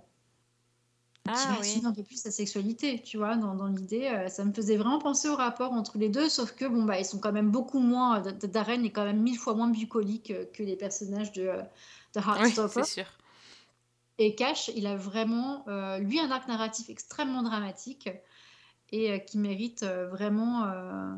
qui 1.24 1.32
Ah 1.32 1.57
oui. 1.59 1.82
un 1.84 1.91
peu 1.93 2.03
plus 2.03 2.22
sa 2.22 2.30
sexualité, 2.32 3.01
tu 3.01 3.18
vois, 3.18 3.36
dans, 3.36 3.55
dans 3.55 3.68
l'idée. 3.68 4.05
euh, 4.07 4.28
ça 4.28 4.45
me 4.45 4.53
faisait 4.53 4.78
vraiment 4.78 4.99
penser 4.99 5.28
au 5.28 5.36
rapport 5.36 5.72
entre 5.74 5.97
les 5.97 6.09
deux, 6.09 6.30
sauf 6.30 6.51
que, 6.53 6.66
bon, 6.66 6.84
bah, 6.84 6.99
ils 6.99 7.05
sont 7.05 7.20
quand 7.20 7.32
même 7.32 7.49
beaucoup 7.51 7.80
moins. 7.80 8.22
D- 8.22 8.47
Darren 8.47 8.84
est 8.84 8.91
quand 8.91 9.05
même 9.05 9.22
mille 9.22 9.38
fois 9.38 9.55
moins 9.55 9.70
bucolique 9.70 10.32
euh, 10.32 10.45
que 10.53 10.61
les 10.63 10.76
personnages 10.76 11.32
de, 11.32 11.43
euh, 11.47 11.61
de 12.13 12.20
Heartstopper. 12.20 12.84
sûr. 12.84 13.05
Et 14.18 14.36
Cash, 14.36 14.70
il 14.76 14.88
a 14.88 14.95
vraiment, 14.95 15.68
euh, 15.68 15.97
lui, 15.99 16.20
un 16.20 16.32
arc 16.32 16.47
narratif 16.47 16.89
extrêmement 16.89 17.43
dramatique 17.43 18.09
et 18.91 19.11
euh, 19.11 19.18
qui 19.20 19.38
mérite 19.38 19.84
euh, 19.84 20.07
vraiment, 20.07 20.66
euh, 20.66 21.16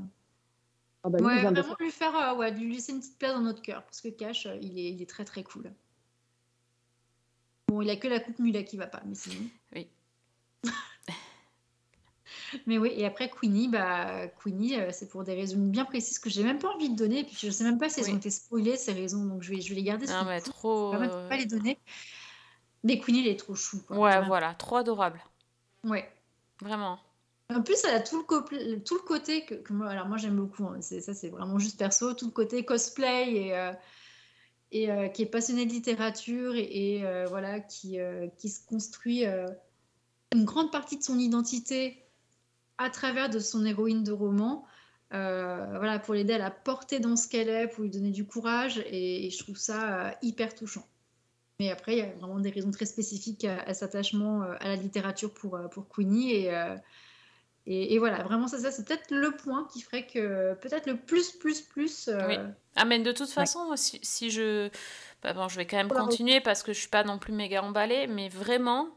Ah 1.03 1.09
bah, 1.09 1.19
lui, 1.19 1.25
il 1.25 1.25
ouais, 1.25 1.43
vraiment 1.43 1.75
lui 1.79 1.91
faire, 1.91 2.15
euh, 2.15 2.35
ouais, 2.35 2.51
lui 2.51 2.73
laisser 2.73 2.91
une 2.93 2.99
petite 2.99 3.17
place 3.17 3.33
dans 3.33 3.41
notre 3.41 3.61
cœur, 3.61 3.83
parce 3.83 4.01
que 4.01 4.09
Cash, 4.09 4.45
euh, 4.45 4.57
il 4.61 4.79
est, 4.79 4.91
il 4.91 5.01
est 5.01 5.09
très 5.09 5.25
très 5.25 5.43
cool. 5.43 5.73
Bon, 7.67 7.81
il 7.81 7.89
a 7.89 7.95
que 7.97 8.07
la 8.07 8.19
coupe 8.19 8.39
mulet 8.39 8.63
qui 8.65 8.77
va 8.77 8.87
pas, 8.87 9.01
mais 9.05 9.15
sinon. 9.15 9.41
Oui. 9.75 9.87
Mais 12.65 12.77
oui, 12.77 12.91
et 12.95 13.05
après 13.05 13.29
Queenie, 13.29 13.67
bah, 13.67 14.27
Queenie, 14.41 14.79
euh, 14.79 14.89
c'est 14.91 15.09
pour 15.09 15.23
des 15.23 15.33
raisons 15.33 15.57
bien 15.59 15.83
précises 15.85 16.17
que 16.19 16.29
j'ai 16.29 16.43
même 16.43 16.59
pas 16.59 16.69
envie 16.73 16.89
de 16.89 16.95
donner, 16.95 17.19
et 17.19 17.23
puis 17.23 17.35
je 17.37 17.49
sais 17.49 17.63
même 17.65 17.77
pas 17.77 17.89
si 17.89 17.99
elles 17.99 18.05
Oui. 18.07 18.13
ont 18.13 18.17
été 18.17 18.29
spoilées 18.29 18.77
ces 18.77 18.93
raisons, 18.93 19.25
donc 19.25 19.41
je 19.43 19.53
vais, 19.53 19.59
je 19.61 19.69
vais 19.69 19.75
les 19.75 19.83
garder 19.83 20.05
Non 20.07 20.23
mais 20.25 20.39
trop. 20.41 20.93
Je 20.93 20.97
vais 20.99 21.07
pas 21.29 21.35
les 21.37 21.45
donner. 21.45 21.77
Mais 22.83 22.99
Queenie, 22.99 23.19
elle 23.21 23.27
est 23.27 23.39
trop 23.39 23.55
chou. 23.55 23.81
quoi. 23.85 23.97
Ouais, 23.97 24.25
voilà, 24.25 24.53
trop 24.55 24.77
adorable. 24.77 25.21
Ouais. 25.83 26.09
Vraiment. 26.61 26.99
En 27.53 27.61
plus, 27.61 27.83
elle 27.85 27.95
a 27.95 27.99
tout 28.01 28.17
le, 28.17 28.23
co- 28.23 28.41
tout 28.41 28.95
le 28.95 29.05
côté 29.05 29.45
que, 29.45 29.55
que 29.55 29.73
moi, 29.73 29.89
alors 29.89 30.07
moi 30.07 30.17
j'aime 30.17 30.35
beaucoup. 30.35 30.65
hein, 30.67 30.81
ça, 30.81 31.13
c'est 31.13 31.29
vraiment 31.29 31.59
juste 31.59 31.77
perso, 31.77 32.13
tout 32.13 32.25
le 32.25 32.31
côté 32.31 32.63
cosplay 32.65 33.31
et, 33.33 33.55
euh, 33.57 33.71
et 34.71 34.91
euh, 34.91 35.07
qui 35.07 35.21
est 35.21 35.27
passionné 35.27 35.65
de 35.65 35.71
littérature 35.71 36.55
et, 36.55 37.05
euh, 37.05 37.25
voilà 37.29 37.59
qui, 37.59 37.99
euh, 37.99 38.27
qui 38.37 38.49
se 38.49 38.65
construit 38.65 39.23
une 40.33 40.45
grande 40.45 40.71
partie 40.71 40.97
de 40.97 41.03
son 41.03 41.17
identité 41.19 42.03
à 42.77 42.89
travers 42.89 43.29
de 43.29 43.39
son 43.39 43.65
héroïne 43.65 44.03
de 44.03 44.11
roman. 44.11 44.65
voilà, 45.11 45.99
pour 45.99 46.13
l'aider 46.13 46.33
à 46.33 46.37
la 46.37 46.51
porter 46.51 46.99
dans 46.99 47.15
ce 47.15 47.27
qu'elle 47.27 47.49
est, 47.49 47.67
pour 47.67 47.83
lui 47.83 47.89
donner 47.89 48.11
du 48.11 48.25
courage, 48.25 48.83
et, 48.89 49.29
je 49.29 49.37
trouve 49.39 49.57
ça 49.57 50.17
hyper 50.21 50.53
touchant. 50.53 50.85
Mais 51.59 51.71
après, 51.71 51.93
il 51.93 51.99
y 51.99 52.01
a 52.01 52.11
vraiment 52.19 52.39
des 52.39 52.51
raisons 52.51 52.69
très 52.69 52.85
spécifiques 52.85 53.45
à, 53.45 53.61
à 53.61 53.73
cet 53.73 53.95
attachement 53.95 54.43
à 54.43 54.67
la 54.67 54.75
littérature 54.75 55.33
pour, 55.33 55.59
pour 55.71 55.87
Queenie, 55.87 56.49
et, 57.69 57.93
et 57.93 57.99
voilà, 57.99 58.23
vraiment, 58.23 58.47
ça, 58.47 58.57
ça 58.57 58.71
c'est 58.71 58.87
peut-être 58.87 59.11
le 59.11 59.31
point 59.31 59.67
qui 59.71 59.81
ferait 59.81 60.07
que 60.07 60.53
peut-être 60.55 60.87
le 60.87 60.95
plus, 60.95 61.31
plus, 61.31 61.61
plus. 61.61 62.07
euh, 62.07 62.25
Oui. 62.27 62.37
Ah, 62.77 62.85
mais 62.85 62.99
de 62.99 63.11
toute 63.11 63.29
façon, 63.29 63.75
si, 63.75 63.99
si 64.01 64.31
je. 64.31 64.69
Bah 65.21 65.33
bon, 65.33 65.49
je 65.49 65.57
vais 65.57 65.67
quand 65.67 65.77
même 65.77 65.89
continuer 65.89 66.39
parce 66.39 66.63
que 66.63 66.71
je 66.71 66.79
suis 66.79 66.89
pas 66.89 67.03
non 67.03 67.17
plus 67.19 67.33
méga 67.33 67.61
emballée, 67.61 68.07
mais 68.07 68.29
vraiment, 68.29 68.87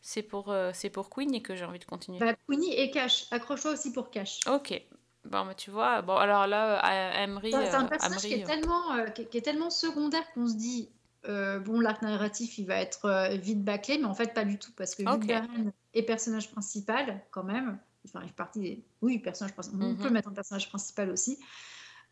c'est 0.00 0.22
pour, 0.22 0.50
euh, 0.50 0.70
c'est 0.72 0.88
pour 0.88 1.10
Queenie 1.10 1.42
que 1.42 1.54
j'ai 1.54 1.66
envie 1.66 1.78
de 1.78 1.84
continuer. 1.84 2.18
bah, 2.18 2.34
Queenie 2.48 2.72
et 2.72 2.90
Cash. 2.90 3.26
Accroche-toi 3.30 3.72
aussi 3.72 3.92
pour 3.92 4.10
Cash. 4.10 4.40
Ok. 4.48 4.80
Bon, 5.24 5.44
bah, 5.46 5.54
tu 5.54 5.70
vois, 5.70 6.00
bon, 6.02 6.16
alors 6.16 6.46
là, 6.46 6.78
euh, 6.84 7.24
Emery. 7.24 7.50
C'est 7.50 7.74
un 7.74 7.84
euh, 7.84 7.88
personnage 7.88 8.20
qui 8.22 8.34
est, 8.34 8.44
tellement, 8.44 8.94
euh, 8.94 9.06
qui, 9.06 9.36
est 9.36 9.42
tellement 9.42 9.70
secondaire 9.70 10.24
qu'on 10.32 10.46
se 10.46 10.54
dit, 10.54 10.90
bon, 11.26 11.80
l'arc 11.80 12.02
narratif, 12.02 12.58
il 12.58 12.66
va 12.66 12.76
être 12.76 13.36
vite 13.36 13.64
bâclé, 13.64 13.98
mais 13.98 14.04
en 14.04 14.14
fait, 14.14 14.32
pas 14.32 14.44
du 14.44 14.58
tout, 14.58 14.72
parce 14.76 14.94
que 14.94 15.02
vu 15.02 15.08
Ok. 15.08 15.22
que 15.22 15.26
Darren 15.26 15.72
est 15.94 16.02
personnage 16.02 16.50
principal, 16.50 17.22
quand 17.30 17.44
même, 17.44 17.78
enfin, 18.04 18.20
il 18.22 18.28
fait 18.28 18.34
partie 18.34 18.60
des... 18.60 18.84
Oui, 19.02 19.18
personnage 19.18 19.52
principal, 19.54 19.80
on 19.82 19.88
Mhm. 19.90 19.96
peut 19.96 20.08
le 20.08 20.12
mettre 20.14 20.28
en 20.28 20.32
personnage 20.34 20.68
principal 20.68 21.10
aussi, 21.10 21.38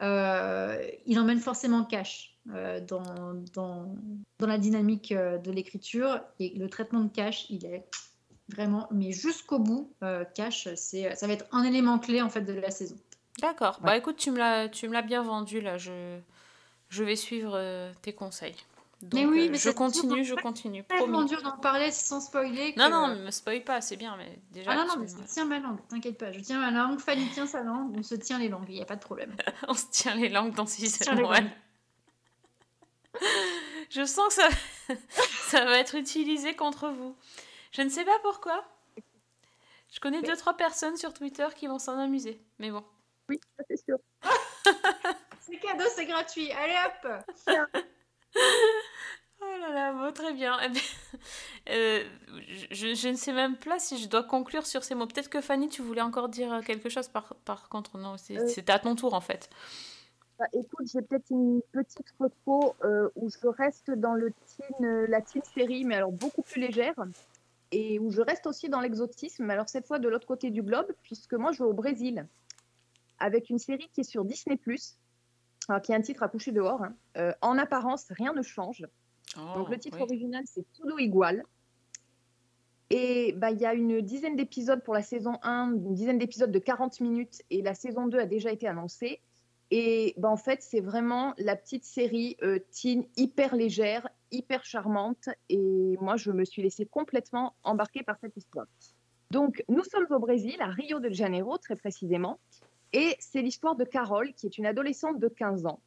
euh, 0.03 0.85
il 1.07 1.19
emmène 1.19 1.39
forcément 1.39 1.85
Cash 1.85 2.37
euh, 2.51 2.81
dans, 2.81 3.35
dans, 3.55 3.95
dans 4.39 4.47
la 4.47 4.59
dynamique 4.59 5.13
euh, 5.13 5.39
de 5.39 5.51
l'écriture, 5.53 6.21
et 6.41 6.51
le 6.59 6.69
traitement 6.69 7.01
de 7.01 7.09
Cash, 7.11 7.47
il 7.51 7.65
est 7.67 7.85
vraiment, 8.49 8.89
mais 8.91 9.13
jusqu'au 9.13 9.59
bout, 9.59 9.93
euh, 10.03 10.25
Cash, 10.35 10.69
c'est, 10.75 11.15
ça 11.15 11.27
va 11.27 11.33
être 11.35 11.47
un 11.53 11.63
élément 11.63 11.99
clé, 11.99 12.21
en 12.21 12.29
fait, 12.29 12.43
de 12.43 12.53
la 12.53 12.71
saison. 12.71 12.97
D'accord. 13.41 13.79
Bah 13.83 13.97
écoute, 13.97 14.17
tu 14.17 14.31
me 14.31 14.37
l'as, 14.39 14.69
tu 14.69 14.89
me 14.89 14.93
l'as 14.93 15.01
bien 15.03 15.23
vendu 15.23 15.63
là. 15.63 15.79
Je, 15.79 16.19
je 16.91 17.03
vais 17.03 17.17
suivre 17.17 17.53
euh, 17.55 17.91
tes 18.03 18.13
conseils. 18.13 18.57
Donc, 19.03 19.15
Mais 19.15 19.27
oui, 19.27 19.47
euh, 19.47 19.51
mais 19.51 19.59
je 19.59 19.63
c'est 19.65 19.75
continue, 19.75 20.25
je 20.25 20.35
continue. 20.37 20.85
tellement 20.85 21.07
Promis. 21.25 21.29
dur 21.29 21.43
d'en 21.43 21.57
parler 21.59 21.91
sans 21.91 22.21
spoiler. 22.21 22.73
Non, 22.77 22.87
que- 22.87 22.91
non, 22.91 23.17
me 23.17 23.31
spoil 23.33 23.65
pas, 23.65 23.81
c'est 23.81 23.97
bien, 23.97 24.17
mais 24.17 24.39
déjà. 24.53 24.71
Ah 24.73 24.77
non, 24.77 24.87
non, 24.87 24.97
mais 24.99 25.09
je 25.09 25.15
tiens 25.33 25.45
ma 25.45 25.59
langue, 25.59 25.79
t'inquiète 25.89 26.19
pas. 26.19 26.31
Je 26.31 26.39
tiens 26.41 26.61
ma 26.61 26.71
langue, 26.71 27.01
Fanny 27.01 27.29
tient 27.31 27.47
sa 27.47 27.63
langue, 27.63 27.95
on 27.99 28.03
se 28.03 28.15
tient 28.15 28.39
les 28.39 28.49
langues, 28.49 28.67
il 28.69 28.75
n'y 28.77 28.83
a 28.83 28.85
pas 28.87 28.95
de 28.97 29.03
problème. 29.03 29.35
On 29.69 29.75
se 29.75 29.87
tient 29.91 30.15
les 30.15 30.29
langues 30.29 30.55
dans 30.55 30.67
Season 30.67 31.15
les 31.15 31.23
1. 31.23 31.23
langues. 31.23 31.51
Je 33.91 34.05
sens 34.07 34.29
que 34.37 34.43
ça, 34.43 34.49
ça 35.49 35.65
va 35.65 35.79
être 35.79 35.97
utilisé 35.97 36.55
contre 36.55 36.89
vous. 36.89 37.15
Je 37.73 37.83
ne 37.83 37.89
sais 37.89 38.05
pas 38.05 38.19
pourquoi. 38.23 38.65
Je 39.93 40.01
connais 40.01 40.23
deux, 40.23 40.37
trois 40.37 40.57
personnes 40.57 40.97
sur 40.97 41.13
Twitter 41.13 41.47
qui 41.57 41.67
vont 41.67 41.79
s'en 41.79 41.99
amuser. 41.99 42.41
Mais 42.59 42.71
bon. 42.71 42.83
Oui, 43.29 43.39
ça, 43.59 43.65
c'est 43.69 43.77
sûr. 43.85 43.97
C'est 45.41 45.57
cadeau, 45.59 45.85
c'est 45.95 46.07
gratuit, 46.07 46.51
allez 46.53 46.77
hop 46.87 47.25
Oh 49.45 49.59
là 49.61 49.73
là, 49.75 49.93
bon, 49.93 50.13
très 50.13 50.33
bien. 50.33 50.57
Eh 50.65 50.69
bien, 50.69 50.81
euh, 51.71 52.05
je, 52.71 52.95
je 52.95 53.09
ne 53.09 53.15
sais 53.15 53.33
même 53.33 53.57
pas 53.57 53.79
si 53.79 53.99
je 53.99 54.09
dois 54.09 54.23
conclure 54.23 54.67
sur 54.67 54.85
ces 54.85 54.95
mots. 54.95 55.07
Peut-être 55.07 55.29
que 55.31 55.41
Fanny, 55.41 55.69
tu 55.69 55.83
voulais 55.83 56.01
encore 56.03 56.29
dire 56.29 56.61
quelque 56.65 56.89
chose 56.89 57.09
par, 57.09 57.35
par 57.45 57.69
contre. 57.69 57.99
Non, 57.99 58.17
c'est- 58.17 58.39
Euh. 58.39 58.47
c'était 58.47 58.73
à 58.73 58.79
ton 58.79 58.95
tour 58.95 59.15
en 59.15 59.21
fait. 59.21 59.51
Bah, 60.39 60.47
écoute, 60.55 60.87
j'ai 60.93 61.03
peut-être 61.03 61.31
une 61.31 61.61
petite 61.73 62.07
euh, 62.85 63.09
où 63.17 63.29
je 63.31 63.47
reste 63.49 63.91
dans 63.91 64.15
le 64.15 64.33
teen, 64.33 64.85
euh, 64.87 65.07
la 65.09 65.21
teen 65.21 65.43
série, 65.55 65.85
mais 65.85 65.97
alors 65.97 66.11
beaucoup 66.13 66.43
plus 66.43 66.61
légère, 66.61 66.95
et 67.71 67.99
où 67.99 68.11
je 68.11 68.21
reste 68.23 68.47
aussi 68.47 68.69
dans 68.69 68.81
l'exotisme, 68.81 69.49
alors 69.51 69.69
cette 69.69 69.87
fois 69.87 69.99
de 69.99 70.09
l'autre 70.09 70.27
côté 70.27 70.51
du 70.51 70.63
globe, 70.63 70.87
puisque 71.03 71.35
moi 71.35 71.53
je 71.53 71.59
vais 71.59 71.69
au 71.69 71.73
Brésil, 71.75 72.27
avec 73.19 73.51
une 73.51 73.59
série 73.59 73.89
qui 73.93 74.01
est 74.01 74.05
sur 74.05 74.25
Disney+, 74.25 74.59
qui 74.59 75.93
a 75.93 75.97
un 75.97 76.01
titre 76.01 76.23
à 76.25 76.29
coucher 76.29 76.51
dehors. 76.51 76.83
hein. 76.83 76.95
Euh, 77.19 77.33
en 77.41 77.57
apparence, 77.59 78.07
rien 78.11 78.33
ne 78.33 78.43
change. 78.43 78.85
Donc 79.37 79.71
le 79.71 79.79
titre 79.79 79.97
oui. 79.97 80.03
original, 80.03 80.45
c'est 80.47 80.65
Tudo 80.73 80.99
Igual. 80.99 81.45
Et 82.91 83.33
bah, 83.33 83.51
il 83.51 83.59
y 83.59 83.65
a 83.65 83.73
une 83.73 84.03
dizaine 84.03 84.37
d'épisodes 84.37 84.83
pour 84.83 84.93
la 84.93 85.03
saison 85.03 85.39
1, 85.43 85.73
une 85.77 85.95
dizaine 85.95 86.19
d'épisodes 86.19 86.53
de 86.53 86.59
40 86.59 87.01
minutes, 87.01 87.41
et 87.49 87.63
la 87.63 87.75
saison 87.75 88.07
2 88.07 88.19
a 88.19 88.27
déjà 88.27 88.53
été 88.53 88.69
annoncée. 88.69 89.21
Et 89.71 90.13
bah, 90.19 90.29
en 90.29 90.37
fait, 90.37 90.63
c'est 90.63 90.81
vraiment 90.81 91.33
la 91.39 91.57
petite 91.57 91.85
série 91.85 92.37
euh, 92.43 92.59
teen 92.71 93.07
hyper 93.17 93.57
légère, 93.57 94.07
hyper 94.31 94.67
charmante. 94.67 95.31
Et 95.49 95.97
moi, 96.03 96.17
je 96.17 96.31
me 96.31 96.45
suis 96.45 96.61
laissée 96.61 96.85
complètement 96.85 97.55
embarquer 97.63 98.03
par 98.03 98.19
cette 98.19 98.37
histoire. 98.37 98.67
Donc, 99.31 99.65
nous 99.71 99.83
sommes 99.85 100.07
au 100.11 100.19
Brésil, 100.19 100.57
à 100.61 100.67
Rio 100.67 101.01
de 101.01 101.09
Janeiro, 101.09 101.57
très 101.57 101.77
précisément. 101.77 102.39
Et 102.93 103.17
c'est 103.19 103.41
l'histoire 103.41 103.75
de 103.75 103.85
Carole, 103.85 104.35
qui 104.35 104.45
est 104.45 104.59
une 104.59 104.67
adolescente 104.67 105.19
de 105.19 105.29
15 105.29 105.65
ans, 105.65 105.81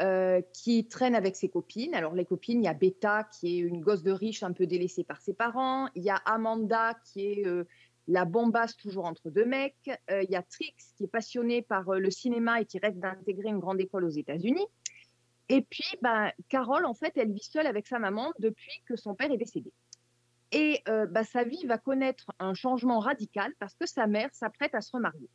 euh, 0.00 0.40
qui 0.52 0.86
traîne 0.86 1.16
avec 1.16 1.34
ses 1.34 1.48
copines. 1.48 1.92
Alors, 1.92 2.14
les 2.14 2.24
copines, 2.24 2.62
il 2.62 2.66
y 2.66 2.68
a 2.68 2.74
Beta, 2.74 3.24
qui 3.24 3.56
est 3.56 3.58
une 3.58 3.80
gosse 3.80 4.04
de 4.04 4.12
riche 4.12 4.44
un 4.44 4.52
peu 4.52 4.64
délaissée 4.64 5.02
par 5.02 5.20
ses 5.20 5.34
parents. 5.34 5.88
Il 5.96 6.04
y 6.04 6.10
a 6.10 6.14
Amanda, 6.24 6.94
qui 7.04 7.26
est 7.26 7.46
euh, 7.46 7.64
la 8.06 8.24
bombasse 8.24 8.76
toujours 8.76 9.06
entre 9.06 9.28
deux 9.28 9.44
mecs. 9.44 9.90
Euh, 10.12 10.22
il 10.22 10.30
y 10.30 10.36
a 10.36 10.42
Trix, 10.42 10.72
qui 10.96 11.02
est 11.02 11.08
passionnée 11.08 11.62
par 11.62 11.90
le 11.90 12.10
cinéma 12.12 12.60
et 12.60 12.64
qui 12.64 12.78
rêve 12.78 12.96
d'intégrer 12.96 13.48
une 13.48 13.58
grande 13.58 13.80
école 13.80 14.04
aux 14.04 14.10
États-Unis. 14.10 14.68
Et 15.48 15.62
puis, 15.62 15.96
bah, 16.00 16.32
Carole, 16.48 16.84
en 16.84 16.94
fait, 16.94 17.14
elle 17.16 17.32
vit 17.32 17.42
seule 17.42 17.66
avec 17.66 17.88
sa 17.88 17.98
maman 17.98 18.32
depuis 18.38 18.80
que 18.86 18.94
son 18.94 19.16
père 19.16 19.32
est 19.32 19.36
décédé. 19.36 19.72
Et 20.52 20.80
bah, 20.86 21.24
sa 21.24 21.42
vie 21.42 21.66
va 21.66 21.76
connaître 21.76 22.30
un 22.38 22.54
changement 22.54 23.00
radical 23.00 23.52
parce 23.58 23.74
que 23.74 23.86
sa 23.86 24.06
mère 24.06 24.30
s'apprête 24.32 24.74
à 24.76 24.80
se 24.80 24.92
remarier. 24.92 25.28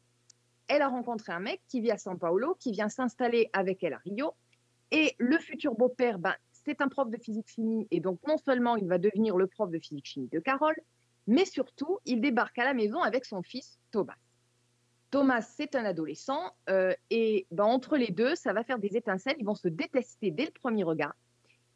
Elle 0.67 0.81
a 0.81 0.87
rencontré 0.87 1.33
un 1.33 1.39
mec 1.39 1.61
qui 1.67 1.81
vit 1.81 1.91
à 1.91 1.97
São 1.97 2.17
Paulo, 2.17 2.55
qui 2.59 2.71
vient 2.71 2.89
s'installer 2.89 3.49
avec 3.53 3.83
elle 3.83 3.93
à 3.93 3.97
Rio. 3.97 4.33
Et 4.93 5.15
le 5.17 5.37
futur 5.39 5.73
beau-père, 5.73 6.19
ben, 6.19 6.35
c'est 6.51 6.79
un 6.79 6.87
prof 6.87 7.09
de 7.09 7.17
physique-chimie. 7.17 7.87
Et 7.91 7.99
donc, 7.99 8.19
non 8.27 8.37
seulement 8.37 8.77
il 8.77 8.87
va 8.87 8.99
devenir 8.99 9.35
le 9.35 9.47
prof 9.47 9.69
de 9.69 9.79
physique-chimie 9.79 10.29
de 10.29 10.39
Carole, 10.39 10.75
mais 11.27 11.45
surtout, 11.45 11.99
il 12.05 12.21
débarque 12.21 12.57
à 12.59 12.63
la 12.63 12.75
maison 12.75 13.01
avec 13.01 13.25
son 13.25 13.41
fils 13.41 13.79
Thomas. 13.91 14.15
Thomas, 15.09 15.41
c'est 15.41 15.75
un 15.75 15.83
adolescent, 15.83 16.51
euh, 16.69 16.93
et 17.09 17.47
ben, 17.51 17.65
entre 17.65 17.97
les 17.97 18.11
deux, 18.11 18.35
ça 18.35 18.53
va 18.53 18.63
faire 18.63 18.79
des 18.79 18.95
étincelles. 18.95 19.35
Ils 19.39 19.45
vont 19.45 19.55
se 19.55 19.67
détester 19.67 20.31
dès 20.31 20.45
le 20.45 20.51
premier 20.51 20.83
regard, 20.83 21.15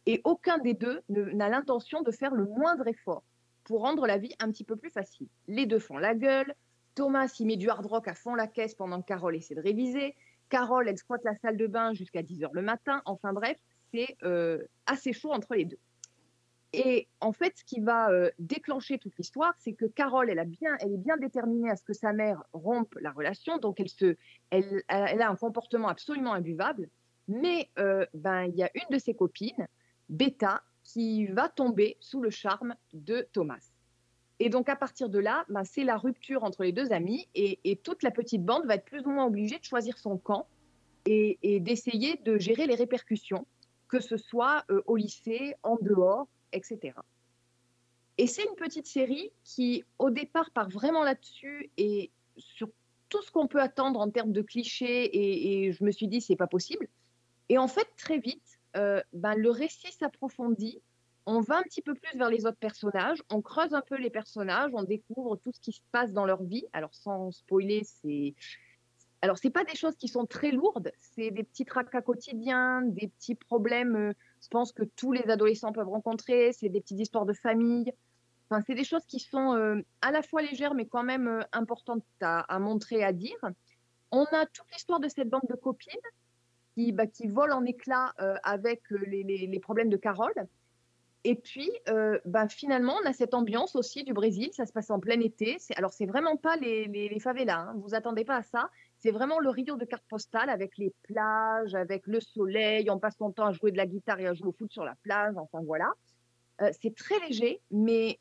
et 0.05 0.21
aucun 0.23 0.59
des 0.59 0.73
deux 0.73 1.01
n'a 1.09 1.49
l'intention 1.49 2.01
de 2.01 2.11
faire 2.11 2.33
le 2.33 2.45
moindre 2.45 2.87
effort 2.87 3.23
pour 3.63 3.81
rendre 3.81 4.07
la 4.07 4.17
vie 4.17 4.33
un 4.39 4.51
petit 4.51 4.63
peu 4.63 4.75
plus 4.75 4.89
facile. 4.89 5.27
Les 5.47 5.65
deux 5.65 5.79
font 5.79 5.97
la 5.97 6.15
gueule. 6.15 6.53
Thomas, 6.95 7.35
il 7.39 7.47
met 7.47 7.57
du 7.57 7.69
hard 7.69 7.85
rock 7.85 8.07
à 8.07 8.15
fond 8.15 8.33
la 8.33 8.47
caisse 8.47 8.73
pendant 8.73 9.01
que 9.01 9.07
Carole 9.07 9.35
essaie 9.35 9.55
de 9.55 9.61
réviser. 9.61 10.15
Carole, 10.49 10.87
elle 10.87 10.97
squatte 10.97 11.23
la 11.23 11.35
salle 11.35 11.57
de 11.57 11.67
bain 11.67 11.93
jusqu'à 11.93 12.21
10h 12.21 12.49
le 12.53 12.61
matin. 12.61 13.01
Enfin 13.05 13.33
bref, 13.33 13.57
c'est 13.93 14.17
euh, 14.23 14.63
assez 14.85 15.13
chaud 15.13 15.31
entre 15.31 15.55
les 15.55 15.65
deux. 15.65 15.79
Et 16.73 17.07
en 17.21 17.31
fait, 17.31 17.57
ce 17.57 17.63
qui 17.63 17.79
va 17.79 18.09
euh, 18.11 18.29
déclencher 18.39 18.99
toute 18.99 19.17
l'histoire, 19.17 19.53
c'est 19.57 19.73
que 19.73 19.85
Carole, 19.85 20.29
elle, 20.29 20.39
est 20.39 20.97
bien 20.97 21.17
déterminée 21.17 21.69
à 21.69 21.75
ce 21.75 21.83
que 21.83 21.93
sa 21.93 22.11
mère 22.11 22.43
rompe 22.51 22.93
la 22.99 23.11
relation, 23.11 23.57
donc 23.57 23.81
elle 24.49 24.83
a 24.89 25.29
un 25.29 25.35
comportement 25.35 25.87
absolument 25.87 26.33
imbuvable. 26.33 26.89
Mais 27.27 27.69
euh, 27.79 28.05
ben, 28.13 28.43
il 28.43 28.55
y 28.55 28.63
a 28.63 28.69
une 28.75 28.95
de 28.95 28.99
ses 28.99 29.13
copines, 29.13 29.67
Beta, 30.09 30.61
qui 30.83 31.27
va 31.27 31.49
tomber 31.49 31.97
sous 31.99 32.21
le 32.21 32.29
charme 32.29 32.75
de 32.93 33.27
Thomas. 33.33 33.66
Et 34.39 34.49
donc 34.49 34.69
à 34.69 34.75
partir 34.75 35.09
de 35.09 35.19
là, 35.19 35.45
ben, 35.49 35.63
c'est 35.63 35.83
la 35.83 35.97
rupture 35.97 36.43
entre 36.43 36.63
les 36.63 36.71
deux 36.71 36.91
amis, 36.91 37.27
et, 37.33 37.75
toute 37.83 38.03
la 38.03 38.11
petite 38.11 38.43
bande 38.43 38.65
va 38.65 38.75
être 38.75 38.85
plus 38.85 39.05
ou 39.05 39.09
moins 39.09 39.25
obligée 39.25 39.57
de 39.57 39.63
choisir 39.63 39.97
son 39.97 40.17
camp 40.17 40.47
et, 41.05 41.59
d'essayer 41.61 42.17
de 42.17 42.37
gérer 42.37 42.67
les 42.67 42.75
répercussions, 42.75 43.47
que 43.87 43.99
ce 43.99 44.17
soit 44.17 44.63
euh, 44.69 44.81
au 44.85 44.95
lycée, 44.95 45.55
en 45.63 45.77
dehors, 45.81 46.27
etc. 46.51 46.93
Et 48.17 48.27
c'est 48.27 48.43
une 48.43 48.55
petite 48.55 48.87
série 48.87 49.31
qui, 49.43 49.83
au 49.99 50.09
départ, 50.09 50.51
part 50.51 50.69
vraiment 50.69 51.03
là-dessus 51.03 51.71
et 51.77 52.11
sur 52.37 52.69
tout 53.09 53.21
ce 53.21 53.31
qu'on 53.31 53.47
peut 53.47 53.61
attendre 53.61 53.99
en 53.99 54.09
termes 54.09 54.31
de 54.33 54.41
clichés. 54.41 55.65
Et, 55.65 55.71
je 55.71 55.83
me 55.83 55.91
suis 55.91 56.07
dit, 56.07 56.19
c'est 56.19 56.35
pas 56.35 56.47
possible. 56.47 56.87
Et 57.49 57.57
en 57.57 57.67
fait, 57.67 57.87
très 57.95 58.17
vite, 58.17 58.59
euh, 58.75 59.01
ben, 59.13 59.35
le 59.35 59.49
récit 59.49 59.91
s'approfondit. 59.93 60.81
On 61.29 61.41
va 61.41 61.57
un 61.57 61.63
petit 61.63 61.81
peu 61.81 61.93
plus 61.93 62.17
vers 62.17 62.29
les 62.29 62.45
autres 62.45 62.57
personnages. 62.57 63.21
On 63.29 63.41
creuse 63.41 63.73
un 63.73 63.81
peu 63.81 63.97
les 63.97 64.09
personnages. 64.09 64.71
On 64.73 64.83
découvre 64.83 65.35
tout 65.35 65.51
ce 65.53 65.59
qui 65.59 65.73
se 65.73 65.81
passe 65.91 66.13
dans 66.13 66.25
leur 66.25 66.41
vie. 66.41 66.65
Alors, 66.71 66.95
sans 66.95 67.31
spoiler, 67.31 67.83
c'est. 67.83 68.33
Alors, 69.21 69.37
c'est 69.37 69.49
pas 69.49 69.65
des 69.65 69.75
choses 69.75 69.95
qui 69.97 70.07
sont 70.07 70.25
très 70.25 70.51
lourdes. 70.51 70.91
C'est 70.99 71.31
des 71.31 71.43
petits 71.43 71.65
tracas 71.65 72.01
quotidiens, 72.01 72.81
des 72.81 73.09
petits 73.09 73.35
problèmes. 73.35 73.95
euh, 73.97 74.13
je 74.41 74.47
pense 74.47 74.71
que 74.71 74.83
tous 74.83 75.11
les 75.11 75.29
adolescents 75.29 75.73
peuvent 75.73 75.89
rencontrer. 75.89 76.53
C'est 76.53 76.69
des 76.69 76.79
petites 76.79 76.99
histoires 77.01 77.25
de 77.25 77.33
famille. 77.33 77.91
Enfin, 78.49 78.63
c'est 78.65 78.75
des 78.75 78.85
choses 78.85 79.05
qui 79.05 79.19
sont 79.19 79.53
euh, 79.53 79.81
à 80.01 80.11
la 80.13 80.21
fois 80.21 80.41
légères, 80.41 80.75
mais 80.75 80.85
quand 80.87 81.03
même 81.03 81.27
euh, 81.27 81.41
importantes 81.51 82.05
à, 82.21 82.57
montrer, 82.59 83.03
à 83.03 83.11
dire. 83.11 83.37
On 84.11 84.23
a 84.31 84.45
toute 84.45 84.71
l'histoire 84.71 85.01
de 85.01 85.09
cette 85.09 85.29
bande 85.29 85.45
de 85.49 85.55
copines 85.55 85.99
qui, 86.75 86.93
bah, 86.93 87.07
qui 87.07 87.27
volent 87.27 87.57
en 87.57 87.65
éclats 87.65 88.13
avec 88.43 88.81
les, 88.91 89.23
les- 89.23 89.47
les 89.47 89.59
problèmes 89.59 89.89
de 89.89 89.97
Carole. 89.97 90.47
Et 91.29 91.35
puis, 91.35 91.69
euh, 91.89 92.17
bah, 92.23 92.47
finalement, 92.47 92.95
on 93.03 93.05
a 93.05 93.11
cette 93.11 93.33
ambiance 93.33 93.75
aussi 93.75 94.05
du 94.05 94.13
Brésil. 94.13 94.49
Ça 94.53 94.65
se 94.65 94.71
passe 94.71 94.89
en 94.89 95.01
plein 95.01 95.19
été. 95.19 95.57
Alors, 95.75 95.91
c'est 95.91 96.05
vraiment 96.05 96.37
pas 96.37 96.55
les, 96.55 96.85
les, 96.85 97.09
les 97.09 97.19
favelas. 97.19 97.67
Hein. 97.67 97.75
Vous 97.83 97.93
attendez 97.93 98.23
pas 98.23 98.37
à 98.37 98.43
ça. 98.43 98.69
C'est 98.99 99.11
vraiment 99.11 99.37
le 99.41 99.49
Rio 99.49 99.75
de 99.75 99.83
carte 99.83 100.05
postale 100.07 100.49
avec 100.49 100.77
les 100.77 100.93
plages, 101.03 101.75
avec 101.75 102.07
le 102.07 102.21
soleil. 102.21 102.89
On 102.89 102.97
passe 102.97 103.17
son 103.17 103.33
temps 103.33 103.47
à 103.47 103.51
jouer 103.51 103.73
de 103.73 103.77
la 103.77 103.85
guitare 103.85 104.21
et 104.21 104.25
à 104.25 104.33
jouer 104.33 104.47
au 104.47 104.51
foot 104.53 104.71
sur 104.71 104.85
la 104.85 104.95
plage. 105.03 105.33
Enfin, 105.35 105.59
voilà. 105.65 105.91
Euh, 106.61 106.71
c'est 106.81 106.95
très 106.95 107.19
léger, 107.27 107.59
mais 107.71 108.19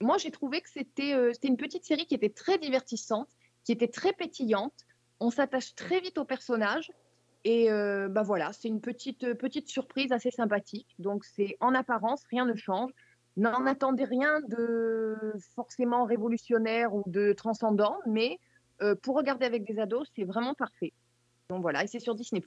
moi, 0.00 0.16
j'ai 0.16 0.30
trouvé 0.30 0.62
que 0.62 0.70
c'était 0.70 1.12
euh, 1.12 1.34
c'était 1.34 1.48
une 1.48 1.58
petite 1.58 1.84
série 1.84 2.06
qui 2.06 2.14
était 2.14 2.30
très 2.30 2.56
divertissante, 2.56 3.28
qui 3.62 3.72
était 3.72 3.88
très 3.88 4.14
pétillante. 4.14 4.86
On 5.20 5.28
s'attache 5.28 5.74
très 5.74 6.00
vite 6.00 6.16
aux 6.16 6.24
personnages. 6.24 6.90
Et 7.44 7.70
euh, 7.72 8.08
bah 8.08 8.22
voilà, 8.22 8.52
c'est 8.52 8.68
une 8.68 8.80
petite, 8.80 9.24
euh, 9.24 9.34
petite 9.34 9.68
surprise 9.68 10.12
assez 10.12 10.30
sympathique. 10.30 10.94
Donc, 10.98 11.24
c'est 11.24 11.56
en 11.60 11.74
apparence, 11.74 12.22
rien 12.30 12.46
ne 12.46 12.54
change. 12.54 12.90
N'en 13.36 13.66
attendez 13.66 14.04
rien 14.04 14.40
de 14.48 15.16
forcément 15.54 16.04
révolutionnaire 16.04 16.94
ou 16.94 17.02
de 17.06 17.32
transcendant, 17.32 17.96
mais 18.06 18.38
euh, 18.82 18.94
pour 18.94 19.16
regarder 19.16 19.46
avec 19.46 19.64
des 19.64 19.78
ados, 19.78 20.06
c'est 20.14 20.24
vraiment 20.24 20.54
parfait. 20.54 20.92
Donc 21.48 21.62
voilà, 21.62 21.82
et 21.82 21.86
c'est 21.86 21.98
sur 21.98 22.14
Disney. 22.14 22.42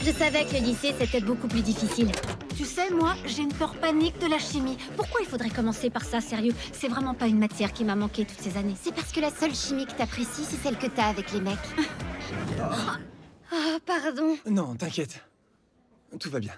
Je 0.00 0.12
savais 0.12 0.44
que 0.44 0.52
le 0.52 0.60
lycée 0.60 0.94
c'était 0.96 1.20
beaucoup 1.20 1.48
plus 1.48 1.62
difficile. 1.62 2.12
Tu 2.56 2.64
sais, 2.64 2.90
moi, 2.90 3.14
j'ai 3.26 3.42
une 3.42 3.52
peur 3.52 3.74
panique 3.80 4.18
de 4.20 4.30
la 4.30 4.38
chimie. 4.38 4.78
Pourquoi 4.96 5.20
il 5.22 5.26
faudrait 5.26 5.50
commencer 5.50 5.90
par 5.90 6.04
ça, 6.04 6.20
sérieux? 6.20 6.54
C'est 6.72 6.88
vraiment 6.88 7.14
pas 7.14 7.26
une 7.26 7.38
matière 7.38 7.72
qui 7.72 7.84
m'a 7.84 7.96
manqué 7.96 8.24
toutes 8.24 8.40
ces 8.40 8.56
années. 8.56 8.74
C'est 8.76 8.94
parce 8.94 9.12
que 9.12 9.20
la 9.20 9.30
seule 9.30 9.54
chimie 9.54 9.86
que 9.86 9.92
t'apprécies, 9.92 10.44
c'est 10.44 10.56
celle 10.56 10.78
que 10.78 10.86
t'as 10.86 11.08
avec 11.08 11.32
les 11.32 11.40
mecs. 11.40 11.58
Ah, 13.50 13.78
pardon. 13.84 14.36
Non, 14.46 14.74
t'inquiète. 14.76 15.22
Tout 16.20 16.30
va 16.30 16.40
bien. 16.40 16.54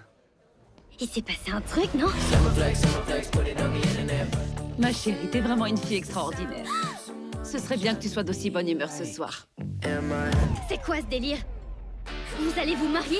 Il 0.99 1.07
s'est 1.07 1.21
passé 1.21 1.51
un 1.51 1.61
truc, 1.61 1.93
non? 1.95 2.07
Ma 4.77 4.91
chérie, 4.93 5.29
t'es 5.29 5.39
vraiment 5.41 5.65
une 5.65 5.77
fille 5.77 5.97
extraordinaire. 5.97 6.65
Ce 7.43 7.57
serait 7.57 7.77
bien 7.77 7.95
que 7.95 8.01
tu 8.01 8.09
sois 8.09 8.23
d'aussi 8.23 8.49
bonne 8.49 8.67
humeur 8.69 8.89
ce 8.91 9.05
soir. 9.05 9.47
C'est 10.69 10.81
quoi 10.83 10.97
ce 11.01 11.05
délire? 11.07 11.39
Vous 12.39 12.59
allez 12.59 12.75
vous 12.75 12.87
marier? 12.87 13.19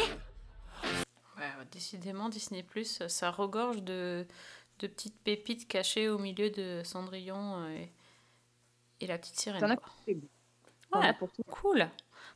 Ouais, 1.38 1.45
décidément, 1.72 2.30
Disney 2.30 2.63
Plus, 2.63 3.01
ça 3.07 3.32
regorge 3.32 3.82
de, 3.84 4.26
de 4.80 4.88
petites 4.88 5.17
pépites 5.24 5.67
cachées 5.67 6.07
au 6.09 6.17
milieu 6.19 6.49
de 6.49 6.82
Cendrillon 6.84 7.55
euh, 7.63 7.69
et, 7.78 7.91
et 9.01 9.07
la 9.07 9.17
petite 9.17 9.39
sirène. 9.39 9.59
T'en 9.61 9.72
as 9.72 9.78
Ouais, 10.93 11.13
pour 11.13 11.32
tout. 11.32 11.41
cool. 11.49 11.88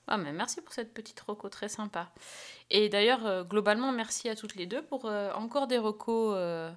Ah, 0.08 0.18
merci 0.18 0.62
pour 0.62 0.74
cette 0.74 0.93
petite 0.93 1.20
reco 1.22 1.49
très 1.49 1.68
sympa. 1.68 2.12
Et 2.70 2.89
d'ailleurs, 2.89 3.26
euh, 3.26 3.43
globalement, 3.43 3.91
merci 3.91 4.30
à 4.30 4.36
toutes 4.36 4.56
les 4.56 4.68
deux 4.68 4.84
pour 4.84 5.06
euh, 5.06 5.32
encore 5.34 5.68
des 5.68 5.80
recos 5.80 6.34
euh, 6.38 6.72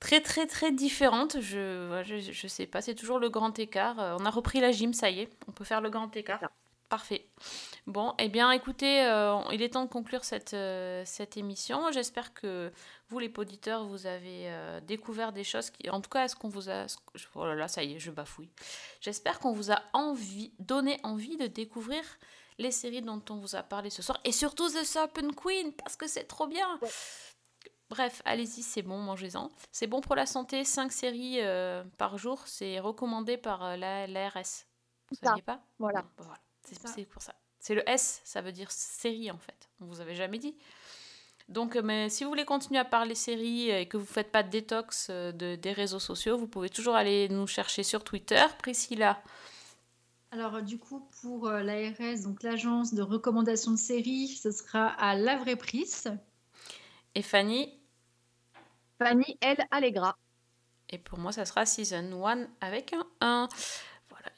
très 0.00 0.20
très 0.22 0.46
très 0.46 0.72
différentes. 0.72 1.40
Je, 1.40 2.02
je, 2.06 2.32
je 2.32 2.48
sais 2.48 2.66
pas, 2.66 2.80
c'est 2.80 2.94
toujours 2.94 3.18
le 3.18 3.28
grand 3.28 3.58
écart. 3.58 3.96
On 4.20 4.24
a 4.24 4.30
repris 4.30 4.60
la 4.60 4.72
gym, 4.72 4.94
ça 4.94 5.10
y 5.10 5.20
est, 5.20 5.30
on 5.48 5.52
peut 5.52 5.64
faire 5.64 5.80
le 5.82 5.90
grand 5.90 6.14
écart. 6.16 6.40
Parfait. 6.88 7.26
Bon, 7.88 8.14
eh 8.18 8.28
bien, 8.28 8.52
écoutez, 8.52 9.04
euh, 9.04 9.40
il 9.52 9.60
est 9.60 9.70
temps 9.70 9.84
de 9.84 9.90
conclure 9.90 10.24
cette, 10.24 10.54
euh, 10.54 11.02
cette 11.04 11.36
émission. 11.36 11.90
J'espère 11.90 12.32
que 12.32 12.72
vous, 13.08 13.18
les 13.18 13.32
auditeurs, 13.36 13.84
vous 13.86 14.06
avez 14.06 14.50
euh, 14.50 14.80
découvert 14.80 15.32
des 15.32 15.42
choses 15.42 15.70
qui, 15.70 15.90
en 15.90 16.00
tout 16.00 16.10
cas, 16.10 16.24
est-ce 16.24 16.36
qu'on 16.36 16.48
vous 16.48 16.70
a, 16.70 16.86
oh 17.34 17.44
là 17.44 17.56
là, 17.56 17.66
ça 17.66 17.82
y 17.82 17.94
est, 17.94 17.98
je 17.98 18.12
bafouille. 18.12 18.50
J'espère 19.00 19.40
qu'on 19.40 19.52
vous 19.52 19.72
a 19.72 19.82
envie, 19.94 20.52
donné 20.60 21.00
envie 21.02 21.36
de 21.36 21.48
découvrir 21.48 22.02
les 22.58 22.70
séries 22.70 23.02
dont 23.02 23.22
on 23.30 23.36
vous 23.36 23.56
a 23.56 23.64
parlé 23.64 23.90
ce 23.90 24.00
soir 24.00 24.18
et 24.24 24.32
surtout 24.32 24.68
The 24.68 24.84
Serpent 24.84 25.30
Queen 25.36 25.72
parce 25.72 25.96
que 25.96 26.06
c'est 26.06 26.24
trop 26.24 26.46
bien. 26.46 26.78
Bref, 27.88 28.22
allez-y, 28.24 28.62
c'est 28.62 28.82
bon, 28.82 28.98
mangez-en. 28.98 29.50
C'est 29.72 29.86
bon 29.86 30.00
pour 30.00 30.14
la 30.14 30.26
santé, 30.26 30.64
5 30.64 30.90
séries 30.92 31.40
par 31.98 32.16
jour, 32.16 32.42
c'est 32.46 32.78
recommandé 32.80 33.36
par 33.36 33.64
euh, 33.64 33.76
la, 33.76 34.06
l'ARS. 34.06 34.66
Vous 35.10 35.16
Ça, 35.16 35.28
saviez 35.28 35.42
pas? 35.42 35.60
Voilà. 35.78 36.02
Bon, 36.02 36.24
voilà, 36.24 36.40
c'est 36.66 37.04
pour 37.06 37.22
ça. 37.22 37.34
C'est 37.58 37.74
le 37.74 37.88
S, 37.88 38.20
ça 38.24 38.42
veut 38.42 38.52
dire 38.52 38.70
série 38.70 39.30
en 39.30 39.38
fait. 39.38 39.68
On 39.80 39.86
vous 39.86 40.00
avait 40.00 40.14
jamais 40.14 40.38
dit. 40.38 40.56
Donc, 41.48 41.76
euh, 41.76 41.82
mais 41.82 42.08
si 42.08 42.24
vous 42.24 42.30
voulez 42.30 42.44
continuer 42.44 42.80
à 42.80 42.84
parler 42.84 43.14
séries 43.14 43.70
et 43.70 43.86
que 43.86 43.96
vous 43.96 44.02
ne 44.04 44.08
faites 44.08 44.32
pas 44.32 44.42
de 44.42 44.50
détox 44.50 45.08
euh, 45.10 45.32
de, 45.32 45.54
des 45.54 45.72
réseaux 45.72 46.00
sociaux, 46.00 46.36
vous 46.36 46.48
pouvez 46.48 46.70
toujours 46.70 46.96
aller 46.96 47.28
nous 47.28 47.46
chercher 47.46 47.82
sur 47.84 48.02
Twitter. 48.04 48.42
Priscilla, 48.58 49.22
Alors, 50.32 50.56
euh, 50.56 50.60
du 50.60 50.78
coup, 50.78 51.08
pour 51.20 51.46
euh, 51.48 51.62
l'ARS, 51.62 52.22
donc 52.24 52.42
l'agence 52.42 52.94
de 52.94 53.02
recommandation 53.02 53.70
de 53.72 53.76
séries, 53.78 54.28
ce 54.28 54.50
sera 54.50 54.88
à 54.88 55.14
La 55.14 55.36
Vraie 55.36 55.56
Prise. 55.56 56.12
et 57.14 57.22
Fanny? 57.22 57.80
Fanny 58.98 59.38
L. 59.40 59.56
Allegra. 59.70 60.16
Et 60.90 60.98
pour 60.98 61.18
moi, 61.18 61.32
ça 61.32 61.44
sera 61.44 61.64
Season 61.66 62.24
1 62.26 62.46
avec 62.60 62.92
un 62.92 63.06
1. 63.20 63.48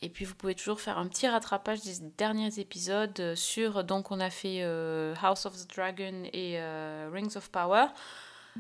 Et 0.03 0.09
puis, 0.09 0.25
vous 0.25 0.35
pouvez 0.35 0.55
toujours 0.55 0.81
faire 0.81 0.99
un 0.99 1.07
petit 1.09 1.27
rattrapage 1.27 1.83
des 1.83 1.99
derniers 2.17 2.59
épisodes 2.59 3.19
euh, 3.21 3.35
sur. 3.35 3.85
Donc, 3.85 4.11
on 4.11 4.21
a 4.21 4.31
fait 4.31 4.63
euh, 4.63 5.15
House 5.23 5.47
of 5.47 5.57
the 5.57 5.75
Dragon 5.75 6.25
et 6.33 6.61
euh, 6.61 7.11
Rings 7.13 7.37
of 7.37 7.51
Power. 7.51 7.87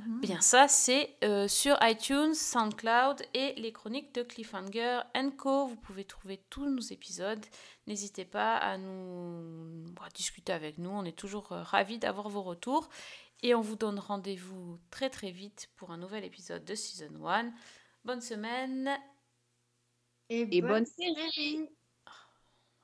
Bien, 0.07 0.41
ça, 0.41 0.69
c'est 0.69 1.17
euh, 1.25 1.49
sur 1.49 1.77
iTunes, 1.83 2.35
SoundCloud 2.35 3.23
et 3.35 3.55
les 3.55 3.73
chroniques 3.73 4.15
de 4.15 4.23
Cliffhanger 4.23 5.01
Co. 5.37 5.67
Vous 5.67 5.77
pouvez 5.77 6.05
trouver 6.05 6.41
tous 6.51 6.67
nos 6.67 6.81
épisodes. 6.81 7.45
N'hésitez 7.89 8.25
pas 8.25 8.57
à 8.59 8.79
nous 8.79 9.85
à 10.05 10.09
discuter 10.11 10.53
avec 10.53 10.79
nous. 10.79 10.91
On 10.91 11.05
est 11.05 11.19
toujours 11.19 11.49
ravis 11.49 11.99
d'avoir 11.99 12.29
vos 12.29 12.43
retours. 12.43 12.89
Et 13.43 13.55
on 13.55 13.61
vous 13.61 13.77
donne 13.77 13.99
rendez-vous 13.99 14.79
très 14.91 15.11
très 15.11 15.31
vite 15.31 15.69
pour 15.77 15.91
un 15.91 15.97
nouvel 15.97 16.25
épisode 16.25 16.65
de 16.65 16.75
Season 16.75 17.27
1. 17.27 17.53
Bonne 18.05 18.21
semaine. 18.21 18.91
Et, 20.31 20.63
bonne 20.63 20.87
série. 20.87 21.69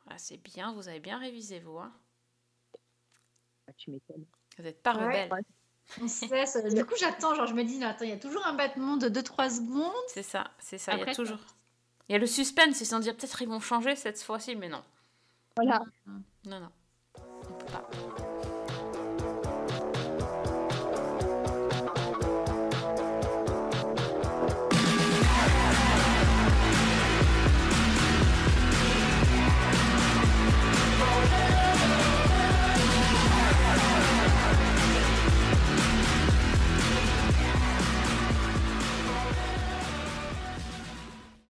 Ah, 0.06 0.18
c'est 0.18 0.36
bien, 0.38 0.72
vous 0.72 0.88
avez 0.88 1.00
bien 1.00 1.18
révisé 1.18 1.60
vous. 1.60 1.78
Hein. 1.78 1.92
Ah, 3.68 3.72
tu 3.76 3.90
m'étonnes. 3.90 4.24
Vous 4.56 4.64
n'êtes 4.64 4.82
pas 4.82 4.94
Ouais. 4.96 5.24
rebelle. 5.24 5.44
On. 6.00 6.74
Du 6.74 6.84
coup, 6.84 6.94
j'attends. 6.98 7.34
Genre, 7.34 7.46
je 7.46 7.54
me 7.54 7.62
dis, 7.62 7.82
attends, 7.84 8.04
il 8.04 8.10
y 8.10 8.14
a 8.14 8.18
toujours 8.18 8.46
un 8.46 8.54
battement 8.54 8.96
de 8.96 9.08
2-3 9.08 9.50
secondes. 9.50 9.92
C'est 10.08 10.22
ça, 10.22 10.50
c'est 10.58 10.78
ça. 10.78 10.94
Il 10.94 11.00
y 11.00 11.02
a 11.02 11.14
toujours. 11.14 11.38
Il 12.08 12.12
y 12.12 12.16
a 12.16 12.18
le 12.18 12.26
suspense, 12.26 12.80
ils 12.80 12.84
se 12.84 12.90
sont 12.90 12.98
dit 12.98 13.10
peut-être 13.12 13.40
ils 13.40 13.48
vont 13.48 13.60
changer 13.60 13.96
cette 13.96 14.20
fois-ci, 14.22 14.56
mais 14.56 14.68
non. 14.68 14.82
Voilà. 15.56 15.82
Non, 16.46 16.60
non. 16.60 16.70
On 17.16 17.54
peut 17.54 17.66
pas. 17.66 18.33